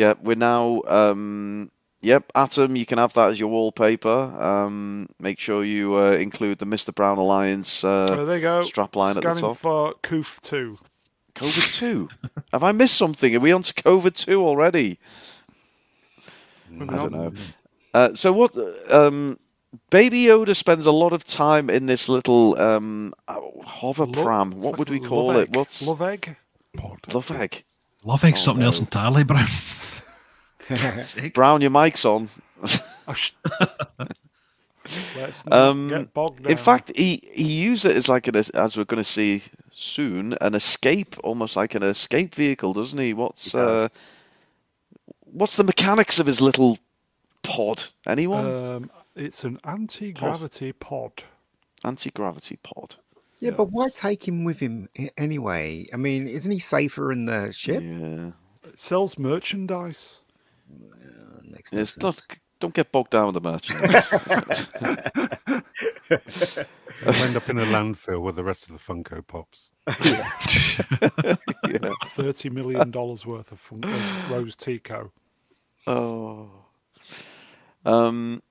Yeah. 0.00 0.14
We're 0.22 0.36
now 0.54 0.82
um, 0.86 1.70
yep. 2.00 2.24
Atom, 2.34 2.76
you 2.76 2.86
can 2.86 2.98
have 2.98 3.12
that 3.14 3.30
as 3.30 3.38
your 3.40 3.48
wallpaper. 3.50 4.18
Um, 4.50 5.06
make 5.18 5.38
sure 5.38 5.64
you 5.64 5.94
uh, 5.96 6.12
include 6.26 6.58
the 6.58 6.66
Mister 6.66 6.92
Brown 6.92 7.18
Alliance 7.18 7.84
Oh, 7.84 8.04
uh, 8.04 8.24
there 8.24 8.36
you 8.36 8.42
go. 8.42 8.62
strap 8.62 8.96
line 8.96 9.16
at 9.16 9.22
the 9.22 9.34
Scanning 9.34 9.54
top. 9.54 9.56
for 9.58 9.94
Coof 10.02 10.40
2. 10.40 10.78
COVID 11.34 11.66
two. 11.78 12.08
have 12.52 12.62
I 12.64 12.72
missed 12.72 12.96
something? 12.96 13.34
Are 13.36 13.40
we 13.40 13.52
on 13.52 13.62
to 13.62 13.72
COVID 13.74 14.14
two 14.14 14.40
already? 14.46 14.98
I 16.80 16.84
don't 16.96 17.12
know. 17.12 17.32
Uh, 17.94 18.14
so 18.14 18.32
what? 18.32 18.56
Um, 18.90 19.38
Baby 19.90 20.24
Yoda 20.24 20.54
spends 20.56 20.86
a 20.86 20.92
lot 20.92 21.12
of 21.12 21.22
time 21.24 21.70
in 21.70 21.86
this 21.86 22.08
little 22.08 22.58
um, 22.60 23.14
hover 23.64 24.06
Lo- 24.06 24.24
pram. 24.24 24.50
What 24.60 24.72
like 24.72 24.78
would 24.80 24.90
we 24.90 25.00
call 25.00 25.28
love 25.28 25.36
it? 25.36 25.48
egg. 25.48 25.56
What's 25.56 25.86
Love 25.86 26.02
egg? 26.02 26.36
Pod. 26.76 26.98
love 27.12 27.30
egg? 27.30 27.64
Love 28.04 28.24
Egg's 28.24 28.40
Oh, 28.40 28.44
something 28.46 28.64
else 28.64 28.80
entirely, 28.80 29.24
Brown. 29.24 29.46
Brown, 31.34 31.60
your 31.60 31.70
mic's 31.70 32.04
on. 32.04 32.28
Oh, 33.08 33.12
sh- 33.12 33.32
Let's 35.16 35.44
not 35.46 35.58
Um, 35.58 35.88
get 35.88 36.14
bogged 36.14 36.42
down. 36.42 36.52
In 36.52 36.56
fact, 36.58 36.90
he 36.96 37.22
he 37.32 37.44
used 37.62 37.84
it 37.84 37.94
as 37.94 38.08
like 38.08 38.26
an 38.28 38.36
as 38.36 38.76
we're 38.76 38.84
going 38.84 39.02
to 39.02 39.08
see 39.08 39.42
soon 39.70 40.34
an 40.40 40.54
escape, 40.54 41.16
almost 41.22 41.54
like 41.56 41.74
an 41.74 41.82
escape 41.82 42.34
vehicle, 42.34 42.72
doesn't 42.72 42.98
he? 42.98 43.12
What's 43.12 43.52
He 43.52 43.58
uh, 43.58 43.88
what's 45.20 45.56
the 45.56 45.64
mechanics 45.64 46.18
of 46.18 46.26
his 46.26 46.40
little 46.40 46.78
pod? 47.42 47.84
Anyone? 48.06 48.46
um, 48.46 48.90
it's 49.14 49.44
an 49.44 49.58
anti-gravity 49.64 50.72
pod. 50.72 51.22
Anti 51.84 52.10
gravity 52.10 52.56
pod. 52.62 52.96
Yeah, 53.38 53.52
but 53.52 53.70
why 53.70 53.88
take 53.94 54.26
him 54.26 54.44
with 54.44 54.60
him 54.60 54.88
anyway? 55.16 55.86
I 55.92 55.96
mean, 55.96 56.26
isn't 56.26 56.50
he 56.52 56.58
safer 56.58 57.10
in 57.12 57.26
the 57.26 57.52
ship? 57.52 57.82
Yeah, 57.82 58.32
It 58.64 58.78
sells 58.78 59.18
merchandise. 59.18 60.20
Uh, 61.02 61.40
makes 61.44 61.72
no 61.72 61.80
it's 61.80 61.92
sense. 61.92 62.02
not. 62.02 62.26
Don't 62.60 62.74
get 62.74 62.92
bogged 62.92 63.10
down 63.10 63.32
with 63.32 63.34
the 63.34 63.40
merchandise. 63.40 64.10
He'll 66.08 67.24
end 67.24 67.36
up 67.36 67.48
in 67.48 67.58
a 67.58 67.64
landfill 67.64 68.20
with 68.20 68.36
the 68.36 68.44
rest 68.44 68.68
of 68.68 68.74
the 68.74 68.78
Funko 68.78 69.26
Pops. 69.26 69.70
yeah. 70.04 71.94
Thirty 72.08 72.50
million 72.50 72.90
dollars 72.90 73.24
worth 73.24 73.50
of, 73.50 73.58
fun- 73.58 73.84
of 73.84 74.30
Rose 74.30 74.54
Tico. 74.56 75.10
Oh. 75.86 76.50
Um. 77.86 78.42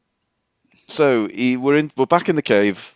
So 0.87 1.27
he, 1.27 1.55
we're 1.55 1.77
in. 1.77 1.91
We're 1.95 2.07
back 2.07 2.29
in 2.29 2.35
the 2.35 2.41
cave. 2.41 2.95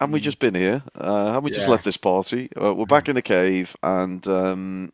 Haven't 0.00 0.12
we 0.12 0.20
just 0.20 0.38
been 0.38 0.54
here? 0.54 0.82
Uh, 0.94 1.28
haven't 1.28 1.44
we 1.44 1.50
just 1.50 1.68
left 1.68 1.84
this 1.84 1.96
party? 1.96 2.50
Uh, 2.60 2.74
we're 2.74 2.84
back 2.86 3.08
in 3.08 3.14
the 3.16 3.22
cave, 3.22 3.74
and 3.82 4.26
um, 4.28 4.92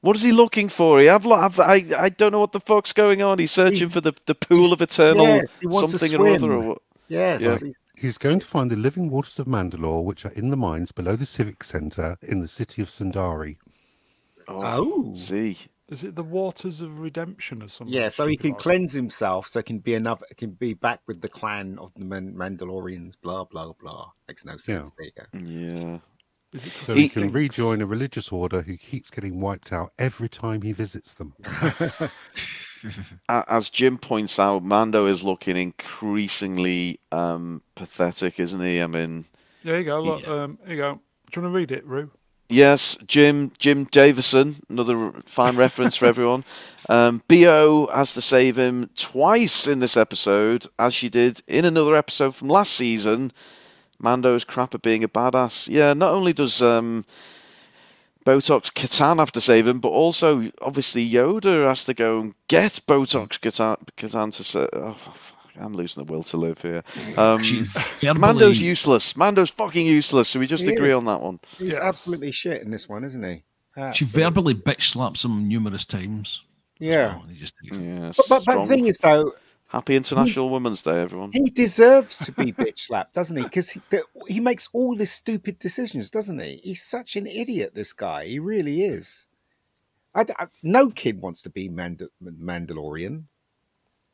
what 0.00 0.16
is 0.16 0.22
he 0.22 0.32
looking 0.32 0.68
for? 0.68 1.00
He, 1.00 1.08
I've, 1.08 1.26
I've, 1.26 1.58
I, 1.58 1.84
I 1.98 2.08
don't 2.08 2.32
know 2.32 2.40
what 2.40 2.52
the 2.52 2.60
fuck's 2.60 2.92
going 2.92 3.22
on. 3.22 3.38
He's 3.38 3.50
searching 3.50 3.88
for 3.88 4.00
the, 4.00 4.12
the 4.26 4.34
pool 4.34 4.72
of 4.72 4.80
eternal 4.80 5.26
yes, 5.26 5.46
he 5.60 5.66
wants 5.66 5.92
to 5.92 5.98
something 5.98 6.18
or 6.20 6.28
other. 6.34 6.52
Or 6.52 6.60
what? 6.60 6.78
Yes. 7.08 7.42
Yeah. 7.42 7.58
he's- 7.58 7.74
He's 8.00 8.16
going 8.16 8.38
to 8.38 8.46
find 8.46 8.70
the 8.70 8.76
living 8.76 9.10
waters 9.10 9.40
of 9.40 9.48
Mandalore, 9.48 10.04
which 10.04 10.24
are 10.24 10.30
in 10.30 10.50
the 10.50 10.56
mines 10.56 10.92
below 10.92 11.16
the 11.16 11.26
Civic 11.26 11.64
Centre 11.64 12.16
in 12.22 12.38
the 12.40 12.46
city 12.46 12.80
of 12.80 12.88
Sundari. 12.88 13.56
Oh, 14.46 14.62
oh. 14.62 15.14
see. 15.14 15.58
Is 15.88 16.04
it 16.04 16.14
the 16.14 16.22
Waters 16.22 16.80
of 16.80 17.00
Redemption 17.00 17.60
or 17.60 17.66
something? 17.66 17.92
Yeah, 17.92 18.08
so 18.08 18.26
he 18.28 18.36
can 18.36 18.50
like 18.50 18.58
that? 18.58 18.62
cleanse 18.62 18.92
himself, 18.92 19.48
so 19.48 19.58
he 19.58 19.64
can 19.64 19.78
be 19.80 19.94
another, 19.94 20.26
can 20.36 20.50
be 20.50 20.74
back 20.74 21.00
with 21.08 21.22
the 21.22 21.28
clan 21.28 21.76
of 21.80 21.92
the 21.94 22.04
Mandalorians. 22.04 23.14
Blah 23.20 23.44
blah 23.44 23.72
blah. 23.72 24.12
Makes 24.28 24.44
no 24.44 24.56
sense. 24.58 24.92
There 24.96 25.06
you 25.06 25.12
go. 25.16 25.50
Yeah. 25.50 25.98
Is 26.52 26.64
it 26.66 26.72
'cause 26.74 26.86
So 26.86 26.94
he 26.94 27.02
he 27.02 27.08
can 27.08 27.20
stinks? 27.22 27.34
rejoin 27.34 27.82
a 27.82 27.86
religious 27.86 28.32
order 28.32 28.62
who 28.62 28.76
keeps 28.76 29.10
getting 29.10 29.40
wiped 29.40 29.72
out 29.72 29.92
every 29.98 30.28
time 30.28 30.62
he 30.62 30.72
visits 30.72 31.14
them. 31.14 31.34
As 33.28 33.68
Jim 33.70 33.98
points 33.98 34.38
out, 34.38 34.62
Mando 34.62 35.06
is 35.06 35.22
looking 35.22 35.56
increasingly 35.56 37.00
um, 37.12 37.62
pathetic, 37.74 38.38
isn't 38.40 38.60
he? 38.60 38.80
I 38.80 38.86
mean, 38.86 39.24
There 39.64 39.78
you 39.78 39.84
go. 39.84 40.00
Look, 40.00 40.22
Yeah. 40.22 40.44
um, 40.44 40.58
here 40.64 40.74
you 40.74 40.80
go. 40.80 41.00
Do 41.30 41.40
you 41.40 41.42
want 41.42 41.52
to 41.52 41.56
read 41.56 41.72
it, 41.72 41.84
Rue? 41.84 42.10
Yes, 42.50 42.96
Jim 43.06 43.52
Jim 43.58 43.84
Davidson, 43.84 44.62
another 44.70 45.12
fine 45.26 45.56
reference 45.56 45.96
for 45.96 46.06
everyone. 46.06 46.44
Um, 46.90 47.20
Bo 47.28 47.88
has 47.92 48.14
to 48.14 48.22
save 48.22 48.56
him 48.56 48.88
twice 48.94 49.66
in 49.66 49.80
this 49.80 49.94
episode, 49.94 50.66
as 50.78 50.94
she 50.94 51.10
did 51.10 51.42
in 51.46 51.66
another 51.66 51.94
episode 51.94 52.34
from 52.34 52.48
last 52.48 52.72
season. 52.72 53.30
Mando's 54.00 54.44
crap 54.44 54.74
at 54.74 54.82
being 54.82 55.02
a 55.04 55.08
badass. 55.08 55.68
Yeah, 55.68 55.92
not 55.94 56.12
only 56.14 56.32
does 56.32 56.62
um, 56.62 57.04
Botox 58.24 58.72
Katan 58.72 59.18
have 59.18 59.32
to 59.32 59.40
save 59.40 59.66
him, 59.66 59.80
but 59.80 59.88
also 59.88 60.50
obviously 60.60 61.08
Yoda 61.08 61.66
has 61.68 61.84
to 61.86 61.94
go 61.94 62.20
and 62.20 62.34
get 62.48 62.80
Botox 62.86 63.38
Katan, 63.40 63.76
Katan 63.96 64.34
to 64.36 64.44
say, 64.44 64.68
oh, 64.74 64.96
I'm 65.60 65.74
losing 65.74 66.04
the 66.04 66.12
will 66.12 66.22
to 66.24 66.36
live 66.36 66.60
here. 66.60 66.84
Um, 67.16 67.42
She 67.42 67.64
Mando's 68.02 68.58
verbally- 68.58 68.66
useless. 68.68 69.16
Mando's 69.16 69.50
fucking 69.50 69.86
useless. 69.86 70.28
So 70.28 70.38
we 70.38 70.46
just 70.46 70.64
He 70.64 70.72
agree 70.74 70.90
is. 70.90 70.96
on 70.96 71.04
that 71.06 71.20
one. 71.20 71.40
He's 71.58 71.72
Yes. 71.72 71.78
absolutely 71.80 72.32
shit 72.32 72.62
in 72.62 72.70
this 72.70 72.88
one, 72.88 73.02
isn't 73.04 73.24
he? 73.24 73.42
She 73.94 74.04
verbally 74.04 74.54
bitch 74.54 74.90
slaps 74.90 75.24
him 75.24 75.46
numerous 75.48 75.84
times. 75.84 76.42
as 76.80 76.86
Yeah. 76.88 77.06
well, 77.16 77.24
just 77.38 77.54
takes. 77.62 77.76
Yes. 77.76 78.16
But, 78.16 78.28
but, 78.28 78.44
but 78.44 78.62
the 78.62 78.68
thing 78.68 78.86
is, 78.86 78.98
though, 78.98 79.32
Happy 79.68 79.96
International 79.96 80.48
Women's 80.48 80.80
Day, 80.80 81.02
everyone. 81.02 81.30
he 81.32 81.44
deserves 81.50 82.18
to 82.20 82.32
be 82.32 82.52
bitch 82.52 82.78
slapped, 82.80 83.14
doesn't 83.14 83.36
he? 83.36 83.42
Because 83.42 83.68
he, 83.70 83.80
he 84.26 84.40
makes 84.40 84.68
all 84.72 84.96
these 84.96 85.12
stupid 85.12 85.58
decisions, 85.58 86.08
doesn't 86.10 86.38
he? 86.40 86.60
He's 86.64 86.82
such 86.82 87.16
an 87.16 87.26
idiot. 87.26 87.74
This 87.74 87.92
guy, 87.92 88.24
he 88.26 88.38
really 88.38 88.82
is. 88.82 89.26
I, 90.14 90.24
d- 90.24 90.32
I- 90.38 90.46
no 90.62 90.88
kid 90.90 91.20
wants 91.20 91.42
to 91.42 91.50
be 91.50 91.68
Mand- 91.68 92.08
Mandalorian. 92.22 93.24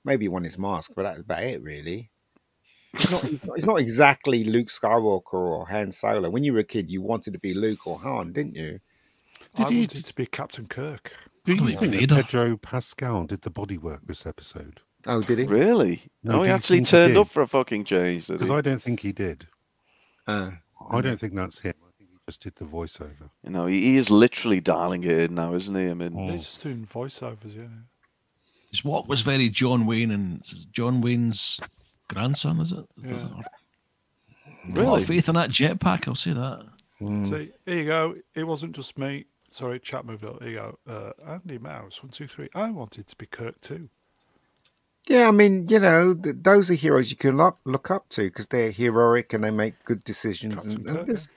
Maybe 0.05 0.27
one 0.29 0.43
his 0.45 0.59
mask, 0.59 0.93
but 0.97 1.05
that's 1.05 1.21
about 1.21 1.45
it, 1.45 1.63
really. 1.63 2.11
It's 2.93 3.11
not, 3.11 3.25
he's 3.55 3.67
not, 3.67 3.81
exactly 3.81 4.45
Luke 4.45 4.69
Skywalker 4.69 5.35
or 5.35 5.69
Han 5.69 5.93
Solo. 5.93 6.31
When 6.31 6.45
you 6.45 6.53
were 6.53 6.59
a 6.61 6.65
kid, 6.65 6.91
you 6.91 7.01
wanted 7.01 7.33
to 7.33 7.39
be 7.39 7.55
Luke 7.55 7.87
or 7.87 7.99
Han, 8.01 8.33
didn't 8.33 8.57
you? 8.57 8.81
Did 9.57 9.67
I 9.67 9.69
you- 9.71 9.79
wanted 9.81 10.05
to 10.05 10.15
be 10.15 10.27
Captain 10.27 10.67
Kirk. 10.67 11.13
Do 11.45 11.55
you 11.55 11.61
on, 11.61 11.67
think 11.69 11.81
that 11.81 11.91
Vader. 11.91 12.15
Pedro 12.23 12.57
Pascal 12.57 13.25
did 13.25 13.43
the 13.43 13.51
bodywork 13.51 14.07
this 14.07 14.27
episode? 14.27 14.81
Oh, 15.07 15.21
did 15.23 15.39
he? 15.39 15.45
Really? 15.47 16.03
No, 16.23 16.41
oh, 16.41 16.43
he 16.43 16.51
actually 16.51 16.79
think 16.79 16.87
he 16.87 16.91
turned 16.91 17.17
up 17.17 17.29
for 17.29 17.43
a 17.43 17.49
fucking 17.49 17.85
change, 17.85 18.27
Because? 18.29 18.51
I 18.51 18.61
don't 18.61 18.81
think 18.81 19.01
he 19.01 19.13
did. 19.13 19.47
Uh, 20.27 20.53
I 20.91 21.01
don't 21.01 21.19
think 21.19 21.35
that's 21.35 21.59
him. 21.59 21.75
I 21.83 21.91
think 21.99 22.11
he 22.11 22.19
just 22.27 22.43
did 22.43 22.55
the 22.57 22.65
voiceover. 22.65 23.31
You 23.43 23.51
know, 23.51 23.67
he, 23.67 23.81
he 23.81 23.97
is 23.97 24.11
literally 24.11 24.61
dialing 24.61 25.05
it 25.05 25.31
in 25.31 25.35
now, 25.35 25.55
isn't 25.55 25.75
he? 25.75 25.89
I 25.89 25.95
mean, 25.95 26.15
Oh. 26.17 26.33
He's 26.33 26.45
just 26.45 26.63
doing 26.63 26.87
voiceovers, 26.91 27.55
yeah. 27.55 27.69
His 28.71 28.85
walk 28.85 29.09
was 29.09 29.21
very 29.21 29.49
John 29.51 29.87
Wayne 29.87 30.11
and 30.11 30.43
John 30.73 31.01
Wayne's 31.01 31.61
grandson, 32.09 32.61
is 32.61 32.73
it? 32.73 32.85
Yeah. 33.05 33.13
A 33.13 33.19
lot 33.21 34.77
really? 34.77 35.03
of 35.03 35.07
faith 35.09 35.29
in 35.29 35.35
that 35.35 35.51
jetpack, 35.51 36.09
I'll 36.09 36.15
say 36.15 36.33
that. 36.33 36.67
Hmm. 36.99 37.25
See, 37.25 37.51
here 37.67 37.77
you 37.77 37.85
go. 37.85 38.15
It 38.35 38.45
wasn't 38.45 38.75
just 38.75 38.97
me. 38.99 39.27
Sorry, 39.51 39.79
chat 39.79 40.05
moved 40.05 40.25
up. 40.25 40.43
Here 40.43 40.51
you 40.51 40.57
go. 40.57 40.79
Uh, 40.89 41.31
Andy 41.31 41.59
Mouse, 41.59 42.03
one, 42.03 42.11
two, 42.11 42.27
three. 42.27 42.49
I 42.55 42.71
wanted 42.71 43.07
to 43.07 43.17
be 43.17 43.27
Kirk 43.27 43.61
too. 43.61 43.89
Yeah, 45.07 45.29
I 45.29 45.33
mean, 45.33 45.69
you 45.69 45.81
know, 45.81 46.15
th- 46.15 46.37
those 46.41 46.71
are 46.71 46.75
heroes 46.75 47.11
you 47.11 47.17
can 47.17 47.37
look, 47.37 47.59
look 47.65 47.91
up 47.91 48.09
to 48.11 48.25
because 48.25 48.47
they're 48.47 48.71
heroic 48.71 49.33
and 49.33 49.45
they 49.45 49.51
make 49.51 49.85
good 49.85 50.03
decisions. 50.03 50.67
And, 50.67 50.87
and 50.89 51.07
this 51.07 51.29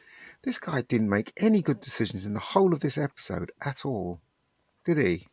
this 0.43 0.59
guy 0.59 0.81
didn't 0.81 1.09
make 1.09 1.33
any 1.37 1.61
good 1.61 1.81
decisions 1.81 2.25
in 2.25 2.33
the 2.33 2.39
whole 2.39 2.73
of 2.73 2.79
this 2.79 2.97
episode 2.97 3.51
at 3.61 3.85
all, 3.85 4.21
did 4.85 4.97
he? 4.97 5.27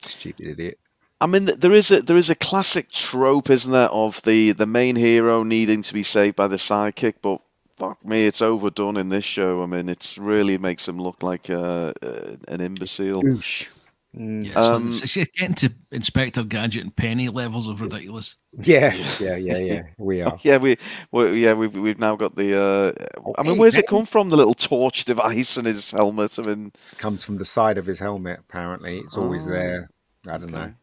Stupid 0.00 0.46
idiot. 0.46 0.78
I 1.20 1.26
mean, 1.26 1.44
there 1.44 1.72
is 1.72 1.90
a 1.90 2.02
there 2.02 2.16
is 2.16 2.30
a 2.30 2.34
classic 2.34 2.90
trope, 2.90 3.50
isn't 3.50 3.72
there, 3.72 3.88
of 3.88 4.22
the 4.22 4.52
the 4.52 4.66
main 4.66 4.96
hero 4.96 5.42
needing 5.42 5.82
to 5.82 5.92
be 5.92 6.02
saved 6.02 6.36
by 6.36 6.48
the 6.48 6.56
sidekick, 6.56 7.14
but 7.22 7.40
fuck 7.76 8.04
me, 8.04 8.26
it's 8.26 8.42
overdone 8.42 8.96
in 8.96 9.08
this 9.08 9.24
show. 9.24 9.62
I 9.62 9.66
mean, 9.66 9.88
it's 9.88 10.16
really 10.18 10.58
makes 10.58 10.86
him 10.86 10.98
look 11.00 11.22
like 11.22 11.50
uh, 11.50 11.92
uh, 12.02 12.36
an 12.46 12.60
imbecile. 12.60 13.22
Oosh. 13.22 13.68
Mm, 14.16 14.46
Yeah, 14.46 14.52
so 14.52 14.74
Um, 14.74 14.88
it's, 14.88 15.16
it's 15.16 15.30
getting 15.38 15.54
to 15.56 15.72
Inspector 15.90 16.42
Gadget 16.44 16.82
and 16.84 16.94
Penny 16.94 17.28
levels 17.30 17.66
of 17.66 17.80
ridiculous. 17.80 18.36
Yeah, 18.60 18.92
yeah, 19.18 19.36
yeah, 19.36 19.56
yeah. 19.58 19.82
We 19.98 20.20
are. 20.20 20.38
Yeah, 20.42 20.58
we, 20.58 20.76
we 21.12 21.42
yeah 21.42 21.54
we've 21.54 21.74
we've 21.74 21.98
now 21.98 22.16
got 22.16 22.36
the. 22.36 22.60
Uh, 22.62 23.32
I 23.38 23.42
mean, 23.42 23.56
where's 23.56 23.78
it 23.78 23.86
come 23.86 24.04
from? 24.04 24.28
The 24.28 24.36
little 24.36 24.52
torch 24.54 25.06
device 25.06 25.56
in 25.56 25.64
his 25.64 25.90
helmet. 25.92 26.38
I 26.38 26.42
mean, 26.42 26.72
It 26.92 26.98
comes 26.98 27.24
from 27.24 27.38
the 27.38 27.44
side 27.46 27.78
of 27.78 27.86
his 27.86 27.98
helmet. 27.98 28.40
Apparently, 28.40 28.98
it's 28.98 29.16
always 29.16 29.46
Oh, 29.46 29.50
there. 29.50 29.88
I 30.28 30.36
don't 30.38 30.50
know. 30.52 30.74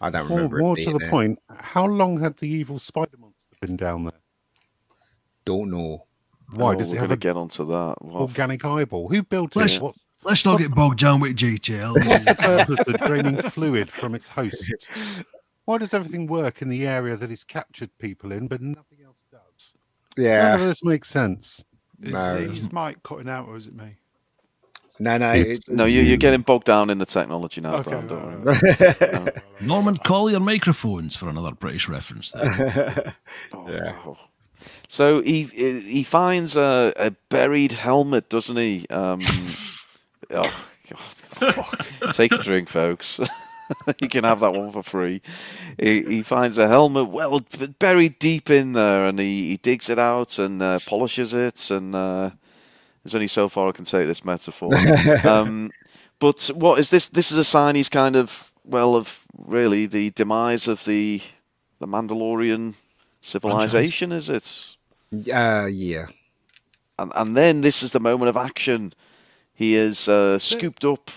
I 0.00 0.10
don't 0.10 0.28
More, 0.28 0.36
remember. 0.38 0.58
more 0.58 0.76
to 0.76 0.92
the 0.92 0.98
there. 0.98 1.08
point, 1.10 1.38
how 1.58 1.86
long 1.86 2.20
had 2.20 2.36
the 2.36 2.48
evil 2.48 2.78
spider 2.78 3.16
monster 3.18 3.38
been 3.62 3.76
down 3.76 4.04
there? 4.04 4.20
Don't 5.46 5.70
know. 5.70 6.04
Why 6.54 6.74
oh, 6.74 6.78
does 6.78 6.88
we're 6.90 6.96
it 6.96 6.98
have 6.98 7.08
gonna 7.08 7.16
get 7.16 7.36
onto 7.36 7.64
that? 7.66 7.96
What? 8.02 8.20
organic 8.20 8.64
eyeball? 8.64 9.08
Who 9.08 9.22
built 9.22 9.56
Let's- 9.56 9.76
it? 9.76 9.82
What, 9.82 9.94
Let's 10.24 10.44
not 10.44 10.58
get 10.58 10.74
bogged 10.74 10.98
down 11.00 11.20
with 11.20 11.36
details. 11.36 11.96
what's 12.04 12.24
the 12.24 12.34
purpose 12.34 12.80
of 12.80 12.98
draining 13.06 13.40
fluid 13.42 13.90
from 13.90 14.14
its 14.14 14.28
host? 14.28 14.88
Why 15.66 15.78
does 15.78 15.94
everything 15.94 16.26
work 16.26 16.62
in 16.62 16.68
the 16.68 16.86
area 16.86 17.16
that 17.16 17.30
it's 17.30 17.44
captured 17.44 17.90
people 17.98 18.32
in, 18.32 18.48
but 18.48 18.60
nothing 18.60 18.98
else 19.04 19.16
does? 19.30 19.74
Yeah, 20.16 20.38
None 20.50 20.58
Yeah. 20.58 20.62
of 20.62 20.68
this 20.68 20.84
makes 20.84 21.08
sense. 21.08 21.64
Is, 22.02 22.12
No. 22.12 22.36
is 22.36 22.72
Mike 22.72 23.02
cutting 23.02 23.28
out 23.28 23.48
or 23.48 23.56
is 23.56 23.66
it 23.66 23.74
me? 23.74 23.96
No, 25.00 25.18
no, 25.18 25.32
It's- 25.34 25.68
No, 25.68 25.86
you, 25.86 26.02
you're 26.02 26.16
getting 26.16 26.42
bogged 26.42 26.66
down 26.66 26.88
in 26.90 26.98
the 26.98 27.06
technology 27.06 27.60
now, 27.60 27.76
Okay, 27.76 27.90
Brian. 27.90 28.06
no, 28.06 28.16
Don't 28.16 28.44
no, 28.44 28.52
worry. 28.52 29.32
no. 29.60 29.66
Norman, 29.66 29.96
call 29.96 30.30
your 30.30 30.40
microphones 30.40 31.16
for 31.16 31.28
another 31.28 31.50
British 31.52 31.88
reference. 31.88 32.30
There. 32.32 33.14
Oh, 33.54 33.68
Yeah. 33.70 33.92
wow. 34.06 34.16
So 34.88 35.20
he 35.22 35.42
he 35.44 36.04
finds 36.04 36.56
a, 36.56 36.92
a 36.96 37.10
buried 37.28 37.72
helmet, 37.72 38.28
doesn't 38.30 38.56
he? 38.56 38.86
Um, 38.88 39.20
oh, 40.30 40.64
God. 41.40 42.12
Take 42.12 42.32
a 42.32 42.38
drink, 42.38 42.68
folks. 42.68 43.20
you 44.00 44.08
can 44.08 44.24
have 44.24 44.40
that 44.40 44.54
one 44.54 44.70
for 44.70 44.82
free. 44.82 45.22
He, 45.78 46.02
he 46.02 46.22
finds 46.22 46.58
a 46.58 46.68
helmet, 46.68 47.08
well, 47.08 47.40
buried 47.78 48.18
deep 48.18 48.50
in 48.50 48.72
there, 48.72 49.06
and 49.06 49.18
he, 49.18 49.50
he 49.50 49.56
digs 49.56 49.90
it 49.90 49.98
out 49.98 50.38
and 50.38 50.62
uh, 50.62 50.78
polishes 50.86 51.34
it. 51.34 51.70
And 51.70 51.94
uh, 51.94 52.30
there's 53.02 53.14
only 53.14 53.28
so 53.28 53.48
far 53.48 53.68
I 53.68 53.72
can 53.72 53.84
take 53.84 54.06
this 54.06 54.24
metaphor. 54.24 54.72
um, 55.24 55.70
but 56.18 56.50
what 56.54 56.78
is 56.78 56.90
this? 56.90 57.06
This 57.06 57.32
is 57.32 57.38
a 57.38 57.44
sign 57.44 57.74
he's 57.74 57.88
kind 57.88 58.16
of 58.16 58.50
well 58.64 58.96
of 58.96 59.24
really 59.36 59.86
the 59.86 60.10
demise 60.10 60.68
of 60.68 60.84
the 60.84 61.20
the 61.80 61.86
Mandalorian 61.86 62.74
civilization, 63.20 64.12
is 64.12 64.28
it? 64.28 64.76
uh, 65.32 65.66
yeah. 65.66 66.06
And 66.98 67.12
and 67.14 67.36
then 67.36 67.60
this 67.60 67.82
is 67.82 67.92
the 67.92 68.00
moment 68.00 68.28
of 68.28 68.36
action. 68.36 68.94
He 69.54 69.76
is 69.76 70.08
uh, 70.08 70.38
scooped 70.38 70.84
up. 70.84 71.10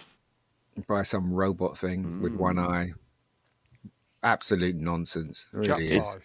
By 0.87 1.01
some 1.01 1.33
robot 1.33 1.77
thing 1.77 2.21
with 2.21 2.33
one 2.35 2.57
Mm. 2.57 2.69
eye. 2.69 2.93
Absolute 4.23 4.75
nonsense. 4.75 5.47
Really 5.51 5.87
Jack's 5.87 6.09
is. 6.09 6.17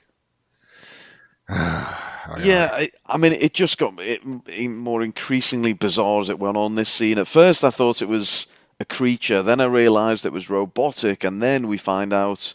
eye. 1.49 1.99
Yeah, 2.45 2.69
I, 2.73 2.91
I 3.07 3.17
mean, 3.17 3.33
it 3.33 3.53
just 3.53 3.79
got 3.79 3.99
it, 3.99 4.21
it 4.47 4.69
more 4.69 5.03
increasingly 5.03 5.73
bizarre 5.73 6.21
as 6.21 6.29
it 6.29 6.39
went 6.39 6.57
on. 6.57 6.77
This 6.77 6.89
scene. 6.89 7.19
At 7.19 7.27
first, 7.27 7.65
I 7.65 7.71
thought 7.71 8.01
it 8.01 8.09
was 8.09 8.47
a 8.79 8.85
creature. 8.85 9.43
Then 9.43 9.61
I 9.61 9.65
realised 9.65 10.25
it 10.25 10.33
was 10.33 10.49
robotic, 10.49 11.25
and 11.25 11.43
then 11.43 11.67
we 11.67 11.79
find 11.79 12.13
out 12.13 12.55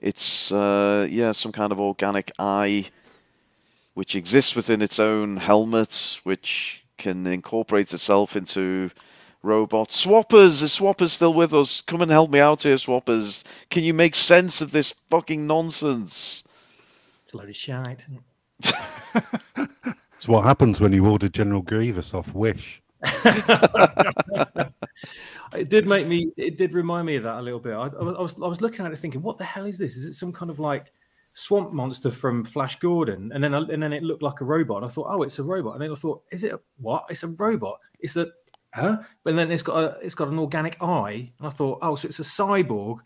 it's 0.00 0.50
uh, 0.50 1.06
yeah 1.08 1.30
some 1.30 1.52
kind 1.52 1.70
of 1.70 1.78
organic 1.78 2.32
eye, 2.38 2.86
which 3.94 4.16
exists 4.16 4.56
within 4.56 4.82
its 4.82 4.98
own 4.98 5.36
helmet, 5.36 6.18
which 6.24 6.82
can 6.98 7.26
incorporate 7.26 7.92
itself 7.92 8.36
into 8.36 8.90
robots. 9.42 10.04
Swappers, 10.04 10.62
is 10.62 10.78
Swappers 10.78 11.10
still 11.10 11.34
with 11.34 11.52
us? 11.54 11.80
Come 11.80 12.02
and 12.02 12.10
help 12.10 12.30
me 12.30 12.38
out 12.38 12.62
here, 12.62 12.76
Swappers. 12.76 13.44
Can 13.70 13.84
you 13.84 13.94
make 13.94 14.14
sense 14.14 14.60
of 14.60 14.72
this 14.72 14.94
fucking 15.10 15.46
nonsense? 15.46 16.42
It's 17.24 17.34
a 17.34 17.36
load 17.36 17.48
of 17.48 17.56
shite. 17.56 18.06
It's 20.18 20.28
what 20.28 20.44
happens 20.44 20.80
when 20.80 20.92
you 20.92 21.06
order 21.06 21.28
General 21.28 21.62
Grievous 21.62 22.14
off 22.14 22.34
Wish. 22.34 22.82
It 25.54 25.68
did 25.68 25.86
make 25.86 26.06
me. 26.06 26.32
It 26.36 26.58
did 26.58 26.74
remind 26.74 27.06
me 27.06 27.16
of 27.16 27.22
that 27.24 27.38
a 27.38 27.42
little 27.42 27.60
bit. 27.60 27.72
I, 27.74 27.86
I, 27.86 27.86
I 27.86 28.20
was 28.20 28.34
I 28.34 28.46
was 28.46 28.60
looking 28.60 28.84
at 28.84 28.92
it 28.92 28.98
thinking, 28.98 29.22
what 29.22 29.38
the 29.38 29.44
hell 29.44 29.64
is 29.64 29.78
this? 29.78 29.96
Is 29.96 30.06
it 30.06 30.14
some 30.14 30.32
kind 30.32 30.50
of 30.50 30.58
like 30.58 30.92
swamp 31.36 31.72
monster 31.72 32.10
from 32.10 32.44
Flash 32.44 32.78
Gordon? 32.78 33.30
And 33.34 33.44
then 33.44 33.54
I, 33.54 33.58
and 33.58 33.82
then 33.82 33.92
it 33.92 34.02
looked 34.02 34.22
like 34.22 34.40
a 34.40 34.44
robot. 34.44 34.78
And 34.78 34.86
I 34.86 34.88
thought, 34.88 35.08
oh, 35.10 35.22
it's 35.22 35.38
a 35.38 35.44
robot. 35.44 35.74
And 35.74 35.82
then 35.82 35.92
I 35.92 35.94
thought, 35.94 36.22
is 36.32 36.44
it 36.44 36.52
a, 36.52 36.60
what? 36.78 37.04
It's 37.10 37.22
a 37.22 37.28
robot. 37.28 37.78
It's 38.00 38.16
a 38.16 38.28
huh? 38.74 38.98
But 39.24 39.36
then 39.36 39.50
it's 39.50 39.62
got 39.62 39.84
a 39.84 39.98
it's 40.00 40.14
got 40.14 40.28
an 40.28 40.38
organic 40.38 40.82
eye. 40.82 41.32
And 41.38 41.46
I 41.46 41.50
thought, 41.50 41.78
oh, 41.82 41.96
so 41.96 42.08
it's 42.08 42.20
a 42.20 42.24
cyborg. 42.24 42.98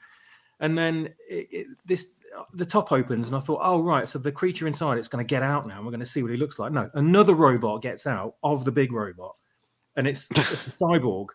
And 0.61 0.77
then 0.77 1.11
it, 1.29 1.49
it, 1.51 1.67
this 1.85 2.07
the 2.55 2.67
top 2.67 2.93
opens, 2.93 3.27
and 3.27 3.37
I 3.37 3.41
thought, 3.41 3.61
oh 3.63 3.83
right, 3.83 4.09
so 4.09 4.19
the 4.19 4.31
creature 4.31 4.67
inside 4.67 4.99
it's 4.99 5.09
going 5.09 5.25
to 5.25 5.29
get 5.29 5.43
out 5.43 5.67
now. 5.67 5.77
and 5.77 5.85
We're 5.85 5.91
going 5.91 6.01
to 6.01 6.07
see 6.07 6.23
what 6.23 6.31
he 6.31 6.37
looks 6.37 6.59
like. 6.59 6.73
No, 6.73 6.89
another 6.95 7.35
robot 7.35 7.83
gets 7.83 8.07
out 8.07 8.37
of 8.43 8.65
the 8.65 8.73
big 8.73 8.93
robot, 8.93 9.35
and 9.97 10.07
it's 10.07 10.29
it's 10.37 10.67
a 10.67 10.71
cyborg. 10.71 11.29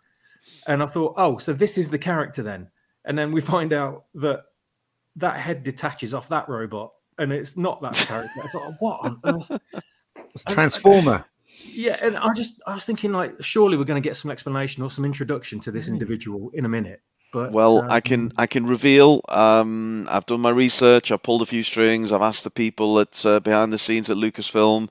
And 0.68 0.84
I 0.84 0.86
thought, 0.86 1.16
oh, 1.18 1.38
so 1.38 1.54
this 1.54 1.78
is 1.78 1.90
the 1.90 1.98
character 1.98 2.44
then. 2.44 2.70
And 3.06 3.18
then 3.18 3.32
we 3.32 3.42
find 3.42 3.74
out 3.74 4.06
that 4.16 4.44
that 5.18 5.40
head 5.40 5.64
detaches 5.64 6.14
off 6.14 6.30
that 6.30 6.50
robot, 6.50 6.94
and 7.18 7.32
it's 7.32 7.58
not 7.58 7.82
that 7.82 7.94
character. 7.96 8.42
I 8.44 8.48
thought, 8.48 8.74
what 8.80 9.00
on 9.02 9.20
earth? 9.26 9.60
It's 10.34 10.44
Transformer. 10.44 11.26
Yeah, 11.64 11.98
and 12.02 12.18
I 12.18 12.34
just 12.34 12.62
I 12.68 12.74
was 12.74 12.86
thinking 12.86 13.14
like, 13.14 13.42
surely 13.42 13.78
we're 13.78 13.86
going 13.86 14.02
to 14.02 14.08
get 14.08 14.18
some 14.18 14.30
explanation 14.30 14.84
or 14.84 14.90
some 14.90 15.06
introduction 15.06 15.60
to 15.62 15.72
this 15.72 15.88
individual 15.88 16.52
in 16.54 16.66
a 16.66 16.70
minute. 16.70 17.02
But 17.32 17.52
Well, 17.52 17.82
I 17.90 17.98
um, 17.98 18.02
can 18.02 18.32
I 18.38 18.48
can 18.48 18.66
reveal. 18.66 19.22
Um, 19.30 20.08
I've 20.10 20.26
done 20.26 20.42
my 20.42 20.52
research. 20.52 21.12
I've 21.12 21.24
pulled 21.24 21.42
a 21.42 21.46
few 21.46 21.64
strings. 21.64 22.12
I've 22.12 22.22
asked 22.22 22.44
the 22.44 22.52
people 22.52 23.00
at 23.00 23.26
uh, 23.26 23.40
behind 23.40 23.74
the 23.74 23.78
scenes 23.78 24.10
at 24.10 24.18
Lucasfilm. 24.18 24.90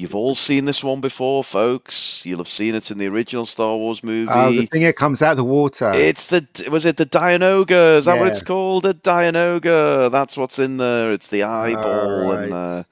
You've 0.00 0.14
all 0.14 0.34
seen 0.34 0.64
this 0.64 0.82
one 0.82 1.02
before, 1.02 1.44
folks. 1.44 2.24
You'll 2.24 2.38
have 2.38 2.48
seen 2.48 2.74
it 2.74 2.90
in 2.90 2.96
the 2.96 3.06
original 3.06 3.44
Star 3.44 3.76
Wars 3.76 4.02
movie. 4.02 4.32
Oh, 4.32 4.50
the 4.50 4.64
thing 4.64 4.80
that 4.84 4.96
comes 4.96 5.20
out 5.20 5.32
of 5.32 5.36
the 5.36 5.44
water. 5.44 5.92
it's 5.94 6.24
the 6.24 6.46
was 6.70 6.86
it 6.86 6.96
the 6.96 7.04
Dianoga? 7.04 7.98
Is 7.98 8.06
that 8.06 8.18
what 8.18 8.28
it's 8.28 8.40
called? 8.40 8.84
The 8.84 8.94
Dianoga. 8.94 10.10
That's 10.10 10.38
what's 10.38 10.58
in 10.58 10.78
there. 10.78 11.12
It's 11.12 11.28
the 11.28 11.42
eyeball 11.42 12.32
and 12.32 12.50
right. 12.50 12.78
uh, 12.78 12.82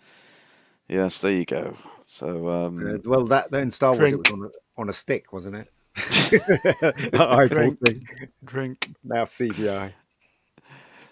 yes, 0.87 1.21
there 1.21 1.33
you 1.33 1.47
go. 1.47 1.79
So 2.05 2.47
um, 2.51 2.97
Uh, 2.97 2.99
well, 3.07 3.25
that 3.25 3.51
then 3.51 3.71
Star 3.71 3.95
Wars 3.95 4.13
it 4.13 4.19
was 4.19 4.31
on 4.31 4.43
a, 4.45 4.81
on 4.81 4.89
a 4.91 4.93
stick, 4.93 5.33
wasn't 5.33 5.57
it? 5.57 5.69
That 7.13 7.27
eyeball 7.27 7.47
Drink. 7.47 7.81
thing. 7.81 8.07
Drink. 8.45 8.91
Now 9.03 9.25
CGI. 9.25 9.95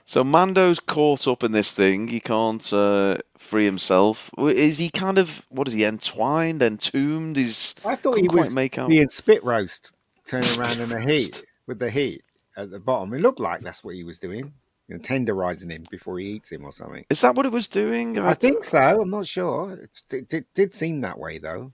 So 0.04 0.22
Mando's 0.22 0.78
caught 0.78 1.26
up 1.26 1.42
in 1.42 1.52
this 1.52 1.72
thing. 1.72 2.08
He 2.08 2.20
can't 2.20 2.70
uh, 2.72 3.16
free 3.38 3.64
himself. 3.64 4.30
Is 4.38 4.78
he 4.78 4.88
kind 4.90 5.18
of 5.18 5.44
what 5.48 5.68
is 5.68 5.74
he 5.74 5.84
entwined, 5.84 6.62
entombed? 6.62 7.38
Is 7.38 7.74
I 7.84 7.96
thought 7.96 8.18
he 8.18 8.28
was 8.28 8.54
make 8.54 8.78
out. 8.78 8.88
being 8.90 9.10
spit 9.10 9.42
roast, 9.44 9.90
turning 10.24 10.58
around 10.58 10.80
in 10.80 10.88
the 10.88 11.00
heat 11.00 11.44
with 11.66 11.78
the 11.78 11.90
heat 11.90 12.22
at 12.56 12.70
the 12.70 12.78
bottom. 12.78 13.12
It 13.14 13.20
looked 13.20 13.40
like 13.40 13.62
that's 13.62 13.84
what 13.84 13.94
he 13.94 14.04
was 14.04 14.18
doing, 14.18 14.52
you 14.88 14.94
know, 14.96 15.00
tenderizing 15.00 15.70
him 15.70 15.84
before 15.90 16.18
he 16.18 16.26
eats 16.26 16.50
him 16.52 16.64
or 16.64 16.72
something. 16.72 17.04
Is 17.10 17.20
that 17.20 17.34
what 17.34 17.46
it 17.46 17.52
was 17.52 17.68
doing? 17.68 18.18
I 18.18 18.34
think 18.34 18.64
so. 18.64 18.78
I'm 19.02 19.10
not 19.10 19.26
sure. 19.26 19.78
It, 20.10 20.54
did 20.54 20.74
seem 20.74 21.00
that 21.02 21.18
way 21.18 21.38
though. 21.38 21.72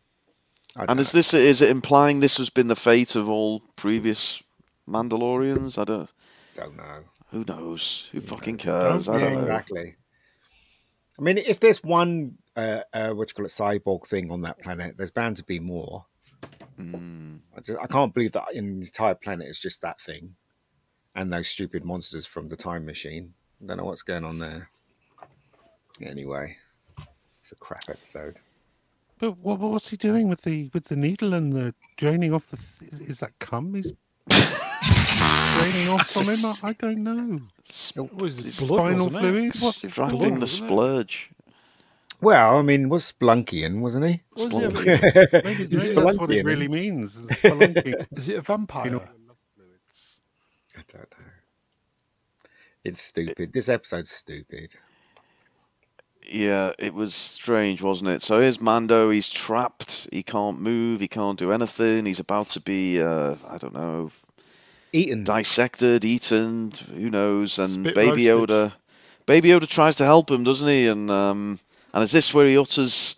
I 0.74 0.80
And 0.82 0.88
don't 0.88 0.98
is 1.00 1.12
know. 1.12 1.18
this 1.18 1.34
is 1.34 1.60
it 1.62 1.68
implying 1.70 2.20
this 2.20 2.38
has 2.38 2.50
been 2.50 2.68
the 2.68 2.76
fate 2.76 3.14
of 3.14 3.28
all 3.28 3.60
previous 3.76 4.42
Mandalorians? 4.88 5.78
I 5.78 5.84
don't. 5.84 6.10
don't 6.54 6.76
know. 6.76 7.00
Who 7.30 7.44
knows? 7.46 8.08
Who 8.12 8.20
fucking 8.20 8.58
cares? 8.58 9.08
I 9.08 9.18
don't 9.20 9.32
know. 9.34 9.38
exactly. 9.40 9.94
I 11.18 11.22
mean, 11.22 11.38
if 11.38 11.60
there's 11.60 11.82
one, 11.82 12.38
uh, 12.56 12.80
uh, 12.92 13.10
what 13.10 13.30
you 13.30 13.34
call 13.34 13.46
it, 13.46 13.50
cyborg 13.50 14.06
thing 14.06 14.30
on 14.30 14.40
that 14.42 14.58
planet, 14.58 14.96
there's 14.96 15.10
bound 15.10 15.36
to 15.36 15.44
be 15.44 15.60
more. 15.60 16.06
Mm. 16.78 17.40
I, 17.56 17.60
just, 17.60 17.78
I 17.80 17.86
can't 17.86 18.14
believe 18.14 18.32
that 18.32 18.46
in 18.54 18.80
the 18.80 18.86
entire 18.86 19.14
planet 19.14 19.48
is 19.48 19.58
just 19.58 19.82
that 19.82 20.00
thing, 20.00 20.34
and 21.14 21.32
those 21.32 21.48
stupid 21.48 21.84
monsters 21.84 22.26
from 22.26 22.48
the 22.48 22.56
time 22.56 22.86
machine. 22.86 23.34
I 23.62 23.66
don't 23.66 23.76
know 23.76 23.84
what's 23.84 24.02
going 24.02 24.24
on 24.24 24.38
there. 24.38 24.70
Anyway, 26.00 26.56
it's 27.42 27.52
a 27.52 27.56
crap 27.56 27.84
episode. 27.88 28.38
But 29.18 29.38
what, 29.38 29.60
what's 29.60 29.88
he 29.88 29.96
doing 29.96 30.28
with 30.28 30.42
the 30.42 30.70
with 30.74 30.84
the 30.84 30.96
needle 30.96 31.34
and 31.34 31.52
the 31.52 31.74
draining 31.96 32.32
off 32.32 32.50
the? 32.50 32.56
Th- 32.56 33.08
is 33.08 33.20
that 33.20 33.38
cum? 33.38 33.74
He's 33.74 33.92
draining 35.70 35.88
off 35.88 36.08
from 36.10 36.24
him. 36.24 36.44
I, 36.44 36.54
I 36.62 36.72
don't 36.72 37.02
know. 37.02 37.40
Sp- 37.64 37.98
It 38.04 38.14
was 38.16 38.38
It's 38.38 38.58
blood, 38.60 38.80
Spinal 38.80 39.06
wasn't 39.08 39.26
it? 39.26 39.30
fluid. 39.30 39.56
What? 39.62 39.84
Extracting 39.84 40.18
blood, 40.18 40.40
the 40.40 40.46
splurge. 40.46 41.30
Well, 42.20 42.56
I 42.58 42.62
mean, 42.62 42.88
was 42.88 43.12
Splunkian, 43.12 43.80
wasn't 43.80 44.06
he? 44.06 44.20
Was 44.36 44.44
Spelunk. 44.46 44.86
it 44.86 45.34
a- 45.34 45.42
Maybe, 45.44 45.58
maybe 45.58 45.74
He's 45.74 45.88
that's 45.88 46.16
what 46.16 46.30
Spelunky, 46.30 46.36
it 46.36 46.44
really 46.44 46.66
isn't 46.66 46.72
means. 46.72 47.16
is. 47.16 47.26
Is 48.16 48.28
it 48.28 48.36
a 48.36 48.42
vampire? 48.42 48.84
You 48.84 48.90
know, 48.92 49.02
I 50.76 50.82
don't 50.88 50.94
know. 51.10 51.26
It's 52.84 53.00
stupid. 53.00 53.52
This 53.52 53.68
episode's 53.68 54.10
stupid. 54.10 54.74
Yeah, 56.28 56.72
it 56.78 56.94
was 56.94 57.14
strange, 57.14 57.82
wasn't 57.82 58.10
it? 58.10 58.22
So 58.22 58.38
here's 58.40 58.60
Mando. 58.60 59.10
He's 59.10 59.28
trapped. 59.28 60.08
He 60.12 60.22
can't 60.22 60.60
move. 60.60 61.00
He 61.00 61.08
can't 61.08 61.38
do 61.38 61.50
anything. 61.52 62.06
He's 62.06 62.20
about 62.20 62.48
to 62.50 62.60
be, 62.60 63.00
uh, 63.02 63.34
I 63.48 63.58
don't 63.58 63.74
know, 63.74 64.10
Eaten. 64.92 65.24
dissected, 65.24 66.04
eaten. 66.04 66.72
Who 66.94 67.10
knows? 67.10 67.58
And 67.58 67.70
Spit 67.70 67.94
Baby 67.94 68.28
roasted. 68.28 68.48
Yoda, 68.50 68.72
Baby 69.26 69.48
Yoda 69.50 69.66
tries 69.68 69.96
to 69.96 70.04
help 70.04 70.30
him, 70.30 70.44
doesn't 70.44 70.68
he? 70.68 70.86
And 70.86 71.10
um, 71.10 71.60
and 71.94 72.02
is 72.02 72.12
this 72.12 72.32
where 72.34 72.46
he 72.46 72.58
utters? 72.58 73.16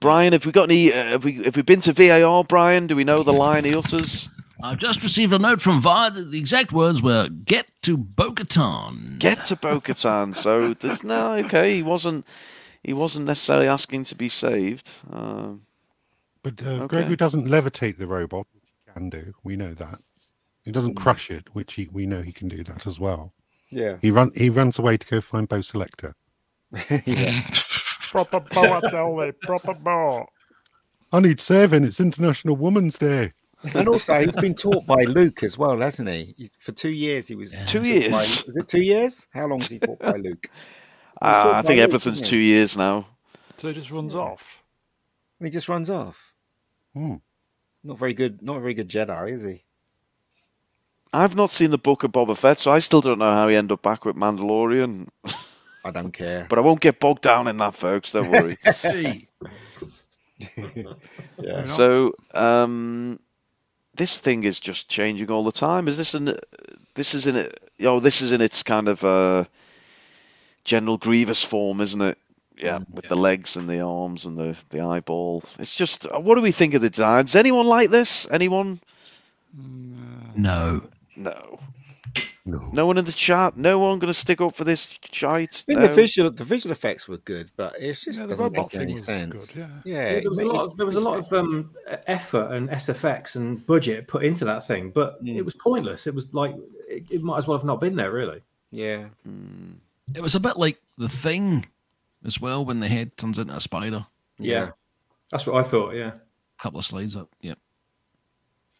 Brian, 0.00 0.32
have 0.32 0.44
we 0.44 0.52
got 0.52 0.64
any? 0.70 0.92
Uh, 0.92 1.04
have 1.04 1.24
we 1.24 1.44
have 1.44 1.56
we 1.56 1.62
been 1.62 1.80
to 1.82 1.92
VAR, 1.92 2.44
Brian? 2.44 2.86
Do 2.86 2.96
we 2.96 3.04
know 3.04 3.22
the 3.22 3.32
line 3.32 3.64
he 3.64 3.74
utters? 3.74 4.28
I've 4.62 4.78
just 4.78 5.02
received 5.02 5.32
a 5.32 5.38
note 5.38 5.60
from 5.60 5.80
VAR. 5.82 6.10
The 6.10 6.38
exact 6.38 6.72
words 6.72 7.00
were 7.02 7.28
"Get 7.28 7.66
to 7.82 7.96
Bo-Katan." 7.96 9.18
Get 9.18 9.44
to 9.46 9.56
Bo-Katan. 9.56 10.34
So 10.34 10.74
there's 10.74 11.04
no 11.04 11.34
okay. 11.34 11.74
He 11.76 11.82
wasn't. 11.82 12.26
He 12.82 12.92
wasn't 12.92 13.26
necessarily 13.26 13.66
asking 13.68 14.04
to 14.04 14.14
be 14.14 14.28
saved. 14.28 14.90
Um, 15.10 15.62
But 16.42 16.62
uh, 16.62 16.70
Okay. 16.84 16.86
Gregory 16.88 17.16
doesn't 17.16 17.46
levitate 17.46 17.96
the 17.96 18.06
robot, 18.06 18.46
which 18.52 18.64
he 18.68 18.92
can 18.92 19.08
do. 19.10 19.34
We 19.42 19.56
know 19.56 19.72
that. 19.74 20.00
He 20.64 20.72
doesn't 20.72 20.94
crush 20.94 21.30
it, 21.30 21.48
which 21.54 21.74
he, 21.74 21.88
we 21.92 22.06
know 22.06 22.22
he 22.22 22.32
can 22.32 22.48
do 22.48 22.62
that 22.64 22.86
as 22.86 22.98
well. 22.98 23.32
Yeah. 23.70 23.96
He 24.00 24.10
run 24.10 24.30
he 24.34 24.48
runs 24.50 24.78
away 24.78 24.96
to 24.96 25.06
go 25.06 25.20
find 25.20 25.48
Bo 25.48 25.60
Selector. 25.60 26.14
yeah. 27.06 27.46
Proper 28.10 28.40
bow, 28.40 28.80
I 28.84 28.90
tell 28.90 29.16
thee. 29.16 29.32
Proper 29.42 29.74
bow. 29.74 30.26
I 31.12 31.20
need 31.20 31.40
saving. 31.40 31.84
It's 31.84 32.00
International 32.00 32.56
Women's 32.56 32.98
Day. 32.98 33.32
And 33.74 33.88
also, 33.88 34.18
he's 34.20 34.36
been 34.36 34.54
taught 34.54 34.84
by 34.86 35.02
Luke 35.04 35.42
as 35.42 35.56
well, 35.56 35.78
hasn't 35.80 36.08
he? 36.08 36.34
He- 36.36 36.50
For 36.60 36.72
two 36.72 36.90
years, 36.90 37.26
he 37.28 37.34
was 37.34 37.52
Two 37.66 37.78
taught 37.78 37.82
by- 37.82 37.86
years. 37.88 38.42
is 38.48 38.56
it 38.56 38.68
two 38.68 38.82
years? 38.82 39.26
How 39.32 39.46
long 39.46 39.58
was 39.58 39.68
he 39.68 39.78
taught 39.78 39.98
by 39.98 40.12
Luke? 40.12 40.48
Uh, 41.22 41.52
I 41.54 41.62
think 41.62 41.78
Luke, 41.78 41.84
everything's 41.88 42.20
two 42.20 42.36
years 42.36 42.76
now. 42.76 43.06
So 43.56 43.68
he 43.68 43.74
just 43.74 43.90
runs 43.92 44.14
off. 44.16 44.62
And 45.38 45.46
he 45.46 45.50
just 45.50 45.68
runs 45.68 45.88
off. 45.88 46.34
Hmm. 46.92 47.14
Not 47.84 47.98
very 47.98 48.12
good. 48.14 48.42
Not 48.42 48.56
a 48.56 48.60
very 48.60 48.74
good 48.74 48.88
Jedi, 48.90 49.30
is 49.30 49.42
he? 49.42 49.62
I've 51.14 51.36
not 51.36 51.50
seen 51.50 51.70
the 51.70 51.78
book 51.78 52.02
of 52.04 52.12
Boba 52.12 52.36
Fett, 52.36 52.58
so 52.58 52.70
I 52.70 52.78
still 52.80 53.00
don't 53.00 53.18
know 53.18 53.32
how 53.32 53.48
he 53.48 53.56
ended 53.56 53.72
up 53.72 53.82
back 53.82 54.04
with 54.04 54.16
Mandalorian. 54.16 55.08
I 55.84 55.90
don't 55.90 56.12
care. 56.12 56.46
But 56.48 56.58
I 56.58 56.62
won't 56.62 56.80
get 56.80 56.98
bogged 57.00 57.22
down 57.22 57.46
in 57.48 57.56
that, 57.58 57.74
folks. 57.74 58.12
Don't 58.12 58.30
worry. 58.30 58.56
Yeah. 61.42 61.62
so, 61.62 62.14
um, 62.34 63.18
this 63.94 64.18
thing 64.18 64.44
is 64.44 64.58
just 64.60 64.88
changing 64.88 65.30
all 65.30 65.44
the 65.44 65.52
time. 65.52 65.86
Is 65.88 65.96
this 65.96 66.14
an? 66.14 66.34
This 66.94 67.14
is 67.14 67.26
in 67.26 67.36
it. 67.36 67.70
You 67.78 67.86
know, 67.86 68.00
this 68.00 68.20
is 68.20 68.32
in 68.32 68.40
its 68.40 68.62
kind 68.62 68.88
of 68.88 69.04
uh, 69.04 69.44
General 70.64 70.96
Grievous 70.98 71.42
form, 71.42 71.80
isn't 71.80 72.00
it? 72.00 72.18
Yeah, 72.56 72.80
with 72.92 73.06
the 73.08 73.16
legs 73.16 73.56
and 73.56 73.68
the 73.68 73.80
arms 73.80 74.26
and 74.26 74.36
the, 74.38 74.56
the 74.70 74.80
eyeball. 74.80 75.42
It's 75.58 75.74
just. 75.74 76.06
uh, 76.06 76.18
What 76.20 76.34
do 76.36 76.40
we 76.42 76.52
think 76.52 76.74
of 76.74 76.82
the 76.82 76.90
design? 76.90 77.24
Does 77.24 77.36
anyone 77.36 77.66
like 77.66 77.90
this? 77.90 78.26
Anyone? 78.30 78.80
no. 80.36 80.82
No. 81.16 81.60
No. 82.46 82.58
No 82.72 82.86
one 82.86 82.98
in 82.98 83.06
the 83.06 83.12
chat. 83.12 83.56
No 83.56 83.78
one 83.78 83.98
going 83.98 84.08
to 84.12 84.14
stick 84.14 84.40
up 84.40 84.54
for 84.54 84.64
this 84.64 84.98
shite. 85.10 85.64
No. 85.66 85.80
the 85.88 85.94
visual 85.94 86.30
the 86.30 86.44
visual 86.44 86.72
effects 86.72 87.08
were 87.08 87.16
good, 87.16 87.50
but 87.56 87.74
it's 87.80 88.04
just 88.04 88.20
Yeah, 88.20 88.26
the 88.26 88.30
doesn't 88.30 88.44
robot 88.44 88.72
make 88.74 88.80
thing 88.82 88.90
was 88.92 89.04
sense. 89.04 89.52
good, 89.54 89.60
yeah. 89.60 89.68
yeah, 89.84 90.10
Yeah, 90.14 90.20
there 90.20 90.28
was 90.28 90.38
a 90.40 90.44
lot 90.46 90.64
of 90.64 90.76
there 90.76 90.84
was 90.86 90.96
a 90.96 91.00
lot 91.00 91.18
of 91.18 91.32
um, 91.32 91.70
effort 92.06 92.52
and 92.52 92.68
SFX 92.68 93.36
and 93.36 93.66
budget 93.66 94.06
put 94.08 94.22
into 94.24 94.44
that 94.44 94.66
thing, 94.66 94.90
but 94.90 95.24
Mm. 95.24 95.36
it 95.36 95.42
was 95.42 95.54
pointless. 95.54 96.06
It 96.06 96.14
was 96.14 96.32
like 96.34 96.54
it, 96.88 97.04
it 97.10 97.22
might 97.22 97.38
as 97.38 97.46
well 97.48 97.56
have 97.56 97.64
not 97.64 97.80
been 97.80 97.96
there, 97.96 98.12
really. 98.12 98.42
yeah. 98.70 99.06
It 100.14 100.20
was 100.20 100.34
a 100.34 100.40
bit 100.40 100.58
like 100.58 100.78
the 100.98 101.08
thing 101.08 101.64
as 102.26 102.38
well 102.40 102.62
when 102.64 102.80
the 102.80 102.88
head 102.88 103.16
turns 103.16 103.38
into 103.38 103.54
a 103.56 103.60
spider. 103.60 104.04
Yeah, 104.38 104.72
that's 105.30 105.46
what 105.46 105.56
I 105.64 105.66
thought. 105.66 105.94
Yeah, 105.94 106.12
A 106.58 106.62
couple 106.62 106.78
of 106.78 106.84
slides 106.84 107.16
up. 107.16 107.30
Yep. 107.40 107.58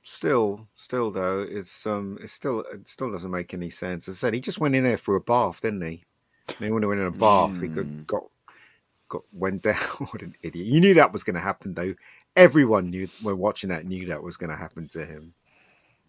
Still, 0.07 0.69
still 0.77 1.11
though, 1.11 1.41
it's 1.49 1.87
um, 1.87 2.19
it 2.23 2.29
still 2.29 2.61
it 2.73 2.87
still 2.89 3.11
doesn't 3.11 3.31
make 3.31 3.55
any 3.55 3.71
sense. 3.71 4.07
As 4.07 4.17
I 4.17 4.19
said, 4.19 4.35
he 4.35 4.41
just 4.41 4.61
went 4.61 4.75
in 4.77 4.85
there 4.85 4.99
for 4.99 5.17
a 5.17 5.21
bath, 5.21 5.63
didn't 5.63 5.81
he? 5.81 6.05
And 6.49 6.59
he 6.67 6.71
went 6.71 6.85
in 6.85 7.01
a 7.07 7.11
bath. 7.11 7.53
He 7.61 7.69
Mm. 7.69 7.75
could, 7.75 8.07
got 8.07 8.25
got 9.09 9.23
went 9.33 9.63
down. 9.69 9.75
what 9.77 10.21
an 10.21 10.37
idiot! 10.43 10.67
You 10.67 10.81
knew 10.83 10.93
that 10.95 11.11
was 11.13 11.25
going 11.25 11.35
to 11.35 11.41
happen, 11.41 11.73
though. 11.73 11.95
Everyone 12.37 12.91
knew 12.91 13.09
when 13.23 13.39
watching 13.39 13.71
that 13.71 13.87
knew 13.87 14.07
that 14.09 14.23
was 14.23 14.37
going 14.37 14.51
to 14.51 14.57
happen 14.57 14.89
to 14.89 15.07
him. 15.07 15.33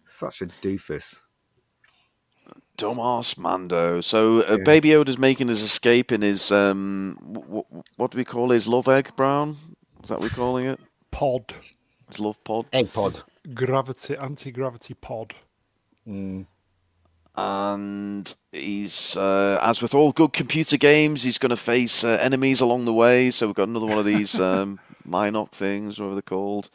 Such 0.04 0.42
a 0.42 0.46
doofus. 0.46 1.20
Dumbass 2.78 3.38
Mando. 3.38 4.00
So 4.02 4.40
uh, 4.42 4.56
Yeah. 4.58 4.64
Baby 4.64 4.90
Yoda's 4.90 5.18
making 5.18 5.48
his 5.48 5.62
escape 5.62 6.12
in 6.12 6.20
his 6.22 6.52
um, 6.52 7.16
w- 7.32 7.64
what 7.96 8.10
do 8.10 8.18
we 8.18 8.24
call 8.24 8.50
his 8.50 8.68
love 8.68 8.88
egg 8.88 9.10
brown? 9.16 9.56
Is 10.02 10.10
that 10.10 10.20
what 10.20 10.30
we're 10.30 10.36
calling 10.36 10.66
it? 10.66 10.78
Pod. 11.10 11.54
His 12.08 12.20
love 12.20 12.42
pod. 12.44 12.66
Egg 12.72 12.92
pod. 12.92 13.22
Gravity, 13.54 14.16
anti 14.16 14.50
gravity 14.50 14.94
pod. 14.94 15.34
Mm. 16.06 16.46
And 17.36 18.34
he's, 18.50 19.16
uh, 19.16 19.58
as 19.60 19.82
with 19.82 19.94
all 19.94 20.12
good 20.12 20.32
computer 20.32 20.78
games, 20.78 21.22
he's 21.22 21.36
going 21.38 21.50
to 21.50 21.56
face 21.56 22.02
uh, 22.02 22.18
enemies 22.20 22.60
along 22.60 22.86
the 22.86 22.94
way. 22.94 23.30
So 23.30 23.46
we've 23.46 23.54
got 23.54 23.68
another 23.68 23.86
one 23.86 23.98
of 23.98 24.06
these 24.06 24.40
um, 24.40 24.80
Mynock 25.08 25.52
things, 25.52 25.98
whatever 25.98 26.14
they're 26.14 26.22
called. 26.22 26.70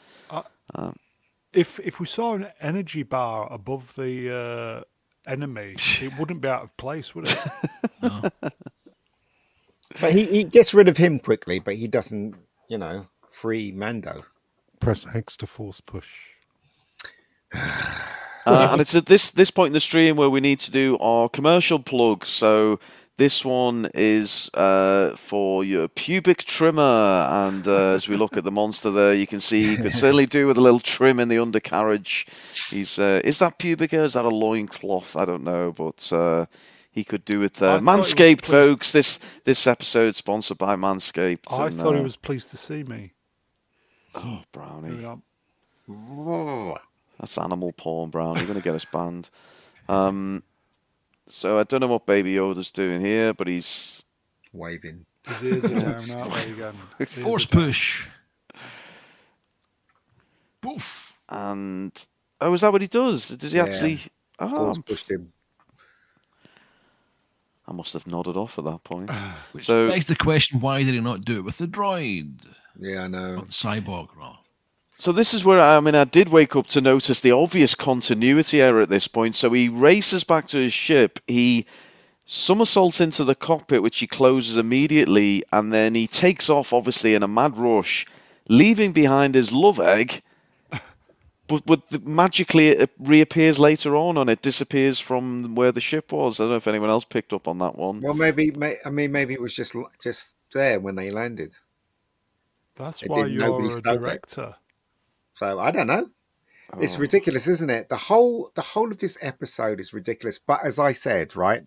If 1.54 1.80
if 1.82 2.00
we 2.00 2.06
saw 2.06 2.36
an 2.36 2.48
energy 2.62 3.04
bar 3.04 3.52
above 3.52 3.96
the 3.96 4.86
uh, 5.28 5.30
enemy, 5.30 5.76
it 6.02 6.18
wouldn't 6.18 6.42
be 6.42 6.48
out 6.48 6.64
of 6.64 6.78
place, 6.78 7.14
would 7.16 7.28
it? 7.28 7.40
No. 8.02 8.30
But 10.00 10.14
he, 10.14 10.26
he 10.26 10.44
gets 10.44 10.74
rid 10.74 10.88
of 10.88 10.98
him 10.98 11.20
quickly, 11.20 11.60
but 11.60 11.76
he 11.76 11.86
doesn't, 11.88 12.36
you 12.68 12.80
know, 12.80 13.08
free 13.30 13.72
Mando. 13.72 14.26
Press 14.80 15.06
X 15.16 15.38
to 15.38 15.46
force 15.46 15.82
push. 15.82 16.31
Uh, 17.54 18.70
and 18.72 18.82
it's 18.82 18.96
at 18.96 19.06
this 19.06 19.32
this 19.32 19.52
point 19.52 19.68
in 19.68 19.74
the 19.74 19.80
stream 19.80 20.16
where 20.16 20.30
we 20.30 20.40
need 20.40 20.60
to 20.60 20.72
do 20.72 20.98
our 21.00 21.30
commercial 21.30 21.80
plug. 21.80 22.26
So 22.26 22.80
this 23.18 23.46
one 23.46 23.90
is 23.94 24.50
uh, 24.56 25.16
for 25.16 25.64
your 25.64 25.88
pubic 25.88 26.44
trimmer, 26.44 27.28
and 27.30 27.68
uh, 27.68 27.94
as 27.94 28.08
we 28.08 28.16
look 28.16 28.36
at 28.36 28.44
the 28.44 28.52
monster 28.52 28.90
there, 28.90 29.14
you 29.14 29.28
can 29.28 29.40
see 29.40 29.68
he 29.68 29.78
could 29.78 29.94
certainly 30.06 30.26
do 30.26 30.48
with 30.48 30.58
a 30.58 30.62
little 30.62 30.80
trim 30.80 31.20
in 31.20 31.28
the 31.28 31.38
undercarriage. 31.38 32.26
He's 32.70 32.98
uh, 32.98 33.22
is 33.24 33.40
that 33.40 33.58
pubic 33.58 33.92
hair? 33.92 34.04
Is 34.04 34.14
that 34.14 34.26
a 34.26 34.30
loincloth? 34.30 35.16
I 35.16 35.26
don't 35.26 35.44
know, 35.44 35.72
but. 35.72 36.12
Uh, 36.12 36.46
he 36.94 37.06
could 37.06 37.24
do 37.24 37.40
with 37.40 37.64
I 37.64 37.76
uh, 37.76 37.80
thought 37.80 37.80
he 37.80 37.86
was 37.86 38.14
Manscaped, 38.14 38.42
pleased- 38.42 38.52
folks. 38.52 38.92
This 38.92 39.18
this 39.46 39.66
episode 39.66 40.14
sponsored 40.14 40.58
by 40.58 40.76
Manscaped. 40.76 41.46
I 41.50 41.68
and, 41.68 41.78
thought 41.78 41.94
he 41.94 42.02
uh, 42.02 42.04
was 42.04 42.18
pleased 42.18 42.50
to 42.50 42.58
see 42.58 42.84
me. 42.84 43.14
Oh, 44.14 44.22
Here 44.22 44.40
we 44.40 44.46
Brownie. 44.52 45.22
Are. 47.22 47.26
That's 47.26 47.38
animal 47.38 47.72
porn, 47.74 48.10
Brown. 48.10 48.38
You're 48.38 48.46
going 48.46 48.58
to 48.60 48.64
get 48.64 48.76
us 48.76 48.86
banned. 48.86 49.30
Um, 49.88 50.44
so 51.28 51.60
I 51.60 51.64
don't 51.64 51.80
know 51.82 51.88
what 51.88 52.06
Baby 52.06 52.36
Yoda's 52.36 52.72
doing 52.72 53.02
here, 53.02 53.34
but 53.34 53.48
he's 53.48 54.04
Waving. 54.54 55.06
His 55.26 55.44
ears 55.44 55.66
are 55.66 55.70
down, 55.70 56.12
aren't 56.12 56.48
again? 56.48 56.74
Force 57.06 57.46
push. 57.46 58.08
Poof. 60.62 61.14
and 61.30 62.08
oh, 62.40 62.54
is 62.54 62.62
that 62.62 62.72
what 62.72 62.82
he 62.82 62.88
does? 62.88 63.30
Does 63.30 63.52
he 63.54 63.58
Yeah. 63.58 63.64
actually? 63.64 64.00
Oh, 64.40 64.50
Force 64.74 64.78
pushed 64.80 65.10
him. 65.12 65.32
I 67.68 67.72
must 67.74 67.94
have 67.94 68.06
nodded 68.08 68.36
off 68.36 68.58
at 68.60 68.66
that 68.66 68.84
point. 68.84 69.10
Which 69.54 69.66
So- 69.66 69.90
begs 69.90 70.06
the 70.08 70.16
question: 70.16 70.60
Why 70.60 70.84
did 70.84 70.94
he 70.94 71.00
not 71.00 71.24
do 71.24 71.38
it 71.38 71.42
with 71.44 71.58
the 71.58 71.68
droid 71.68 72.34
Yeah, 72.80 73.04
I 73.04 73.08
know. 73.08 73.36
or 73.38 73.46
the 73.46 73.52
cyborg? 73.52 74.10
Raw. 74.16 74.38
So 75.02 75.12
this 75.12 75.34
is 75.34 75.44
where 75.44 75.60
I 75.60 75.80
mean 75.80 75.96
I 75.96 76.04
did 76.04 76.30
wake 76.30 76.56
up 76.56 76.68
to 76.68 76.80
notice 76.80 77.22
the 77.22 77.32
obvious 77.32 77.74
continuity 77.74 78.62
error 78.62 78.82
at 78.82 78.90
this 78.90 79.08
point. 79.08 79.36
So 79.36 79.52
he 79.52 79.68
races 79.68 80.24
back 80.24 80.46
to 80.50 80.60
his 80.60 80.74
ship. 80.74 81.20
He 81.26 81.66
somersaults 82.26 83.02
into 83.02 83.24
the 83.24 83.34
cockpit, 83.34 83.82
which 83.82 83.98
he 83.98 84.06
closes 84.06 84.58
immediately, 84.58 85.44
and 85.52 85.74
then 85.74 85.96
he 85.96 86.06
takes 86.06 86.52
off, 86.52 86.72
obviously 86.72 87.16
in 87.16 87.24
a 87.24 87.28
mad 87.28 87.58
rush, 87.58 88.06
leaving 88.48 88.92
behind 88.92 89.34
his 89.34 89.52
love 89.52 89.80
egg. 89.80 90.22
But, 91.48 91.66
but 91.66 91.90
the, 91.90 91.98
magically 92.02 92.68
it 92.68 92.92
reappears 93.00 93.58
later 93.58 93.96
on, 93.96 94.20
and 94.20 94.30
it 94.30 94.44
disappears 94.44 95.00
from 95.00 95.56
where 95.56 95.72
the 95.72 95.82
ship 95.82 96.12
was. 96.12 96.40
I 96.40 96.44
don't 96.44 96.52
know 96.52 96.58
if 96.58 96.68
anyone 96.68 96.92
else 96.92 97.06
picked 97.06 97.34
up 97.34 97.48
on 97.48 97.58
that 97.58 97.76
one. 97.76 98.02
Well, 98.02 98.14
maybe, 98.14 98.52
may, 98.52 98.78
I 98.86 98.92
mean, 98.92 99.12
maybe 99.12 99.34
it 99.34 99.42
was 99.42 99.56
just 99.56 99.76
just 100.04 100.36
there 100.54 100.80
when 100.80 100.94
they 100.94 101.10
landed. 101.10 101.54
That's 102.76 103.02
It 103.02 103.10
why 103.10 103.24
didn't- 103.24 103.34
you're 103.34 103.68
a 103.68 103.72
stole 103.72 104.06
it. 104.06 104.54
Director. 105.42 105.56
So 105.56 105.60
I 105.60 105.72
don't 105.72 105.88
know. 105.88 106.10
It's 106.80 106.96
Oh. 106.96 107.00
ridiculous, 107.00 107.48
isn't 107.48 107.70
it? 107.70 107.90
The 107.90 107.98
whole 107.98 108.52
the 108.56 108.62
whole 108.62 108.92
of 108.92 108.98
this 109.00 109.18
episode 109.22 109.80
is 109.80 109.94
ridiculous. 109.94 110.40
But 110.40 110.62
as 110.64 110.80
I 110.80 110.94
said, 110.94 111.36
right, 111.36 111.64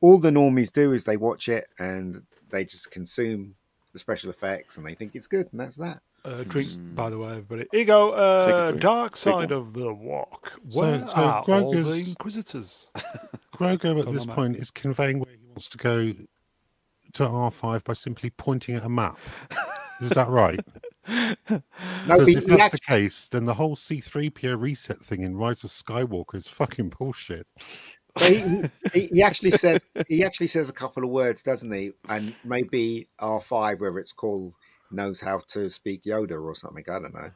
all 0.00 0.18
the 0.18 0.30
normies 0.30 0.70
do 0.72 0.92
is 0.92 1.04
they 1.04 1.16
watch 1.16 1.48
it 1.48 1.68
and 1.78 2.22
they 2.50 2.64
just 2.64 2.90
consume 2.90 3.54
the 3.92 3.98
special 3.98 4.30
effects 4.30 4.76
and 4.76 4.86
they 4.86 4.94
think 4.94 5.14
it's 5.14 5.26
good, 5.26 5.48
and 5.52 5.60
that's 5.60 5.76
that. 5.76 6.02
Uh, 6.24 6.44
drink, 6.44 6.68
by 6.94 7.10
the 7.10 7.18
way, 7.18 7.30
everybody. 7.30 7.66
Here 7.72 7.80
you 7.80 7.86
go. 7.86 8.10
Take 8.44 8.54
a 8.54 8.56
Uh, 8.56 8.70
dark 8.72 9.16
side 9.16 9.50
of 9.50 9.72
the 9.72 9.92
walk. 9.92 10.52
So- 10.70 10.80
Where 10.80 11.08
so 11.08 11.14
are 11.14 11.42
all 11.48 11.72
the 11.72 11.78
Grogu's- 11.78 12.08
Inquisitors? 12.10 12.88
Grogu 13.54 13.98
at 14.06 14.12
this 14.12 14.26
point 14.26 14.56
is 14.56 14.70
conveying 14.70 15.18
where 15.18 15.32
he 15.32 15.46
wants 15.48 15.68
to 15.70 15.78
go 15.78 16.12
to 17.14 17.22
R5 17.24 17.82
by 17.84 17.92
simply 17.94 18.30
pointing 18.30 18.76
at 18.76 18.84
a 18.84 18.88
map. 18.88 19.18
Is 20.00 20.10
that 20.10 20.28
right? 20.28 20.60
No, 21.08 22.18
Because 22.18 22.28
if 22.36 22.46
that's 22.46 22.62
actually, 22.62 22.70
the 22.70 22.78
case, 22.86 23.28
then 23.28 23.44
the 23.44 23.54
whole 23.54 23.76
C3PO 23.76 24.60
reset 24.60 24.98
thing 24.98 25.22
in 25.22 25.36
Rise 25.36 25.64
of 25.64 25.70
Skywalker 25.70 26.36
is 26.36 26.48
fucking 26.48 26.92
bullshit. 26.98 27.46
he, 28.20 28.62
he, 28.92 29.06
he 29.12 29.22
actually 29.22 29.52
says 29.52 29.80
he 30.08 30.24
actually 30.24 30.48
says 30.48 30.68
a 30.68 30.72
couple 30.72 31.04
of 31.04 31.10
words, 31.10 31.42
doesn't 31.42 31.72
he? 31.72 31.92
And 32.08 32.34
maybe 32.44 33.08
R 33.18 33.40
five, 33.40 33.80
whether 33.80 33.98
it's 33.98 34.12
called, 34.12 34.54
knows 34.90 35.20
how 35.20 35.40
to 35.48 35.68
speak 35.70 36.04
Yoda 36.04 36.42
or 36.42 36.54
something. 36.54 36.84
I 36.88 36.98
don't 36.98 37.14
know. 37.14 37.30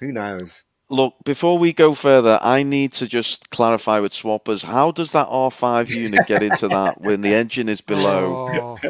Who 0.00 0.12
knows? 0.12 0.64
Look, 0.94 1.14
before 1.24 1.58
we 1.58 1.72
go 1.72 1.92
further, 1.92 2.38
I 2.40 2.62
need 2.62 2.92
to 2.94 3.08
just 3.08 3.50
clarify 3.50 3.98
with 3.98 4.12
swappers. 4.12 4.62
How 4.62 4.92
does 4.92 5.10
that 5.10 5.26
R5 5.26 5.88
unit 5.88 6.24
get 6.28 6.44
into 6.44 6.68
that 6.68 7.00
when 7.00 7.20
the 7.20 7.34
engine 7.34 7.68
is 7.68 7.80
below? 7.80 8.78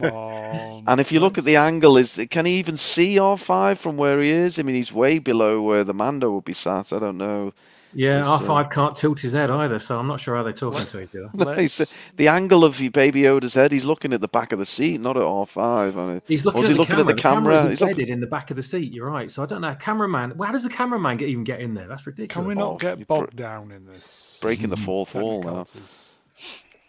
Oh. 0.00 0.82
And 0.86 1.00
if 1.00 1.12
you 1.12 1.20
look 1.20 1.38
at 1.38 1.44
the 1.44 1.56
angle, 1.56 1.96
is 1.96 2.18
can 2.30 2.46
he 2.46 2.58
even 2.58 2.76
see 2.76 3.16
R5 3.16 3.76
from 3.76 3.96
where 3.96 4.20
he 4.20 4.30
is? 4.30 4.58
I 4.58 4.62
mean, 4.62 4.74
he's 4.76 4.92
way 4.92 5.18
below 5.18 5.60
where 5.60 5.84
the 5.84 5.92
Mando 5.92 6.30
would 6.32 6.44
be 6.44 6.54
sat. 6.54 6.92
I 6.92 6.98
don't 6.98 7.18
know. 7.18 7.52
Yeah, 7.94 8.18
It's, 8.18 8.28
R 8.28 8.36
uh, 8.42 8.46
five 8.46 8.70
can't 8.70 8.94
tilt 8.94 9.18
his 9.20 9.32
head 9.32 9.50
either, 9.50 9.78
so 9.78 9.98
I'm 9.98 10.06
not 10.06 10.20
sure 10.20 10.36
how 10.36 10.42
they're 10.42 10.52
talking 10.52 10.84
to 10.86 11.00
each 11.00 11.08
other. 11.14 11.30
No, 11.34 11.54
he's- 11.54 11.98
the 12.16 12.28
angle 12.28 12.64
of 12.64 12.80
your 12.80 12.90
baby 12.90 13.22
Yoda's 13.22 13.54
head, 13.54 13.72
he's 13.72 13.84
looking 13.86 14.12
at 14.12 14.20
the 14.20 14.28
back 14.28 14.52
of 14.52 14.58
the 14.58 14.66
seat, 14.66 15.00
not 15.00 15.16
at 15.16 15.22
R5. 15.22 15.96
I 15.96 16.06
mean, 16.12 16.22
He's 16.26 16.44
looking, 16.44 16.60
at, 16.64 16.66
he 16.68 16.72
the 16.74 16.78
looking 16.80 16.96
camera. 16.96 17.00
at 17.00 17.06
the 17.08 17.14
The 17.14 17.22
camera? 17.22 17.52
camera's 17.54 17.70
He's 17.72 17.80
looking- 17.80 17.90
embedded 17.92 18.12
in 18.12 18.20
the 18.20 18.26
back 18.26 18.50
of 18.50 18.56
the 18.56 18.62
seat. 18.62 18.92
You're 18.92 19.10
right. 19.10 19.30
So 19.30 19.42
I 19.42 19.46
don't 19.46 19.62
know. 19.62 19.74
Cameraman. 19.74 20.34
Well, 20.36 20.46
how 20.46 20.52
does 20.52 20.64
the 20.64 20.68
cameraman 20.68 21.16
get, 21.16 21.28
even 21.30 21.44
get 21.44 21.60
in 21.60 21.74
there? 21.74 21.88
That's 21.88 22.06
ridiculous. 22.06 22.32
Can 22.34 22.46
we 22.46 22.54
Oh, 22.54 22.58
not 22.58 22.72
you 22.74 22.78
get 22.80 22.98
br- 22.98 23.04
bogged 23.14 23.36
down 23.36 23.72
in 23.72 23.86
this? 23.86 24.38
breaking 24.42 24.68
the 24.70 24.76
fourth 24.76 25.14
wall 25.14 25.42
now. 25.42 25.64
technicalities? 25.64 26.04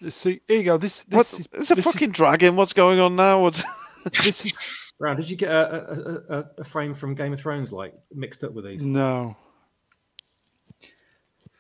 See, 0.09 0.41
here 0.47 0.57
you 0.57 0.63
go. 0.63 0.77
This, 0.77 1.05
What? 1.09 1.19
this 1.27 1.39
is 1.39 1.47
It's 1.53 1.71
a 1.71 1.76
this 1.76 1.85
fucking 1.85 2.11
dragon. 2.11 2.55
What's 2.55 2.73
going 2.73 2.99
on 2.99 3.15
now? 3.15 3.41
What's... 3.41 3.63
This 4.23 4.45
is 4.45 4.53
Brown, 4.97 5.15
did 5.17 5.30
you 5.30 5.35
get 5.38 5.49
a, 5.51 6.31
a, 6.31 6.39
a, 6.39 6.45
a 6.59 6.63
frame 6.65 6.93
from 6.93 7.15
Game 7.15 7.31
of 7.34 7.39
Thrones 7.39 7.71
like 7.71 7.93
mixed 8.13 8.43
up 8.43 8.51
with 8.53 8.65
these? 8.65 8.84
no. 8.84 9.35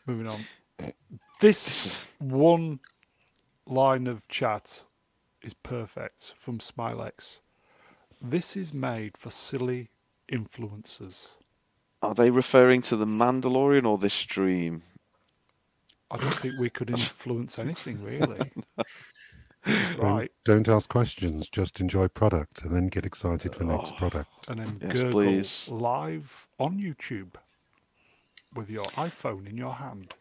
Moving 0.09 0.27
on. 0.27 0.39
This 1.39 2.05
one 2.17 2.81
line 3.65 4.07
of 4.07 4.27
chat 4.27 4.83
is 5.41 5.53
perfect 5.53 6.33
from 6.37 6.59
Smilex. 6.59 7.39
This 8.21 8.57
is 8.57 8.73
made 8.73 9.17
for 9.17 9.29
silly 9.29 9.89
influencers. 10.29 11.35
Are 12.01 12.13
they 12.13 12.29
referring 12.29 12.81
to 12.81 12.97
the 12.97 13.05
Mandalorian 13.05 13.85
or 13.85 13.97
this 13.97 14.13
stream? 14.13 14.81
I 16.11 16.17
don't 16.17 16.33
think 16.33 16.55
we 16.59 16.69
could 16.69 16.89
influence 16.89 17.57
anything 17.57 18.03
really. 18.11 18.51
Don't- 19.65 19.97
right. 19.97 20.31
Don't 20.43 20.67
ask 20.67 20.89
questions, 20.89 21.47
just 21.47 21.79
enjoy 21.79 22.09
product 22.09 22.63
and 22.63 22.75
then 22.75 22.87
get 22.87 23.05
excited 23.05 23.55
for 23.55 23.63
next 23.63 23.93
oh, 23.93 23.97
product. 23.97 24.49
And 24.49 24.59
then 24.59 24.77
Yes, 24.81 24.99
Gurgle 24.99 25.11
please. 25.11 25.69
live 25.69 26.49
on 26.59 26.81
YouTube 26.81 27.35
with 28.55 28.69
your 28.69 28.83
iPhone 28.85 29.47
in 29.49 29.57
your 29.57 29.73
hand. 29.73 30.13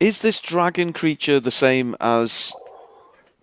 Is 0.00 0.20
this 0.20 0.40
dragon 0.40 0.92
creature 0.92 1.38
the 1.40 1.50
same 1.50 1.94
as 2.00 2.52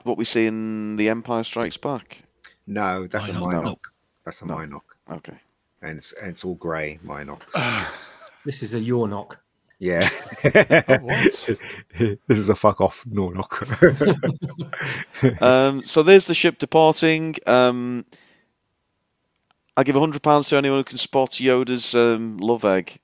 what 0.03 0.17
we 0.17 0.25
see 0.25 0.45
in 0.47 0.95
The 0.97 1.09
Empire 1.09 1.43
Strikes 1.43 1.77
Back? 1.77 2.23
No, 2.67 3.07
that's 3.07 3.29
a 3.29 3.33
Mynock. 3.33 3.63
Mynock. 3.63 3.79
That's 4.25 4.41
a 4.41 4.45
No. 4.45 4.55
Mynock. 4.55 4.81
Okay. 5.11 5.37
And 5.81 5.97
it's, 5.97 6.11
and 6.13 6.29
it's 6.31 6.43
all 6.43 6.55
grey 6.55 6.99
Mynocks. 7.05 7.53
This 8.45 8.63
is 8.63 8.73
a 8.73 8.79
your 8.79 9.07
knock. 9.09 9.37
yeah. 9.79 10.07
What? 11.01 11.49
this 11.99 12.39
is 12.39 12.49
a 12.49 12.55
fuck 12.55 12.79
off 12.79 13.03
Nornock. 13.07 13.67
Um, 15.41 15.83
so 15.83 16.01
there's 16.03 16.25
the 16.25 16.33
ship 16.33 16.57
departing. 16.57 17.35
Um, 17.45 18.05
I 19.75 19.83
give 19.83 19.95
hundred 19.97 20.23
pounds 20.23 20.47
to 20.49 20.57
anyone 20.57 20.79
who 20.79 20.83
can 20.85 20.97
spot 20.97 21.31
Yoda's 21.31 21.93
um, 21.93 22.37
love 22.37 22.63
egg. 22.63 22.99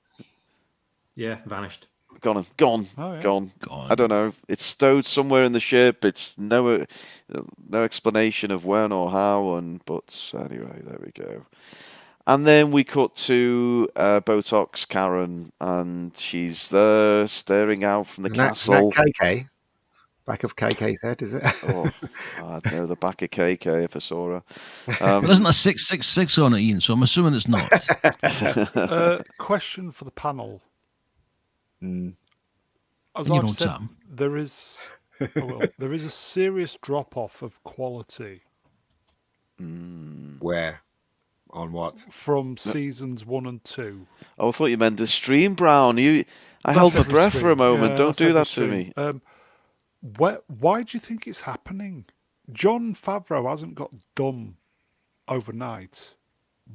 Yeah, 1.16 1.38
vanished. 1.46 1.88
Gone, 2.20 2.44
gone, 2.56 2.86
Oh, 2.96 3.14
yeah. 3.14 3.20
gone. 3.22 3.52
Gone. 3.60 3.90
I 3.90 3.94
don't 3.94 4.08
know. 4.08 4.32
It's 4.48 4.64
stowed 4.64 5.04
somewhere 5.04 5.42
in 5.44 5.52
the 5.52 5.60
ship. 5.60 6.04
It's 6.04 6.36
no, 6.38 6.84
no 7.68 7.82
explanation 7.82 8.50
of 8.50 8.64
when 8.64 8.90
or 8.92 9.10
how. 9.10 9.54
And 9.54 9.84
but 9.84 10.32
anyway, 10.34 10.80
there 10.84 10.98
we 11.04 11.12
go. 11.12 11.44
And 12.26 12.46
then 12.46 12.70
we 12.72 12.84
cut 12.84 13.14
to 13.16 13.88
uh, 13.96 14.20
Botox 14.20 14.88
Karen, 14.88 15.52
and 15.60 16.16
she's 16.16 16.70
there 16.70 17.26
staring 17.28 17.84
out 17.84 18.06
from 18.06 18.22
the 18.24 18.28
Isn't 18.30 18.38
that- 18.38 18.48
castle. 18.48 18.92
isn't 18.92 18.96
that 18.96 19.14
KK? 19.20 19.48
Back 20.26 20.42
of 20.42 20.56
KK's 20.56 21.00
head, 21.02 21.22
is 21.22 21.34
it? 21.34 21.42
oh, 21.68 21.88
I'd 22.42 22.72
know 22.72 22.86
the 22.86 22.96
back 22.96 23.22
of 23.22 23.30
KK 23.30 23.84
if 23.84 23.94
I 23.94 23.98
saw 24.00 24.40
her. 24.40 24.42
There 24.98 25.08
Um, 25.08 25.30
isn't 25.30 25.46
a 25.46 25.52
six 25.52 25.86
six 25.86 26.06
six 26.08 26.36
on 26.36 26.52
it, 26.54 26.60
Ian. 26.62 26.80
So 26.80 26.94
I'm 26.94 27.02
assuming 27.04 27.34
it's 27.34 27.46
not. 27.46 27.70
uh, 28.76 29.22
question 29.38 29.92
for 29.92 30.04
the 30.04 30.10
panel. 30.10 30.62
Mm. 31.82 32.14
As 33.16 33.28
And 33.28 33.36
I've 33.38 33.42
know, 33.44 33.52
said, 33.52 33.68
Sam. 33.68 33.96
there 34.08 34.36
is 34.36 34.92
oh, 35.20 35.28
well, 35.46 35.62
there 35.78 35.92
is 35.92 36.04
a 36.04 36.10
serious 36.10 36.76
drop 36.82 37.16
off 37.16 37.42
of 37.42 37.62
quality 37.64 38.42
Where? 40.40 40.80
On 41.50 41.72
what? 41.72 42.00
from 42.10 42.56
seasons 42.56 43.24
one 43.24 43.46
and 43.46 43.62
two. 43.64 44.06
oh, 44.38 44.48
I 44.48 44.52
thought 44.52 44.66
you 44.66 44.76
meant 44.76 44.98
the 44.98 45.06
stream, 45.06 45.54
Brown. 45.54 45.96
You, 45.98 46.24
I 46.64 46.72
That's 46.72 46.78
held 46.78 46.94
my 46.94 47.00
every 47.00 47.10
breath 47.12 47.40
for 47.40 47.50
a 47.50 47.56
moment. 47.56 47.92
Yeah, 47.92 47.96
Don't 47.96 48.16
do 48.16 48.24
every 48.24 48.34
that 48.34 48.46
to 48.48 48.66
me. 48.66 48.92
Um, 48.96 49.22
where, 50.18 50.40
why 50.48 50.82
do 50.82 50.96
you 50.96 51.00
think 51.00 51.26
it's 51.26 51.42
happening? 51.42 52.04
Jon 52.52 52.94
Favreau 52.94 53.48
hasn't 53.48 53.74
got 53.74 53.92
dumb 54.14 54.56
overnight. 55.28 56.14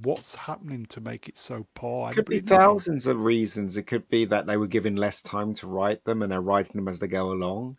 What's 0.03 0.35
happening 0.35 0.85
to 0.87 1.01
make 1.01 1.27
it 1.27 1.37
so 1.37 1.67
poor? 1.75 2.11
Could 2.11 2.25
be 2.25 2.39
thousands 2.39 3.07
of 3.07 3.19
reasons. 3.19 3.77
It 3.77 3.83
could 3.83 4.07
be 4.09 4.25
that 4.25 4.47
they 4.47 4.57
were 4.57 4.67
given 4.67 4.95
less 4.95 5.21
time 5.21 5.53
to 5.55 5.67
write 5.67 6.05
them 6.05 6.21
and 6.21 6.31
they're 6.31 6.41
writing 6.41 6.75
them 6.75 6.87
as 6.87 6.99
they 6.99 7.07
go 7.07 7.31
along. 7.31 7.77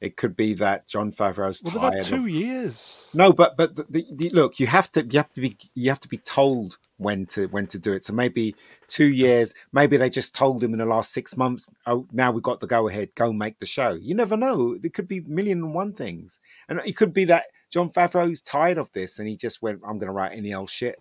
It 0.00 0.16
could 0.16 0.36
be 0.36 0.52
that 0.54 0.86
Jon 0.86 1.12
Favreau's 1.12 1.62
Well, 1.62 1.90
tired 1.90 2.02
of 2.02 2.06
two 2.06 2.26
years. 2.26 3.08
No, 3.14 3.32
but 3.32 3.56
but 3.56 3.74
the, 3.74 3.86
the, 3.88 4.06
the, 4.12 4.30
look, 4.30 4.60
you 4.60 4.66
have 4.66 4.92
to 4.92 5.04
you 5.04 5.18
have 5.18 5.32
to 5.32 5.40
be 5.40 5.56
you 5.74 5.88
have 5.88 6.00
to 6.00 6.08
be 6.08 6.18
told 6.18 6.76
when 6.98 7.24
to 7.26 7.46
when 7.46 7.66
to 7.68 7.78
do 7.78 7.92
it. 7.92 8.04
So 8.04 8.12
maybe 8.12 8.54
two 8.88 9.06
years, 9.06 9.54
maybe 9.72 9.96
they 9.96 10.10
just 10.10 10.34
told 10.34 10.62
him 10.62 10.74
in 10.74 10.78
the 10.78 10.84
last 10.84 11.12
six 11.12 11.36
months. 11.36 11.70
Oh, 11.86 12.06
now 12.12 12.30
we've 12.30 12.42
got 12.42 12.60
the 12.60 12.66
go 12.66 12.86
ahead. 12.88 13.14
Go 13.14 13.32
make 13.32 13.58
the 13.58 13.66
show. 13.66 13.94
You 13.94 14.14
never 14.14 14.36
know. 14.36 14.76
There 14.76 14.90
could 14.90 15.08
be 15.08 15.18
a 15.18 15.22
million 15.22 15.58
and 15.58 15.74
one 15.74 15.94
things, 15.94 16.40
and 16.68 16.80
it 16.84 16.96
could 16.96 17.14
be 17.14 17.24
that 17.26 17.44
Jon 17.70 17.88
Favreau's 17.88 18.42
tired 18.42 18.78
of 18.78 18.92
this 18.92 19.18
and 19.18 19.26
he 19.26 19.36
just 19.36 19.62
went, 19.62 19.80
"I'm 19.86 19.98
going 19.98 20.08
to 20.08 20.12
write 20.12 20.32
any 20.34 20.52
old 20.52 20.68
shit. 20.68 21.00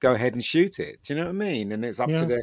Go 0.00 0.12
ahead 0.12 0.32
and 0.34 0.44
shoot 0.44 0.78
it." 0.78 1.02
Do 1.02 1.12
you 1.14 1.20
know 1.20 1.26
what 1.26 1.30
I 1.30 1.50
mean? 1.50 1.72
And 1.72 1.84
it's 1.84 2.00
up 2.00 2.08
Yeah. 2.10 2.20
to 2.20 2.26
the 2.26 2.42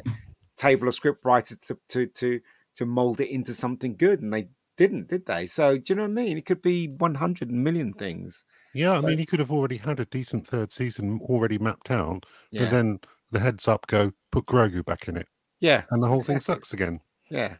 table 0.56 0.88
of 0.88 0.94
script 0.94 1.24
writers 1.24 1.58
to 1.58 1.78
to 1.88 2.06
to 2.06 2.40
to 2.76 2.86
mold 2.86 3.20
it 3.20 3.30
into 3.30 3.54
something 3.54 3.96
good, 3.96 4.20
and 4.22 4.32
they 4.32 4.48
didn't, 4.76 5.08
did 5.08 5.24
they? 5.26 5.46
So 5.46 5.78
do 5.78 5.84
you 5.92 5.94
know 5.96 6.02
what 6.02 6.10
I 6.10 6.24
mean? 6.24 6.36
It 6.36 6.44
could 6.44 6.60
be 6.60 6.86
100 6.88 7.50
million 7.50 7.94
things. 7.94 8.44
Yeah, 8.74 8.92
I 8.92 9.00
So- 9.00 9.06
mean, 9.06 9.18
he 9.18 9.24
could 9.24 9.38
have 9.38 9.50
already 9.50 9.78
had 9.78 9.98
a 10.00 10.04
decent 10.04 10.46
third 10.46 10.70
season 10.70 11.18
already 11.22 11.56
mapped 11.56 11.90
out, 11.90 12.26
Yeah. 12.50 12.64
but 12.64 12.70
then 12.72 13.00
the 13.30 13.40
heads 13.40 13.66
up 13.66 13.86
go, 13.86 14.12
put 14.30 14.44
Grogu 14.44 14.84
back 14.84 15.08
in 15.08 15.16
it, 15.16 15.28
Yeah. 15.60 15.84
and 15.90 16.02
the 16.02 16.08
whole 16.08 16.20
thing 16.20 16.40
sucks 16.40 16.74
again. 16.74 17.00
Yeah. 17.30 17.56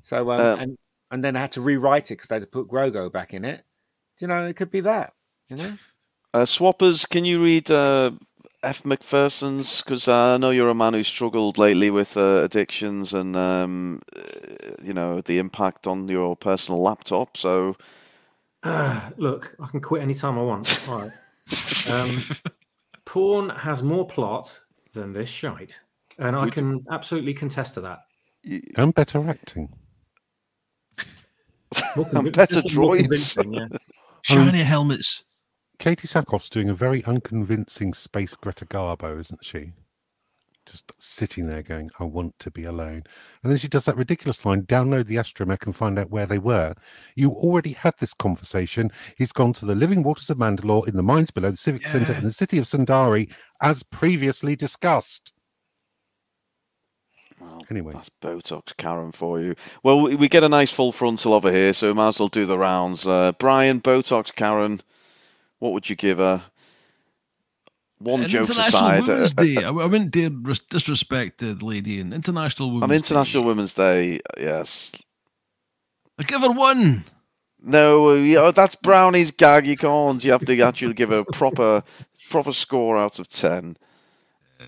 So 0.00 0.30
um, 0.32 0.40
Um, 0.40 0.58
and 0.60 0.78
and 1.12 1.24
then 1.24 1.36
I 1.36 1.40
had 1.42 1.52
to 1.52 1.60
rewrite 1.60 2.10
it 2.10 2.14
because 2.16 2.28
they 2.28 2.34
had 2.34 2.42
to 2.42 2.46
put 2.48 2.66
Grogu 2.68 3.10
back 3.12 3.32
in 3.32 3.44
it. 3.44 3.64
Do 4.18 4.24
You 4.24 4.28
know, 4.28 4.44
it 4.46 4.56
could 4.56 4.70
be 4.72 4.80
that. 4.80 5.14
You 5.48 5.56
know. 5.56 5.78
Uh, 6.34 6.44
Swappers, 6.44 7.08
can 7.08 7.24
you 7.24 7.40
read 7.42 7.70
uh, 7.70 8.10
F. 8.62 8.82
McPherson's? 8.82 9.82
Because 9.82 10.08
I 10.08 10.36
know 10.36 10.50
you're 10.50 10.68
a 10.68 10.74
man 10.74 10.94
who 10.94 11.02
struggled 11.02 11.58
lately 11.58 11.90
with 11.90 12.16
uh, 12.16 12.42
addictions 12.44 13.14
and 13.14 13.36
um, 13.36 14.00
uh, 14.16 14.20
you 14.82 14.92
know 14.92 15.20
the 15.20 15.38
impact 15.38 15.86
on 15.86 16.08
your 16.08 16.36
personal 16.36 16.82
laptop. 16.82 17.36
So 17.36 17.76
Ah, 18.64 19.10
look, 19.16 19.54
I 19.60 19.66
can 19.68 19.80
quit 19.80 20.02
anytime 20.02 20.38
I 20.38 20.42
want. 20.42 20.88
All 20.88 21.00
right. 21.02 21.10
Um, 21.88 22.22
porn 23.06 23.48
has 23.48 23.82
more 23.82 24.06
plot 24.06 24.60
than 24.92 25.14
this 25.14 25.30
shite, 25.30 25.80
and 26.18 26.36
I 26.36 26.50
can 26.50 26.84
absolutely 26.90 27.32
contest 27.32 27.72
to 27.74 27.80
that. 27.80 28.00
And 28.76 28.94
better 28.94 29.26
acting. 29.26 29.70
More 31.96 32.06
And 32.12 32.30
better 32.34 32.60
definitely 32.60 32.76
more 32.76 32.96
droids. 32.96 33.42
yeah. 33.50 33.78
Shiny 34.20 34.62
helmets. 34.62 35.24
Katee 35.78 36.06
Sackhoff's 36.08 36.50
doing 36.50 36.68
a 36.68 36.74
very 36.74 37.04
unconvincing 37.04 37.94
space 37.94 38.34
Greta 38.34 38.66
Garbo, 38.66 39.18
isn't 39.20 39.44
she? 39.44 39.72
Just 40.66 40.92
sitting 40.98 41.46
there 41.46 41.62
going, 41.62 41.88
I 41.98 42.04
want 42.04 42.38
to 42.40 42.50
be 42.50 42.64
alone. 42.64 43.04
And 43.42 43.50
then 43.50 43.56
she 43.56 43.68
does 43.68 43.86
that 43.86 43.96
ridiculous 43.96 44.44
line 44.44 44.62
download 44.64 45.06
the 45.06 45.16
astromech 45.16 45.64
and 45.64 45.74
find 45.74 45.98
out 45.98 46.10
where 46.10 46.26
they 46.26 46.38
were. 46.38 46.74
You 47.14 47.30
already 47.30 47.72
had 47.72 47.94
this 47.98 48.12
conversation. 48.12 48.90
He's 49.16 49.32
gone 49.32 49.54
to 49.54 49.64
the 49.64 49.74
living 49.74 50.02
waters 50.02 50.28
of 50.28 50.36
Mandalore 50.36 50.86
in 50.86 50.96
the 50.96 51.02
mines 51.02 51.30
below 51.30 51.50
the 51.52 51.56
Civic 51.56 51.86
Centre 51.86 52.12
in 52.12 52.24
the 52.24 52.32
city 52.32 52.58
of 52.58 52.64
Sundari, 52.66 53.32
as 53.62 53.82
previously 53.82 54.56
discussed. 54.56 55.32
well, 57.40 57.62
Anyway. 57.70 57.92
that's 57.94 58.10
Botox 58.20 58.76
Karen 58.76 59.12
for 59.12 59.40
you. 59.40 59.54
Well, 59.82 60.02
we, 60.02 60.16
we 60.16 60.28
get 60.28 60.44
a 60.44 60.48
nice 60.50 60.70
full 60.70 60.92
frontal 60.92 61.32
over 61.32 61.50
here, 61.52 61.72
so 61.72 61.86
we 61.88 61.94
might 61.94 62.08
as 62.08 62.18
well 62.20 62.28
do 62.28 62.44
the 62.44 62.58
rounds. 62.58 63.06
Uh, 63.06 63.32
Brian, 63.38 63.80
Botox 63.80 64.34
Karen, 64.34 64.82
what 65.58 65.72
would 65.72 65.88
you 65.88 65.96
give 65.96 66.18
her? 66.18 66.42
One 67.98 68.22
An 68.22 68.28
joke 68.28 68.50
aside, 68.50 69.08
uh, 69.08 69.12
Women's 69.12 69.32
Day. 69.32 69.64
I, 69.64 69.70
wouldn't 69.70 70.12
dare 70.12 70.30
disrespect 70.70 71.38
the 71.38 71.54
lady. 71.54 71.98
And 72.00 72.14
International 72.14 72.68
Women's 72.70 72.84
on 72.84 72.92
International 72.92 73.42
Day. 73.42 73.46
Women's 73.46 73.74
Day, 73.74 74.20
yes. 74.38 74.94
I 76.18 76.22
give 76.22 76.42
her 76.42 76.52
one. 76.52 77.04
No, 77.60 78.10
uh, 78.10 78.14
yeah, 78.14 78.52
that's 78.52 78.76
Brownie's 78.76 79.32
gag. 79.32 79.66
You 79.66 79.76
can't. 79.76 80.24
You 80.24 80.30
have 80.30 80.44
to 80.44 80.60
actually 80.60 80.94
give 80.94 81.10
a 81.10 81.24
proper, 81.24 81.82
proper 82.30 82.52
score 82.52 82.96
out 82.96 83.18
of 83.18 83.28
ten. 83.28 83.76
Uh, 84.60 84.64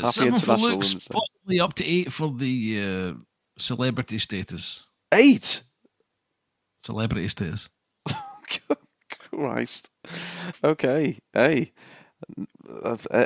Happy 0.00 0.12
seven 0.12 0.38
for 0.38 0.70
International 0.70 1.22
Day. 1.48 1.58
up 1.58 1.74
to 1.74 1.84
eight 1.84 2.12
for 2.12 2.32
the 2.32 2.84
uh, 2.84 3.14
celebrity 3.58 4.18
status. 4.18 4.84
Eight. 5.12 5.62
Celebrity 6.80 7.26
status. 7.26 7.68
Christ. 9.42 9.90
Okay. 10.64 11.18
Hey. 11.32 11.72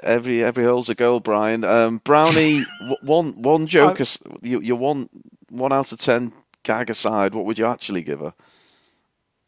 Every 0.03 0.45
every 0.45 0.65
hole's 0.65 0.89
a 0.91 0.95
goal, 0.95 1.21
Brian. 1.21 1.65
Um, 1.65 1.99
Brownie, 2.05 2.63
one 3.03 3.41
one 3.41 3.67
joke. 3.77 4.01
as- 4.01 4.19
You 4.43 4.61
you 4.61 4.77
one 4.77 5.09
one 5.49 5.73
out 5.73 5.93
of 5.93 5.99
ten 5.99 6.33
gag 6.63 6.91
aside. 6.91 7.35
What 7.35 7.47
would 7.47 7.59
you 7.59 7.65
actually 7.67 8.03
give 8.03 8.21
her? 8.21 8.35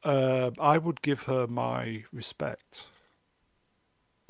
Uh, 0.03 0.51
I 0.59 0.78
would 0.78 1.03
give 1.03 1.23
her 1.24 1.47
my 1.47 2.05
respect. 2.12 2.86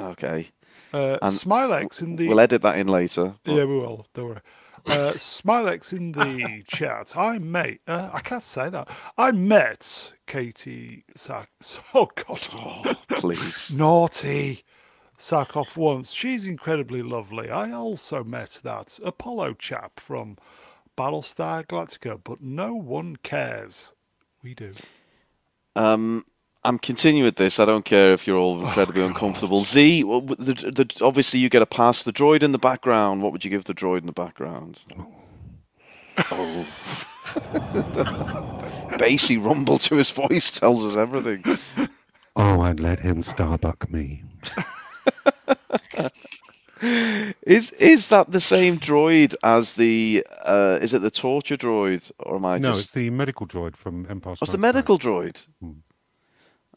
Okay, 0.01 0.49
Uh, 0.93 1.19
Smilex 1.23 2.03
in 2.03 2.17
the 2.17 2.27
we'll 2.27 2.41
edit 2.41 2.63
that 2.63 2.77
in 2.79 2.89
later. 2.89 3.37
but- 3.45 3.55
yeah, 3.55 3.65
we 3.65 3.77
will. 3.79 4.07
Don't 4.15 4.29
worry. 4.31 4.41
Uh, 4.87 5.15
Smilex 5.15 5.93
in 5.93 6.13
the 6.13 6.63
chat. 6.69 7.17
I 7.17 7.39
met. 7.39 7.79
Uh, 7.89 8.11
I 8.13 8.21
can't 8.21 8.43
say 8.43 8.69
that. 8.69 8.89
I 9.17 9.33
met 9.33 10.13
Katie 10.27 11.05
Sack. 11.17 11.49
Oh 11.95 12.09
God, 12.15 12.39
Oh, 12.53 12.95
please. 13.09 13.73
naughty 13.75 14.63
Sarkoff 15.17 15.77
once. 15.77 16.13
She's 16.13 16.45
incredibly 16.45 17.03
lovely. 17.03 17.49
I 17.51 17.73
also 17.73 18.23
met 18.25 18.61
that 18.65 18.99
Apollo 19.03 19.55
chap 19.55 20.01
from 20.01 20.37
Battlestar 20.99 21.67
Galactica, 21.67 22.21
but 22.23 22.43
no 22.43 22.75
one 22.75 23.17
cares. 23.17 23.95
We 24.43 24.55
do. 24.55 24.73
Um, 25.77 26.25
I'm 26.65 26.79
continuing 26.79 27.25
with 27.25 27.37
this. 27.37 27.61
I 27.61 27.67
don't 27.67 27.85
care 27.85 28.13
if 28.15 28.27
you're 28.27 28.39
all 28.39 28.65
incredibly 28.65 29.03
uncomfortable. 29.03 29.65
Z, 29.65 30.03
well, 30.05 30.23
the, 30.23 30.55
the, 30.55 30.99
obviously 31.03 31.41
you 31.41 31.51
get 31.51 31.61
a 31.63 31.67
pass. 31.67 32.03
The 32.03 32.13
droid 32.13 32.43
in 32.43 32.53
the 32.53 32.59
background. 32.59 33.23
What 33.23 33.33
would 33.33 33.45
you 33.45 33.51
give 33.51 33.65
the 33.65 33.75
droid 33.75 34.01
in 34.01 34.07
the 34.07 34.13
background? 34.13 34.81
Oh. 36.31 36.67
the 37.53 38.97
Bassy 38.99 39.37
rumble 39.37 39.79
to 39.79 39.97
his 39.97 40.11
voice 40.11 40.59
tells 40.59 40.85
us 40.85 40.97
everything. 40.97 41.45
Oh, 42.37 42.61
I'd 42.63 42.81
let 42.81 43.01
him 43.01 43.23
Starbuck 43.23 43.91
me. 43.91 44.25
Is 47.43 47.71
is 47.73 48.09
that 48.09 48.31
the 48.31 48.41
same 48.41 48.79
droid 48.79 49.35
as 49.43 49.73
the? 49.73 50.27
Uh, 50.45 50.79
is 50.83 50.93
it 50.93 51.01
the 51.01 51.11
torture 51.11 51.57
droid, 51.57 52.11
or 52.19 52.37
am 52.37 52.45
I 52.45 52.59
No, 52.59 52.73
just? 52.73 52.85
it's 52.85 52.93
the 52.93 53.09
medical 53.11 53.47
droid 53.47 53.75
from 53.77 54.07
Empire 54.11 54.35
What's 54.39 54.53
the 54.53 54.59
medical 54.59 54.99
droid? 54.99 55.47
Hmm. 55.61 55.73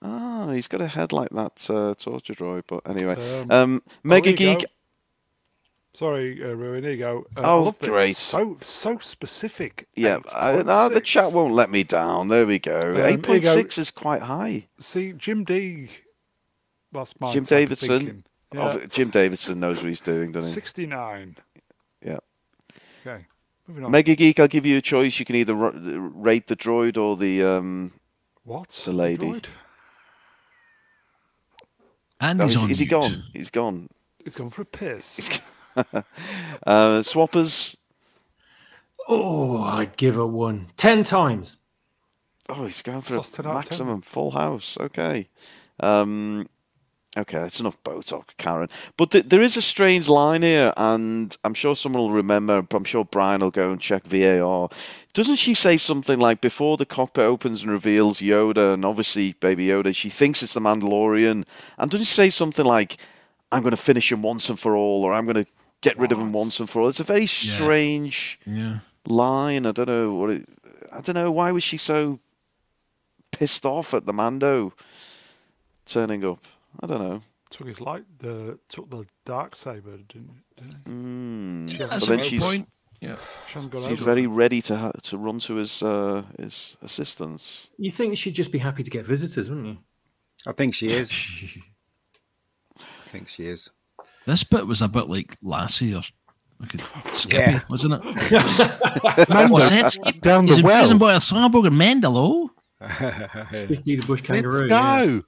Ah, 0.07 0.51
he's 0.51 0.67
got 0.67 0.81
a 0.81 0.87
head 0.87 1.11
like 1.11 1.29
that 1.31 1.67
uh, 1.69 1.93
torture 1.95 2.33
droid. 2.33 2.63
But 2.67 2.87
anyway, 2.89 3.15
Um, 3.41 3.51
um, 3.51 3.83
Mega 4.03 4.31
here 4.31 4.51
you 4.51 4.57
Geek. 4.57 4.65
Sorry, 5.93 6.43
uh, 6.43 6.49
Ruin. 6.53 6.83
Here. 6.83 7.07
Uh, 7.09 7.21
Oh, 7.37 7.61
I 7.61 7.65
love 7.65 7.79
this. 7.79 7.89
great. 7.89 8.15
So 8.15 8.57
so 8.61 8.99
specific. 8.99 9.87
Yeah, 9.95 10.19
I, 10.33 10.61
ah, 10.65 10.89
the 10.89 11.01
chat 11.01 11.33
won't 11.33 11.53
let 11.53 11.69
me 11.71 11.83
down. 11.83 12.27
There 12.27 12.45
we 12.45 12.59
go. 12.59 12.79
Um, 12.95 13.01
Eight 13.01 13.23
point 13.23 13.43
six 13.43 13.77
is 13.77 13.91
quite 13.91 14.21
high. 14.21 14.67
See, 14.79 15.13
Jim 15.13 15.43
D. 15.43 15.89
That's 16.91 17.19
my 17.19 17.31
Jim 17.31 17.43
Davidson. 17.43 18.23
Oh, 18.55 18.77
Yeah, 18.77 18.85
Jim 18.85 19.09
Davidson 19.09 19.59
knows 19.59 19.77
what 19.77 19.89
he's 19.89 19.99
doing, 20.01 20.31
doesn't 20.31 20.49
he? 20.49 20.53
69. 20.53 21.35
Yeah. 22.01 22.19
Okay. 23.05 23.25
Moving 23.67 23.83
on. 23.83 23.91
Mega 23.91 24.15
Geek, 24.15 24.39
I'll 24.39 24.47
give 24.47 24.65
you 24.65 24.77
a 24.77 24.81
choice. 24.81 25.19
You 25.19 25.25
can 25.25 25.35
either 25.35 25.53
rate 25.55 26.47
the 26.47 26.55
droid 26.55 26.97
or 26.97 27.17
the 27.17 27.43
um. 27.43 27.91
what? 28.43 28.69
the 28.85 28.93
lady. 28.93 29.27
droid? 29.27 29.45
And 32.19 32.41
Oh, 32.41 32.45
he's 32.45 32.55
is, 32.55 32.63
on 32.63 32.71
is 32.71 32.79
he 32.79 32.85
mute. 32.85 32.89
gone? 32.91 33.23
He's 33.33 33.49
gone. 33.49 33.89
He's 34.23 34.35
gone 34.35 34.49
for 34.49 34.63
a 34.63 34.65
piss. 34.65 35.39
uh, 35.75 36.03
Swappers. 37.01 37.75
Oh, 39.07 39.61
I'd 39.63 39.95
give 39.97 40.15
her 40.15 40.25
one. 40.25 40.67
Ten 40.77 41.03
times. 41.03 41.57
Oh, 42.49 42.65
he's 42.65 42.81
going 42.81 43.01
for 43.01 43.15
Lost 43.17 43.33
a 43.33 43.43
10 43.43 43.45
10. 43.45 43.53
maximum 43.53 44.01
full 44.01 44.31
house. 44.31 44.77
Okay. 44.79 45.29
Um, 45.79 46.47
okay, 47.17 47.39
that's 47.39 47.59
enough 47.59 47.81
Botox, 47.83 48.35
Karen. 48.37 48.69
But 48.95 49.11
th- 49.11 49.25
there 49.25 49.41
is 49.41 49.57
a 49.57 49.61
strange 49.61 50.07
line 50.07 50.41
here, 50.43 50.73
and 50.77 51.35
I'm 51.43 51.53
sure 51.53 51.75
someone 51.75 52.03
will 52.03 52.11
remember. 52.11 52.65
I'm 52.71 52.83
sure 52.83 53.03
Brian 53.05 53.41
will 53.41 53.51
go 53.51 53.71
and 53.71 53.81
check 53.81 54.03
VAR. 54.03 54.69
Doesn't 55.13 55.35
she 55.37 55.53
say 55.53 55.77
something 55.77 56.19
like 56.19 56.41
before 56.41 56.77
the 56.77 56.85
cockpit 56.85 57.23
opens 57.25 57.63
and 57.63 57.71
reveals 57.71 58.19
Yoda, 58.19 58.73
and 58.73 58.85
obviously 58.85 59.33
Baby 59.33 59.67
Yoda, 59.67 59.95
she 59.95 60.09
thinks 60.09 60.43
it's 60.43 60.53
the 60.53 60.59
Mandalorian, 60.59 61.43
and 61.77 61.91
doesn't 61.91 62.05
she 62.05 62.13
say 62.13 62.29
something 62.29 62.65
like, 62.65 62.97
"I'm 63.51 63.63
going 63.63 63.71
to 63.71 63.77
finish 63.81 64.11
him 64.11 64.21
once 64.21 64.49
and 64.49 64.59
for 64.59 64.75
all," 64.75 65.03
or 65.03 65.13
"I'm 65.13 65.25
going 65.25 65.43
to 65.43 65.51
get 65.81 65.97
rid 65.97 66.11
of 66.11 66.19
him 66.19 66.31
once 66.33 66.59
and 66.59 66.69
for 66.69 66.81
all"? 66.81 66.87
It's 66.89 66.99
a 66.99 67.03
very 67.03 67.25
strange 67.27 68.39
Yeah. 68.45 68.79
line. 69.07 69.65
I 69.65 69.71
don't 69.71 69.87
know 69.87 70.13
what. 70.13 70.29
It, 70.29 70.47
I 70.91 71.01
don't 71.01 71.15
know 71.15 71.31
why 71.31 71.51
was 71.51 71.63
she 71.63 71.77
so 71.77 72.19
pissed 73.31 73.65
off 73.65 73.93
at 73.93 74.05
the 74.05 74.13
Mando 74.13 74.73
turning 75.85 76.23
up. 76.25 76.45
I 76.81 76.87
don't 76.87 76.99
know. 76.99 77.21
took 77.49 77.67
his 77.67 77.79
light, 77.81 78.03
the 78.19 78.59
took 78.69 78.89
the 78.89 79.05
dark 79.25 79.55
saber, 79.55 79.97
didn't, 79.97 80.41
didn't 80.57 80.75
he? 80.85 80.91
Mm. 80.91 81.71
She 81.71 81.77
But 81.77 82.03
a 82.03 82.05
then 82.05 82.17
good 82.17 82.25
she's 82.25 82.43
point. 82.43 82.69
Yeah. 83.01 83.15
She 83.47 83.53
hasn't 83.53 83.71
got 83.73 83.87
she's 83.89 83.99
very 83.99 84.23
it. 84.23 84.27
ready 84.29 84.61
to 84.63 84.75
ha- 84.75 84.91
to 85.03 85.17
run 85.17 85.39
to 85.41 85.55
his 85.55 85.81
uh, 85.83 86.23
his 86.39 86.77
assistance. 86.81 87.67
You 87.77 87.91
think 87.91 88.17
she'd 88.17 88.33
just 88.35 88.51
be 88.51 88.57
happy 88.59 88.83
to 88.83 88.89
get 88.89 89.05
visitors, 89.05 89.49
wouldn't 89.49 89.67
you? 89.67 89.77
I 90.45 90.51
think 90.51 90.73
she 90.75 90.87
is. 90.87 91.11
I 92.79 93.09
think 93.11 93.27
she 93.29 93.47
is. 93.47 93.69
This 94.25 94.43
bit 94.43 94.67
was 94.67 94.81
a 94.81 94.87
bit 94.87 95.07
like 95.09 95.37
Lassie 95.41 95.95
or 95.95 96.01
like 96.59 96.73
a 96.75 97.09
Skippy, 97.13 97.51
Yeah. 97.51 97.61
wasn't 97.69 97.93
it? 98.03 98.03
Mando, 99.29 99.53
What's 99.53 99.69
that? 99.69 99.91
Skip? 99.91 100.21
down 100.21 100.45
the 100.47 100.55
in 100.55 100.63
well. 100.63 100.79
prison 100.79 100.97
by 100.97 101.13
a 101.13 101.17
Cyborg 101.19 101.67
and 101.67 101.75
Mandalo. 101.75 102.49
Skippy 103.55 103.95
the 103.95 104.05
bush 104.07 104.19
Let's 104.21 104.41
kangaroo. 104.41 104.67
yeah. 104.67 105.19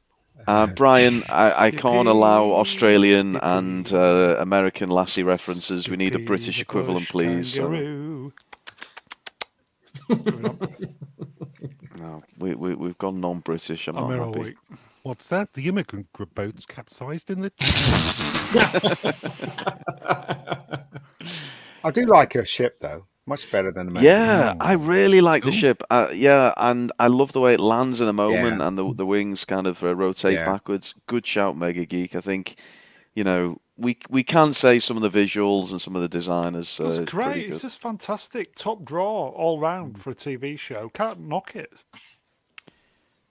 Go. 0.45 0.51
Uh, 0.51 0.67
Brian, 0.67 1.23
I, 1.29 1.67
I 1.67 1.71
can't 1.71 2.07
allow 2.07 2.51
Australian 2.51 3.37
and 3.37 3.91
uh, 3.91 4.35
American 4.39 4.89
lassie 4.89 5.23
references. 5.23 5.89
We 5.89 5.97
need 5.97 6.15
a 6.15 6.19
British 6.19 6.61
equivalent, 6.61 7.09
please. 7.09 7.53
So- 7.53 7.63
kangaroo. 7.63 8.33
Moving 10.09 10.45
on. 10.45 10.69
no, 11.99 12.23
we, 12.39 12.55
we, 12.55 12.73
we've 12.73 12.97
gone 12.97 13.21
non-British. 13.21 13.87
I'm, 13.87 13.97
I'm 13.97 14.17
not 14.17 14.27
happy. 14.27 14.39
week. 14.39 14.55
What's 15.03 15.27
that? 15.29 15.53
The 15.53 15.67
immigrant 15.67 16.07
boat's 16.35 16.65
capsized 16.65 17.29
in 17.29 17.41
the. 17.41 17.51
I 21.83 21.91
do 21.91 22.05
like 22.05 22.33
her 22.33 22.45
ship 22.45 22.79
though, 22.79 23.05
much 23.29 23.49
better 23.51 23.71
than 23.71 23.93
the 23.93 24.01
Yeah, 24.01 24.55
I 24.59 24.73
really 24.73 25.21
like 25.21 25.43
the 25.45 25.51
Cool. 25.51 25.59
ship. 25.59 25.83
Uh, 25.89 26.09
yeah, 26.13 26.53
and 26.57 26.91
I 26.99 27.07
love 27.07 27.31
the 27.31 27.39
way 27.39 27.53
it 27.53 27.59
lands 27.61 28.01
in 28.01 28.07
a 28.09 28.13
moment, 28.13 28.57
Yeah. 28.59 28.67
and 28.67 28.77
the 28.77 28.93
the 28.93 29.05
wings 29.05 29.45
kind 29.45 29.67
of 29.67 29.81
uh, 29.83 29.95
rotate 29.95 30.33
Yeah. 30.33 30.45
backwards. 30.45 30.93
Good 31.07 31.25
shout, 31.25 31.55
Mega 31.55 31.85
Geek. 31.85 32.15
I 32.15 32.21
think, 32.21 32.55
you 33.15 33.23
know, 33.23 33.61
we 33.77 33.97
we 34.09 34.23
can 34.23 34.51
say 34.53 34.79
some 34.79 34.97
of 35.01 35.03
the 35.03 35.09
visuals 35.25 35.71
and 35.71 35.79
some 35.79 35.95
of 35.95 36.01
the 36.01 36.09
designers. 36.09 36.79
Uh, 36.79 36.85
It's 36.87 36.97
is 36.97 37.09
pretty 37.09 37.11
great. 37.31 37.49
It's 37.49 37.61
just 37.61 37.81
fantastic. 37.81 38.55
Top 38.55 38.83
draw 38.83 39.29
all 39.29 39.59
round 39.59 40.01
for 40.01 40.09
a 40.09 40.15
TV 40.15 40.57
show. 40.59 40.89
Can't 40.89 41.21
knock 41.21 41.55
it. 41.55 41.85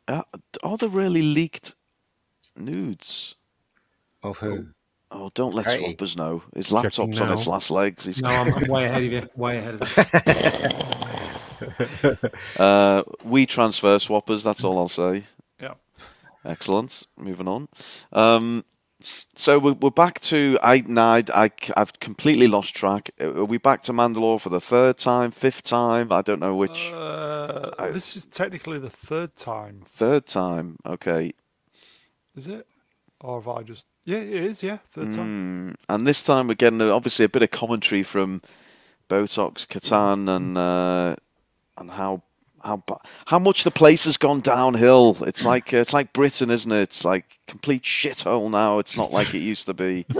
Uh, 0.06 0.22
are 0.62 0.78
there 0.78 0.88
really 0.88 1.20
leaked 1.22 1.74
nudes? 2.56 3.34
Of 4.22 4.38
who? 4.38 4.68
Oh, 5.10 5.30
don't 5.34 5.54
let 5.54 5.66
Hey. 5.66 5.78
Swappers 5.78 6.16
know. 6.16 6.42
His 6.54 6.70
laptop's 6.70 7.18
on 7.20 7.32
its 7.32 7.46
last 7.46 7.70
legs. 7.70 8.04
He's, 8.04 8.20
No, 8.20 8.28
I'm, 8.28 8.54
I'm 8.54 8.66
way 8.70 8.84
ahead 8.86 9.02
of 9.04 9.12
you. 9.12 9.28
Way 9.36 9.58
ahead 9.58 9.80
of 9.80 9.96
you. 12.20 12.28
uh, 12.62 13.02
we 13.24 13.46
transfer 13.46 13.96
swappers. 13.96 14.44
That's 14.44 14.62
all 14.64 14.78
I'll 14.78 14.88
say. 14.88 15.24
Yeah. 15.60 15.74
Excellent. 16.44 17.06
Moving 17.16 17.48
on. 17.48 17.68
Um, 18.12 18.64
so 19.34 19.58
we're, 19.58 19.72
we're 19.74 19.90
back 19.90 20.20
to 20.20 20.58
I, 20.62 20.82
no, 20.86 21.02
I, 21.02 21.24
I 21.34 21.50
have 21.76 21.98
completely 22.00 22.46
lost 22.48 22.74
track. 22.74 23.10
Are 23.20 23.44
we 23.44 23.56
back 23.58 23.82
to 23.82 23.92
Mandalore 23.92 24.40
for 24.40 24.48
the 24.50 24.60
third 24.60 24.98
time, 24.98 25.30
fifth 25.30 25.62
time? 25.62 26.12
I 26.12 26.20
don't 26.22 26.40
know 26.40 26.54
which. 26.56 26.90
Uh, 26.92 27.70
I- 27.78 27.90
this 27.90 28.16
is 28.16 28.26
technically 28.26 28.78
the 28.78 28.90
third 28.90 29.36
time, 29.36 29.82
Third 29.86 30.26
time. 30.26 30.76
Okay. 30.84 31.32
is 32.36 32.48
it? 32.48 32.66
Or 33.20 33.40
have 33.40 33.48
I 33.48 33.62
just? 33.62 33.86
Yeah, 34.08 34.18
it 34.20 34.42
is. 34.42 34.62
Yeah, 34.62 34.78
third 34.92 35.12
time. 35.12 35.72
Mm, 35.72 35.76
and 35.90 36.06
this 36.06 36.22
time 36.22 36.48
we're 36.48 36.54
getting 36.54 36.80
uh, 36.80 36.88
obviously 36.94 37.26
a 37.26 37.28
bit 37.28 37.42
of 37.42 37.50
commentary 37.50 38.02
from 38.02 38.40
Botox, 39.10 39.66
Catan, 39.66 40.34
and 40.34 40.56
uh, 40.56 41.14
and 41.76 41.90
how 41.90 42.22
how 42.64 42.82
how 43.26 43.38
much 43.38 43.64
the 43.64 43.70
place 43.70 44.06
has 44.06 44.16
gone 44.16 44.40
downhill. 44.40 45.18
It's 45.26 45.44
like 45.52 45.74
uh, 45.74 45.76
it's 45.76 45.92
like 45.92 46.14
Britain, 46.14 46.48
isn't 46.50 46.72
it? 46.72 46.80
It's 46.80 47.04
like 47.04 47.38
complete 47.46 47.82
shithole 47.82 48.50
now. 48.50 48.78
It's 48.78 48.96
not 48.96 49.12
like 49.12 49.34
it 49.34 49.40
used 49.40 49.66
to 49.66 49.74
be. 49.74 50.06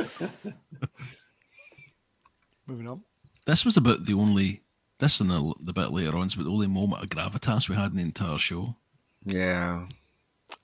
Moving 2.66 2.88
on. 2.88 3.04
This 3.46 3.64
was 3.64 3.78
about 3.78 4.04
the 4.04 4.12
only. 4.12 4.60
This 4.98 5.18
and 5.18 5.30
the, 5.30 5.54
the 5.60 5.72
bit 5.72 5.92
later 5.92 6.14
on 6.14 6.26
is 6.26 6.34
about 6.34 6.44
the 6.44 6.50
only 6.50 6.66
moment 6.66 7.04
of 7.04 7.08
gravitas 7.08 7.70
we 7.70 7.76
had 7.76 7.92
in 7.92 7.96
the 7.96 8.02
entire 8.02 8.36
show. 8.36 8.76
Yeah. 9.24 9.86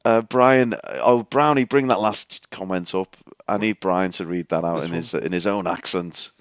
Uh, 0.05 0.20
Brian, 0.23 0.74
oh 1.02 1.23
Brownie, 1.23 1.65
bring 1.65 1.86
that 1.89 2.01
last 2.01 2.48
comment 2.51 2.94
up. 2.94 3.16
I 3.48 3.56
need 3.59 3.81
Brian 3.81 4.11
to 4.12 4.27
read 4.27 4.48
that 4.51 4.65
out 4.65 4.77
This 4.77 4.85
in 4.86 4.90
one. 4.90 4.97
his 4.97 5.15
in 5.15 5.32
his 5.32 5.47
own 5.47 5.66
accent. 5.66 6.32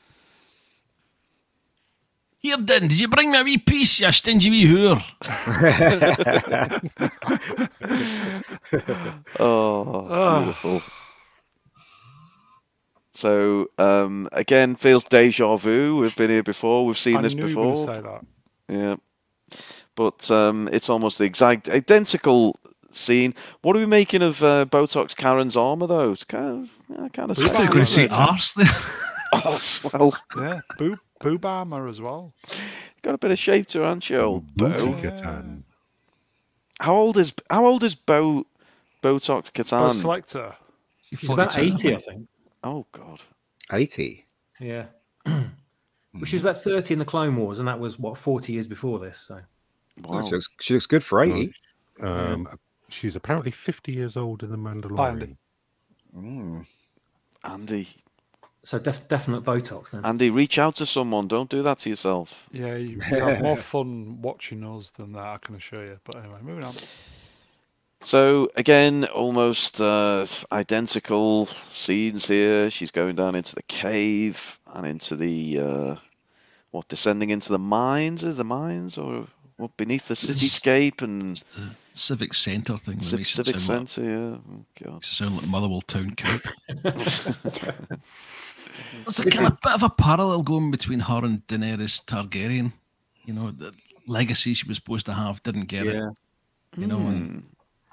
Here, 2.39 2.57
then, 2.57 2.89
did 2.89 2.99
you 2.99 3.07
bring 3.07 3.31
me 3.31 3.39
a 3.39 3.43
wee 3.43 3.57
piece, 3.57 4.01
you 4.01 4.11
stingy 4.11 4.49
wee 4.49 4.65
whore? 4.65 5.01
Oh, 9.39 10.07
Ah. 10.09 10.39
beautiful. 10.39 10.81
So 13.11 13.67
um, 13.77 14.27
again, 14.31 14.75
feels 14.75 15.05
deja 15.05 15.55
vu. 15.55 15.97
We've 15.97 16.15
been 16.15 16.31
here 16.31 16.43
before. 16.43 16.85
We've 16.85 16.97
seen 16.97 17.17
I 17.17 17.21
this 17.21 17.35
knew 17.35 17.47
you 17.47 17.57
were 17.57 17.71
before. 17.71 17.93
say 17.93 18.01
that. 18.01 18.25
Yeah. 18.67 18.95
But 19.95 20.31
um, 20.31 20.67
it's 20.71 20.89
almost 20.89 21.19
the 21.19 21.25
exact 21.25 21.69
identical 21.69 22.59
scene. 22.95 23.33
What 23.61 23.75
are 23.75 23.79
we 23.79 23.85
making 23.85 24.21
of 24.21 24.43
uh, 24.43 24.65
Botox 24.65 25.15
Karen's 25.15 25.55
armor, 25.55 25.87
though? 25.87 26.11
It's 26.11 26.23
kind 26.23 26.63
of, 26.63 26.97
yeah, 26.99 27.07
kind 27.09 27.31
of 27.31 27.37
We're 27.37 27.45
I 27.45 27.49
think 27.49 27.73
Fine, 27.73 27.85
see 27.85 28.01
right. 28.07 28.11
arse 28.11 28.53
there. 28.53 28.67
Oh, 29.45 29.57
swell. 29.57 30.15
Yeah, 30.37 30.59
boob 30.77 30.99
boob 31.19 31.43
armor 31.43 31.87
as 31.87 31.99
well. 31.99 32.35
Got 33.01 33.15
a 33.15 33.17
bit 33.17 33.31
of 33.31 33.39
shape 33.39 33.65
to 33.69 33.79
her, 33.79 33.85
hasn't 33.85 34.03
she, 34.03 34.15
old 34.15 34.53
Booty 34.53 34.77
Bo? 34.77 34.93
Katan. 34.93 35.63
How 36.79 36.93
old 36.93 37.17
is 37.17 37.33
How 37.49 37.65
old 37.65 37.83
is 37.83 37.95
Bo 37.95 38.45
Botox 39.01 39.51
Katan? 39.51 39.95
selector. 39.95 40.53
She's 41.01 41.27
about 41.29 41.57
80, 41.57 41.95
I 41.95 41.97
think. 41.97 42.27
oh 42.63 42.85
God. 42.91 43.21
80. 43.71 44.27
Yeah. 44.59 44.85
well, 45.25 45.45
she 46.25 46.35
was 46.35 46.41
about 46.43 46.61
30 46.61 46.93
in 46.93 46.99
the 46.99 47.05
Clone 47.05 47.35
Wars, 47.35 47.57
and 47.57 47.67
that 47.67 47.79
was, 47.79 47.97
what, 47.97 48.19
40 48.19 48.53
years 48.53 48.67
before 48.67 48.99
this. 48.99 49.19
So 49.19 49.39
Wow. 50.03 50.23
She, 50.25 50.31
looks, 50.35 50.47
she 50.61 50.73
looks 50.75 50.85
good 50.85 51.03
for 51.03 51.21
80. 51.21 51.51
Um, 52.01 52.47
she's 52.93 53.15
apparently 53.15 53.51
50 53.51 53.91
years 53.91 54.15
old 54.15 54.43
in 54.43 54.49
The 54.49 54.69
Andy. 54.69 54.87
Mandalorian. 54.87 55.37
Mm. 56.15 56.65
Andy, 57.43 57.87
so 58.63 58.79
def- 58.79 59.07
definite 59.09 59.43
Botox 59.43 59.91
then. 59.91 60.05
Andy, 60.05 60.29
reach 60.29 60.57
out 60.57 60.75
to 60.75 60.85
someone. 60.85 61.27
Don't 61.27 61.49
do 61.49 61.61
that 61.63 61.79
to 61.79 61.89
yourself. 61.89 62.47
Yeah, 62.51 62.75
you, 62.75 63.01
you 63.11 63.19
have 63.19 63.41
more 63.41 63.57
fun 63.57 64.21
watching 64.21 64.63
us 64.63 64.91
than 64.91 65.11
that, 65.13 65.25
I 65.25 65.37
can 65.41 65.55
assure 65.55 65.85
you. 65.85 65.99
But 66.05 66.15
anyway, 66.17 66.37
moving 66.41 66.63
on. 66.63 66.75
So 67.99 68.49
again, 68.55 69.05
almost 69.05 69.81
uh, 69.81 70.25
identical 70.51 71.47
scenes 71.69 72.27
here. 72.27 72.69
She's 72.69 72.91
going 72.91 73.15
down 73.15 73.35
into 73.35 73.55
the 73.55 73.63
cave 73.63 74.59
and 74.73 74.87
into 74.87 75.15
the 75.15 75.59
uh, 75.59 75.95
what, 76.71 76.87
descending 76.87 77.29
into 77.31 77.51
the 77.51 77.59
mines? 77.59 78.23
Is 78.23 78.37
the 78.37 78.43
mines 78.43 78.97
or 78.97 79.27
what 79.57 79.75
beneath 79.77 80.07
the 80.07 80.15
cityscape 80.15 81.01
and 81.01 81.43
Civic 81.95 82.33
Centre 82.33 82.77
thing. 82.77 82.97
that 82.97 83.03
civ- 83.03 83.27
civic 83.27 83.59
sound 83.59 83.79
like- 83.79 83.87
centre? 83.87 84.09
Yeah. 84.09 84.37
Oh, 84.87 84.97
it 84.97 85.03
sound 85.03 85.35
like 85.35 85.47
Motherwell 85.47 85.81
Town 85.81 86.15
Coop. 86.15 86.47
There's 89.03 89.19
a 89.19 89.29
kind 89.29 89.47
of 89.47 89.61
bit 89.61 89.73
of 89.73 89.83
a 89.83 89.89
parallel 89.89 90.41
going 90.41 90.71
between 90.71 90.99
her 91.01 91.23
and 91.23 91.45
Daenerys 91.47 92.03
Targaryen. 92.05 92.73
You 93.25 93.33
know, 93.33 93.51
the 93.51 93.73
legacy 94.07 94.53
she 94.53 94.67
was 94.67 94.77
supposed 94.77 95.05
to 95.05 95.13
have 95.13 95.43
didn't 95.43 95.65
get 95.65 95.87
it. 95.87 96.03
You 96.75 96.87
know, 96.87 96.97
and 96.97 97.29
hmm. 97.29 97.39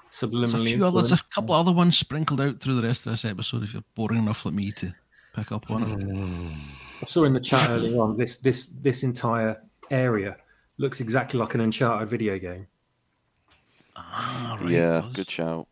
there's 0.09 0.53
a 0.53 0.57
Subliminally. 0.57 0.73
few 0.73 0.85
others, 0.85 1.11
a 1.11 1.19
couple 1.33 1.53
other 1.53 1.71
ones 1.71 1.97
sprinkled 1.97 2.41
out 2.41 2.59
through 2.59 2.75
the 2.75 2.87
rest 2.87 3.05
of 3.05 3.13
this 3.13 3.25
episode. 3.25 3.63
If 3.63 3.73
you're 3.73 3.83
boring 3.95 4.19
enough 4.19 4.45
like 4.45 4.55
me 4.55 4.71
to 4.73 4.93
pick 5.35 5.51
up 5.51 5.69
on 5.69 5.83
it. 5.83 7.03
I 7.03 7.05
saw 7.05 7.23
in 7.23 7.33
the 7.33 7.39
chat 7.39 7.69
earlier 7.69 8.01
on 8.01 8.15
this 8.15 8.37
this 8.37 8.67
this 8.67 9.03
entire 9.03 9.61
area 9.89 10.37
looks 10.77 10.99
exactly 10.99 11.39
like 11.39 11.53
an 11.53 11.61
Uncharted 11.61 12.09
video 12.09 12.37
game. 12.39 12.67
Ah, 13.95 14.57
right, 14.61 14.69
yeah, 14.71 15.09
good 15.13 15.29
shout. 15.29 15.67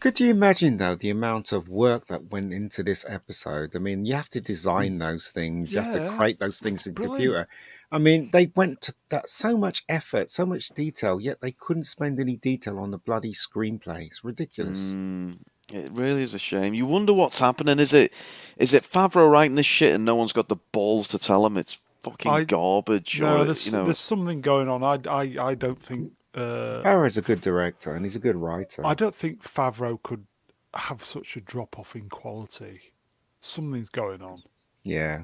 Could 0.00 0.18
you 0.18 0.30
imagine, 0.30 0.76
though, 0.78 0.94
the 0.94 1.10
amount 1.10 1.52
of 1.52 1.68
work 1.68 2.06
that 2.06 2.30
went 2.30 2.52
into 2.52 2.82
this 2.82 3.04
episode? 3.08 3.76
I 3.76 3.78
mean, 3.78 4.04
you 4.06 4.14
have 4.14 4.30
to 4.30 4.40
design 4.40 4.98
those 4.98 5.28
things, 5.28 5.72
you 5.72 5.80
have 5.80 5.92
to 5.94 6.08
create 6.16 6.40
those 6.40 6.58
things 6.58 6.86
in 6.86 6.94
Brilliant. 6.94 7.16
computer. 7.16 7.48
I 7.90 7.98
mean, 7.98 8.30
they 8.32 8.50
went 8.54 8.80
to 8.82 8.94
that 9.08 9.30
so 9.30 9.56
much 9.56 9.84
effort, 9.88 10.30
so 10.30 10.44
much 10.44 10.68
detail, 10.70 11.20
yet 11.20 11.40
they 11.40 11.52
couldn't 11.52 11.84
spend 11.84 12.20
any 12.20 12.36
detail 12.36 12.78
on 12.78 12.90
the 12.90 12.98
bloody 12.98 13.32
screenplay. 13.32 14.06
It's 14.06 14.22
ridiculous. 14.22 14.92
Mm, 14.92 15.38
it 15.72 15.90
really 15.92 16.22
is 16.22 16.34
a 16.34 16.38
shame. 16.38 16.74
You 16.74 16.84
wonder 16.86 17.12
what's 17.14 17.38
happening. 17.38 17.78
Is 17.78 17.94
it 17.94 18.12
is 18.58 18.74
it 18.74 18.84
Favreau 18.84 19.30
writing 19.30 19.54
this 19.54 19.66
shit 19.66 19.94
and 19.94 20.04
no 20.04 20.16
one's 20.16 20.32
got 20.32 20.48
the 20.48 20.56
balls 20.72 21.08
to 21.08 21.18
tell 21.18 21.46
him 21.46 21.56
it's 21.56 21.78
fucking 22.02 22.30
I- 22.30 22.44
garbage? 22.44 23.20
No, 23.20 23.38
or, 23.38 23.44
there's, 23.44 23.64
you 23.64 23.72
know, 23.72 23.84
there's 23.84 23.98
something 23.98 24.42
going 24.42 24.68
on. 24.68 24.82
I, 24.84 24.98
I, 25.10 25.48
I 25.50 25.54
don't 25.54 25.80
think. 25.82 26.12
Uh, 26.38 26.82
Favreau's 26.84 27.16
a 27.16 27.22
good 27.22 27.40
director 27.40 27.94
and 27.94 28.04
he's 28.04 28.14
a 28.16 28.20
good 28.20 28.36
writer. 28.36 28.84
I 28.86 28.94
don't 28.94 29.14
think 29.14 29.42
Favreau 29.42 30.00
could 30.02 30.26
have 30.74 31.04
such 31.04 31.36
a 31.36 31.40
drop 31.40 31.78
off 31.78 31.96
in 31.96 32.08
quality. 32.08 32.92
Something's 33.40 33.88
going 33.88 34.22
on. 34.22 34.42
Yeah, 34.84 35.22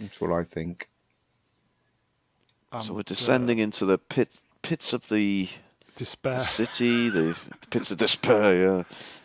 that's 0.00 0.20
what 0.20 0.30
I 0.32 0.44
think. 0.44 0.88
so 2.78 2.94
we're 2.94 3.00
uh, 3.00 3.04
descending 3.04 3.58
into 3.58 3.84
the 3.84 3.98
pit 3.98 4.28
pits 4.62 4.92
of 4.92 5.08
the 5.08 5.48
despair. 5.96 6.38
city, 6.58 7.08
the 7.08 7.36
pits 7.70 7.90
of 7.90 7.98
despair. 7.98 8.62
Yeah. 8.62 8.82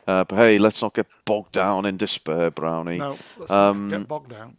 Uh, 0.08 0.24
but 0.24 0.36
hey, 0.36 0.58
let's 0.58 0.82
not 0.82 0.94
get 0.96 1.08
bogged 1.26 1.52
down 1.52 1.86
in 1.86 1.98
despair, 1.98 2.50
Brownie. 2.50 2.98
No, 2.98 3.18
let's 3.38 3.52
Um, 3.52 3.90
not 3.90 3.98
get 4.00 4.08
bogged 4.08 4.32
down. 4.32 4.58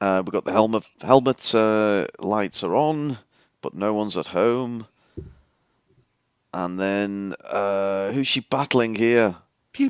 Uh, 0.00 0.22
we've 0.24 0.32
got 0.32 0.44
the 0.44 0.52
helmet 0.52 0.84
helmet 1.00 1.54
uh, 1.54 2.06
lights 2.18 2.62
are 2.62 2.74
on, 2.76 3.18
but 3.66 3.74
no 3.74 3.92
one's 3.92 4.16
at 4.16 4.28
home. 4.28 4.86
And 6.54 6.78
then 6.78 7.34
uh, 7.44 8.12
who's 8.12 8.28
she 8.28 8.38
battling 8.38 8.94
here? 8.94 9.34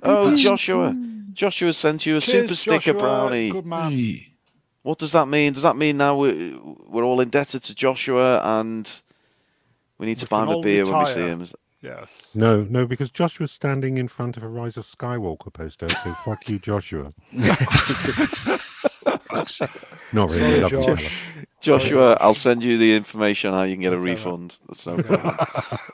oh, 0.03 0.35
Joshua. 0.35 0.97
Joshua 1.35 1.75
sent 1.75 2.07
you 2.07 2.17
a 2.17 2.23
super 2.23 2.55
sticker, 2.55 2.95
Joshua, 2.95 2.99
Brownie. 2.99 3.51
Good 3.51 3.67
man. 3.67 4.21
What 4.81 4.99
does 4.99 5.13
that 5.13 5.29
mean? 5.29 5.53
Does 5.53 5.63
that 5.63 5.77
mean 5.77 5.99
now 5.99 6.17
we're, 6.17 6.59
we're 6.89 7.05
all 7.05 7.21
indebted 7.21 7.65
to 7.65 7.75
Joshua 7.75 8.41
and 8.43 9.03
we 9.99 10.07
need 10.07 10.19
to 10.21 10.25
We 10.25 10.29
buy 10.31 10.45
him 10.45 10.49
a 10.49 10.53
all 10.53 10.63
beer 10.63 10.87
when 10.87 10.99
we 10.99 11.05
see 11.05 11.21
him? 11.21 11.47
Yes. 11.83 12.31
No, 12.35 12.63
no, 12.71 12.87
because 12.87 13.11
Joshua's 13.11 13.53
standing 13.53 13.99
in 13.99 14.09
front 14.09 14.39
of 14.39 14.43
a 14.43 14.49
Rise 14.49 14.79
of 14.79 14.87
Skywalker 14.87 15.53
poster, 15.53 15.91
so 15.91 16.13
fuck 16.25 16.49
you, 16.49 16.59
Joshua. 16.59 17.13
Not 20.13 20.31
really. 20.31 20.61
Sorry, 20.61 20.61
love. 20.61 20.71
Josh. 20.71 21.17
Joshua, 21.61 22.17
I'll 22.21 22.35
send 22.35 22.65
you 22.65 22.79
the 22.79 22.95
information 22.95 23.53
how 23.53 23.63
you 23.63 23.75
can 23.75 23.83
get 23.83 23.93
a 23.93 23.99
refund. 23.99 24.57
That's 24.69 24.87
no 24.87 24.97
problem. 24.99 25.37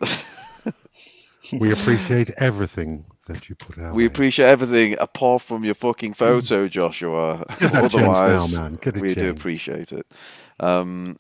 We 1.53 1.73
appreciate 1.73 2.31
everything 2.39 3.05
that 3.27 3.49
you 3.49 3.55
put 3.55 3.79
out. 3.79 3.95
We 3.95 4.07
appreciate 4.07 4.47
everything 4.47 4.97
apart 4.99 5.43
from 5.43 5.65
your 5.65 5.75
fucking 5.75 6.15
photo, 6.15 6.67
Joshua. 6.67 7.45
Otherwise, 7.61 8.55
now, 8.55 8.63
man. 8.63 8.77
Could 8.79 8.95
have 8.95 9.03
we 9.03 9.15
do 9.15 9.31
appreciate 9.31 9.93
it. 9.93 10.07
Um, 10.61 11.19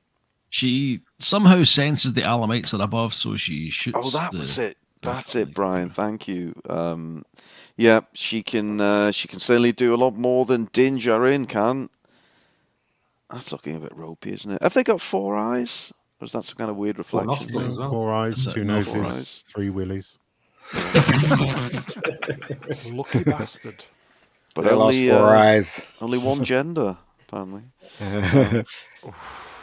she 0.48 1.00
somehow 1.18 1.64
senses 1.64 2.14
the 2.14 2.22
Alamites 2.22 2.78
are 2.78 2.82
above, 2.82 3.12
so 3.14 3.36
she 3.36 3.70
shoots. 3.70 3.98
oh, 4.00 4.10
that 4.10 4.32
the- 4.32 4.38
was 4.38 4.58
it. 4.58 4.78
That's 5.02 5.34
it, 5.34 5.52
Brian. 5.52 5.90
Thank 5.90 6.28
you. 6.28 6.54
Um, 6.70 7.24
yeah, 7.76 8.02
she 8.12 8.42
can. 8.42 8.80
Uh, 8.80 9.10
she 9.10 9.26
can 9.26 9.40
certainly 9.40 9.72
do 9.72 9.94
a 9.94 9.96
lot 9.96 10.14
more 10.14 10.44
than 10.44 10.68
Din 10.72 10.96
Djarin 10.98 11.48
can. 11.48 11.90
That's 13.32 13.50
looking 13.52 13.76
a 13.76 13.80
bit 13.80 13.96
ropey, 13.96 14.32
isn't 14.32 14.50
it? 14.52 14.62
Have 14.62 14.74
they 14.74 14.84
got 14.84 15.00
four 15.00 15.36
eyes? 15.36 15.92
Or 16.20 16.24
is 16.26 16.32
that 16.32 16.44
some 16.44 16.56
kind 16.56 16.70
of 16.70 16.76
weird 16.76 16.98
reflection? 16.98 17.28
nostrils 17.30 17.64
as 17.66 17.78
well. 17.78 17.90
Four 17.90 18.12
eyes, 18.12 18.46
two 18.46 18.64
no, 18.64 18.74
noses, 18.76 18.94
eyes. 18.94 19.42
three 19.46 19.70
willies. 19.70 20.18
Lucky 22.86 23.24
bastard. 23.24 23.84
But 24.54 24.62
They 24.64 24.70
lost 24.72 24.96
only 24.96 25.08
four 25.08 25.28
uh, 25.28 25.40
eyes. 25.40 25.86
only 26.00 26.18
one 26.18 26.44
gender, 26.52 26.96
apparently. 27.28 27.62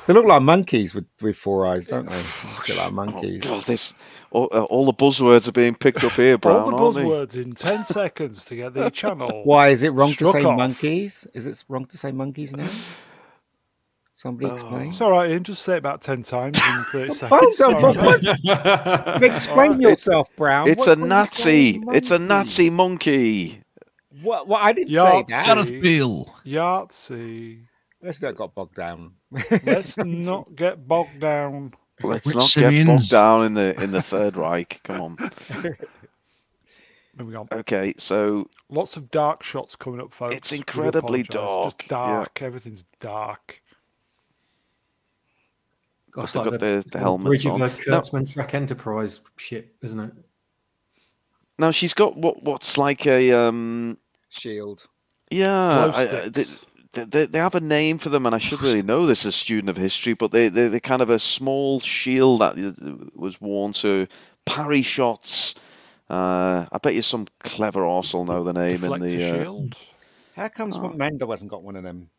They 0.07 0.13
look 0.15 0.25
like 0.25 0.41
monkeys 0.41 0.95
with, 0.95 1.05
with 1.21 1.37
four 1.37 1.67
eyes, 1.67 1.85
don't 1.85 2.09
they? 2.09 2.15
Look 2.17 2.69
like 2.69 2.79
Oh, 2.87 2.89
monkeys. 2.89 3.43
God, 3.43 3.61
this 3.65 3.93
all, 4.31 4.49
uh, 4.51 4.63
all 4.63 4.87
the 4.87 4.93
buzzwords 4.93 5.47
are 5.47 5.51
being 5.51 5.75
picked 5.75 6.03
up 6.03 6.13
here, 6.13 6.35
Brown. 6.39 6.73
All 6.73 6.91
the 6.91 7.01
buzzwords 7.01 7.35
in 7.39 7.53
10 7.53 7.85
seconds 7.85 8.43
to 8.45 8.55
get 8.55 8.73
the 8.73 8.89
channel. 8.89 9.43
Why 9.43 9.67
is 9.69 9.83
it 9.83 9.89
wrong 9.89 10.11
to 10.13 10.25
say 10.31 10.43
off. 10.43 10.57
monkeys? 10.57 11.27
Is 11.35 11.45
it 11.45 11.63
wrong 11.69 11.85
to 11.85 11.95
say 11.95 12.11
monkeys 12.11 12.55
now? 12.55 12.67
Somebody 14.19 14.49
Oh. 14.51 14.53
explain. 14.53 14.89
It's 14.89 14.99
all 14.99 15.11
right, 15.11 15.29
Ian. 15.31 15.45
Just 15.45 15.61
say 15.61 15.75
it 15.75 15.77
about 15.77 16.01
10 16.01 16.23
times 16.23 16.59
in 16.59 16.83
30 16.91 17.13
seconds. 17.13 17.31
Well 17.31 17.39
It's 17.51 17.61
all 17.61 17.93
done, 17.93 17.95
right. 17.95 19.23
Explain 19.23 19.79
yourself, 19.79 20.27
Brown. 20.35 20.67
It's 20.67 20.79
What- 20.87 20.97
a 20.97 20.99
what 20.99 21.05
is 21.05 21.09
Nazi. 21.09 21.81
It's 21.93 22.11
a? 22.11 22.19
Nazi 22.19 22.69
monkey. 22.69 23.61
What? 24.21 24.49
What? 24.49 24.61
I 24.61 24.73
didn't 24.73 24.91
Yahtzee. 24.93 25.29
say 25.29 25.35
that. 25.37 25.45
Gareth 25.45 25.81
Bale. 25.81 26.35
Yahtzee. 26.45 27.61
Let's 28.01 28.21
not 28.21 28.35
got 28.35 28.53
bogged 28.53 28.75
down. 28.75 29.13
Let's 29.63 29.97
not 29.97 30.53
get 30.53 30.85
bogged 30.85 31.21
down. 31.21 31.73
Let's 32.03 32.25
Which 32.25 32.35
not 32.35 32.41
get 32.43 32.49
simians? 32.49 32.87
bogged 32.89 33.09
down 33.11 33.45
in 33.45 33.53
the 33.53 33.81
in 33.81 33.91
the 33.91 34.01
Third 34.01 34.35
Reich. 34.35 34.81
Come 34.83 34.99
on. 35.01 35.31
Moving 37.17 37.35
on. 37.37 37.47
Okay, 37.53 37.93
so 37.97 38.49
Lots 38.69 38.97
of 38.97 39.11
dark 39.11 39.43
shots 39.43 39.77
coming 39.77 40.01
up, 40.01 40.13
folks. 40.13 40.35
It's 40.35 40.51
We 40.51 40.57
do 40.57 40.61
incredibly 40.61 41.21
apologise. 41.21 41.73
Just 41.77 41.87
dark, 41.89 42.07
yeah. 42.09 42.15
dark. 42.17 42.41
Everything's 42.41 42.83
dark. 42.99 43.61
God, 46.11 46.23
it's 46.25 46.33
they've 46.33 46.41
like 46.43 46.51
got 46.51 46.59
the- 46.59 46.83
the 46.83 46.89
the 46.91 46.99
helmets 46.99 47.27
Bridge 47.27 47.45
on. 47.45 47.61
of 47.61 47.75
the 47.83 47.91
No. 47.91 48.01
Kurtzman 48.01 48.31
Trek 48.33 48.53
Enterprise 48.53 49.19
ship, 49.37 49.75
isn't 49.81 49.99
it? 49.99 50.13
now 51.57 51.71
she's 51.71 51.93
got 51.93 52.15
what 52.17 52.41
what's 52.43 52.77
like 52.77 53.05
a 53.05 53.31
um 53.33 53.97
Shield. 54.29 54.87
yeah 55.29 55.91
I- 55.93 56.01
I- 56.01 56.29
they, 56.29 56.43
they, 56.93 57.03
they, 57.03 57.25
they 57.27 57.37
have 57.39 57.53
a 57.55 57.59
name 57.59 57.97
for 57.99 58.09
them 58.09 58.25
and 58.25 58.33
I 58.33 58.37
should 58.39 58.61
really 58.61 58.81
know 58.81 59.05
this 59.05 59.21
as 59.25 59.33
a 59.35 59.37
student 59.37 59.69
of 59.69 59.77
history 59.77 60.13
but 60.13 60.31
they 60.31 60.47
they 60.49 60.67
they're 60.69 60.79
kind 60.79 61.01
of 61.01 61.09
a 61.09 61.19
small 61.19 61.79
shield 61.81 62.41
that 62.41 62.57
uh, 62.57 63.05
was 63.13 63.39
worn 63.41 63.73
to 63.73 64.07
parry 64.45 64.81
shots 64.81 65.53
Uh, 66.09 66.65
I 66.71 66.77
bet 66.81 66.95
you 66.95 67.03
some 67.03 67.27
clever 67.43 67.85
arse 67.85 68.13
will 68.15 68.25
know 68.25 68.43
the 68.43 68.53
name 68.53 68.83
in 68.83 68.89
Deflector 68.91 69.01
the. 69.01 69.29
Uh, 69.31 69.43
shield. 69.43 69.77
How 70.35 70.47
comes 70.47 70.75
Oh. 70.77 70.89
Mando 70.95 71.29
hasn't 71.29 71.51
got 71.51 71.61
one 71.61 71.75
of 71.75 71.83
them? 71.83 72.09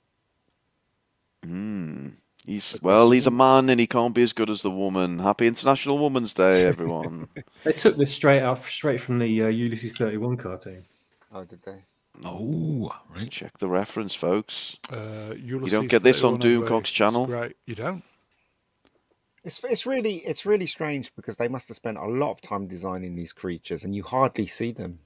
hmm. 1.45 2.09
He's 2.47 2.77
well. 2.83 3.11
He's 3.11 3.27
a 3.27 3.31
man, 3.31 3.69
and 3.69 3.79
he 3.79 3.87
can't 3.87 4.15
be 4.15 4.23
as 4.23 4.33
good 4.33 4.49
as 4.51 4.63
the 4.63 4.71
woman. 4.71 5.19
Happy 5.19 5.47
International 5.47 5.99
Women's 5.99 6.33
Day, 6.33 6.65
everyone. 6.67 7.29
They 7.65 7.73
took 7.73 7.97
this 7.97 8.15
straight 8.15 8.43
out, 8.43 8.59
straight 8.59 9.01
from 9.01 9.19
the 9.19 9.43
uh, 9.43 9.49
Ulysses 9.49 9.97
31 9.97 10.39
cartoon. 10.39 10.85
Oh, 11.33 11.45
did 11.45 11.63
they? 11.63 11.85
Oh, 12.25 12.95
right. 13.15 13.31
Check 13.31 13.59
the 13.59 13.69
reference, 13.69 14.15
folks. 14.15 14.77
Uh, 14.91 15.35
You 15.37 15.61
don't 15.67 15.87
get 15.89 16.03
this 16.03 16.25
on 16.25 16.41
31 16.41 16.69
Doomcock's 16.69 16.81
It's 16.81 16.91
channel. 16.91 17.27
Right, 17.27 17.57
you 17.67 17.75
don't. 17.75 18.03
It's 19.43 19.63
it's 19.65 19.87
really 19.87 20.17
it's 20.17 20.45
really 20.45 20.67
strange 20.67 21.15
because 21.17 21.37
they 21.37 21.49
must 21.49 21.69
have 21.69 21.77
spent 21.77 21.97
a 21.97 22.05
lot 22.05 22.31
of 22.33 22.41
time 22.43 22.67
designing 22.67 23.17
these 23.17 23.33
creatures, 23.33 23.85
and 23.85 23.95
you 23.95 24.03
hardly 24.03 24.47
see 24.47 24.71
them. 24.73 24.99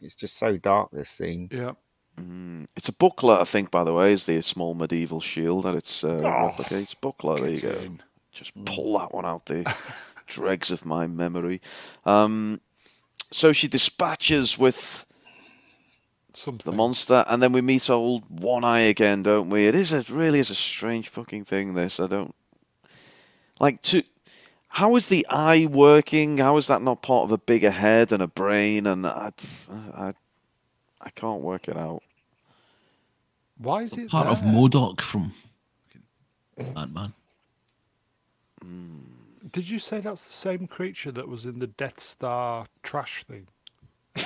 It's 0.00 0.14
just 0.14 0.36
so 0.36 0.56
dark 0.56 0.90
this 0.92 1.10
scene. 1.10 1.48
Yeah. 1.52 1.72
Mm, 2.20 2.66
It's 2.76 2.88
a 2.88 2.92
buckler, 2.92 3.38
I 3.40 3.44
think. 3.44 3.70
By 3.70 3.84
the 3.84 3.94
way, 3.94 4.12
is 4.12 4.24
the 4.24 4.40
small 4.42 4.74
medieval 4.74 5.20
shield 5.20 5.64
that 5.64 5.74
it's 5.74 6.04
uh, 6.04 6.20
Oh, 6.22 6.50
replicates. 6.62 6.94
Buckler. 7.00 7.40
There 7.40 7.50
you 7.50 7.60
go. 7.60 7.68
in. 7.70 8.02
Just 8.32 8.52
pull 8.64 8.98
that 8.98 9.12
one 9.14 9.26
out 9.26 9.46
the 9.46 9.74
dregs 10.26 10.70
of 10.70 10.84
my 10.84 11.06
memory. 11.06 11.60
Um, 12.06 12.60
so 13.30 13.52
she 13.52 13.68
dispatches 13.68 14.58
with 14.58 15.04
Something. 16.34 16.70
the 16.70 16.76
monster, 16.76 17.24
and 17.28 17.42
then 17.42 17.52
we 17.52 17.60
meet 17.60 17.90
old 17.90 18.24
One 18.28 18.64
Eye 18.64 18.80
again, 18.80 19.22
don't 19.22 19.50
we? 19.50 19.66
It 19.66 19.74
is 19.74 19.92
a 19.92 20.02
really 20.08 20.38
is 20.38 20.50
a 20.50 20.54
strange 20.54 21.08
fucking 21.10 21.44
thing. 21.44 21.74
This 21.74 22.00
I 22.00 22.06
don't 22.06 22.34
like 23.60 23.82
to. 23.82 24.02
How 24.68 24.96
is 24.96 25.08
the 25.08 25.26
eye 25.28 25.66
working? 25.70 26.38
How 26.38 26.56
is 26.56 26.66
that 26.68 26.80
not 26.80 27.02
part 27.02 27.24
of 27.24 27.32
a 27.32 27.36
bigger 27.38 27.70
head 27.70 28.12
and 28.12 28.22
a 28.22 28.26
brain? 28.26 28.86
And 28.86 29.06
I, 29.06 29.32
I, 29.70 30.14
I 31.02 31.10
can't 31.10 31.40
work 31.42 31.68
it 31.68 31.76
out. 31.76 32.02
Why 33.58 33.82
is 33.82 33.96
it 33.98 34.10
Part 34.10 34.26
of 34.28 34.42
there? 34.42 34.52
MODOK 34.52 35.00
from 35.00 35.34
Ant 36.76 36.92
Man. 36.94 37.12
Did 39.52 39.68
you 39.68 39.78
say 39.78 40.00
that's 40.00 40.26
the 40.26 40.32
same 40.32 40.66
creature 40.66 41.10
that 41.12 41.28
was 41.28 41.44
in 41.46 41.58
the 41.58 41.66
Death 41.66 42.00
Star 42.00 42.66
trash 42.82 43.24
thing? 43.24 43.48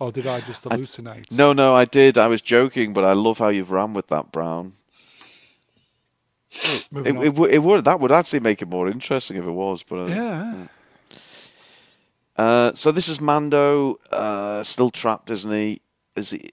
or 0.00 0.12
did 0.12 0.26
I 0.26 0.40
just 0.42 0.64
hallucinate? 0.64 1.32
No, 1.32 1.52
no, 1.52 1.74
I 1.74 1.84
did. 1.84 2.16
I 2.18 2.26
was 2.28 2.40
joking, 2.42 2.92
but 2.92 3.04
I 3.04 3.14
love 3.14 3.38
how 3.38 3.48
you've 3.48 3.70
ran 3.72 3.92
with 3.94 4.06
that, 4.08 4.30
Brown. 4.30 4.74
It, 6.50 6.86
it, 7.06 7.34
would- 7.34 7.50
it 7.50 7.58
would 7.62 7.84
that 7.84 8.00
would 8.00 8.12
actually 8.12 8.40
make 8.40 8.62
it 8.62 8.68
more 8.68 8.88
interesting 8.88 9.36
if 9.36 9.44
it 9.44 9.50
was, 9.50 9.82
but 9.82 9.96
uh, 9.96 10.06
yeah. 10.06 10.66
Uh, 12.36 12.72
so 12.74 12.92
this 12.92 13.08
is 13.08 13.20
Mando, 13.20 13.98
uh, 14.12 14.62
still 14.62 14.90
trapped, 14.90 15.30
isn't 15.30 15.50
he? 15.50 15.80
Is 16.16 16.30
he? 16.30 16.50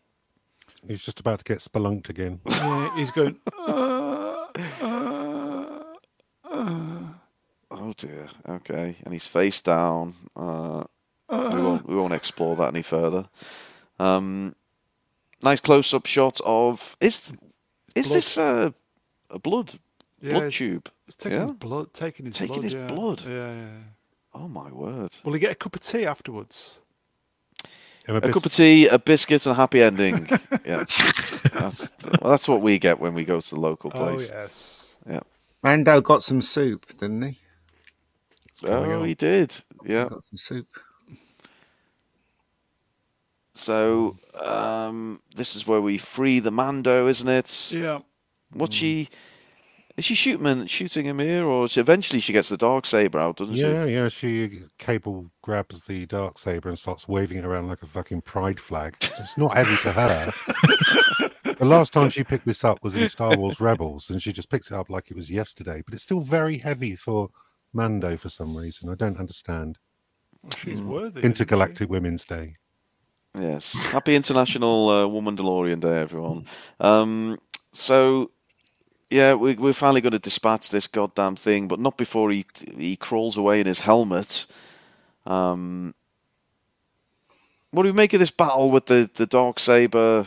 He's 0.87 1.03
just 1.03 1.19
about 1.19 1.39
to 1.39 1.45
get 1.45 1.59
spelunked 1.59 2.09
again. 2.09 2.41
yeah. 2.49 2.95
He's 2.95 3.11
going. 3.11 3.37
"Uh, 3.57 4.45
uh, 4.81 5.83
uh." 6.51 7.03
Oh 7.71 7.93
dear. 7.97 8.27
Okay, 8.47 8.95
and 9.03 9.13
he's 9.13 9.25
face 9.25 9.61
down. 9.61 10.13
Uh, 10.35 10.83
we 11.29 11.61
won't 11.61 11.87
we 11.87 11.95
won't 11.95 12.13
explore 12.13 12.55
that 12.57 12.67
any 12.73 12.81
further. 12.83 13.25
Um, 13.99 14.55
nice 15.41 15.59
close-up 15.59 16.05
shot 16.05 16.39
of 16.45 16.95
is 16.99 17.31
is 17.95 18.07
Blood. 18.09 18.15
this 18.17 18.37
uh, 18.37 18.71
a 19.29 19.39
blood 19.39 19.79
Yeah, 20.21 20.31
blood 20.31 20.43
it's- 20.43 20.55
tube? 20.55 20.89
It's 21.07 21.15
taking 21.17 21.41
his 21.41 21.51
blood. 21.51 21.93
Taking 21.93 22.25
his 22.27 22.37
blood. 22.37 22.47
Taking 22.47 22.61
blood. 22.61 22.63
his 22.63 22.73
yeah. 22.73 22.87
blood. 22.87 23.23
Yeah, 23.27 23.53
yeah. 23.53 23.77
Oh 24.33 24.47
my 24.47 24.71
word! 24.71 25.17
Will 25.23 25.33
he 25.33 25.39
get 25.39 25.51
a 25.51 25.55
cup 25.55 25.75
of 25.75 25.81
tea 25.81 26.05
afterwards? 26.05 26.79
And 28.07 28.17
A 28.17 28.21
bis- 28.21 28.33
cup 28.33 28.45
of 28.45 28.51
tea, 28.53 28.87
a 28.87 28.99
biscuit, 28.99 29.45
and 29.45 29.51
a 29.51 29.55
happy 29.55 29.81
ending. 29.81 30.27
yeah, 30.65 30.83
that's 31.53 31.91
well, 32.21 32.31
that's 32.31 32.47
what 32.47 32.61
we 32.61 32.77
get 32.79 32.99
when 32.99 33.13
we 33.13 33.23
go 33.23 33.39
to 33.39 33.49
the 33.49 33.59
local 33.59 33.91
Oh 33.95 33.97
place. 33.97 34.29
yes. 34.29 34.97
Mando 35.63 36.01
got 36.01 36.21
some 36.21 36.41
soup, 36.41 36.85
didn't 36.99 37.21
he? 37.21 37.37
coming 38.65 38.91
Oh, 38.91 39.03
he 39.03 39.13
did. 39.15 39.55
Yeah. 39.85 40.09
Got 40.09 40.25
some 40.25 40.37
soup. 40.37 40.67
So 43.53 44.17
um, 44.35 45.21
this 45.35 45.55
is 45.55 45.67
where 45.67 45.79
we 45.81 45.97
free 45.97 46.39
the 46.39 46.51
Mando, 46.51 47.07
isn't 47.07 47.27
it? 47.29 47.71
Yeah. 47.73 47.99
What 48.51 48.73
she 48.73 49.09
is 49.95 50.05
she 50.05 50.15
shooting 50.15 50.45
him, 50.45 50.65
shooting 50.65 51.05
him 51.05 51.19
here, 51.19 51.45
or 51.45 51.67
she, 51.67 51.79
eventually 51.79 52.19
she 52.19 52.33
gets 52.33 52.49
the 52.49 52.57
dark 52.57 52.85
saber 52.85 53.19
out, 53.19 53.37
doesn't 53.37 53.55
she? 53.55 53.61
Yeah, 53.61 53.85
yeah. 53.85 54.09
She 54.09 54.63
Cable 54.79 55.29
grabs 55.41 55.83
the 55.85 56.07
dark 56.07 56.39
saber 56.39 56.69
and 56.69 56.79
starts 56.79 57.07
waving 57.07 57.37
it 57.37 57.45
around 57.45 57.67
like 57.67 57.83
a 57.83 57.87
fucking 57.87 58.21
pride 58.21 58.59
flag. 58.59 58.95
It's 59.01 59.37
not 59.37 59.53
heavy 59.53 59.77
to 59.77 59.91
her. 59.91 60.31
the 61.43 61.65
last 61.65 61.93
time 61.93 62.09
she 62.09 62.23
picked 62.23 62.45
this 62.45 62.63
up 62.63 62.83
was 62.83 62.95
in 62.95 63.07
Star 63.07 63.37
Wars 63.37 63.59
Rebels, 63.59 64.09
and 64.09 64.21
she 64.21 64.33
just 64.33 64.49
picks 64.49 64.71
it 64.71 64.75
up 64.75 64.89
like 64.89 65.11
it 65.11 65.15
was 65.15 65.29
yesterday. 65.29 65.83
But 65.85 65.93
it's 65.93 66.03
still 66.03 66.21
very 66.21 66.57
heavy 66.57 66.95
for 66.95 67.29
Mando 67.71 68.17
for 68.17 68.29
some 68.29 68.57
reason. 68.57 68.89
I 68.89 68.95
don't 68.95 69.19
understand. 69.19 69.77
Well, 70.41 70.53
she's 70.57 70.81
worthy. 70.81 71.19
isn't 71.19 71.23
Intergalactic 71.23 71.89
Women's 71.89 72.25
Day. 72.25 72.55
Yes. 73.37 73.73
Happy 73.85 74.15
International 74.15 74.89
uh, 74.89 75.07
Woman 75.07 75.37
DeLorean 75.37 75.79
Day, 75.79 76.01
everyone. 76.01 76.45
Um, 76.79 77.39
so 77.73 78.31
yeah, 79.13 79.33
we, 79.35 79.53
we're 79.53 79.73
finally 79.73 80.01
going 80.01 80.13
to 80.13 80.19
dispatch 80.19 80.69
this 80.71 80.87
goddamn 80.87 81.35
thing, 81.35 81.67
but 81.67 81.79
not 81.79 81.97
before 81.97 82.31
he 82.31 82.45
he 82.77 82.95
crawls 82.95 83.37
away 83.37 83.59
in 83.59 83.67
his 83.67 83.79
helmet. 83.79 84.47
Um, 85.25 85.93
what 87.71 87.83
do 87.83 87.89
we 87.89 87.93
make 87.93 88.13
of 88.13 88.19
this 88.19 88.31
battle 88.31 88.71
with 88.71 88.87
the 88.87 89.09
the 89.13 89.25
dark 89.25 89.59
saber? 89.59 90.25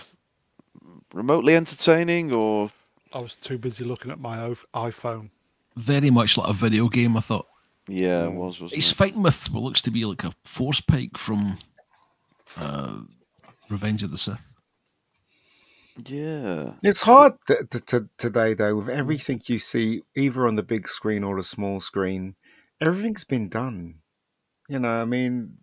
Remotely 1.15 1.55
entertaining, 1.57 2.33
or? 2.33 2.71
I 3.13 3.19
was 3.21 3.35
too 3.35 3.59
busy 3.59 3.85
looking 3.85 4.11
at 4.11 4.21
my 4.21 4.55
iPhone. 4.75 5.31
Very 5.77 6.11
much 6.11 6.37
like 6.37 6.49
a 6.49 6.53
video 6.53 6.89
game, 6.89 7.17
I 7.17 7.21
thought. 7.21 7.47
yeah, 7.89 8.25
it 8.27 8.33
was 8.33 8.61
wasn't 8.61 8.75
He's 8.75 8.91
it? 8.91 8.95
fighting 8.97 9.23
with 9.23 9.51
what 9.53 9.63
looks 9.63 9.81
to 9.83 9.91
be 9.91 10.05
like 10.05 10.25
a 10.25 10.33
force 10.45 10.81
pike 10.81 11.17
from 11.17 11.59
uh, 12.57 12.99
Revenge 13.71 14.03
of 14.03 14.11
the 14.11 14.19
Sith. 14.19 14.45
Yeah. 16.05 16.75
It's 16.83 17.03
hard 17.03 17.35
t- 17.47 17.55
t- 17.71 17.81
t- 17.81 17.99
today, 18.19 18.55
though, 18.55 18.77
with 18.77 18.89
everything 18.89 19.41
you 19.47 19.59
see, 19.59 20.03
either 20.15 20.47
on 20.47 20.57
the 20.57 20.63
big 20.63 20.89
screen 20.89 21.25
or 21.25 21.37
the 21.37 21.43
small 21.43 21.81
screen. 21.81 22.35
Everything's 22.81 23.25
been 23.25 23.49
done. 23.49 23.97
You 24.69 24.81
know, 24.81 24.89
I 24.89 25.05
mean, 25.05 25.57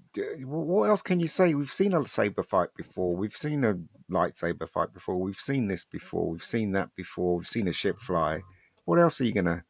what 0.46 0.90
else 0.90 1.02
can 1.02 1.20
you 1.20 1.28
say? 1.28 1.54
We've 1.54 1.72
seen 1.72 1.94
a 1.94 2.08
saber 2.08 2.44
fight 2.44 2.70
before. 2.76 3.16
We've 3.16 3.36
seen 3.36 3.64
a 3.64 3.80
lightsaber 4.12 4.70
fight 4.70 4.94
before. 4.94 5.20
We've 5.20 5.40
seen 5.40 5.68
this 5.68 5.84
before. 5.84 6.30
We've 6.30 6.44
seen 6.44 6.72
that 6.72 6.90
before. 6.96 7.38
We've 7.38 7.48
seen 7.48 7.68
a 7.68 7.74
ship 7.74 8.00
fly. 8.00 8.42
What 8.86 9.00
else 9.00 9.22
are 9.22 9.26
you 9.26 9.34
gonna? 9.34 9.64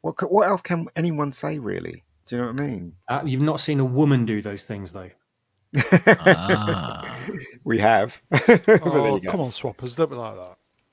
What 0.00 0.20
What 0.30 0.48
else 0.48 0.62
can 0.62 0.86
anyone 0.96 1.32
say? 1.32 1.58
Really? 1.58 2.04
Do 2.26 2.36
you 2.36 2.42
know 2.42 2.52
what 2.52 2.60
I 2.60 2.66
mean? 2.66 2.92
Uh, 3.08 3.22
you've 3.24 3.40
not 3.40 3.60
seen 3.60 3.80
a 3.80 3.84
woman 3.84 4.26
do 4.26 4.42
those 4.42 4.64
things, 4.64 4.92
though. 4.92 5.10
Ah, 5.76 7.16
We 7.64 7.78
have. 7.78 8.20
Oh, 8.32 9.20
come 9.24 9.40
on, 9.40 9.50
swappers, 9.50 9.96
don't 9.96 10.10
be 10.10 10.16
like 10.16 10.34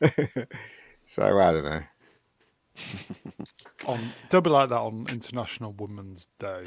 that. 0.02 0.48
so 1.08 1.24
I 1.40 1.52
don't 1.54 1.64
know. 1.64 1.82
On, 3.88 4.00
don't 4.30 4.44
be 4.44 4.50
like 4.50 4.70
that 4.70 4.76
on 4.80 5.06
International 5.10 5.72
Women's 5.74 6.28
Day. 6.40 6.66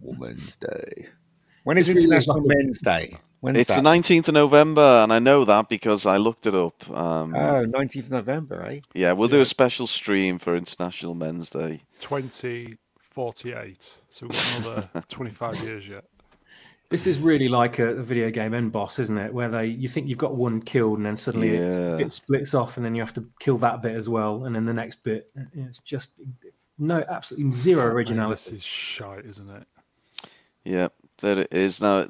Women's 0.00 0.56
Day. 0.56 1.08
When 1.64 1.76
is 1.76 1.88
It's 1.88 2.04
International 2.04 2.36
like 2.38 2.44
a- 2.44 2.48
Men's 2.56 2.80
Day? 2.80 3.16
When's 3.40 3.58
It's 3.58 3.74
that? 3.74 3.82
the 3.82 3.88
19th 3.88 4.28
of 4.28 4.34
November, 4.34 4.80
and 5.02 5.12
I 5.12 5.18
know 5.18 5.44
that 5.44 5.68
because 5.68 6.06
I 6.06 6.16
looked 6.16 6.46
it 6.46 6.54
up. 6.54 6.88
Um, 6.90 7.34
Oh, 7.34 7.66
19th 7.66 8.08
November, 8.08 8.64
eh? 8.64 8.80
yeah, 8.94 9.12
we'll 9.12 9.28
do 9.28 9.42
a 9.42 9.46
special 9.46 9.86
stream 9.86 10.38
for 10.38 10.56
International 10.56 11.14
Men's 11.14 11.50
Day. 11.50 11.82
2048. 12.00 13.98
So 14.08 14.26
we've 14.26 14.32
got 14.32 14.56
another 14.92 15.04
25 15.10 15.64
years 15.64 15.86
yet. 15.86 16.04
This 16.88 17.06
is 17.06 17.18
really 17.18 17.48
like 17.48 17.78
a, 17.80 17.96
a 17.96 18.02
video 18.02 18.30
game 18.30 18.54
end 18.54 18.70
boss, 18.72 18.98
isn't 19.00 19.18
it? 19.18 19.32
Where 19.34 19.48
they 19.48 19.66
you 19.66 19.88
think 19.88 20.08
you've 20.08 20.18
got 20.18 20.36
one 20.36 20.62
killed, 20.62 20.98
and 20.98 21.06
then 21.06 21.16
suddenly 21.16 21.56
Yeah. 21.56 21.96
it, 21.96 22.02
it 22.02 22.12
splits 22.12 22.54
off, 22.54 22.76
and 22.76 22.86
then 22.86 22.94
you 22.94 23.02
have 23.02 23.14
to 23.14 23.26
kill 23.40 23.58
that 23.58 23.82
bit 23.82 23.96
as 23.96 24.08
well, 24.08 24.44
and 24.44 24.54
then 24.54 24.64
the 24.64 24.72
next 24.72 25.02
bit. 25.02 25.30
It's 25.54 25.80
just 25.80 26.20
no, 26.78 27.04
absolutely 27.08 27.52
zero 27.52 27.86
Man, 27.86 27.88
This 27.88 27.94
originality. 27.96 28.56
is 28.56 28.62
shite, 28.62 29.24
isn't 29.24 29.50
it? 29.50 29.66
Yeah, 30.64 30.88
there 31.18 31.40
it 31.40 31.52
is. 31.52 31.80
Now, 31.80 32.06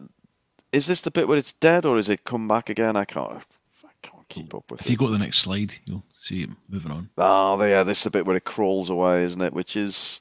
is 0.73 0.87
this 0.87 1.01
the 1.01 1.11
bit 1.11 1.27
where 1.29 1.39
it's 1.39 1.53
dead, 1.53 1.87
or 1.87 1.97
is 1.99 2.11
it 2.11 2.25
come 2.25 2.47
back 2.49 2.69
again? 2.69 2.97
I 2.97 3.05
can't. 3.05 3.43
I 3.85 3.89
can't 4.03 4.29
keep 4.29 4.55
up 4.55 4.71
with 4.71 4.81
it. 4.81 4.85
if 4.87 4.91
you 4.91 4.97
go 4.97 5.07
to 5.07 5.13
the 5.13 5.19
next 5.19 5.39
slide, 5.39 5.75
you'll 5.85 6.05
see 6.19 6.41
him 6.41 6.57
moving 6.69 6.91
on. 6.93 7.09
Oh, 7.17 7.63
yeah, 7.65 7.83
this 7.83 7.99
is 7.99 8.05
the 8.05 8.11
bit 8.11 8.27
where 8.27 8.37
it 8.37 8.45
crawls 8.45 8.91
away, 8.91 9.23
isn't 9.25 9.41
it? 9.41 9.53
Which 9.55 9.75
is 9.77 10.21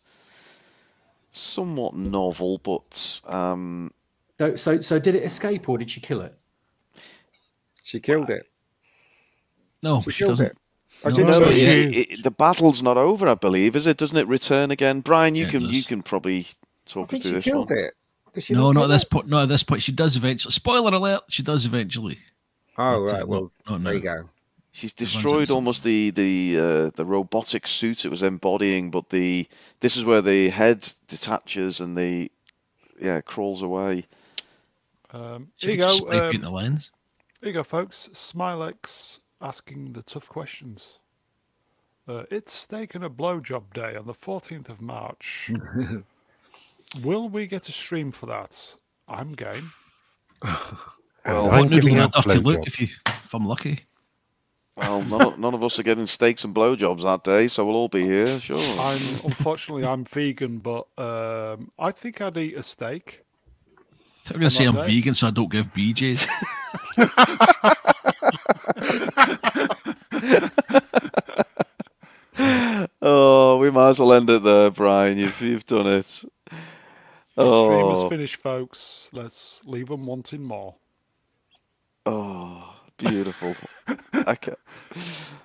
somewhat 1.32 1.96
novel, 1.96 2.60
but 2.60 3.22
um, 3.26 3.92
So, 4.38 4.56
so, 4.56 4.82
so 4.82 5.00
did 5.00 5.16
it 5.16 5.24
escape, 5.24 5.68
or 5.70 5.78
did 5.78 5.90
she 5.90 6.02
kill 6.02 6.22
it? 6.22 6.36
She 7.84 8.00
killed 8.00 8.30
it. 8.30 8.46
No, 9.82 10.02
She 10.02 10.12
she 10.12 10.18
killed 10.20 10.32
doesn't. 10.32 10.46
it. 10.48 10.58
I 11.04 11.10
No, 11.10 11.16
didn't 11.16 11.32
no, 11.32 11.40
know 11.40 11.46
but 11.46 11.54
it, 11.56 12.12
it, 12.12 12.24
the 12.24 12.32
battle's 12.32 12.82
not 12.82 12.98
over, 12.98 13.28
I 13.28 13.36
believe, 13.36 13.76
is 13.76 13.86
it? 13.86 13.98
Doesn't 13.98 14.18
it 14.18 14.28
return 14.28 14.72
again? 14.72 15.02
Brian, 15.02 15.36
you 15.36 15.46
Yeah, 15.46 15.52
can 15.52 15.62
you 15.70 15.84
can 15.84 16.02
probably 16.02 16.48
talk 16.86 17.06
us 17.06 17.10
think 17.12 17.24
through 17.24 17.32
she 17.32 17.36
this 17.36 17.44
killed 17.44 17.70
one. 17.70 17.80
it. 17.80 17.94
Does 18.34 18.44
she 18.46 18.54
No, 18.54 18.72
not 18.72 18.74
not 18.74 18.84
at 18.86 18.88
this 18.88 19.04
point. 19.04 19.28
No, 19.28 19.44
at 19.44 19.50
this 19.50 19.64
point, 19.64 19.82
she 19.84 19.92
does 19.92 20.16
eventually. 20.16 20.52
Spoiler 20.52 20.94
alert: 20.94 21.24
she 21.30 21.44
does 21.44 21.66
eventually. 21.66 22.18
Oh 22.78 23.06
Not, 23.06 23.14
uh, 23.14 23.14
right, 23.14 23.28
well 23.28 23.52
not- 23.70 23.82
not 23.82 23.84
there 23.84 23.94
you 23.94 24.00
go. 24.02 24.30
She's 24.72 24.92
destroyed 24.92 25.50
almost 25.52 25.84
the 25.86 26.10
the 26.12 26.58
uh, 26.60 26.90
the 26.96 27.06
robotic 27.06 27.66
suit 27.68 28.04
it 28.04 28.10
was 28.10 28.24
embodying, 28.24 28.92
but 28.92 29.10
the 29.10 29.48
this 29.80 29.96
is 29.96 30.04
where 30.04 30.22
the 30.22 30.50
head 30.50 30.94
detaches 31.08 31.80
and 31.80 31.98
the 31.98 32.30
yeah 33.00 33.22
crawls 33.22 33.62
away. 33.62 34.06
Um, 35.16 35.48
She 35.56 35.68
here 35.68 35.76
you 35.76 35.82
could 35.82 35.90
just 35.90 36.02
go. 36.02 36.08
spray 36.08 36.20
Um, 36.20 36.32
paint 36.32 36.44
the 36.44 36.50
lens. 36.50 36.92
Here 37.42 37.50
you 37.50 37.54
go, 37.54 37.64
folks. 37.64 38.10
Smilex 38.14 39.20
asking 39.42 39.94
the 39.94 40.02
tough 40.04 40.28
questions. 40.28 41.00
Uh, 42.08 42.24
it's 42.30 42.54
steak 42.54 42.96
and 42.96 43.04
a 43.04 43.10
blowjob 43.10 43.74
day 43.74 43.96
on 43.96 44.06
the 44.06 44.14
14th 44.14 44.70
of 44.70 44.82
March. 44.82 45.52
Will 47.04 47.30
we 47.30 47.48
get 47.48 47.68
a 47.68 47.72
stream 47.72 48.12
for 48.12 48.26
that? 48.28 48.76
I'm 49.08 49.34
game. 49.34 49.72
Well, 51.26 51.50
I'm 51.50 51.58
One 51.58 51.70
noodle 51.70 51.80
giving 51.80 51.98
and 51.98 52.14
a 52.14 52.18
out 52.20 52.24
dirty 52.24 52.40
look 52.40 52.68
if 52.68 52.80
you, 52.80 52.88
if 53.08 53.34
I'm 53.34 53.48
lucky. 53.48 53.80
Well, 54.78 55.02
none 55.02 55.22
of, 55.24 55.40
none 55.40 55.54
of 55.56 55.64
us 55.64 55.80
are 55.80 55.84
getting 55.84 56.06
steaks 56.06 56.44
and 56.44 56.54
blowjobs 56.54 57.02
that 57.02 57.24
day, 57.24 57.48
so 57.48 57.66
we'll 57.66 57.76
all 57.76 57.88
be 57.88 58.04
here. 58.04 58.40
Sure. 58.40 58.60
I'm 58.60 59.02
unfortunately 59.24 59.86
I'm 59.86 60.06
vegan, 60.06 60.60
but 60.60 60.86
um, 61.00 61.72
I 61.80 61.90
think 61.92 62.22
I'd 62.22 62.38
eat 62.38 62.56
a 62.56 62.62
steak. 62.62 63.25
I'm 64.34 64.40
going 64.40 64.50
to 64.50 64.56
say 64.56 64.66
I'm 64.66 64.76
that 64.76 64.88
day. 64.88 64.96
vegan, 64.96 65.16
so 65.16 65.28
I 65.28 65.32
don't 65.32 65.52
give 65.52 65.72
BJ's. 65.74 66.26
Oh, 73.02 73.58
we 73.58 73.70
might 73.72 73.90
as 73.90 74.00
well 74.00 74.14
end 74.14 74.30
it 74.30 74.44
there, 74.44 74.70
Brian. 74.72 75.18
You've 75.18 75.40
you've 75.42 75.66
done 75.66 75.88
it. 75.88 76.24
The 77.36 77.44
stream 77.44 77.48
Oh, 77.48 78.04
is 78.04 78.10
finished, 78.10 78.38
folks. 78.38 79.10
Let's 79.14 79.62
leave 79.66 79.88
them 79.90 80.06
wanting 80.06 80.44
more. 80.44 80.76
oh, 82.06 82.76
beautiful. 82.98 83.56
okay. 84.16 84.56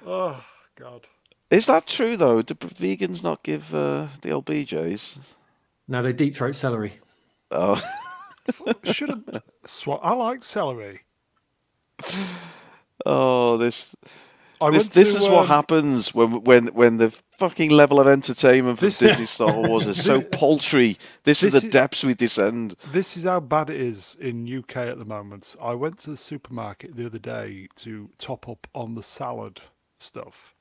Oh 0.07 0.43
God. 0.77 1.07
Is 1.51 1.67
that 1.67 1.87
true 1.87 2.17
though? 2.17 2.43
Do 2.43 2.55
vegans 2.55 3.23
not 3.23 3.43
give 3.43 3.75
uh, 3.75 4.07
the 4.23 4.31
old 4.31 4.47
BJ's? 4.47 5.19
No, 5.89 6.03
they 6.03 6.13
deep 6.13 6.37
throat 6.37 6.55
celery. 6.55 6.95
Oh, 7.51 7.81
Should 8.85 9.11
have. 9.11 9.43
Swa- 9.67 10.01
I 10.03 10.15
like 10.15 10.43
celery. 10.43 11.01
oh, 13.07 13.57
this 13.57 13.95
I 14.61 14.71
this 14.71 14.89
this 14.89 15.15
to, 15.15 15.21
is 15.21 15.29
what 15.29 15.43
um, 15.43 15.47
happens 15.49 16.15
when 16.15 16.43
when 16.45 16.67
when 16.69 16.99
the 16.99 17.11
fucking 17.39 17.71
level 17.71 17.99
of 18.01 18.07
entertainment 18.07 18.79
from 18.79 18.87
This- 18.89 18.99
Disney 18.99 19.27
Star 19.27 19.53
Wars 19.55 19.87
is 19.87 20.03
so 20.03 20.21
paltry. 20.39 20.99
This, 21.25 21.43
is 21.43 21.53
the 21.53 21.67
is- 21.67 21.73
depths 21.73 22.05
we 22.05 22.15
descend. 22.15 22.75
This 22.93 23.17
is 23.17 23.25
how 23.25 23.41
bad 23.41 23.71
it 23.71 23.81
is 23.81 24.17
in 24.21 24.47
UK 24.59 24.77
at 24.77 24.99
the 24.99 25.05
moment. 25.07 25.57
I 25.61 25.75
went 25.75 25.99
to 26.01 26.11
the 26.11 26.17
supermarket 26.17 26.97
the 26.97 27.07
other 27.07 27.19
day 27.19 27.69
to 27.77 28.11
top 28.19 28.49
up 28.49 28.67
on 28.75 28.95
the 28.95 29.03
salad 29.03 29.63
stuff. 29.99 30.55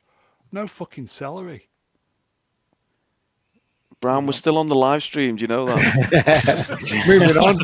No 0.52 0.68
fucking 0.68 1.08
celery. 1.08 1.68
Brown, 4.02 4.26
we're 4.26 4.32
still 4.32 4.58
on 4.58 4.68
the 4.68 4.76
live 4.76 5.04
stream. 5.04 5.36
Do 5.36 5.42
you 5.42 5.48
know 5.48 5.66
that? 5.66 7.04
Moving 7.08 7.38
on. 7.38 7.60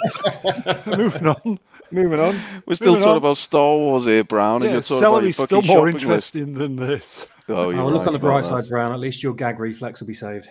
Moving 0.97 1.27
on. 1.27 1.59
Moving 1.91 2.19
on. 2.19 2.39
We're 2.65 2.75
still 2.75 2.87
Moving 2.93 3.01
talking 3.03 3.11
on. 3.11 3.17
about 3.17 3.37
Star 3.37 3.75
Wars 3.77 4.05
here, 4.05 4.23
Brown, 4.23 4.55
and 4.63 4.65
Yeah, 4.65 4.71
you're 4.73 4.81
talking 4.81 5.03
about 5.05 5.23
your 5.23 5.31
still 5.33 5.61
more 5.61 5.77
shopping 5.91 5.93
list. 6.09 6.35
interesting 6.35 6.53
than 6.55 6.75
this. 6.75 7.27
Oh, 7.47 7.69
you're 7.69 7.79
Oh, 7.83 7.89
look 7.89 7.99
right 7.99 8.07
on 8.07 8.13
the 8.13 8.17
bright 8.17 8.43
about 8.43 8.63
side, 8.63 8.71
Brown. 8.71 8.91
At 8.91 8.99
least 8.99 9.21
your 9.21 9.35
gag 9.35 9.59
reflex 9.59 9.99
will 9.99 10.07
be 10.07 10.15
saved. 10.15 10.47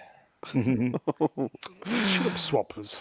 Shut 0.47 0.63
up, 0.63 2.39
swappers. 2.39 3.01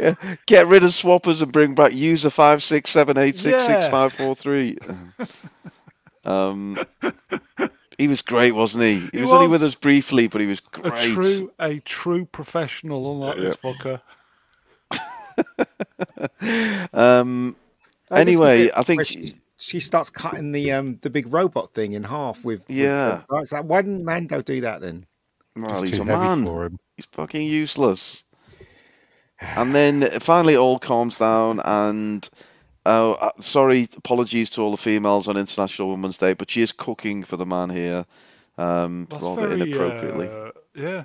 Yeah, 0.00 0.14
Get 0.46 0.66
rid 0.66 0.82
of 0.82 0.90
swappers 0.90 1.42
and 1.42 1.52
bring 1.52 1.76
back 1.76 1.94
user 1.94 2.30
five 2.30 2.64
six 2.64 2.90
seven 2.90 3.16
eight 3.16 3.38
six 3.38 3.64
six 3.64 3.86
five 3.86 4.12
four 4.12 4.34
three. 4.34 4.76
Um, 6.24 6.76
he 7.98 8.08
was 8.08 8.22
great, 8.22 8.52
wasn't 8.52 8.84
he? 8.84 9.00
He, 9.00 9.08
He 9.14 9.20
was, 9.22 9.32
only 9.32 9.48
with 9.48 9.62
us 9.62 9.74
briefly, 9.74 10.26
but 10.28 10.40
he 10.40 10.46
was 10.46 10.60
great. 10.60 10.86
A 10.86 11.14
great. 11.14 11.14
true, 11.14 11.52
a 11.58 11.78
true 11.80 12.24
professional, 12.26 13.10
unlike 13.12 13.36
this 13.38 13.56
fucker. 13.56 14.00
Um, 16.92 17.56
Oh, 18.10 18.16
Anyway, 18.16 18.70
I 18.76 18.82
think 18.82 19.04
she- 19.04 19.26
she, 19.26 19.40
she 19.58 19.80
starts 19.80 20.10
cutting 20.10 20.52
the 20.52 20.70
um 20.70 20.98
the 21.02 21.10
big 21.10 21.32
robot 21.32 21.72
thing 21.72 21.94
in 21.94 22.04
half 22.04 22.44
with. 22.44 22.60
with- 22.68 22.76
Yeah. 22.76 23.22
right, 23.28 23.48
so 23.48 23.60
why 23.62 23.82
didn't 23.82 24.04
Mando 24.04 24.42
do 24.42 24.60
that 24.60 24.80
then? 24.80 25.06
well, 25.56 25.72
It's 25.82 25.90
he's 25.90 25.98
too 25.98 26.02
a 26.02 26.06
heavy 26.06 26.18
man. 26.20 26.46
for 26.46 26.66
him. 26.66 26.78
He's 26.96 27.06
fucking 27.10 27.48
useless. 27.48 28.22
And 29.40 29.74
then 29.74 30.08
finally, 30.20 30.54
it 30.54 30.58
all 30.58 30.78
calms 30.78 31.18
down. 31.18 31.60
And 31.64 32.28
uh, 32.88 33.30
sorry, 33.40 33.88
apologies 33.96 34.50
to 34.50 34.62
all 34.62 34.70
the 34.70 34.76
females 34.76 35.28
on 35.28 35.36
International 35.36 35.88
Women's 35.90 36.18
Day, 36.18 36.32
but 36.34 36.50
she 36.50 36.62
is 36.62 36.72
cooking 36.72 37.24
for 37.24 37.36
the 37.36 37.46
man 37.46 37.70
here, 37.70 38.06
um, 38.58 39.06
That's 39.10 39.24
rather 39.24 39.48
very, 39.48 39.60
inappropriately. 39.62 40.28
uh, 40.28 40.50
yeah, 40.74 41.04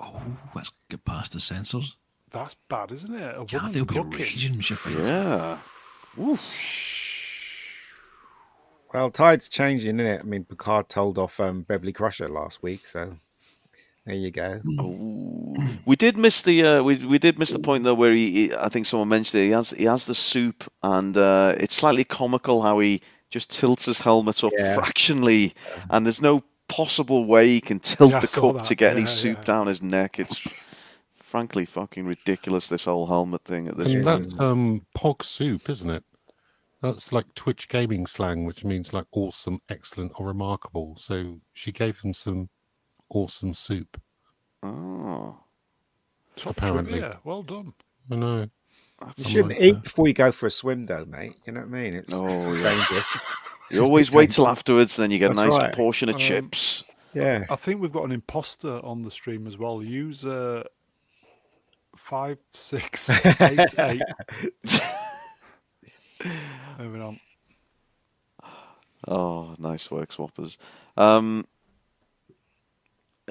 Oh, 0.00 0.20
let's 0.54 0.72
get 0.90 1.04
past 1.04 1.32
the 1.32 1.40
censors. 1.40 1.96
that's 2.30 2.54
bad, 2.68 2.90
isn't 2.92 3.14
it? 3.14 3.22
A 3.36 3.44
Yeah, 3.50 3.68
they'll 3.70 3.84
be 3.84 3.94
cooking. 3.94 4.10
raging 4.10 4.52
when 4.52 4.60
she 4.60 4.74
finds 4.74 4.98
Yeah. 4.98 5.58
Well, 8.92 9.10
tide's 9.10 9.48
changing, 9.48 9.98
isn't 9.98 10.06
it? 10.06 10.20
I 10.20 10.24
mean, 10.24 10.44
Picard 10.44 10.88
told 10.88 11.18
off 11.18 11.40
um, 11.40 11.62
Beverly 11.62 11.92
Crusher 11.92 12.28
last 12.28 12.62
week, 12.62 12.86
so 12.86 13.16
there 14.06 14.14
you 14.14 14.30
go. 14.30 14.60
Ooh. 14.80 15.56
We 15.86 15.96
did 15.96 16.16
miss 16.16 16.42
the 16.42 16.64
uh, 16.64 16.82
we 16.82 16.96
we 17.06 17.18
did 17.18 17.38
miss 17.38 17.50
the 17.50 17.58
point 17.58 17.84
though 17.84 17.94
where 17.94 18.12
he, 18.12 18.30
he 18.48 18.54
I 18.54 18.68
think 18.68 18.86
someone 18.86 19.08
mentioned 19.08 19.42
it. 19.42 19.46
He 19.46 19.52
has 19.52 19.70
he 19.70 19.84
has 19.84 20.06
the 20.06 20.14
soup 20.14 20.64
and 20.82 21.16
uh, 21.16 21.54
it's 21.58 21.74
slightly 21.74 22.04
comical 22.04 22.62
how 22.62 22.78
he 22.80 23.00
just 23.30 23.50
tilts 23.50 23.86
his 23.86 24.00
helmet 24.00 24.42
up 24.44 24.52
Yeah. 24.56 24.74
fractionally 24.76 25.54
and 25.90 26.06
there's 26.06 26.22
no 26.22 26.42
possible 26.68 27.24
way 27.26 27.48
he 27.48 27.60
can 27.60 27.78
tilt 27.80 28.12
Yeah, 28.12 28.20
the 28.20 28.26
saw 28.26 28.52
cup 28.52 28.62
to 28.64 28.68
that. 28.70 28.74
get 28.76 28.96
any 28.96 29.06
soup 29.06 29.38
yeah. 29.38 29.44
down 29.44 29.66
his 29.66 29.82
neck. 29.82 30.18
It's 30.18 30.40
frankly 31.16 31.64
fucking 31.64 32.06
ridiculous 32.06 32.68
this 32.68 32.84
whole 32.84 33.06
helmet 33.06 33.42
thing 33.44 33.68
at 33.68 33.76
this 33.76 33.86
And 33.92 34.04
point. 34.04 34.22
that's 34.24 34.40
um 34.40 34.86
pog 34.96 35.22
soup, 35.24 35.68
isn't 35.68 35.90
it? 35.90 36.04
That's 36.82 37.12
like 37.12 37.34
Twitch 37.34 37.68
gaming 37.68 38.06
slang, 38.06 38.44
which 38.44 38.62
means 38.64 38.92
like 38.92 39.06
awesome, 39.12 39.60
excellent, 39.70 40.12
or 40.16 40.26
remarkable. 40.26 40.96
So 40.98 41.40
she 41.54 41.72
gave 41.72 42.00
him 42.00 42.12
some 42.12 42.50
awesome 43.10 43.54
soup. 43.54 44.00
Oh. 44.62 45.38
Top 46.36 46.56
Apparently. 46.56 46.98
trivia. 47.00 47.20
Well 47.24 47.42
done. 47.42 47.72
I 48.10 48.14
know. 48.16 48.48
You 49.18 49.24
shouldn't 49.24 49.48
like 49.50 49.60
eat 49.60 49.72
that. 49.74 49.82
before 49.84 50.08
you 50.08 50.14
go 50.14 50.32
for 50.32 50.46
a 50.46 50.50
swim, 50.50 50.84
though, 50.84 51.04
mate. 51.04 51.34
You 51.46 51.52
know 51.52 51.60
what 51.60 51.66
I 51.68 51.82
mean? 51.82 51.94
It's 51.94 52.12
Oh, 52.12 52.26
yeah. 52.54 52.62
dangerous. 52.70 53.04
you 53.70 53.82
always 53.82 54.10
wait 54.12 54.30
till 54.30 54.48
afterwards, 54.48 54.96
then 54.96 55.10
you 55.10 55.18
get 55.18 55.30
a 55.30 55.34
nice 55.34 55.50
right. 55.50 55.74
portion 55.74 56.08
of 56.08 56.14
Um, 56.16 56.20
chips. 56.20 56.84
Yeah. 57.12 57.44
I 57.50 57.56
think 57.56 57.80
we've 57.80 57.92
got 57.92 58.04
an 58.04 58.12
imposter 58.12 58.84
on 58.84 59.02
the 59.02 59.10
stream 59.10 59.46
as 59.46 59.56
well. 59.58 59.82
User 59.82 60.64
five 61.96 62.38
six 62.52 63.08
eight 63.40 63.78
eight. 63.78 64.02
Moving 66.78 67.02
on. 67.02 67.20
Oh, 69.06 69.54
nice 69.58 69.90
work, 69.90 70.10
swappers. 70.10 70.56
Um, 70.96 71.46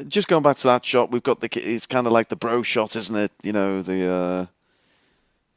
just 0.08 0.28
going 0.28 0.44
back 0.44 0.58
to 0.58 0.68
that 0.68 0.86
shot, 0.86 1.12
we've 1.12 1.24
got 1.24 1.40
the. 1.42 1.50
It's 1.54 1.86
kind 1.88 2.08
of 2.08 2.14
like 2.14 2.30
the 2.30 2.36
bro 2.36 2.64
shot, 2.64 2.96
isn't 2.96 3.16
it? 3.16 3.32
You 3.44 3.54
know 3.54 3.82
the. 3.82 4.10
Uh, 4.12 4.46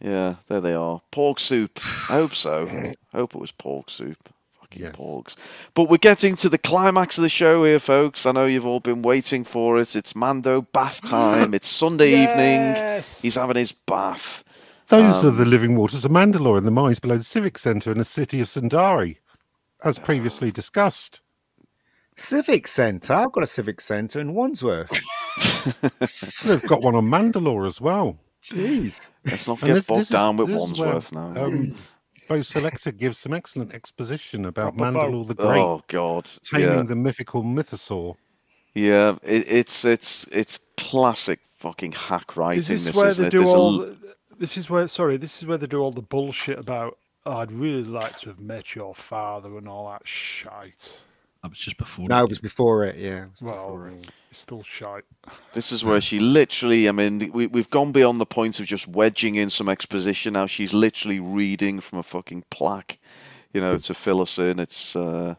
yeah, 0.00 0.36
there 0.48 0.60
they 0.60 0.74
are. 0.74 1.00
Pork 1.10 1.40
soup. 1.40 1.78
I 2.10 2.14
hope 2.14 2.34
so. 2.34 2.66
I 3.12 3.16
hope 3.16 3.34
it 3.34 3.40
was 3.40 3.50
pork 3.52 3.88
soup. 3.90 4.28
Fucking 4.60 4.82
Yes. 4.82 4.94
porks. 4.94 5.36
But 5.74 5.84
we're 5.88 5.96
getting 5.96 6.36
to 6.36 6.48
the 6.50 6.58
climax 6.58 7.16
of 7.18 7.22
the 7.22 7.28
show 7.30 7.64
here, 7.64 7.78
folks. 7.80 8.26
I 8.26 8.32
know 8.32 8.44
you've 8.46 8.66
all 8.66 8.80
been 8.80 9.00
waiting 9.02 9.42
for 9.44 9.78
it. 9.78 9.96
It's 9.96 10.14
Mando 10.14 10.60
bath 10.62 11.00
time. 11.04 11.54
It's 11.54 11.68
Sunday 11.68 12.10
evening. 12.24 13.02
He's 13.22 13.36
having 13.36 13.56
his 13.56 13.72
bath. 13.72 14.44
Those 14.88 15.24
are 15.24 15.28
Um, 15.30 15.36
the 15.38 15.46
living 15.46 15.76
waters 15.76 16.04
of 16.04 16.10
Mandalore 16.12 16.58
and 16.58 16.66
the 16.66 16.70
mines 16.70 17.00
below 17.00 17.16
the 17.16 17.24
Civic 17.24 17.58
Centre 17.58 17.90
in 17.90 17.98
the 17.98 18.04
city 18.04 18.40
of 18.40 18.46
Sundari, 18.48 19.16
as 19.82 19.98
previously 19.98 20.52
discussed. 20.52 21.20
Civic 22.16 22.66
Centre. 22.66 23.12
I've 23.14 23.32
got 23.32 23.44
a 23.44 23.46
Civic 23.46 23.80
Centre 23.80 24.20
in 24.20 24.34
Wandsworth. 24.34 24.90
They've 26.44 26.62
got 26.62 26.82
one 26.82 26.94
on 26.94 27.06
Mandalore 27.06 27.66
as 27.66 27.80
well. 27.80 28.18
Jeez. 28.44 29.10
Let's 29.24 29.46
not 29.48 29.60
And 29.62 29.68
get 29.68 29.74
this- 29.74 29.84
bogged 29.86 30.00
this 30.02 30.06
is- 30.08 30.12
down 30.12 30.36
with 30.36 30.48
this 30.48 30.62
is 30.62 30.78
where, 30.78 30.92
Wandsworth 30.92 31.12
now. 31.12 31.44
Um, 31.44 31.74
Bo 32.28 32.42
Selector 32.42 32.90
gives 32.92 33.18
some 33.18 33.32
excellent 33.32 33.72
exposition 33.74 34.46
about 34.46 34.76
Proper 34.76 34.92
Bo. 34.92 34.98
Mandalore 34.98 35.26
the 35.28 35.34
Great, 35.34 35.58
oh 35.60 35.82
God! 35.86 36.28
taming 36.44 36.66
Yeah. 36.68 36.82
the 36.82 36.96
mythical 36.96 37.42
mythosaur. 37.44 38.16
Yeah, 38.74 39.16
it, 39.22 39.46
it's 39.48 39.84
it's 39.84 40.26
it's 40.32 40.58
classic 40.76 41.38
fucking 41.58 41.92
hack 41.92 42.36
writing. 42.36 42.58
Is 42.58 42.68
this 42.68 42.84
this 42.86 42.96
where 42.96 43.06
isn't 43.08 43.22
they 43.22 43.28
it? 43.28 43.30
do 43.30 43.38
There's 43.38 43.52
a 43.52 43.56
all? 43.56 43.82
l- 43.84 43.96
This 44.38 44.56
is 44.56 44.68
where. 44.68 44.88
Sorry, 44.88 45.16
this 45.16 45.38
is 45.38 45.46
where 45.46 45.56
they 45.56 45.66
do 45.68 45.78
all 45.78 45.92
the 45.92 46.02
bullshit 46.02 46.58
about. 46.58 46.98
Oh, 47.24 47.36
I'd 47.38 47.52
really 47.52 47.84
like 47.84 48.18
to 48.20 48.28
have 48.28 48.40
met 48.40 48.74
your 48.74 48.94
father 48.94 49.56
and 49.56 49.68
all 49.68 49.88
that 49.90 50.06
shite. 50.06 50.98
That 51.46 51.50
was 51.50 51.58
just 51.58 51.76
before. 51.78 52.08
No, 52.08 52.20
it. 52.20 52.24
it 52.24 52.28
was 52.28 52.38
before 52.40 52.84
it. 52.84 52.96
Yeah. 52.96 53.24
it 53.24 53.42
Well, 53.42 53.54
before 53.66 53.88
it. 53.88 54.10
it's 54.30 54.40
still 54.40 54.62
shite. 54.62 55.04
This 55.52 55.70
is 55.72 55.84
where 55.84 56.00
she 56.00 56.18
literally, 56.18 56.88
I 56.88 56.92
mean, 56.92 57.30
we, 57.32 57.46
we've 57.46 57.70
gone 57.70 57.92
beyond 57.92 58.20
the 58.20 58.26
point 58.26 58.58
of 58.60 58.66
just 58.66 58.88
wedging 58.88 59.36
in 59.36 59.48
some 59.50 59.68
exposition. 59.68 60.32
Now 60.34 60.46
she's 60.46 60.74
literally 60.74 61.20
reading 61.20 61.80
from 61.80 61.98
a 61.98 62.02
fucking 62.02 62.44
plaque, 62.50 62.98
you 63.52 63.60
know, 63.60 63.78
to 63.78 63.94
fill 63.94 64.20
us 64.20 64.38
in. 64.38 64.58
It's, 64.58 64.96
uh, 64.96 65.36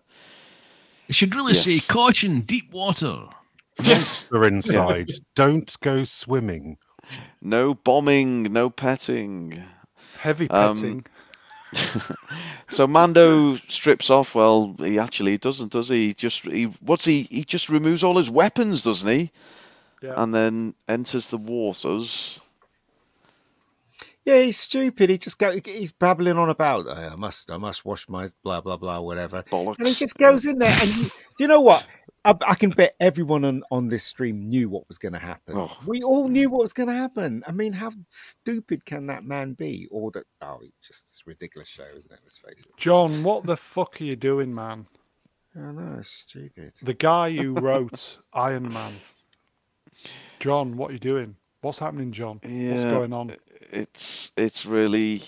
It 1.08 1.16
should 1.16 1.36
really 1.36 1.54
say 1.54 1.80
caution, 1.80 2.42
deep 2.42 2.72
water. 2.72 3.26
Monster 3.86 4.46
inside. 4.46 5.10
Don't 5.36 5.76
go 5.82 6.04
swimming. 6.04 6.78
no 7.42 7.74
bombing, 7.76 8.44
no 8.44 8.70
petting. 8.70 9.64
Heavy 10.20 10.50
Um, 10.50 10.76
petting. 10.76 11.06
So 12.70 12.86
Mando 12.86 13.56
strips 13.56 14.10
off. 14.10 14.36
Well, 14.36 14.76
he 14.80 15.00
actually 15.00 15.38
doesn't, 15.38 15.72
does 15.72 15.90
he? 15.90 16.08
He 16.08 16.14
Just 16.14 16.42
he, 16.46 16.66
what's 16.82 17.06
he? 17.06 17.24
He 17.24 17.44
just 17.44 17.70
removes 17.70 18.04
all 18.04 18.18
his 18.18 18.30
weapons, 18.30 18.84
doesn't 18.84 19.08
he? 19.08 19.32
yeah. 20.02 20.14
And 20.18 20.34
then 20.34 20.76
enters 20.88 21.30
the 21.30 21.38
waters. 21.38 22.42
Yeah, 24.28 24.42
he's 24.42 24.60
stupid. 24.60 25.10
He 25.10 25.18
just 25.18 25.40
go. 25.40 25.58
He's 25.64 25.94
babbling 25.94 26.38
on 26.38 26.50
about. 26.50 26.86
"Oh, 26.86 26.92
I 27.14 27.16
must. 27.16 27.50
I 27.50 27.56
must 27.56 27.86
wash 27.86 28.10
my 28.10 28.28
blah 28.44 28.60
blah 28.60 28.76
blah 28.76 29.00
whatever. 29.00 29.42
Bollocks. 29.44 29.78
And 29.80 29.88
he 29.88 29.94
just 29.94 30.18
goes 30.18 30.46
in 30.46 30.60
there. 30.60 30.76
And 30.82 30.94
you, 30.94 31.04
do 31.06 31.12
you 31.40 31.48
know 31.48 31.62
what? 31.62 31.88
I, 32.26 32.36
I 32.46 32.56
can 32.56 32.72
bet 32.72 32.98
everyone 33.00 33.46
on, 33.46 33.64
on 33.72 33.88
this 33.88 34.04
stream 34.04 34.50
knew 34.50 34.68
what 34.68 34.86
was 34.90 34.98
going 34.98 35.14
to 35.14 35.20
happen. 35.20 35.56
Oh. 35.56 35.78
We 35.86 36.04
all 36.04 36.28
knew 36.28 36.50
what 36.50 36.60
was 36.60 36.74
going 36.74 36.90
to 36.90 36.94
happen. 36.94 37.42
I 37.48 37.54
mean, 37.54 37.72
how 37.72 37.94
stupid 38.10 38.84
can 38.84 39.08
that 39.08 39.24
man 39.24 39.54
be? 39.54 39.88
Or 39.92 40.12
that? 40.12 40.26
Oh, 40.42 40.60
it's 40.62 40.88
just 40.90 41.08
this 41.08 41.24
ridiculous 41.26 41.70
show, 41.70 41.88
isn't 41.98 42.12
it? 42.12 42.20
Let's 42.22 42.38
face 42.38 42.66
it. 42.66 42.76
John, 42.76 43.24
what 43.24 43.46
the 43.46 43.56
fuck 43.56 44.02
are 44.02 44.04
you 44.04 44.18
doing, 44.18 44.54
man? 44.54 44.88
I 45.56 45.72
know, 45.72 46.00
it's 46.00 46.10
stupid. 46.10 46.74
The 46.82 46.94
guy 46.94 47.32
who 47.32 47.54
wrote 47.54 48.18
Iron 48.34 48.74
Man. 48.74 48.92
John, 50.42 50.76
what 50.76 50.90
are 50.90 50.94
you 50.94 51.00
doing? 51.00 51.38
What's 51.62 51.80
happening, 51.80 52.12
John? 52.12 52.40
What's 52.44 52.84
going 52.84 53.14
on? 53.14 53.32
it's 53.72 54.32
it's 54.38 54.66
really 54.66 55.24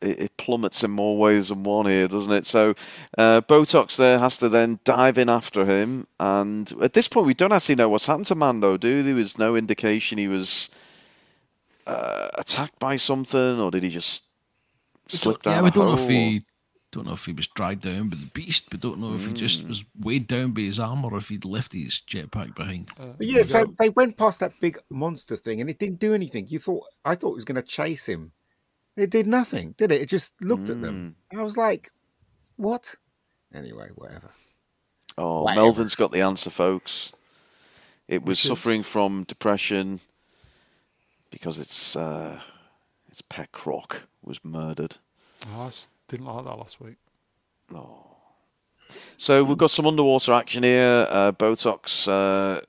it, 0.00 0.20
it 0.20 0.36
plummets 0.36 0.82
in 0.84 0.90
more 0.90 1.18
ways 1.18 1.48
than 1.48 1.64
one 1.64 1.86
here, 1.86 2.08
doesn't 2.08 2.32
it? 2.32 2.46
So 2.46 2.74
uh, 3.16 3.40
Botox 3.42 3.96
there 3.96 4.18
has 4.18 4.38
to 4.38 4.48
then 4.48 4.80
dive 4.84 5.18
in 5.18 5.28
after 5.28 5.66
him, 5.66 6.06
and 6.18 6.72
at 6.82 6.92
this 6.92 7.08
point 7.08 7.26
we 7.26 7.34
don't 7.34 7.52
actually 7.52 7.76
know 7.76 7.88
what's 7.88 8.06
happened 8.06 8.26
to 8.26 8.34
Mando. 8.34 8.76
Do 8.76 9.02
there 9.02 9.14
was 9.14 9.38
no 9.38 9.56
indication 9.56 10.18
he 10.18 10.28
was 10.28 10.68
uh, 11.86 12.28
attacked 12.34 12.78
by 12.78 12.96
something, 12.96 13.60
or 13.60 13.70
did 13.70 13.82
he 13.82 13.90
just 13.90 14.24
slip 15.08 15.42
down? 15.42 15.54
yeah, 15.54 15.62
we 15.62 15.70
don't 15.70 15.84
know 15.84 15.96
hole, 15.96 16.04
if 16.04 16.08
he 16.08 16.44
don't 16.98 17.06
know 17.06 17.12
if 17.14 17.24
he 17.24 17.32
was 17.32 17.46
dragged 17.46 17.82
down 17.82 18.08
by 18.08 18.16
the 18.16 18.26
beast. 18.26 18.66
We 18.72 18.78
don't 18.78 18.98
know 18.98 19.14
if 19.14 19.26
he 19.26 19.32
just 19.32 19.62
Mm. 19.64 19.68
was 19.68 19.84
weighed 19.98 20.26
down 20.26 20.52
by 20.52 20.62
his 20.62 20.78
armor 20.80 21.08
or 21.12 21.18
if 21.18 21.28
he'd 21.28 21.44
left 21.44 21.72
his 21.72 22.00
jetpack 22.06 22.54
behind. 22.54 22.90
Uh, 22.98 23.12
But 23.18 23.26
yeah, 23.26 23.42
so 23.42 23.64
go- 23.66 23.74
they 23.78 23.88
went 23.90 24.16
past 24.16 24.40
that 24.40 24.58
big 24.60 24.78
monster 24.90 25.36
thing, 25.36 25.60
and 25.60 25.70
it 25.70 25.78
didn't 25.78 25.98
do 26.00 26.14
anything. 26.14 26.48
You 26.48 26.58
thought 26.58 26.84
I 27.04 27.14
thought 27.14 27.32
it 27.32 27.36
was 27.36 27.44
going 27.44 27.56
to 27.56 27.62
chase 27.62 28.06
him. 28.06 28.32
It 28.96 29.10
did 29.10 29.26
nothing, 29.26 29.74
did 29.78 29.92
it? 29.92 30.02
It 30.02 30.06
just 30.08 30.34
looked 30.40 30.68
at 30.70 30.80
them. 30.80 31.16
Mm. 31.32 31.38
I 31.38 31.42
was 31.42 31.56
like, 31.56 31.92
"What?" 32.56 32.96
Anyway, 33.54 33.90
whatever. 33.94 34.30
Oh, 35.16 35.42
Whatever. 35.44 35.62
Melvin's 35.62 35.94
got 35.94 36.12
the 36.12 36.20
answer, 36.20 36.50
folks. 36.50 37.12
It 38.08 38.22
was 38.22 38.38
Which 38.38 38.44
is- 38.44 38.48
suffering 38.48 38.82
from 38.82 39.24
depression 39.24 40.00
because 41.30 41.58
its 41.58 41.94
uh, 41.96 42.40
its 43.08 43.22
pet 43.22 43.52
croc 43.52 44.02
was 44.22 44.44
murdered. 44.44 44.96
Oh, 45.46 45.62
I 45.62 45.66
s- 45.68 45.88
didn't 46.08 46.26
like 46.26 46.44
that 46.44 46.58
last 46.58 46.80
week. 46.80 46.96
Oh. 47.74 48.04
So 49.16 49.44
we've 49.44 49.58
got 49.58 49.70
some 49.70 49.86
underwater 49.86 50.32
action 50.32 50.62
here. 50.62 51.06
Uh, 51.10 51.32
Botox 51.32 52.08
uh, 52.08 52.60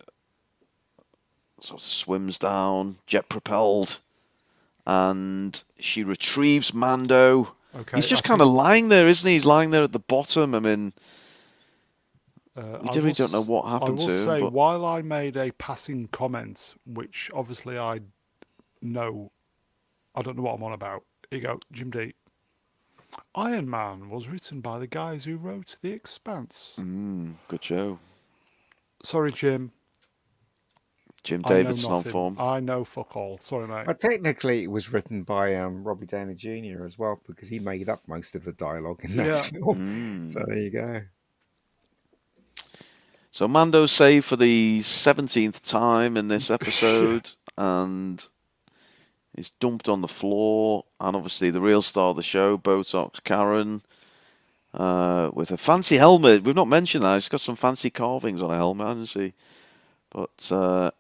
sort 1.60 1.80
of 1.80 1.86
swims 1.86 2.38
down, 2.38 2.98
jet 3.08 3.30
propelled, 3.30 4.00
and 4.86 5.64
she 5.80 6.04
retrieves 6.04 6.74
Mando. 6.74 7.56
Okay. 7.76 7.98
He's 7.98 8.08
just 8.08 8.26
I 8.26 8.30
kind 8.30 8.42
of 8.42 8.48
lying 8.48 8.90
there, 8.90 9.08
isn't 9.08 9.28
he? 9.28 9.36
He's 9.36 9.46
lying 9.46 9.72
there 9.72 9.84
at 9.84 9.92
the 9.94 10.00
bottom. 10.00 10.54
I 10.56 10.60
mean, 10.60 10.94
Uh, 12.58 12.62
We 12.82 12.90
I 12.90 12.92
really 12.96 13.02
will 13.10 13.14
don't 13.14 13.32
know 13.32 13.44
what 13.44 13.66
happened 13.70 14.00
I 14.00 14.02
will 14.02 14.08
to 14.08 14.14
him, 14.14 14.26
say, 14.26 14.40
but- 14.42 14.52
while 14.52 14.86
I 14.86 15.02
made 15.02 15.38
a 15.38 15.52
passing 15.54 16.08
comment, 16.08 16.76
which 16.86 17.32
obviously 17.34 17.78
I 17.78 18.02
know, 18.82 19.32
I 20.16 20.22
don't 20.24 20.36
know 20.36 20.44
what 20.44 20.56
I'm 20.56 20.64
on 20.64 20.74
about. 20.74 21.04
Here 21.30 21.38
you 21.38 21.44
go, 21.44 21.60
Jim 21.72 21.92
D. 21.92 22.16
Iron 23.36 23.70
Man 23.70 24.10
was 24.10 24.28
written 24.28 24.62
by 24.62 24.80
the 24.80 24.88
guys 24.88 25.24
who 25.26 25.38
wrote 25.38 25.78
The 25.82 25.92
Expanse. 25.92 26.78
mm, 26.80 27.34
good 27.48 27.64
show. 27.64 28.00
Sorry, 29.04 29.30
Jim. 29.30 29.72
Jim 31.24 31.42
I 31.46 31.50
Davidson 31.50 31.92
on 31.92 32.04
form. 32.04 32.36
I 32.40 32.60
know 32.62 32.84
fuck 32.86 33.16
all. 33.16 33.40
Sorry, 33.42 33.68
mate. 33.68 33.86
But 33.86 34.00
technically, 34.00 34.64
it 34.64 34.72
was 34.72 34.94
written 34.94 35.24
by 35.24 35.56
um, 35.56 35.84
Robbie 35.84 36.06
Downey 36.06 36.34
Jr. 36.36 36.86
as 36.86 36.98
well 36.98 37.20
because 37.28 37.50
he 37.50 37.60
made 37.60 37.90
up 37.90 38.02
most 38.08 38.36
of 38.36 38.46
the 38.46 38.54
dialogue 38.54 39.02
in 39.04 39.18
that 39.18 39.26
Yeah. 39.26 39.42
film. 39.60 40.30
Mm. 40.30 40.34
So 40.34 40.44
there 40.48 40.58
you 40.58 40.70
go. 40.70 41.02
So 43.32 43.48
Mando 43.48 43.86
saved 43.86 44.26
for 44.26 44.36
the 44.38 44.82
seventeenth 44.82 45.62
time 45.62 46.18
in 46.18 46.30
this 46.30 46.50
episode, 46.52 47.32
and 47.58 48.26
is 49.36 49.52
dumped 49.52 49.88
on 49.90 50.02
the 50.02 50.08
floor. 50.08 50.86
And 51.00 51.16
obviously, 51.16 51.50
the 51.50 51.62
real 51.62 51.82
star 51.82 52.10
of 52.10 52.16
the 52.16 52.24
show, 52.24 52.58
Botox 52.58 53.24
Karen, 53.24 53.82
uh, 54.74 55.32
with 55.34 55.52
a 55.52 55.58
fancy 55.58 55.98
helmet. 55.98 56.44
We've 56.44 56.56
not 56.56 56.68
mentioned 56.68 57.04
that. 57.04 57.22
She's 57.22 57.30
got 57.30 57.42
some 57.42 57.56
fancy 57.56 57.90
carvings 57.90 58.42
on 58.42 58.50
her 58.50 58.58
helmet, 58.58 58.88
hasn't 58.88 59.10
she? 59.10 59.34
But 60.12 60.50
uh, 60.52 60.92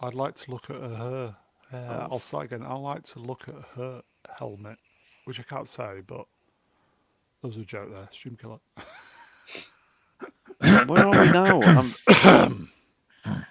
I'd 0.00 0.14
like 0.14 0.34
to 0.36 0.50
look 0.50 0.70
at 0.70 0.76
her. 0.76 1.36
Uh, 1.72 1.76
Oh. 1.76 2.08
I'll 2.12 2.18
start 2.20 2.44
again. 2.44 2.62
I'd 2.62 2.74
like 2.74 3.02
to 3.04 3.18
look 3.18 3.48
at 3.48 3.54
her 3.76 4.02
helmet, 4.38 4.78
which 5.24 5.40
I 5.40 5.42
can't 5.42 5.66
say, 5.66 6.02
but 6.06 6.26
there 7.42 7.48
was 7.48 7.56
a 7.56 7.64
joke 7.64 7.90
there. 7.90 8.08
Stream 8.12 8.36
killer. 8.40 8.60
where 10.86 11.04
are 11.06 11.10
we 11.10 11.32
now? 11.32 11.60
I'm, 11.62 12.70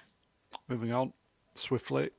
Moving 0.69 0.93
on 0.93 1.11
swiftly. 1.55 2.11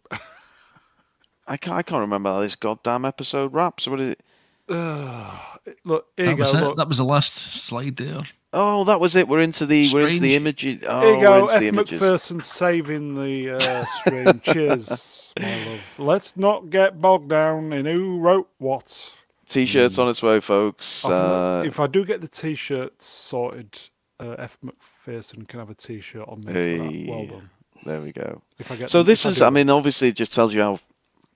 I 1.47 1.57
can't. 1.57 1.77
I 1.77 1.83
can't 1.83 2.01
remember 2.01 2.31
how 2.31 2.41
this 2.41 2.57
goddamn 2.57 3.05
episode 3.05 3.53
wraps. 3.53 3.87
What 3.87 4.01
is 4.01 4.11
it? 4.13 4.21
Uh, 4.69 5.39
look, 5.85 6.07
here 6.17 6.27
That 6.27 6.31
you 6.33 6.37
go. 6.37 6.43
was 6.45 6.55
it. 6.55 6.61
Look. 6.61 6.77
That 6.77 6.89
was 6.89 6.97
the 6.99 7.05
last 7.05 7.35
slide 7.35 7.97
there. 7.97 8.23
Oh, 8.57 8.85
that 8.85 9.01
was 9.01 9.17
it. 9.17 9.27
We're 9.27 9.41
into 9.41 9.67
the 9.67 9.93
we're 9.93 10.07
into 10.07 10.21
the 10.21 10.35
Strange. 10.35 10.35
images. 10.37 10.85
Oh, 10.89 11.01
Here 11.01 11.11
you 11.11 11.17
we're 11.19 11.23
go. 11.25 11.41
into 11.43 11.55
F. 11.55 11.61
the 11.61 11.69
images. 11.69 12.01
McPherson 12.01 12.43
saving 12.43 13.15
the 13.17 13.51
uh, 13.57 13.85
stream. 13.85 14.41
Cheers, 14.45 15.33
my 15.41 15.65
love. 15.67 15.81
Let's 15.99 16.37
not 16.37 16.71
get 16.71 17.01
bogged 17.01 17.29
down 17.31 17.73
in 17.73 17.85
who 17.87 18.21
wrote 18.21 18.49
what. 18.59 19.11
T-shirts 19.47 19.99
on 19.99 20.09
its 20.09 20.23
way, 20.23 20.41
folks. 20.41 21.05
I 21.05 21.11
Uh, 21.11 21.63
if 21.67 21.79
I 21.81 21.87
do 21.89 22.05
get 22.07 22.21
the 22.23 22.29
t-shirts 22.29 23.05
sorted, 23.07 23.79
uh, 24.19 24.37
F. 24.39 24.57
McPherson 24.65 25.47
can 25.47 25.59
have 25.59 25.69
a 25.69 25.75
t-shirt 25.75 26.27
on 26.27 26.41
me 26.41 26.47
for 26.47 26.53
that. 26.53 27.07
Well 27.09 27.27
done. 27.27 27.51
there 27.85 28.01
we 28.01 28.13
go. 28.13 28.41
If 28.59 28.71
I 28.71 28.77
get 28.77 28.89
So 28.89 28.99
them- 28.99 29.09
this 29.09 29.27
if 29.27 29.33
is, 29.33 29.39
do 29.39 29.45
I 29.45 29.51
mean, 29.51 29.69
obviously 29.69 30.09
it 30.09 30.17
just 30.17 30.33
tells 30.33 30.55
you 30.55 30.63
how 30.63 30.79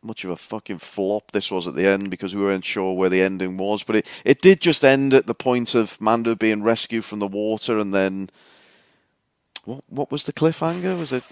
much 0.09 0.25
of 0.25 0.31
a 0.31 0.37
fucking 0.37 0.79
flop 0.79 1.31
this 1.31 1.51
was 1.51 1.69
at 1.69 1.77
the 1.77 1.87
end 1.87 2.11
because 2.11 2.35
we 2.35 2.43
weren't 2.43 2.65
sure 2.65 2.95
where 2.95 3.09
the 3.09 3.23
ending 3.23 3.57
was. 3.57 3.85
But 3.85 3.97
it, 3.97 4.07
it 4.25 4.43
did 4.43 4.61
just 4.61 4.85
end 4.85 5.15
at 5.15 5.27
the 5.27 5.35
point 5.35 5.75
of 5.77 6.01
Mando 6.01 6.35
being 6.35 6.63
rescued 6.65 7.05
from 7.05 7.21
the 7.21 7.29
water 7.29 7.79
and 7.79 7.95
then. 7.95 8.31
What, 9.65 9.85
what 9.89 10.11
was 10.11 10.25
the 10.25 10.33
cliffhanger? 10.33 10.99
Was 10.99 11.13
it? 11.13 11.23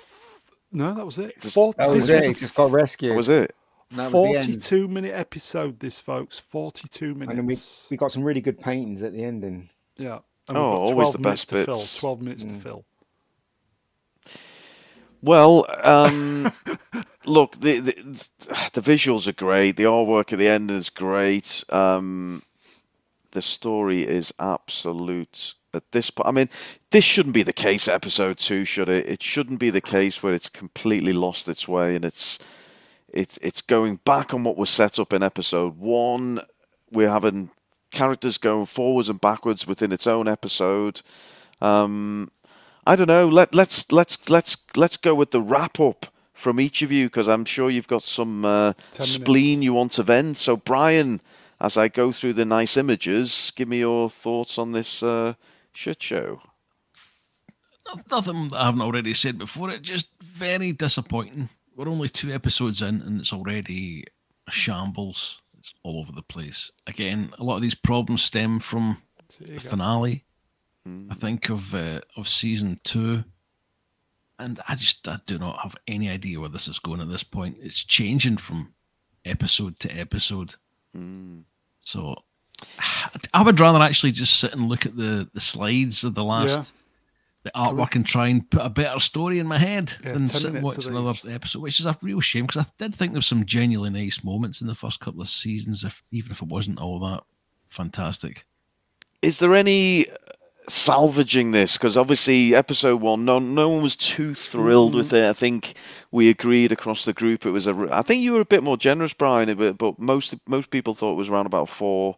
no, 0.70 0.94
that 0.94 1.04
was 1.06 1.18
it. 1.18 1.40
Just- 1.40 1.54
Four, 1.54 1.72
That 1.78 1.88
was 1.90 2.08
it. 2.10 2.24
He 2.24 2.34
just 2.34 2.54
got 2.54 2.70
rescued. 2.70 3.16
Was 3.16 3.28
it? 3.28 3.54
That 3.92 4.12
was 4.12 4.12
42 4.12 4.88
minute 4.88 5.14
episode. 5.14 5.80
This, 5.80 6.00
folks, 6.00 6.38
42 6.38 7.04
And 7.12 7.20
then 7.22 7.28
we, 7.28 7.34
minutes. 7.42 7.86
we 7.90 7.96
got 7.96 8.12
some 8.12 8.24
really 8.24 8.40
good 8.40 8.60
paintings 8.60 9.02
at 9.02 9.12
the 9.12 9.24
ending. 9.24 9.70
Yeah. 9.96 10.18
And 10.48 10.58
Oh, 10.58 10.62
always 10.62 11.12
the 11.12 11.18
best 11.18 11.48
to 11.48 11.54
bits. 11.64 11.96
Fill, 11.96 12.00
12 12.16 12.22
minutes 12.22 12.44
to 12.44 12.54
Mm. 12.54 12.62
fill. 12.62 12.84
Well, 15.22 15.66
um, 15.82 16.52
look, 17.24 17.60
the, 17.60 17.80
the 17.80 18.28
the 18.74 18.80
visuals 18.80 19.26
are 19.26 19.32
great. 19.32 19.76
The 19.76 19.84
artwork 19.84 20.32
at 20.32 20.38
the 20.38 20.48
end 20.48 20.70
is 20.70 20.90
great. 20.90 21.64
Um, 21.70 22.42
the 23.32 23.42
story 23.42 24.02
is 24.02 24.32
absolute 24.38 25.54
at 25.74 25.90
this 25.92 26.10
point. 26.10 26.28
I 26.28 26.32
mean, 26.32 26.48
this 26.90 27.04
shouldn't 27.04 27.34
be 27.34 27.42
the 27.42 27.52
case. 27.52 27.88
Episode 27.88 28.38
two, 28.38 28.64
should 28.64 28.88
it? 28.88 29.06
It 29.06 29.22
shouldn't 29.22 29.60
be 29.60 29.70
the 29.70 29.80
case 29.80 30.22
where 30.22 30.34
it's 30.34 30.48
completely 30.48 31.12
lost 31.12 31.48
its 31.48 31.68
way 31.68 31.96
and 31.96 32.04
it's 32.04 32.38
it's 33.08 33.38
it's 33.42 33.62
going 33.62 33.96
back 34.04 34.34
on 34.34 34.44
what 34.44 34.56
was 34.56 34.70
set 34.70 34.98
up 34.98 35.12
in 35.12 35.22
episode 35.22 35.78
one. 35.78 36.40
We're 36.90 37.10
having 37.10 37.50
characters 37.90 38.38
going 38.38 38.66
forwards 38.66 39.08
and 39.08 39.20
backwards 39.20 39.66
within 39.66 39.92
its 39.92 40.06
own 40.06 40.28
episode. 40.28 41.02
Um, 41.60 42.30
I 42.86 42.94
don't 42.96 43.08
know. 43.08 43.28
Let 43.28 43.54
let's 43.54 43.90
let's 43.90 44.28
let's 44.28 44.56
let's 44.76 44.96
go 44.96 45.14
with 45.14 45.30
the 45.32 45.40
wrap 45.40 45.80
up 45.80 46.06
from 46.32 46.60
each 46.60 46.82
of 46.82 46.92
you 46.92 47.06
because 47.06 47.26
I'm 47.28 47.44
sure 47.44 47.68
you've 47.70 47.88
got 47.88 48.02
some 48.04 48.44
uh, 48.44 48.72
Ten 48.74 48.82
minutes. 48.92 49.10
spleen 49.10 49.62
you 49.62 49.72
want 49.74 49.92
to 49.92 50.02
vent. 50.02 50.38
So 50.38 50.56
Brian, 50.56 51.20
as 51.60 51.76
I 51.76 51.88
go 51.88 52.12
through 52.12 52.34
the 52.34 52.44
nice 52.44 52.76
images, 52.76 53.52
give 53.56 53.68
me 53.68 53.78
your 53.80 54.08
thoughts 54.10 54.56
on 54.58 54.72
this 54.72 55.02
uh, 55.02 55.34
shit 55.72 56.02
show. 56.02 56.40
Nothing 58.10 58.48
that 58.48 58.56
I 58.60 58.64
haven't 58.66 58.80
already 58.82 59.14
said 59.14 59.38
before. 59.38 59.70
It 59.70 59.82
just 59.82 60.08
very 60.20 60.72
disappointing. 60.72 61.48
We're 61.74 61.88
only 61.88 62.08
two 62.08 62.32
episodes 62.32 62.82
in, 62.82 63.00
and 63.00 63.20
it's 63.20 63.32
already 63.32 64.04
a 64.48 64.50
shambles. 64.50 65.40
It's 65.58 65.72
all 65.82 65.98
over 66.00 66.12
the 66.12 66.22
place. 66.22 66.70
Again, 66.86 67.32
a 67.38 67.44
lot 67.44 67.56
of 67.56 67.62
these 67.62 67.74
problems 67.74 68.22
stem 68.22 68.58
from 68.58 69.02
There 69.38 69.48
you 69.48 69.58
the 69.58 69.64
go. 69.64 69.70
finale. 69.70 70.24
Mm. 70.86 71.10
I 71.10 71.14
think 71.14 71.48
of 71.50 71.74
uh, 71.74 72.00
of 72.16 72.28
season 72.28 72.80
two, 72.84 73.24
and 74.38 74.60
I 74.68 74.74
just 74.76 75.08
I 75.08 75.18
do 75.26 75.38
not 75.38 75.60
have 75.60 75.76
any 75.88 76.08
idea 76.08 76.38
where 76.40 76.48
this 76.48 76.68
is 76.68 76.78
going 76.78 77.00
at 77.00 77.08
this 77.08 77.24
point. 77.24 77.56
It's 77.60 77.82
changing 77.84 78.36
from 78.36 78.74
episode 79.24 79.78
to 79.80 79.90
episode. 79.90 80.54
Mm. 80.96 81.42
So 81.80 82.16
I 83.34 83.42
would 83.42 83.58
rather 83.60 83.80
actually 83.82 84.12
just 84.12 84.38
sit 84.38 84.52
and 84.52 84.68
look 84.68 84.86
at 84.86 84.96
the 84.96 85.28
the 85.34 85.40
slides 85.40 86.04
of 86.04 86.14
the 86.14 86.24
last 86.24 86.58
Yeah. 86.58 86.64
the 87.44 87.50
artwork 87.54 87.94
and 87.96 88.06
try 88.06 88.28
and 88.28 88.48
put 88.48 88.64
a 88.64 88.70
better 88.70 89.00
story 89.00 89.38
in 89.38 89.46
my 89.46 89.58
head 89.58 89.92
Yeah, 90.04 90.12
than 90.12 90.28
sit 90.28 90.44
and 90.44 90.62
watch 90.62 90.86
another 90.86 91.12
these. 91.12 91.26
episode, 91.26 91.62
which 91.62 91.80
is 91.80 91.86
a 91.86 91.98
real 92.00 92.20
shame 92.20 92.46
because 92.46 92.64
I 92.64 92.70
did 92.78 92.94
think 92.94 93.12
there 93.12 93.18
was 93.18 93.26
some 93.26 93.44
genuinely 93.44 94.04
nice 94.04 94.22
moments 94.22 94.60
in 94.60 94.66
the 94.68 94.74
first 94.74 95.00
couple 95.00 95.20
of 95.20 95.28
seasons, 95.28 95.82
if 95.84 96.02
even 96.12 96.30
if 96.32 96.42
it 96.42 96.48
wasn't 96.48 96.78
all 96.80 96.98
that 97.00 97.24
fantastic. 97.68 98.46
Is 99.22 99.38
there 99.38 99.54
any 99.54 100.06
salvaging 100.68 101.52
this? 101.52 101.74
Because 101.74 101.96
obviously, 101.96 102.54
episode 102.54 103.00
one, 103.00 103.24
no, 103.24 103.38
no 103.38 103.68
one 103.68 103.82
was 103.82 103.96
too 103.96 104.34
thrilled 104.34 104.94
with 104.94 105.12
it. 105.12 105.28
I 105.28 105.32
think 105.32 105.74
we 106.10 106.28
agreed 106.28 106.72
across 106.72 107.04
the 107.04 107.12
group 107.12 107.44
it 107.44 107.50
was 107.50 107.66
a 107.66 107.88
i 107.92 108.00
think 108.00 108.22
you 108.22 108.32
were 108.32 108.40
a 108.40 108.46
bit 108.46 108.62
more 108.62 108.76
generous, 108.76 109.12
Brian, 109.12 109.54
but, 109.56 109.76
but 109.76 109.98
most 109.98 110.34
most 110.46 110.70
people 110.70 110.94
thought 110.94 111.12
it 111.12 111.16
was 111.16 111.28
around 111.28 111.46
about 111.46 111.68
four, 111.68 112.16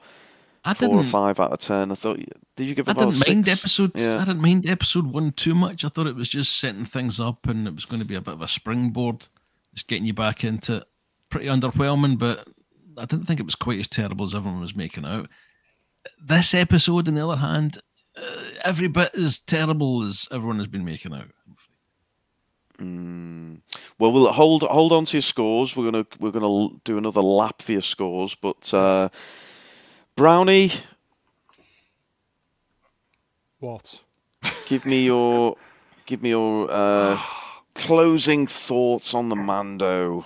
I 0.65 0.75
four 0.75 0.97
or 0.97 1.05
five 1.05 1.41
out 1.41 1.53
of 1.53 1.59
ten. 1.59 1.91
I 1.91 1.95
thought. 1.95 2.21
Did 2.57 2.67
you 2.67 2.75
give 2.75 2.89
it 2.89 2.91
I 2.91 2.95
didn't 2.95 3.27
mind 3.27 3.47
six? 3.47 3.61
episode. 3.61 3.93
Yeah. 3.95 4.17
I 4.17 4.25
didn't 4.25 4.43
mind 4.43 4.69
episode 4.69 5.07
one 5.07 5.33
too 5.33 5.55
much. 5.55 5.85
I 5.85 5.89
thought 5.89 6.07
it 6.07 6.17
was 6.17 6.29
just 6.29 6.59
setting 6.59 6.85
things 6.85 7.21
up, 7.21 7.47
and 7.47 7.67
it 7.67 7.75
was 7.75 7.87
going 7.87 8.01
to 8.01 8.07
be 8.07 8.15
a 8.15 8.21
bit 8.21 8.35
of 8.35 8.43
a 8.43 8.49
springboard, 8.49 9.29
just 9.75 9.89
getting 9.89 10.05
you 10.05 10.15
back 10.15 10.45
into 10.45 10.77
it. 10.77 10.85
Pretty 11.31 11.47
underwhelming, 11.47 12.19
but 12.19 12.49
I 12.97 13.05
didn't 13.05 13.27
think 13.27 13.39
it 13.39 13.47
was 13.47 13.55
quite 13.55 13.79
as 13.79 13.89
terrible 13.89 14.25
as 14.25 14.35
everyone 14.35 14.61
was 14.61 14.75
making 14.75 15.05
out. 15.05 15.29
This 16.23 16.55
episode, 16.55 17.07
on 17.07 17.15
the 17.15 17.29
other 17.29 17.41
hand, 17.41 17.79
uh, 18.21 18.43
every 18.65 18.89
bit 18.89 19.15
as 19.15 19.39
terrible 19.39 20.03
as 20.03 20.27
everyone 20.33 20.59
has 20.59 20.67
been 20.67 20.85
making 20.85 21.13
out. 21.15 21.29
Mm. 22.79 23.61
Well, 23.99 24.13
we'll 24.13 24.33
hold 24.33 24.63
hold 24.63 24.93
on 24.93 25.05
to 25.07 25.17
your 25.17 25.23
scores. 25.23 25.75
We're 25.77 25.91
gonna 25.91 26.07
we're 26.21 26.31
gonna 26.31 26.69
do 26.85 26.97
another 26.99 27.23
lap 27.23 27.63
for 27.63 27.73
your 27.73 27.83
scores, 27.83 28.35
but 28.37 28.73
uh, 28.73 29.09
Brownie, 30.15 30.71
What? 33.61 34.01
give 34.67 34.87
me 34.87 35.05
your 35.05 35.57
give 36.07 36.23
me 36.23 36.31
your 36.31 36.69
uh, 36.71 37.21
closing 37.75 38.47
thoughts 38.47 39.13
on 39.15 39.29
the 39.29 39.37
Mando 39.37 40.25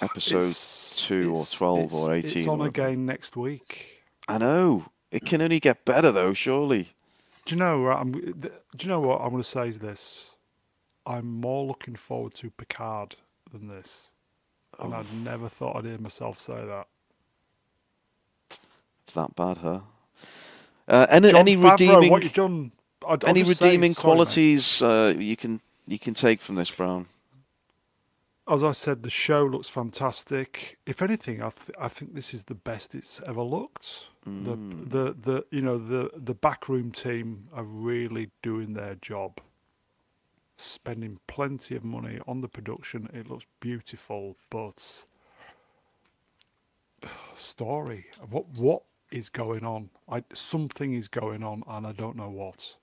episode 0.00 0.38
It's- 0.38 1.04
two 1.06 1.34
or 1.36 1.44
twelve 1.46 1.84
it's- 1.84 1.94
or 2.00 2.14
eighteen. 2.14 2.38
It's 2.40 2.48
on 2.48 2.58
whatever. 2.58 2.88
again 2.88 3.06
next 3.06 3.36
week. 3.36 3.86
I 4.28 4.38
know 4.38 4.86
it 5.12 5.24
can 5.24 5.40
only 5.40 5.60
get 5.60 5.84
better 5.84 6.10
though. 6.10 6.32
Surely. 6.34 6.88
Do 7.44 7.54
you 7.54 7.58
know? 7.58 7.86
I'm, 7.88 8.12
do 8.12 8.50
you 8.80 8.88
know 8.88 9.00
what 9.00 9.20
I'm 9.20 9.30
going 9.30 9.42
to 9.42 9.48
say? 9.48 9.68
Is 9.68 9.78
this? 9.78 10.36
I'm 11.06 11.40
more 11.40 11.64
looking 11.66 11.96
forward 11.96 12.34
to 12.36 12.50
Picard 12.50 13.16
than 13.52 13.68
this, 13.68 14.12
and 14.80 14.94
Oh. 14.94 14.98
I'd 14.98 15.12
never 15.12 15.48
thought 15.48 15.76
I'd 15.76 15.84
hear 15.84 15.98
myself 15.98 16.40
say 16.40 16.54
that. 16.54 16.86
It's 19.04 19.12
that 19.14 19.34
bad, 19.34 19.58
huh? 19.58 19.80
Uh, 20.88 21.06
any 21.08 21.34
any 21.34 21.56
Favreau, 21.56 21.70
redeeming 21.72 22.10
what 22.10 22.22
you've 22.22 22.32
done? 22.32 22.72
I'd, 23.08 23.24
any 23.24 23.42
redeeming 23.42 23.94
sorry, 23.94 24.02
qualities 24.04 24.80
uh, 24.82 25.14
you 25.18 25.36
can 25.36 25.60
you 25.88 25.98
can 25.98 26.14
take 26.14 26.40
from 26.40 26.54
this, 26.54 26.70
Brown? 26.70 27.06
As 28.52 28.62
I 28.62 28.72
said, 28.72 29.02
the 29.02 29.08
show 29.10 29.46
looks 29.46 29.68
fantastic. 29.70 30.76
If 30.84 31.00
anything, 31.00 31.40
I, 31.42 31.48
th- 31.50 31.76
I 31.80 31.88
think 31.88 32.14
this 32.14 32.34
is 32.34 32.44
the 32.44 32.54
best 32.54 32.94
it's 32.94 33.20
ever 33.26 33.42
looked. 33.42 34.08
The, 34.24 34.56
Mm. 34.56 34.90
the 34.90 35.04
the 35.28 35.44
you 35.50 35.62
know 35.62 35.78
the 35.78 36.10
the 36.14 36.34
backroom 36.34 36.92
team 36.92 37.48
are 37.52 37.64
really 37.64 38.30
doing 38.42 38.74
their 38.74 38.94
job, 38.96 39.40
spending 40.56 41.18
plenty 41.26 41.74
of 41.74 41.82
money 41.82 42.20
on 42.28 42.40
the 42.42 42.48
production. 42.48 43.08
It 43.14 43.28
looks 43.30 43.46
beautiful, 43.58 44.36
but 44.50 45.04
story. 47.34 48.06
What 48.30 48.46
what 48.56 48.82
is 49.10 49.28
going 49.28 49.64
on? 49.64 49.90
I 50.08 50.24
something 50.34 50.92
is 50.94 51.08
going 51.08 51.42
on, 51.42 51.62
and 51.66 51.86
I 51.86 51.92
don't 51.92 52.16
know 52.16 52.30
what. 52.30 52.76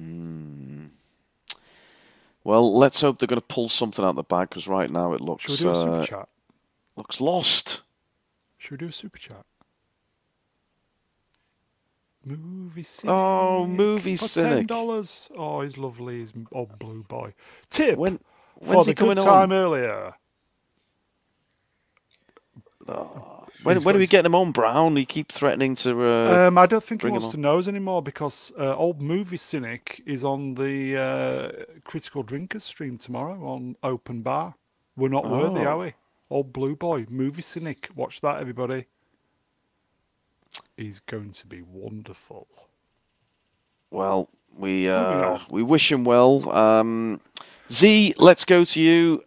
Mm. 0.00 0.90
Well, 2.44 2.76
let's 2.76 3.00
hope 3.00 3.18
they're 3.18 3.28
going 3.28 3.40
to 3.40 3.46
pull 3.46 3.68
something 3.68 4.04
out 4.04 4.10
of 4.10 4.16
the 4.16 4.22
bag 4.24 4.48
because 4.50 4.68
right 4.68 4.90
now 4.90 5.12
it 5.12 5.20
looks 5.20 5.44
Should 5.44 5.52
we 5.52 5.58
do 5.58 5.70
a 5.70 5.74
super 5.74 6.00
uh, 6.00 6.02
chat? 6.02 6.28
looks 6.96 7.20
lost. 7.20 7.82
Should 8.58 8.72
we 8.72 8.76
do 8.78 8.88
a 8.88 8.92
super 8.92 9.18
chat? 9.18 9.44
Movie 12.24 12.82
Cynic. 12.84 13.10
Oh, 13.10 13.66
Movie 13.66 14.16
for 14.16 14.28
Cynic. 14.28 14.50
Ten 14.50 14.66
dollars. 14.66 15.30
Oh, 15.36 15.62
he's 15.62 15.78
lovely. 15.78 16.20
He's 16.20 16.34
old 16.52 16.78
blue 16.78 17.04
boy. 17.04 17.34
Tip 17.70 17.98
When 17.98 18.20
for 18.62 18.84
when's 18.84 18.86
the 18.86 18.92
he 18.92 18.94
coming 18.94 19.18
good 19.18 19.18
time 19.18 19.52
on? 19.52 19.52
earlier. 19.52 20.14
When 22.86 23.76
He's 23.76 23.84
when 23.84 23.94
are 23.94 23.98
we 23.98 24.02
his- 24.04 24.10
getting 24.10 24.26
him 24.26 24.34
on, 24.34 24.50
Brown? 24.50 24.96
You 24.96 25.06
keep 25.06 25.30
threatening 25.30 25.74
to. 25.76 26.04
Uh, 26.04 26.48
Um, 26.48 26.58
I 26.58 26.66
don't 26.66 26.82
think 26.82 27.02
he 27.02 27.08
wants 27.08 27.28
to 27.28 27.36
know 27.36 27.58
us 27.58 27.68
anymore 27.68 28.02
because 28.02 28.52
uh, 28.58 28.74
old 28.76 29.00
movie 29.00 29.36
cynic 29.36 30.02
is 30.04 30.24
on 30.24 30.54
the 30.54 30.96
uh, 30.96 31.64
Critical 31.84 32.22
Drinkers 32.24 32.64
stream 32.64 32.98
tomorrow 32.98 33.44
on 33.46 33.76
Open 33.84 34.22
Bar. 34.22 34.54
We're 34.96 35.08
not 35.10 35.28
worthy, 35.30 35.60
Oh. 35.60 35.64
are 35.68 35.78
we? 35.78 35.94
Old 36.28 36.52
blue 36.52 36.74
boy, 36.74 37.04
movie 37.08 37.42
cynic. 37.42 37.88
Watch 37.94 38.20
that, 38.22 38.40
everybody. 38.40 38.86
He's 40.76 40.98
going 40.98 41.30
to 41.32 41.46
be 41.46 41.62
wonderful. 41.62 42.48
well, 43.90 44.28
we 44.58 44.88
uh, 44.88 45.38
we 45.50 45.62
wish 45.62 45.90
him 45.92 46.04
well. 46.04 46.50
Um, 46.50 47.20
Zee, 47.70 48.12
let's 48.18 48.44
go 48.44 48.64
to 48.64 48.80
you. 48.80 49.22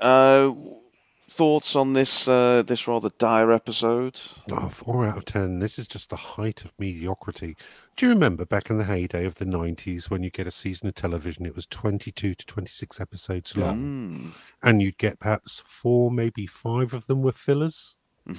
Thoughts 1.27 1.76
on 1.76 1.93
this 1.93 2.27
uh, 2.27 2.61
this 2.65 2.88
rather 2.88 3.10
dire 3.18 3.52
episode? 3.52 4.19
Oh, 4.52 4.69
four 4.69 5.06
out 5.07 5.18
of 5.18 5.26
ten. 5.26 5.57
This 5.60 5.80
is 5.80 5.88
just 5.88 6.11
the 6.11 6.15
height 6.15 6.64
of 6.64 6.72
mediocrity. 6.77 7.57
Do 7.97 8.06
you 8.06 8.11
remember 8.14 8.45
back 8.45 8.69
in 8.69 8.77
the 8.77 8.84
heyday 8.84 9.26
of 9.26 9.35
the 9.35 9.45
90s 9.45 10.10
when 10.10 10.22
you 10.22 10.30
get 10.30 10.47
a 10.47 10.52
season 10.52 10.88
of 10.89 10.95
television, 10.95 11.45
it 11.45 11.56
was 11.56 11.65
22 11.68 12.35
to 12.35 12.45
26 12.45 12.99
episodes 12.99 13.56
long, 13.56 13.77
Mm. 13.77 14.31
and 14.64 14.81
you'd 14.81 14.97
get 14.97 15.18
perhaps 15.19 15.64
four, 15.65 16.11
maybe 16.11 16.45
five 16.45 16.93
of 16.93 17.07
them 17.07 17.22
were 17.22 17.31
fillers, 17.31 17.95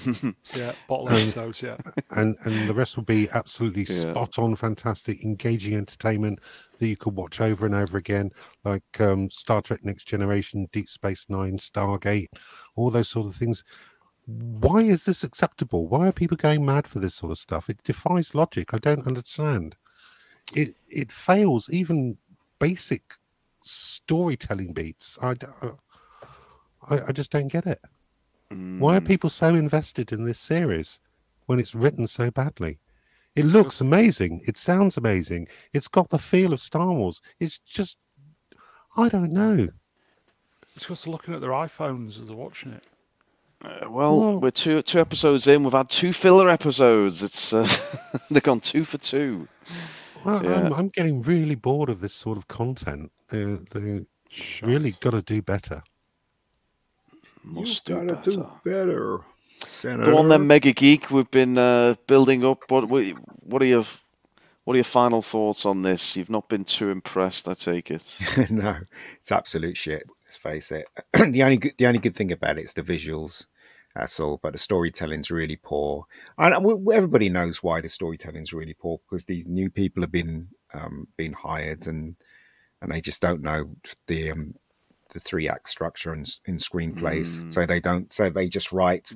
Yeah, 0.54 0.72
bottle 0.88 1.08
episodes, 1.08 1.62
yeah. 1.62 1.78
and, 2.10 2.36
and 2.44 2.68
the 2.68 2.74
rest 2.74 2.96
would 2.98 3.06
be 3.06 3.30
absolutely 3.30 3.84
Yeah. 3.88 4.10
spot 4.12 4.38
on, 4.38 4.56
fantastic, 4.56 5.24
engaging 5.24 5.74
entertainment 5.74 6.40
that 6.78 6.86
you 6.88 6.96
could 6.98 7.14
watch 7.16 7.40
over 7.40 7.64
and 7.64 7.74
over 7.74 7.96
again, 7.96 8.30
like 8.64 9.00
um, 9.00 9.30
Star 9.30 9.62
Trek 9.62 9.82
Next 9.84 10.04
Generation, 10.04 10.68
Deep 10.70 10.90
Space 10.90 11.24
Nine, 11.30 11.56
Stargate, 11.56 12.28
all 12.77 12.90
those 12.90 13.09
sort 13.09 13.27
of 13.27 13.35
things. 13.35 13.65
Why 14.27 14.81
is 14.81 15.05
this 15.05 15.24
acceptable? 15.24 15.86
Why 15.89 16.09
are 16.09 16.12
people 16.12 16.36
going 16.36 16.65
mad 16.65 16.86
for 16.86 16.98
this 17.01 17.15
sort 17.15 17.32
of 17.32 17.39
stuff? 17.39 17.69
It 17.70 17.82
defies 17.82 18.35
logic. 18.35 18.74
I 18.74 18.78
don't 18.78 19.07
understand. 19.07 19.77
It 20.55 20.77
it 20.89 21.11
fails 21.11 21.69
even 21.70 22.16
basic 22.59 23.15
storytelling 23.65 24.73
beats. 24.73 25.19
I, 25.20 25.35
uh, 25.62 25.70
I, 26.89 26.98
I 27.09 27.12
just 27.12 27.31
don't 27.31 27.48
get 27.48 27.66
it. 27.66 27.81
Why 28.78 28.97
are 28.97 29.01
Mm. 29.01 29.07
people 29.07 29.31
so 29.31 29.48
invested 29.48 30.12
in 30.12 30.24
this 30.24 30.39
series 30.39 31.01
when 31.47 31.59
it's 31.59 31.74
written 31.74 32.07
so 32.07 32.31
badly? 32.31 32.78
It 33.35 33.44
looks 33.44 33.81
amazing. 33.81 34.40
It 34.47 34.57
sounds 34.57 34.97
amazing. 34.97 35.48
It's 35.73 35.89
got 35.89 36.09
the 36.09 36.19
feel 36.19 36.53
of 36.53 36.61
Star 36.61 36.93
Wars. 36.93 37.20
It's 37.39 37.59
just, 37.59 37.98
I 38.97 39.09
don't 39.09 39.32
know. 39.32 39.69
It's 40.77 40.85
because 40.85 41.03
they're 41.05 41.12
looking 41.12 41.35
at 41.35 41.40
their 41.40 41.51
iPhones 41.51 42.20
as 42.20 42.28
they're 42.28 42.36
watching 42.36 42.73
it. 42.73 42.86
Uh, 43.65 43.89
well, 43.90 44.20
Well- 44.20 44.39
we're 44.40 44.51
two 44.51 44.82
two 44.82 45.01
episodes 45.01 45.47
in. 45.48 45.65
We've 45.65 45.73
had 45.73 45.89
two 45.89 46.12
filler 46.12 46.48
episodes. 46.48 47.23
It's 47.23 47.53
uh, 47.53 47.66
they've 48.31 48.43
gone 48.43 48.61
two 48.61 48.85
for 48.85 48.98
two. 48.98 49.48
Well, 50.24 50.44
Yeah. 50.44 50.66
I'm, 50.66 50.73
I'm 50.74 50.89
getting 50.89 51.23
really 51.23 51.55
bored 51.55 51.89
of 51.89 52.01
this 52.01 52.12
sort 52.15 52.36
of 52.36 52.47
content. 52.48 53.11
Uh, 53.32 53.57
they 53.73 54.05
really 54.62 54.93
got 55.01 55.11
to 55.12 55.23
do 55.23 55.40
better. 55.40 55.82
Must 57.43 57.85
do 57.85 57.94
Gotta 57.94 58.07
better. 58.16 58.31
do 58.31 58.48
better. 58.65 59.20
Senator. 59.66 60.11
Go 60.11 60.19
on 60.19 60.28
then, 60.28 60.47
Mega 60.47 60.73
Geek. 60.73 61.11
We've 61.11 61.31
been 61.31 61.57
uh, 61.57 61.94
building 62.07 62.44
up. 62.44 62.70
What 62.70 62.89
what 62.89 63.05
what 63.40 63.62
are 63.62 63.66
your 63.66 63.86
what 64.65 64.74
are 64.74 64.77
your 64.77 64.85
final 64.85 65.23
thoughts 65.23 65.65
on 65.65 65.82
this? 65.82 66.16
You've 66.16 66.28
not 66.28 66.48
been 66.48 66.65
too 66.65 66.90
impressed, 66.90 67.48
I 67.48 67.55
take 67.55 67.90
it. 67.90 68.19
no, 68.51 68.78
it's 69.19 69.32
absolute 69.32 69.77
shit. 69.77 70.07
Let's 70.44 70.70
face 70.70 70.72
it. 70.72 70.86
the 71.32 71.42
only 71.42 71.56
good, 71.56 71.74
the 71.78 71.86
only 71.86 71.98
good 71.98 72.16
thing 72.16 72.32
about 72.32 72.58
it 72.58 72.64
is 72.64 72.74
the 72.74 72.82
visuals. 72.82 73.46
That's 73.94 74.20
all. 74.20 74.38
But 74.42 74.52
the 74.52 74.58
storytelling's 74.58 75.30
really 75.30 75.56
poor. 75.56 76.04
And 76.38 76.54
everybody 76.92 77.30
knows 77.30 77.62
why 77.62 77.80
the 77.80 77.88
storytelling's 77.88 78.52
really 78.52 78.74
poor 78.74 78.98
because 79.08 79.24
these 79.24 79.46
new 79.46 79.70
people 79.70 80.02
have 80.02 80.12
been 80.12 80.48
um, 80.74 81.08
been 81.16 81.32
hired 81.32 81.86
and 81.86 82.16
and 82.82 82.92
they 82.92 83.00
just 83.00 83.22
don't 83.22 83.42
know 83.42 83.70
the 84.06 84.30
um, 84.30 84.54
the 85.12 85.20
three 85.20 85.48
act 85.48 85.68
structure 85.68 86.12
in, 86.12 86.26
in 86.44 86.58
screenplays. 86.58 87.28
Mm. 87.28 87.52
So 87.52 87.64
they 87.64 87.80
don't. 87.80 88.12
So 88.12 88.28
they 88.28 88.48
just 88.48 88.72
write 88.72 89.12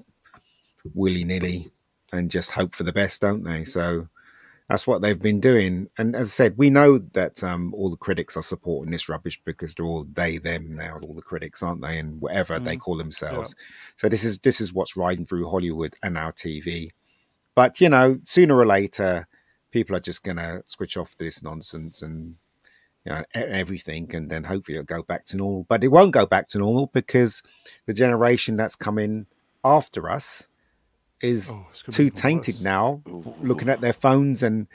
willy 0.94 1.24
nilly 1.24 1.70
and 2.12 2.30
just 2.30 2.52
hope 2.52 2.74
for 2.74 2.84
the 2.84 2.92
best, 2.92 3.20
don't 3.20 3.44
they? 3.44 3.64
So 3.64 4.08
that's 4.70 4.86
what 4.86 5.02
they've 5.02 5.20
been 5.20 5.40
doing. 5.40 5.88
And 5.98 6.14
as 6.14 6.28
I 6.28 6.30
said, 6.30 6.56
we 6.56 6.70
know 6.70 6.98
that 6.98 7.42
um, 7.42 7.74
all 7.74 7.90
the 7.90 7.96
critics 7.96 8.36
are 8.36 8.42
supporting 8.42 8.92
this 8.92 9.08
rubbish 9.08 9.40
because 9.44 9.74
they're 9.74 9.84
all 9.84 10.06
they 10.12 10.38
them 10.38 10.76
now, 10.76 11.00
all 11.02 11.12
the 11.12 11.22
critics, 11.22 11.60
aren't 11.60 11.82
they? 11.82 11.98
And 11.98 12.20
whatever 12.20 12.60
they 12.60 12.76
Mm. 12.76 12.80
call 12.80 12.96
themselves. 12.96 13.56
So 13.96 14.08
this 14.08 14.22
is 14.22 14.38
this 14.38 14.60
is 14.60 14.72
what's 14.72 14.96
riding 14.96 15.26
through 15.26 15.50
Hollywood 15.50 15.96
and 16.04 16.16
our 16.16 16.32
TV. 16.32 16.92
But 17.56 17.80
you 17.80 17.88
know, 17.88 18.18
sooner 18.22 18.56
or 18.56 18.64
later, 18.64 19.26
people 19.72 19.96
are 19.96 20.00
just 20.00 20.22
gonna 20.22 20.62
switch 20.66 20.96
off 20.96 21.16
this 21.16 21.42
nonsense 21.42 22.00
and 22.00 22.36
you 23.04 23.12
know 23.12 23.24
everything, 23.34 24.14
and 24.14 24.30
then 24.30 24.44
hopefully 24.44 24.76
it'll 24.78 24.84
go 24.84 25.02
back 25.02 25.26
to 25.26 25.36
normal. 25.36 25.64
But 25.68 25.82
it 25.82 25.88
won't 25.88 26.12
go 26.12 26.26
back 26.26 26.46
to 26.50 26.58
normal 26.58 26.86
because 26.92 27.42
the 27.86 27.92
generation 27.92 28.56
that's 28.56 28.76
coming 28.76 29.26
after 29.64 30.08
us 30.08 30.48
is 31.20 31.50
Oh, 31.52 31.66
it's 31.70 31.82
gonna 31.82 31.90
be 31.90 31.94
too 31.94 32.10
tainted 32.10 32.54
worse. 32.56 32.62
now, 32.62 33.02
looking 33.40 33.68
at 33.68 33.80
their 33.80 33.92
phones 33.92 34.42
and 34.42 34.66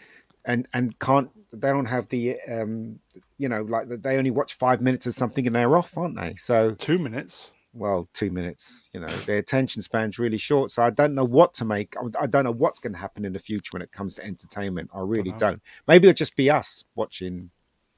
and 0.45 0.67
and 0.73 0.97
can't 0.99 1.29
they 1.51 1.69
don't 1.69 1.85
have 1.87 2.07
the 2.09 2.37
um 2.49 2.99
you 3.37 3.47
know 3.49 3.61
like 3.63 3.87
they 4.01 4.17
only 4.17 4.31
watch 4.31 4.53
five 4.55 4.81
minutes 4.81 5.05
of 5.07 5.13
something 5.13 5.45
and 5.47 5.55
they're 5.55 5.77
off, 5.77 5.97
aren't 5.97 6.17
they? 6.19 6.35
So 6.35 6.71
Two 6.71 6.97
minutes. 6.99 7.51
well, 7.73 8.07
two 8.13 8.29
minutes. 8.31 8.87
You 8.93 8.99
know, 9.01 9.07
their 9.07 9.37
attention 9.37 9.81
span's 9.81 10.19
really 10.19 10.37
short. 10.37 10.71
So 10.71 10.83
I 10.83 10.89
don't 10.91 11.13
know 11.15 11.25
what 11.25 11.53
to 11.55 11.65
make. 11.65 11.95
I- 11.97 12.23
I 12.23 12.27
don't 12.27 12.43
know 12.45 12.51
what's 12.51 12.79
going 12.79 12.93
to 12.93 12.99
happen 12.99 13.25
in 13.25 13.33
the 13.33 13.39
future 13.39 13.71
when 13.73 13.81
it 13.81 13.91
comes 13.91 14.15
to 14.15 14.23
entertainment. 14.25 14.89
I 14.93 14.99
really 14.99 15.31
know. 15.31 15.37
don't. 15.37 15.61
Maybe 15.87 16.07
it'll 16.07 16.15
just 16.17 16.35
be 16.37 16.49
us 16.49 16.83
watching 16.95 17.49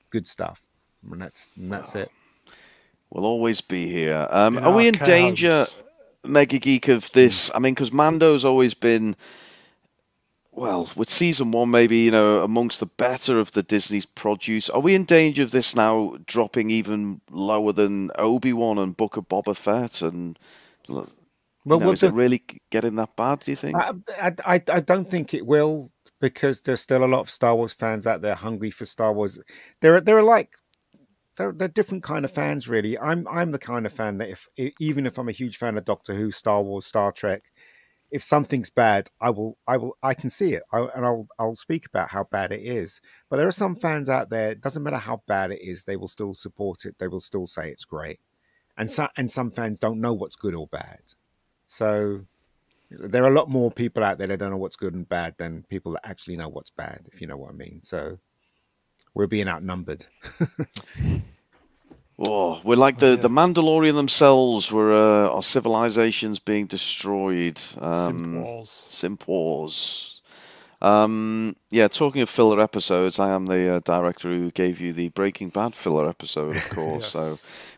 good 0.09 0.27
stuff, 0.27 0.61
and 1.11 1.21
that's 1.21 1.49
and 1.57 1.71
that's 1.71 1.95
it. 1.95 2.09
We'll 3.09 3.25
always 3.25 3.61
be 3.61 3.87
here. 3.87 4.27
Um, 4.31 4.57
In 4.57 4.63
are 4.65 4.71
we 4.73 4.87
in 4.87 4.95
care 4.95 5.05
danger, 5.05 5.51
homes. 5.65 5.73
Mega 6.27 6.59
Geek, 6.59 6.87
of 6.87 7.11
this? 7.11 7.49
Mm. 7.49 7.55
I 7.55 7.59
mean, 7.59 7.73
because 7.73 7.91
Mando's 7.91 8.45
always 8.45 8.73
been, 8.73 9.15
well, 10.51 10.89
with 10.95 11.09
season 11.09 11.51
one, 11.51 11.69
maybe, 11.71 11.97
you 11.97 12.11
know, 12.11 12.39
amongst 12.39 12.79
the 12.79 12.85
better 12.85 13.39
of 13.39 13.51
the 13.51 13.63
Disney's 13.63 14.05
produce. 14.05 14.69
Are 14.69 14.79
we 14.79 14.95
in 14.95 15.05
danger 15.05 15.43
of 15.43 15.51
this 15.51 15.75
now 15.75 16.17
dropping 16.25 16.69
even 16.71 17.21
lower 17.31 17.71
than 17.71 18.11
Obi 18.15 18.53
Wan 18.53 18.77
and 18.77 18.97
Book 18.97 19.17
of 19.17 19.27
Boba 19.29 19.55
Fett? 19.55 20.01
And, 20.01 20.37
well, 20.87 21.09
know, 21.65 21.91
is 21.91 22.01
the- 22.01 22.07
it 22.07 22.13
really 22.13 22.43
getting 22.69 22.95
that 22.95 23.15
bad, 23.15 23.41
do 23.41 23.51
you 23.51 23.55
think? 23.55 23.75
I, 23.75 23.93
I, 24.21 24.31
I 24.45 24.61
I 24.71 24.79
don't 24.79 25.09
think 25.09 25.33
it 25.33 25.45
will 25.45 25.91
because 26.19 26.61
there's 26.61 26.81
still 26.81 27.03
a 27.03 27.05
lot 27.05 27.19
of 27.19 27.29
Star 27.29 27.55
Wars 27.55 27.73
fans 27.73 28.07
out 28.07 28.21
there 28.21 28.35
hungry 28.35 28.71
for 28.71 28.85
Star 28.85 29.13
Wars. 29.13 29.37
There 29.81 29.95
are 29.97 30.01
there 30.01 30.17
are 30.17 30.23
like 30.23 30.55
they're, 31.37 31.51
they're 31.51 31.67
different 31.67 32.03
kind 32.03 32.25
of 32.25 32.31
fans 32.31 32.67
really. 32.67 32.97
I'm 32.97 33.27
I'm 33.29 33.51
the 33.51 33.59
kind 33.59 33.85
of 33.85 33.93
fan 33.93 34.17
that 34.17 34.29
if 34.29 34.49
even 34.79 35.05
if 35.05 35.17
I'm 35.17 35.29
a 35.29 35.33
huge 35.33 35.57
fan 35.57 35.77
of 35.77 35.85
Doctor 35.85 36.15
Who, 36.15 36.31
Star 36.31 36.61
Wars, 36.61 36.85
Star 36.85 37.11
Trek, 37.11 37.43
if 38.11 38.23
something's 38.23 38.69
bad, 38.69 39.09
I 39.21 39.29
will 39.29 39.57
I 39.67 39.77
will 39.77 39.97
I 40.01 40.13
can 40.13 40.29
see 40.29 40.53
it 40.53 40.63
I, 40.71 40.87
and 40.95 41.05
I'll 41.05 41.27
I'll 41.39 41.55
speak 41.55 41.85
about 41.85 42.09
how 42.09 42.25
bad 42.25 42.51
it 42.51 42.61
is. 42.61 42.99
But 43.29 43.37
there 43.37 43.47
are 43.47 43.51
some 43.51 43.75
fans 43.75 44.09
out 44.09 44.29
there. 44.29 44.51
It 44.51 44.61
doesn't 44.61 44.83
matter 44.83 44.97
how 44.97 45.21
bad 45.27 45.51
it 45.51 45.61
is, 45.61 45.83
they 45.83 45.95
will 45.95 46.07
still 46.07 46.33
support 46.33 46.85
it. 46.85 46.95
They 46.99 47.07
will 47.07 47.21
still 47.21 47.47
say 47.47 47.69
it's 47.69 47.85
great. 47.85 48.19
And 48.77 48.91
some 48.91 49.09
and 49.15 49.31
some 49.31 49.51
fans 49.51 49.79
don't 49.79 50.01
know 50.01 50.13
what's 50.13 50.35
good 50.35 50.55
or 50.55 50.67
bad. 50.67 51.01
So 51.67 52.25
there 52.89 53.23
are 53.23 53.29
a 53.29 53.33
lot 53.33 53.49
more 53.49 53.69
people 53.69 54.03
out 54.03 54.17
there 54.17 54.27
that 54.27 54.39
don't 54.39 54.51
know 54.51 54.57
what's 54.57 54.77
good 54.77 54.93
and 54.93 55.07
bad 55.07 55.35
than 55.37 55.65
people 55.69 55.91
that 55.91 56.07
actually 56.07 56.37
know 56.37 56.47
what's 56.47 56.69
bad, 56.69 57.01
if 57.11 57.19
you 57.21 57.27
know 57.27 57.37
what 57.37 57.49
I 57.49 57.53
mean. 57.53 57.81
So 57.83 58.17
we're 59.17 59.27
being 59.27 59.47
outnumbered. 59.47 60.05
Oh, 62.19 62.59
we're 62.63 62.77
like 62.77 62.97
the, 62.97 63.15
the 63.15 63.29
Mandalorian 63.29 63.93
themselves. 63.93 64.71
We're 64.71 64.91
uh, 64.91 65.29
our 65.29 65.43
civilizations 65.43 66.39
being 66.39 66.65
destroyed. 66.65 67.61
Um, 67.79 68.33
Simp 68.33 68.43
Wars. 68.43 68.83
Simp 68.87 69.27
Wars. 69.27 70.21
Um, 70.81 71.55
yeah, 71.69 71.87
talking 71.87 72.23
of 72.23 72.29
filler 72.31 72.59
episodes, 72.59 73.19
I 73.19 73.29
am 73.29 73.45
the 73.45 73.75
uh, 73.75 73.79
director 73.81 74.29
who 74.29 74.49
gave 74.49 74.81
you 74.81 74.93
the 74.93 75.09
Breaking 75.09 75.49
Bad 75.49 75.75
filler 75.75 76.09
episode, 76.09 76.55
of 76.55 76.69
course. 76.71 77.11
So 77.11 77.35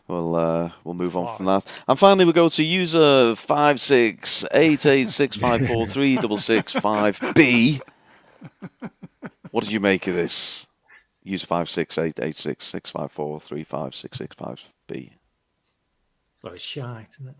we'll 0.08 0.34
uh, 0.34 0.70
we'll 0.84 0.94
move 0.94 1.18
on 1.18 1.36
from 1.36 1.44
that. 1.44 1.66
And 1.86 1.98
finally, 1.98 2.24
we 2.24 2.32
go 2.32 2.48
to 2.48 2.64
user 2.64 3.34
five 3.36 3.78
six 3.78 4.46
eight 4.52 4.86
eight 4.86 5.10
six 5.10 5.36
five 5.36 5.66
four 5.66 5.86
three 5.86 6.16
double 6.16 6.38
six 6.38 6.72
five 6.72 7.20
B. 7.34 7.82
What 9.50 9.64
did 9.64 9.72
you 9.72 9.80
make 9.80 10.06
of 10.06 10.14
this? 10.14 10.66
User 11.22 11.46
five 11.46 11.68
six 11.68 11.98
eight 11.98 12.18
eight 12.20 12.36
six 12.36 12.64
six 12.64 12.90
five 12.90 13.12
four 13.12 13.40
three 13.40 13.64
five 13.64 13.94
six 13.94 14.18
six 14.18 14.34
five 14.34 14.62
B. 14.86 15.12
Well, 16.42 16.54
it's 16.54 16.64
shite, 16.64 17.16
isn't 17.20 17.34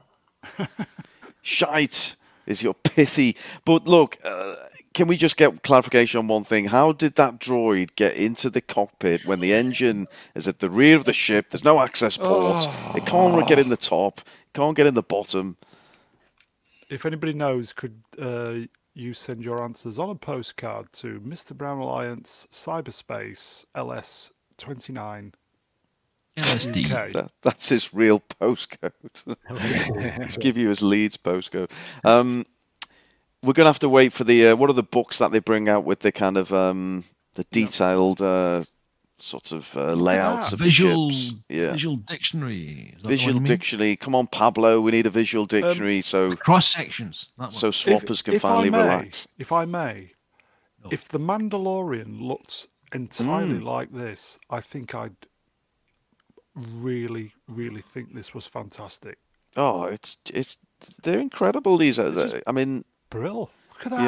it? 0.58 0.68
Shite 1.42 2.16
is 2.46 2.62
your 2.62 2.74
pithy. 2.74 3.36
But 3.64 3.86
look, 3.86 4.18
uh, 4.22 4.54
can 4.92 5.08
we 5.08 5.16
just 5.16 5.36
get 5.36 5.62
clarification 5.62 6.18
on 6.18 6.28
one 6.28 6.44
thing? 6.44 6.66
How 6.66 6.92
did 6.92 7.14
that 7.14 7.38
droid 7.38 7.94
get 7.96 8.16
into 8.16 8.50
the 8.50 8.60
cockpit 8.60 9.24
when 9.24 9.40
the 9.40 9.54
engine 9.54 10.08
is 10.34 10.48
at 10.48 10.58
the 10.58 10.68
rear 10.68 10.96
of 10.96 11.04
the 11.04 11.12
ship? 11.12 11.50
There's 11.50 11.64
no 11.64 11.80
access 11.80 12.16
port. 12.16 12.66
It 12.94 13.06
can't 13.06 13.46
get 13.48 13.58
in 13.58 13.68
the 13.68 13.76
top. 13.76 14.18
It 14.20 14.52
can't 14.52 14.76
get 14.76 14.86
in 14.86 14.94
the 14.94 15.02
bottom. 15.02 15.56
If 16.88 17.06
anybody 17.06 17.32
knows, 17.32 17.72
could 17.72 18.02
uh, 18.20 18.66
you 19.00 19.14
send 19.14 19.42
your 19.42 19.62
answers 19.62 19.98
on 19.98 20.10
a 20.10 20.14
postcard 20.14 20.92
to 20.92 21.20
Mr. 21.20 21.56
Brown 21.56 21.78
Alliance 21.78 22.46
Cyberspace 22.52 23.64
LS 23.74 24.30
29 24.58 25.32
LSD. 26.36 26.90
UK? 26.90 27.12
That, 27.12 27.30
that's 27.42 27.70
his 27.70 27.92
real 27.92 28.20
postcode. 28.20 29.36
Let's 29.48 30.36
give 30.36 30.56
you 30.56 30.68
his 30.68 30.82
Leeds 30.82 31.16
postcode. 31.16 31.70
Um, 32.04 32.46
we're 33.42 33.54
going 33.54 33.64
to 33.64 33.70
have 33.70 33.78
to 33.80 33.88
wait 33.88 34.12
for 34.12 34.24
the. 34.24 34.48
Uh, 34.48 34.56
what 34.56 34.68
are 34.70 34.74
the 34.74 34.82
books 34.82 35.18
that 35.18 35.32
they 35.32 35.40
bring 35.40 35.68
out 35.68 35.84
with 35.84 36.00
the 36.00 36.12
kind 36.12 36.36
of 36.36 36.52
um, 36.52 37.04
the 37.34 37.44
detailed 37.44 38.20
uh, 38.20 38.64
sort 39.22 39.52
of 39.52 39.76
uh, 39.76 39.94
layouts 39.94 40.52
of 40.52 40.58
the 40.58 40.64
Visual, 40.64 41.10
ships? 41.10 41.34
Yeah. 41.48 41.72
visual 41.72 41.96
dictionary. 41.96 42.94
Is 42.96 43.02
that 43.02 43.02
the 43.02 43.08
one 43.08 43.10
Visual 43.10 43.34
you 43.34 43.40
mean? 43.40 43.46
dictionary. 43.46 43.96
Come 43.96 44.14
on, 44.14 44.26
Pablo. 44.26 44.80
We 44.80 44.90
need 44.92 45.06
a 45.06 45.10
visual 45.10 45.46
dictionary 45.46 46.00
so 46.02 46.34
Cross 46.36 46.68
sections. 46.68 47.32
So 47.50 47.70
swappers 47.70 48.22
can 48.24 48.34
if 48.34 48.42
finally 48.42 48.70
may, 48.70 48.78
relax. 48.78 49.26
If 49.38 49.52
I 49.52 49.64
may, 49.64 50.12
No. 50.82 50.90
if 50.92 51.08
the 51.08 51.18
Mandalorian 51.20 52.20
looked 52.22 52.66
entirely 52.92 53.58
Mm. 53.58 53.64
like 53.64 53.92
this, 53.92 54.38
I 54.48 54.60
think 54.60 54.94
I'd 54.94 55.16
really, 56.54 57.32
really 57.48 57.82
think 57.82 58.14
this 58.14 58.34
was 58.34 58.46
fantastic. 58.46 59.18
Oh, 59.56 59.84
it's 59.84 60.16
it's 60.32 60.58
they're 61.02 61.18
incredible. 61.18 61.76
These 61.76 61.98
are. 61.98 62.40
I 62.46 62.52
mean, 62.52 62.84
Brill. 63.10 63.50
Look 63.72 63.86
at 63.86 63.90
that. 63.92 64.02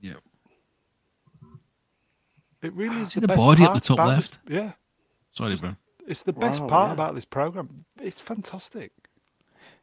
yeah. 0.00 0.12
yeah. 0.12 0.18
It 2.62 2.72
really 2.74 3.02
is 3.02 3.10
See 3.12 3.20
the, 3.20 3.26
the 3.26 3.28
best 3.28 3.38
body 3.38 3.64
at 3.64 3.74
the 3.74 3.80
top 3.80 3.98
left? 3.98 4.38
This, 4.46 4.56
yeah, 4.56 4.72
Sorry, 5.30 5.56
bro. 5.56 5.76
it's 6.06 6.22
the 6.22 6.32
best 6.32 6.60
Wow, 6.60 6.68
part 6.68 6.88
yeah. 6.88 6.92
about 6.94 7.14
this 7.14 7.24
program. 7.24 7.84
It's 8.00 8.20
fantastic. 8.20 8.92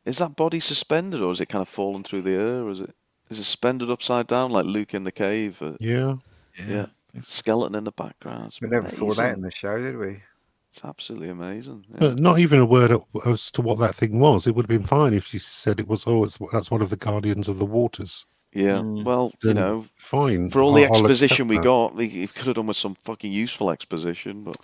Is 0.06 0.18
that 0.20 0.36
body 0.36 0.60
suspended, 0.60 1.22
or 1.22 1.32
is 1.32 1.42
it 1.42 1.48
kind 1.50 1.62
of 1.62 1.70
fallen 1.70 2.04
through 2.04 2.22
the 2.24 2.32
air, 2.32 2.64
or 2.64 2.70
is 2.72 2.80
it 2.80 2.96
is 3.30 3.40
it 3.40 3.44
suspended 3.44 3.90
upside 3.92 4.28
down 4.28 4.52
like 4.52 4.66
Luke 4.66 4.94
in 4.94 5.04
the 5.04 5.12
cave? 5.12 5.62
Uh, 5.62 5.74
Yeah. 5.80 6.16
yeah, 6.58 6.88
skeleton 7.22 7.76
in 7.76 7.84
the 7.84 7.92
background. 7.92 8.48
It's 8.48 8.62
We 8.62 8.70
never 8.70 8.90
saw 8.90 9.14
that 9.14 9.36
in 9.36 9.42
the 9.42 9.52
show, 9.52 9.78
did 9.80 9.98
we? 9.98 10.24
It's 10.70 10.84
absolutely 10.84 11.30
amazing. 11.30 11.86
yeah. 11.90 11.98
But 12.00 12.18
not 12.20 12.40
even 12.40 12.60
a 12.60 12.66
word 12.66 12.92
as 13.26 13.50
to 13.52 13.62
what 13.62 13.80
that 13.80 13.96
thing 13.96 14.20
was. 14.20 14.46
It 14.48 14.56
would 14.56 14.66
have 14.70 14.80
been 14.80 14.88
fine 14.88 15.14
if 15.14 15.26
she 15.26 15.40
said 15.40 15.80
it 15.80 15.88
was, 15.88 16.04
oh, 16.06 16.24
it's, 16.24 16.38
that's 16.52 16.70
one 16.72 16.82
of 16.82 16.90
the 16.92 16.96
Guardians 16.96 17.48
of 17.48 17.58
the 17.60 17.66
Waters. 17.66 18.26
Yeah, 18.52 18.80
Mm. 18.80 19.04
well, 19.04 19.32
you 19.44 19.54
know, 19.54 19.86
fine. 19.98 20.50
for 20.50 20.62
all 20.62 20.74
the 20.74 20.84
I'll- 20.86 20.94
I'll 20.96 21.00
exposition 21.00 21.48
we 21.48 21.58
that. 21.58 21.64
got, 21.64 21.94
we 21.96 22.08
we 22.08 22.28
could 22.28 22.48
have 22.48 22.56
done 22.56 22.68
with 22.68 22.78
some 22.78 22.96
fucking 22.96 23.32
useful 23.32 23.70
exposition. 23.70 24.44
But 24.44 24.58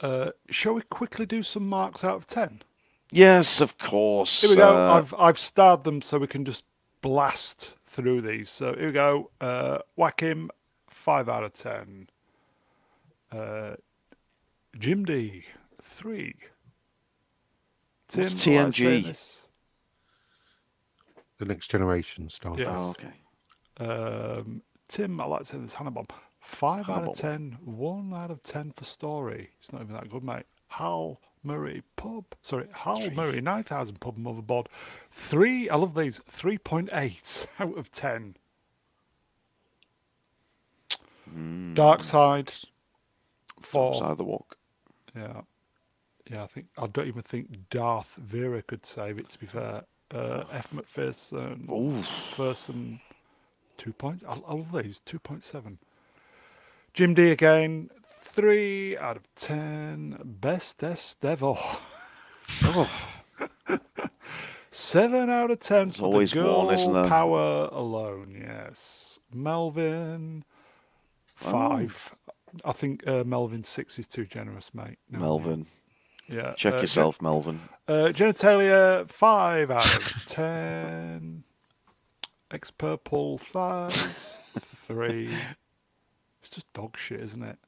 Uh, 0.00 0.30
shall 0.50 0.72
we 0.74 0.82
quickly 0.82 1.24
do 1.26 1.42
some 1.44 1.68
marks 1.68 2.02
out 2.02 2.16
of 2.16 2.26
ten? 2.26 2.62
yes, 3.12 3.60
of 3.60 3.78
course. 3.78 4.40
Here 4.40 4.50
we 4.50 4.56
go. 4.56 4.76
uh, 4.76 4.94
I've 4.94 5.14
I've 5.14 5.38
starred 5.38 5.84
them 5.84 6.02
so 6.02 6.18
we 6.18 6.26
can 6.26 6.44
just 6.44 6.64
blast 7.00 7.76
through 7.86 8.22
these. 8.22 8.50
So 8.50 8.74
here 8.74 8.86
we 8.86 8.92
go. 8.92 9.30
Uh, 9.40 9.78
whack 9.94 10.20
him, 10.20 10.50
five 10.90 11.28
out 11.28 11.44
of 11.44 11.52
ten. 11.52 12.08
Uh, 13.30 13.76
Jim 14.78 15.04
D, 15.04 15.44
three. 15.80 16.34
Tim, 18.08 18.22
What's 18.22 18.46
all 18.48 18.54
right, 18.64 18.74
say 18.74 19.02
TNG? 19.02 19.44
This. 21.42 21.48
The 21.48 21.54
next 21.54 21.70
generation 21.70 22.28
Star 22.28 22.56
Yeah. 22.58 22.64
Trek. 22.64 22.76
oh, 22.78 22.90
okay. 22.90 23.12
Um, 23.78 24.62
Tim, 24.88 25.20
I 25.20 25.24
like 25.24 25.40
to 25.40 25.44
say 25.46 25.58
this. 25.58 25.74
Hannah 25.74 25.90
Bomb, 25.90 26.06
five 26.40 26.88
out 26.88 26.96
Hannah 26.96 27.10
of 27.10 27.16
ten. 27.16 27.58
One 27.64 28.12
out 28.14 28.30
of 28.30 28.42
ten 28.42 28.72
for 28.72 28.84
story. 28.84 29.50
It's 29.58 29.72
not 29.72 29.82
even 29.82 29.94
that 29.94 30.10
good, 30.10 30.22
mate. 30.24 30.44
Hal 30.68 31.20
Murray 31.42 31.82
pub. 31.96 32.24
Sorry, 32.42 32.68
Hal 32.72 33.10
Murray, 33.10 33.40
9000 33.40 34.00
pub 34.00 34.16
and 34.16 34.24
motherboard. 34.24 34.66
Three, 35.10 35.68
I 35.68 35.76
love 35.76 35.94
these, 35.94 36.20
3.8 36.30 37.46
out 37.58 37.76
of 37.76 37.90
10. 37.90 38.36
Dark 41.74 42.04
Side, 42.04 42.52
four. 43.60 43.94
Side 43.94 44.12
of 44.12 44.18
the 44.18 44.24
walk. 44.24 44.56
Yeah. 45.16 45.40
Yeah, 46.30 46.44
I 46.44 46.46
think, 46.46 46.66
I 46.78 46.86
don't 46.86 47.08
even 47.08 47.22
think 47.22 47.68
Darth 47.70 48.14
Vera 48.16 48.62
could 48.62 48.86
save 48.86 49.18
it, 49.18 49.28
to 49.30 49.38
be 49.38 49.46
fair. 49.46 49.84
Uh, 50.12 50.44
F. 50.52 50.70
McPherson, 50.72 51.70
Ooh. 51.70 52.02
Ferson, 52.34 53.00
two 53.78 53.92
points. 53.92 54.22
I, 54.28 54.32
I 54.34 54.54
love 54.54 54.72
these, 54.72 55.00
2.7. 55.06 55.78
Jim 56.92 57.14
D 57.14 57.30
again, 57.30 57.88
three 58.22 58.96
out 58.98 59.16
of 59.16 59.22
10. 59.36 60.18
Best 60.22 60.82
ever. 60.84 61.54
Oh, 62.64 62.90
Seven 64.74 65.28
out 65.28 65.50
of 65.50 65.58
ten 65.60 65.86
There's 65.86 65.98
for 65.98 66.04
always 66.06 66.30
the 66.32 66.40
girl 66.42 66.64
one, 66.64 66.74
isn't 66.74 66.92
there? 66.94 67.06
power 67.06 67.68
alone. 67.70 68.34
Yes, 68.40 69.18
Melvin 69.32 70.44
Oh. 71.44 71.50
five. 71.50 72.14
I 72.64 72.72
think 72.72 73.06
uh, 73.06 73.22
Melvin 73.24 73.64
six 73.64 73.98
is 73.98 74.06
too 74.06 74.24
generous, 74.24 74.72
mate. 74.74 74.98
No, 75.10 75.18
Melvin. 75.18 75.66
Yeah. 76.28 76.54
Check 76.54 76.74
uh, 76.74 76.76
gen- 76.76 76.82
yourself, 76.82 77.20
Melvin. 77.22 77.60
uh, 77.88 78.12
genitalia 78.12 79.08
five 79.08 79.70
out 79.70 79.84
of 79.96 80.22
ten. 80.26 81.44
Ex 82.50 82.70
purple 82.70 83.38
thighs 83.38 84.38
three. 84.60 85.30
It's 86.40 86.50
just 86.50 86.70
dog 86.72 86.96
shit, 86.98 87.20
isn't 87.20 87.42
it? 87.42 87.58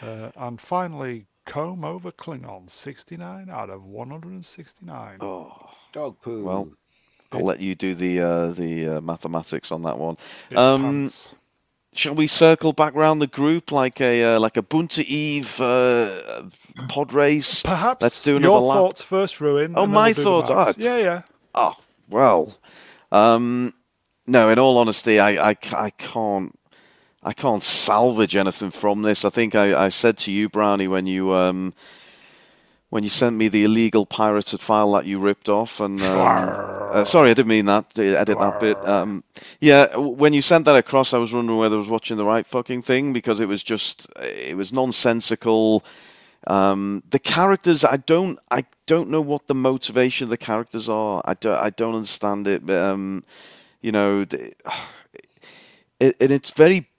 Uh, 0.00 0.30
and 0.36 0.60
finally, 0.60 1.26
comb 1.44 1.84
over 1.84 2.12
Klingon 2.12 2.70
sixty 2.70 3.16
nine 3.16 3.50
out 3.50 3.68
of 3.70 3.84
one 3.84 4.10
hundred 4.10 4.32
and 4.32 4.44
sixty 4.44 4.86
nine. 4.86 5.18
Oh, 5.20 5.70
Dog 5.92 6.16
poo. 6.22 6.44
well, 6.44 6.70
I'll 7.32 7.44
let 7.44 7.60
you 7.60 7.74
do 7.74 7.94
the 7.94 8.20
uh, 8.20 8.46
the 8.48 8.88
uh, 8.88 9.00
mathematics 9.00 9.72
on 9.72 9.82
that 9.82 9.98
one. 9.98 10.16
It's 10.50 10.58
Um, 10.58 10.82
pants. 10.82 11.34
Shall 11.94 12.14
we 12.14 12.26
circle 12.26 12.72
back 12.72 12.94
round 12.94 13.20
the 13.20 13.26
group 13.26 13.70
like 13.70 14.00
a 14.00 14.24
uh, 14.36 14.40
like 14.40 14.56
a 14.56 14.62
Boonta 14.62 15.04
Eve 15.04 15.60
uh, 15.60 16.44
pod 16.88 17.12
race? 17.12 17.62
Perhaps 17.62 18.02
let's 18.02 18.22
do 18.22 18.32
your 18.32 18.38
another 18.38 18.60
lap. 18.60 18.78
thoughts 18.78 19.04
first, 19.04 19.40
Ruin. 19.40 19.74
Oh, 19.76 19.86
my 19.86 20.14
thoughts. 20.14 20.48
Ah, 20.50 20.72
Yeah, 20.78 20.96
yeah. 20.96 21.22
Oh 21.54 21.76
well, 22.08 22.56
um, 23.10 23.74
no. 24.26 24.48
In 24.48 24.58
all 24.58 24.78
honesty, 24.78 25.20
I, 25.20 25.50
I, 25.50 25.56
I 25.76 25.90
can't 25.90 26.58
I 27.22 27.34
can't 27.34 27.62
salvage 27.62 28.36
anything 28.36 28.70
from 28.70 29.02
this. 29.02 29.24
I 29.24 29.30
think 29.30 29.54
I, 29.54 29.84
I 29.84 29.88
said 29.90 30.16
to 30.18 30.32
you, 30.32 30.48
Brownie, 30.48 30.88
when 30.88 31.06
you 31.06 31.32
um, 31.34 31.74
when 32.92 33.02
you 33.02 33.08
sent 33.08 33.34
me 33.34 33.48
the 33.48 33.64
illegal 33.64 34.04
pirated 34.04 34.60
file 34.60 34.92
that 34.92 35.06
you 35.06 35.18
ripped 35.18 35.48
off, 35.48 35.80
and 35.80 35.98
um, 36.02 36.18
uh, 36.92 37.02
sorry, 37.04 37.30
I 37.30 37.32
didn't 37.32 37.48
mean 37.48 37.64
that. 37.64 37.98
Edit 37.98 38.38
that 38.38 38.60
bit. 38.60 38.86
Um, 38.86 39.24
yeah, 39.62 39.96
when 39.96 40.34
you 40.34 40.42
sent 40.42 40.66
that 40.66 40.76
across, 40.76 41.14
I 41.14 41.16
was 41.16 41.32
wondering 41.32 41.58
whether 41.58 41.76
I 41.76 41.78
was 41.78 41.88
watching 41.88 42.18
the 42.18 42.26
right 42.26 42.46
fucking 42.46 42.82
thing 42.82 43.14
because 43.14 43.40
it 43.40 43.48
was 43.48 43.62
just 43.62 44.10
it 44.20 44.58
was 44.58 44.74
nonsensical. 44.74 45.82
Um, 46.46 47.02
the 47.08 47.18
characters, 47.18 47.82
I 47.82 47.96
don't, 47.96 48.38
I 48.50 48.66
don't 48.84 49.08
know 49.08 49.22
what 49.22 49.46
the 49.46 49.54
motivation 49.54 50.24
of 50.24 50.30
the 50.30 50.36
characters 50.36 50.86
are. 50.90 51.22
I 51.24 51.32
don't, 51.32 51.56
I 51.56 51.70
don't 51.70 51.94
understand 51.94 52.46
it. 52.46 52.66
but, 52.66 52.76
Um, 52.76 53.24
you 53.80 53.90
know, 53.92 54.26
it, 55.98 56.16
in 56.20 56.30
its 56.30 56.50
very 56.50 56.90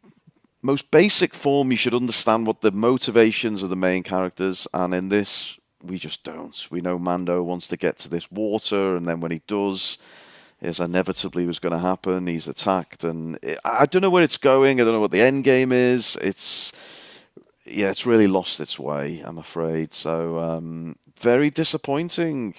most 0.64 0.90
basic 0.90 1.36
form, 1.36 1.70
you 1.70 1.78
should 1.78 1.94
understand 1.94 2.48
what 2.48 2.62
the 2.62 2.72
motivations 2.72 3.62
of 3.62 3.70
the 3.70 3.76
main 3.76 4.02
characters, 4.02 4.68
and 4.74 4.96
in 4.96 5.10
this, 5.10 5.60
we 5.84 5.98
just 6.00 6.24
don't. 6.24 6.68
We 6.72 6.82
know 6.82 6.98
Mando 6.98 7.44
wants 7.44 7.68
to 7.68 7.78
get 7.78 7.98
to 8.00 8.10
this 8.10 8.32
water, 8.32 8.96
and 8.96 9.06
then 9.06 9.20
when 9.20 9.32
he 9.32 9.42
does, 9.48 9.98
as 10.62 10.80
inevitably 10.80 11.46
was 11.46 11.60
going 11.60 11.74
to 11.74 11.80
happen, 11.80 12.28
he's 12.28 12.48
attacked, 12.48 13.04
and 13.04 13.38
it, 13.42 13.60
I 13.66 13.86
don't 13.86 14.02
know 14.02 14.10
where 14.10 14.24
it's 14.24 14.38
going. 14.38 14.80
I 14.80 14.84
don't 14.84 14.94
know 14.94 15.00
what 15.02 15.12
the 15.12 15.22
end 15.22 15.44
game 15.44 15.72
is. 15.72 16.18
It's 16.22 16.72
yeah, 17.66 17.90
it's 17.90 18.06
really 18.06 18.28
lost 18.28 18.60
its 18.60 18.80
way. 18.80 19.22
I'm 19.24 19.38
afraid. 19.38 19.94
So 19.94 20.40
um, 20.40 20.96
very 21.20 21.50
disappointing. 21.50 22.56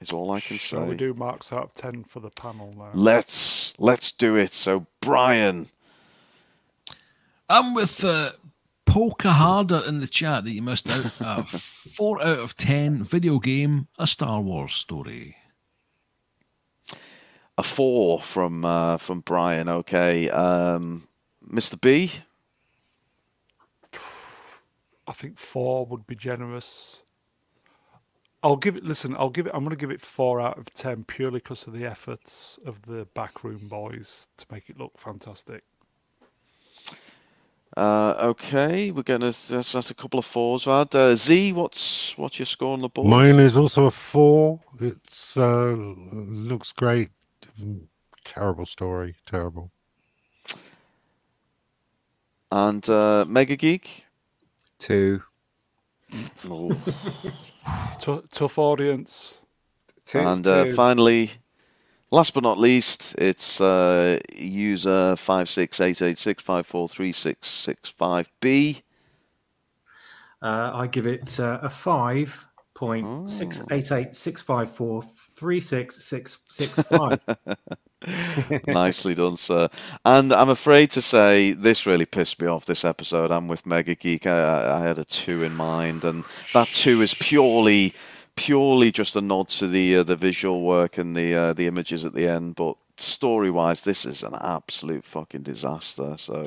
Is 0.00 0.12
all 0.12 0.30
I 0.30 0.40
can 0.40 0.58
Shall 0.58 0.82
say. 0.82 0.88
we 0.90 0.94
do 0.94 1.14
marks 1.14 1.52
out 1.52 1.62
of 1.62 1.74
ten 1.74 2.04
for 2.04 2.20
the 2.20 2.30
panel 2.30 2.74
now? 2.76 2.90
Let's 2.92 3.74
let's 3.78 4.12
do 4.12 4.36
it. 4.36 4.52
So 4.52 4.86
Brian, 5.00 5.68
I'm 7.48 7.72
with 7.72 8.04
uh, 8.04 8.32
Polka 8.86 9.32
Harder 9.32 9.82
in 9.86 10.00
the 10.00 10.06
chat 10.06 10.44
that 10.44 10.52
you 10.52 10.62
missed 10.62 10.88
out. 10.90 11.12
Uh, 11.20 11.42
four 11.44 12.22
out 12.22 12.38
of 12.38 12.56
ten 12.56 13.02
video 13.04 13.38
game, 13.38 13.88
a 13.98 14.06
Star 14.06 14.40
Wars 14.40 14.74
story. 14.74 15.36
a 17.58 17.62
four 17.62 18.20
from 18.22 18.64
uh, 18.64 18.96
from 18.98 19.20
Brian. 19.20 19.68
Okay, 19.68 20.30
um, 20.30 21.08
Mr. 21.46 21.80
B. 21.80 22.12
I 25.08 25.12
think 25.12 25.38
four 25.38 25.86
would 25.86 26.06
be 26.06 26.16
generous. 26.16 27.02
I'll 28.42 28.56
give 28.56 28.76
it. 28.76 28.84
Listen, 28.84 29.14
I'll 29.16 29.30
give 29.30 29.46
it. 29.46 29.52
I'm 29.54 29.60
going 29.64 29.70
to 29.70 29.76
give 29.76 29.90
it 29.90 30.00
four 30.00 30.40
out 30.40 30.58
of 30.58 30.72
ten 30.74 31.04
purely 31.04 31.38
because 31.38 31.66
of 31.66 31.72
the 31.72 31.84
efforts 31.84 32.58
of 32.64 32.82
the 32.82 33.06
backroom 33.14 33.68
boys 33.68 34.28
to 34.36 34.46
make 34.50 34.68
it 34.68 34.78
look 34.78 34.98
fantastic. 34.98 35.64
Uh, 37.76 38.14
okay, 38.30 38.90
we're 38.90 39.02
gonna. 39.02 39.26
That's, 39.26 39.72
that's 39.72 39.90
a 39.90 39.94
couple 39.94 40.18
of 40.18 40.24
fours. 40.24 40.66
Rad. 40.66 40.94
Uh, 40.94 41.14
Z, 41.14 41.52
what's 41.52 42.16
what's 42.16 42.38
your 42.38 42.46
score 42.46 42.72
on 42.72 42.80
the 42.80 42.88
board? 42.88 43.06
Mine 43.06 43.38
is 43.38 43.56
also 43.56 43.86
a 43.86 43.90
four. 43.90 44.60
It's 44.80 45.36
uh, 45.36 45.74
looks 45.76 46.72
great. 46.72 47.10
Terrible 48.24 48.64
story. 48.64 49.16
Terrible. 49.26 49.70
And 52.50 52.88
uh, 52.88 53.26
Mega 53.28 53.56
Geek. 53.56 54.06
Two. 54.78 55.22
Tough 58.00 58.58
audience. 58.58 59.42
Two. 60.06 60.20
and 60.20 60.46
uh, 60.46 60.64
two. 60.64 60.74
finally, 60.74 61.32
last 62.16 62.32
but 62.32 62.42
not 62.42 62.58
least, 62.58 63.14
it's 63.18 63.60
uh, 63.60 64.18
user 64.34 65.16
five 65.16 65.50
six 65.50 65.80
eight 65.82 66.00
eight 66.00 66.18
six 66.18 66.42
five 66.42 66.66
four 66.66 66.88
three 66.88 67.12
six 67.12 67.46
six 67.46 67.90
five 67.90 68.30
B. 68.40 68.82
Uh, 70.40 70.70
I 70.72 70.86
give 70.86 71.06
it 71.06 71.38
uh, 71.38 71.58
a 71.60 71.68
five 71.68 72.46
point 72.74 73.30
six 73.30 73.62
eight 73.70 73.92
eight 73.92 74.16
six 74.16 74.40
five 74.40 74.70
four 74.70 75.02
three 75.34 75.60
six 75.60 76.02
six 76.06 76.38
six 76.48 76.72
five. 76.84 77.22
Nicely 78.66 79.14
done, 79.14 79.36
sir. 79.36 79.68
And 80.06 80.32
I'm 80.32 80.48
afraid 80.48 80.90
to 80.92 81.02
say 81.02 81.52
this 81.52 81.84
really 81.84 82.06
pissed 82.06 82.40
me 82.40 82.48
off 82.48 82.64
this 82.64 82.84
episode. 82.84 83.30
I'm 83.30 83.46
with 83.46 83.66
Mega 83.66 83.94
Geek. 83.94 84.26
I, 84.26 84.78
I 84.78 84.80
had 84.80 84.98
a 84.98 85.04
two 85.04 85.42
in 85.42 85.54
mind, 85.54 86.02
and 86.04 86.24
that 86.54 86.68
two 86.68 87.02
is 87.02 87.12
purely, 87.12 87.92
purely 88.36 88.92
just 88.92 89.16
a 89.16 89.20
nod 89.20 89.48
to 89.48 89.66
the 89.66 89.96
uh, 89.96 90.02
the 90.02 90.16
visual 90.16 90.62
work 90.62 90.98
and 90.98 91.16
the 91.16 91.34
uh, 91.34 91.52
the 91.52 91.66
images 91.66 92.04
at 92.04 92.14
the 92.14 92.28
end. 92.28 92.54
But 92.54 92.76
story 92.96 93.50
wise, 93.50 93.80
this 93.82 94.06
is 94.06 94.22
an 94.22 94.34
absolute 94.40 95.04
fucking 95.04 95.42
disaster. 95.42 96.16
So 96.18 96.46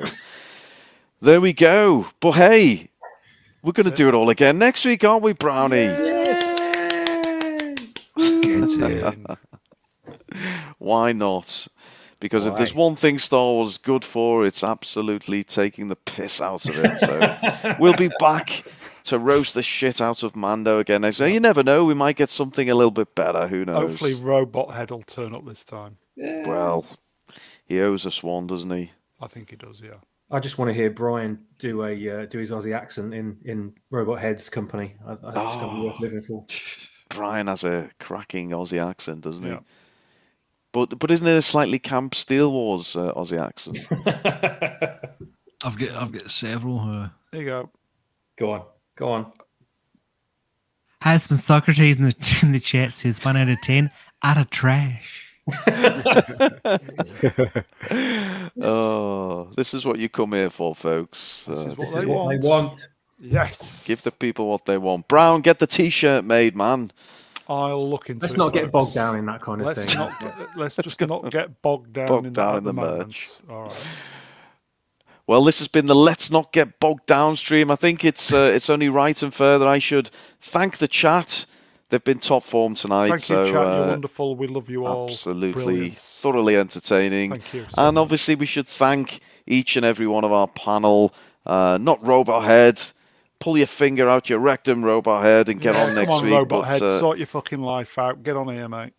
there 1.20 1.40
we 1.40 1.52
go. 1.52 2.06
But 2.20 2.32
hey, 2.32 2.88
we're 3.62 3.72
going 3.72 3.90
to 3.90 3.94
do 3.94 4.08
it 4.08 4.14
all 4.14 4.30
again 4.30 4.58
next 4.58 4.84
week, 4.84 5.04
aren't 5.04 5.22
we, 5.22 5.32
Brownie? 5.34 5.88
Get 8.16 8.70
in. 8.70 9.26
Why 10.78 11.12
not? 11.12 11.68
Because 12.20 12.44
if 12.44 12.54
there's 12.56 12.74
one 12.74 12.96
thing 12.96 13.18
Star 13.18 13.40
Wars 13.40 13.70
is 13.70 13.78
good 13.78 14.04
for, 14.04 14.44
it's 14.44 14.62
absolutely 14.62 15.42
taking 15.42 15.88
the 15.88 15.96
piss 15.96 16.40
out 16.40 16.68
of 16.68 16.76
it. 16.76 16.98
So 16.98 17.76
we'll 17.80 17.94
be 17.94 18.10
back 18.18 18.62
to 19.04 19.18
roast 19.18 19.54
the 19.54 19.62
shit 19.62 20.00
out 20.00 20.22
of 20.22 20.34
Mando 20.36 20.78
again 20.78 21.02
next 21.02 21.20
week. 21.20 21.34
You 21.34 21.40
never 21.40 21.62
know, 21.62 21.84
we 21.84 21.94
might 21.94 22.16
get 22.16 22.30
something 22.30 22.68
a 22.70 22.74
little 22.74 22.90
bit 22.90 23.14
better. 23.14 23.46
Who 23.48 23.64
knows? 23.64 23.90
Hopefully, 23.90 24.14
Robot 24.14 24.74
Head 24.74 24.90
will 24.90 25.02
turn 25.02 25.34
up 25.34 25.46
this 25.46 25.64
time. 25.64 25.96
Well, 26.16 26.84
he 27.64 27.80
owes 27.80 28.04
us 28.06 28.22
one, 28.22 28.46
doesn't 28.46 28.70
he? 28.70 28.90
I 29.20 29.26
think 29.26 29.50
he 29.50 29.56
does. 29.56 29.80
Yeah. 29.80 29.94
I 30.30 30.38
just 30.38 30.58
want 30.58 30.68
to 30.68 30.74
hear 30.74 30.90
Brian 30.90 31.40
do 31.58 31.82
a 31.84 32.22
uh, 32.22 32.26
do 32.26 32.38
his 32.38 32.50
Aussie 32.52 32.74
accent 32.74 33.12
in 33.14 33.38
in 33.44 33.74
Robot 33.90 34.20
Head's 34.20 34.48
company. 34.48 34.94
I, 35.04 35.12
I 35.12 35.16
think 35.16 35.46
it's 35.48 35.56
going 35.56 35.70
to 35.70 35.74
be 35.76 35.86
worth 35.86 36.00
living 36.00 36.22
for. 36.22 36.46
Brian 37.08 37.48
has 37.48 37.64
a 37.64 37.90
cracking 37.98 38.50
Aussie 38.50 38.80
accent, 38.84 39.22
doesn't 39.22 39.42
he? 39.42 39.50
Yeah. 39.50 39.60
But 40.72 41.00
but 41.00 41.10
isn't 41.10 41.26
it 41.26 41.36
a 41.36 41.42
slightly 41.42 41.80
Camp 41.80 42.14
Steel 42.14 42.52
Wars 42.52 42.94
uh, 42.94 43.12
Aussie 43.14 43.44
accent? 43.44 43.78
I've 45.64 45.76
got 45.78 45.90
I've 45.96 46.12
got 46.12 46.30
several. 46.30 46.78
Uh, 46.78 47.08
There 47.32 47.40
you 47.40 47.46
go. 47.46 47.70
Go 48.38 48.52
on, 48.52 48.62
go 48.96 49.12
on. 49.12 49.32
Husband 51.02 51.40
Socrates 51.40 51.96
in 51.96 52.04
the, 52.04 52.38
in 52.42 52.52
the 52.52 52.60
chat 52.60 52.92
says 52.92 53.24
one 53.24 53.36
out 53.36 53.48
of 53.48 53.60
ten. 53.62 53.90
Out 54.22 54.38
of 54.38 54.50
trash. 54.50 55.26
oh, 58.60 59.50
this 59.56 59.74
is 59.74 59.84
what 59.84 59.98
you 59.98 60.08
come 60.08 60.32
here 60.32 60.50
for, 60.50 60.74
folks. 60.74 61.46
This 61.46 61.64
Uh, 61.66 61.66
is 61.66 61.76
what 61.76 61.78
This 61.78 61.94
they 61.94 62.00
is 62.00 62.06
what 62.06 62.26
want. 62.26 62.42
they 62.42 62.48
want. 62.48 62.88
Yes. 63.18 63.84
Give 63.84 64.02
the 64.02 64.12
people 64.12 64.48
what 64.48 64.66
they 64.66 64.78
want. 64.78 65.08
Brown, 65.08 65.40
get 65.42 65.58
the 65.58 65.66
T-shirt 65.66 66.24
made, 66.24 66.56
man. 66.56 66.92
I'll 67.48 67.88
look 67.90 68.10
into 68.10 68.22
Let's 68.22 68.34
it, 68.34 68.38
not 68.38 68.52
get 68.52 68.70
bogged 68.72 68.94
down 68.94 69.16
in 69.16 69.26
that 69.26 69.40
kind 69.40 69.60
of 69.62 69.66
Let's 69.66 69.82
thing. 69.84 69.88
not. 69.94 70.12
Let's 70.56 70.76
just 70.76 71.00
not 71.00 71.30
get 71.30 71.62
bogged 71.62 71.92
down 71.94 72.06
bogged 72.06 72.26
in 72.26 72.34
down 72.36 72.54
that 72.54 72.58
in 72.58 72.64
the, 72.64 72.72
the 72.72 72.74
merch. 72.74 73.30
All 73.50 73.64
right. 73.64 73.90
Well, 75.30 75.44
this 75.44 75.60
has 75.60 75.68
been 75.68 75.86
the 75.86 75.94
Let's 75.94 76.28
Not 76.32 76.52
Get 76.52 76.80
Bogged 76.80 77.06
Down 77.06 77.36
stream. 77.36 77.70
I 77.70 77.76
think 77.76 78.04
it's 78.04 78.32
uh, 78.32 78.50
it's 78.52 78.68
only 78.68 78.88
right 78.88 79.22
and 79.22 79.32
fair 79.32 79.60
that 79.60 79.68
I 79.68 79.78
should 79.78 80.10
thank 80.40 80.78
the 80.78 80.88
chat. 80.88 81.46
They've 81.88 82.02
been 82.02 82.18
top 82.18 82.42
form 82.42 82.74
tonight. 82.74 83.10
Thank 83.10 83.20
so 83.20 83.44
you, 83.44 83.52
chat. 83.52 83.64
uh, 83.64 83.76
You're 83.76 83.86
wonderful. 83.90 84.34
We 84.34 84.48
love 84.48 84.68
you 84.68 84.86
all. 84.86 85.08
Absolutely, 85.08 85.90
thoroughly 85.90 86.56
entertaining. 86.56 87.30
Thank 87.30 87.54
you 87.54 87.60
so 87.70 87.80
and 87.86 87.94
much. 87.94 88.02
obviously, 88.02 88.34
we 88.34 88.44
should 88.44 88.66
thank 88.66 89.20
each 89.46 89.76
and 89.76 89.86
every 89.86 90.08
one 90.08 90.24
of 90.24 90.32
our 90.32 90.48
panel. 90.48 91.14
Uh, 91.46 91.78
not 91.80 92.04
Robot 92.04 92.42
Head. 92.42 92.82
Pull 93.38 93.56
your 93.56 93.68
finger 93.68 94.08
out 94.08 94.28
your 94.28 94.40
rectum, 94.40 94.84
Robot 94.84 95.22
Head, 95.22 95.48
and 95.48 95.60
get 95.60 95.76
Yeah, 95.76 95.84
on 95.84 95.94
next 95.94 96.08
Come 96.08 96.18
on, 96.18 96.24
week. 96.24 96.32
robot 96.34 96.62
but 96.64 96.72
head. 96.72 96.82
uh, 96.82 96.98
Sort 96.98 97.18
your 97.18 97.28
fucking 97.28 97.60
life 97.60 97.96
out. 97.98 98.24
Get 98.24 98.36
on 98.36 98.48
here, 98.52 98.68
mate. 98.68 98.94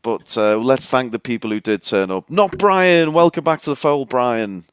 but 0.00 0.38
uh, 0.38 0.56
let's 0.56 0.88
thank 0.88 1.12
the 1.12 1.18
people 1.18 1.50
who 1.50 1.60
did 1.60 1.82
turn 1.82 2.10
up. 2.10 2.30
Not 2.30 2.56
Brian. 2.56 3.12
Welcome 3.12 3.44
back 3.44 3.60
to 3.60 3.68
the 3.68 3.76
fold, 3.76 4.08
Brian. 4.08 4.64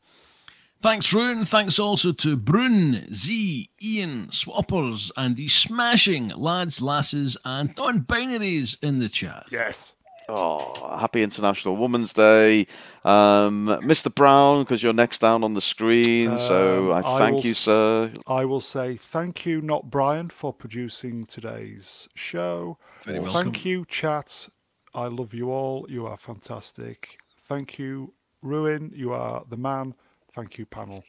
Thanks, 0.84 1.14
Ruin. 1.14 1.46
Thanks 1.46 1.80
also 1.80 2.12
to 2.12 2.36
Brun, 2.36 3.08
Z, 3.14 3.70
Ian, 3.82 4.28
Swappers, 4.28 5.12
and 5.16 5.38
the 5.38 5.48
smashing 5.48 6.28
lads, 6.36 6.82
lasses, 6.82 7.38
and 7.46 7.74
non 7.78 8.02
binaries 8.02 8.76
in 8.84 9.00
the 9.00 9.08
chat. 9.08 9.46
Yes. 9.50 9.96
Oh, 10.28 10.98
happy 11.00 11.24
International 11.24 11.78
Women's 11.78 12.12
Day, 12.12 12.68
um, 13.06 13.68
Mr. 13.82 14.14
Brown, 14.14 14.64
because 14.64 14.84
you're 14.84 14.92
next 14.92 15.20
down 15.20 15.42
on 15.46 15.54
the 15.54 15.62
screen. 15.62 16.38
so 16.38 16.92
Um, 16.92 17.06
I 17.06 17.16
I 17.16 17.18
thank 17.20 17.36
will 17.38 17.46
you, 17.46 17.54
sir. 17.54 18.12
I 18.28 18.44
will 18.44 18.62
say 18.62 18.98
thank 18.98 19.46
you, 19.46 19.62
not 19.62 19.90
Brian, 19.90 20.30
for 20.30 20.52
producing 20.52 21.26
today's 21.26 22.10
show. 22.14 22.78
Very 23.06 23.20
Thank 23.22 23.34
welcome. 23.34 23.54
you, 23.64 23.86
chat. 23.88 24.50
I 24.94 25.08
love 25.08 25.34
you 25.34 25.50
all. 25.50 25.86
You 25.90 26.08
are 26.08 26.18
fantastic. 26.18 27.08
Thank 27.48 27.80
you, 27.80 28.14
Ruin. 28.42 28.92
You 28.94 29.14
are 29.14 29.44
the 29.50 29.58
man. 29.58 29.94
Thank 30.36 30.58
you, 30.58 30.66
panel. 30.66 31.04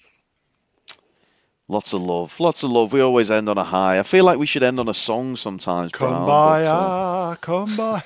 Lots 1.67 1.95
of 1.95 2.03
love, 2.03 2.39
lots 2.39 2.63
of 2.63 2.71
love. 2.71 2.93
We 2.93 3.01
always 3.01 3.31
end 3.31 3.49
on 3.49 3.57
a 3.57 3.65
high. 3.65 3.99
I 3.99 4.03
feel 4.03 4.25
like 4.25 4.39
we 4.39 4.45
should 4.45 4.63
end 4.63 4.79
on 4.79 4.89
a 4.89 4.95
song 4.95 5.35
sometimes. 5.35 5.93
Come 5.93 6.09
Brown, 6.11 6.27
by, 6.27 6.63
but, 6.63 6.69
uh, 6.69 6.77
ah, 6.77 7.35
come 7.41 7.77
by. 7.77 8.03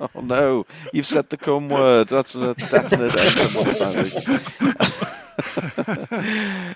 oh 0.00 0.20
no, 0.22 0.64
you've 0.94 1.06
said 1.06 1.28
the 1.28 1.36
cum 1.36 1.68
word. 1.68 2.08
That's 2.08 2.34
a 2.34 2.54
definite 2.54 3.14
end 3.14 3.36
to 3.36 3.48
one 3.58 3.74
time. 3.74 5.14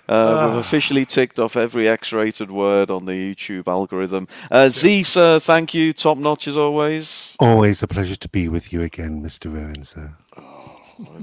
uh, 0.08 0.48
we've 0.48 0.58
officially 0.58 1.06
ticked 1.06 1.38
off 1.38 1.56
every 1.56 1.88
X-rated 1.88 2.50
word 2.50 2.90
on 2.90 3.06
the 3.06 3.12
YouTube 3.12 3.66
algorithm. 3.66 4.28
Uh, 4.50 4.68
Z, 4.68 5.04
sir, 5.04 5.38
thank 5.38 5.72
you. 5.72 5.94
Top 5.94 6.18
notch 6.18 6.46
as 6.46 6.58
always. 6.58 7.36
Always 7.40 7.82
a 7.82 7.88
pleasure 7.88 8.16
to 8.16 8.28
be 8.28 8.48
with 8.48 8.70
you 8.70 8.82
again, 8.82 9.22
Mr. 9.22 9.50
Ruin, 9.52 9.82
sir. 9.82 10.14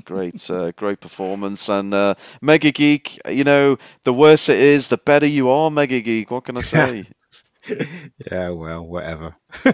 Great, 0.06 0.50
uh, 0.50 0.72
great 0.72 1.00
performance. 1.00 1.70
And 1.70 1.94
uh, 1.94 2.16
Mega 2.42 2.72
Geek, 2.72 3.20
you 3.28 3.44
know, 3.44 3.78
the 4.04 4.14
worse 4.14 4.50
it 4.50 4.60
is, 4.60 4.88
the 4.90 4.98
better 4.98 5.26
you 5.28 5.50
are, 5.50 5.70
Mega 5.72 6.00
Geek. 6.02 6.32
What 6.32 6.46
can 6.46 6.58
I 6.58 6.62
say? 6.62 7.06
Yeah, 8.32 8.50
well, 8.50 8.84
whatever. 8.84 9.36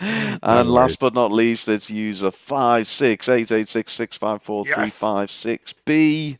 and 0.00 0.68
last 0.68 0.98
but 0.98 1.14
not 1.14 1.30
least, 1.30 1.68
it's 1.68 1.88
user 1.90 2.30
five 2.32 2.88
six 2.88 3.28
eight 3.28 3.52
eight 3.52 3.68
six 3.68 3.92
six 3.92 4.16
five 4.16 4.42
four 4.42 4.64
three 4.64 4.74
Yes. 4.84 4.98
five 4.98 5.30
six 5.30 5.72
B. 5.84 6.38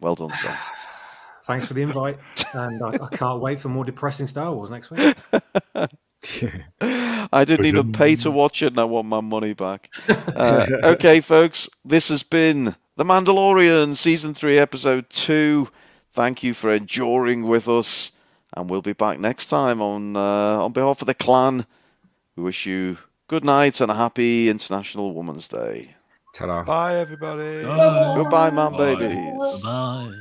Well 0.00 0.14
done, 0.14 0.32
sir. 0.32 0.56
Thanks 1.44 1.66
for 1.66 1.74
the 1.74 1.82
invite, 1.82 2.18
and 2.54 2.82
I, 2.82 2.90
I 3.04 3.08
can't 3.14 3.40
wait 3.40 3.58
for 3.58 3.68
more 3.68 3.84
depressing 3.84 4.26
Star 4.28 4.54
Wars 4.54 4.70
next 4.70 4.90
week. 4.90 5.14
I 6.80 7.44
didn't 7.44 7.66
even 7.66 7.92
pay 7.92 8.16
to 8.16 8.30
watch 8.30 8.62
it, 8.62 8.68
and 8.68 8.78
I 8.78 8.84
want 8.84 9.08
my 9.08 9.20
money 9.20 9.54
back. 9.54 9.90
Uh, 10.34 10.66
okay, 10.84 11.20
folks, 11.20 11.68
this 11.84 12.08
has 12.08 12.22
been 12.22 12.74
The 12.96 13.04
Mandalorian, 13.04 13.94
Season 13.94 14.34
3, 14.34 14.58
Episode 14.58 15.10
2. 15.10 15.68
Thank 16.12 16.42
you 16.42 16.54
for 16.54 16.72
enduring 16.72 17.42
with 17.44 17.68
us, 17.68 18.12
and 18.56 18.68
we'll 18.68 18.82
be 18.82 18.92
back 18.92 19.18
next 19.18 19.46
time 19.46 19.80
on, 19.82 20.16
uh, 20.16 20.64
on 20.64 20.72
behalf 20.72 21.00
of 21.00 21.06
the 21.06 21.14
clan. 21.14 21.66
We 22.36 22.42
wish 22.42 22.66
you 22.66 22.98
good 23.28 23.44
night 23.44 23.80
and 23.80 23.90
a 23.90 23.94
happy 23.94 24.48
International 24.48 25.14
Women's 25.14 25.48
Day. 25.48 25.96
Ta-da. 26.34 26.64
Bye, 26.64 26.96
everybody. 26.96 27.62
Bye. 27.62 28.14
Goodbye, 28.16 28.50
man, 28.50 28.72
Bye. 28.72 28.94
babies. 28.94 29.62
Bye. 29.62 30.14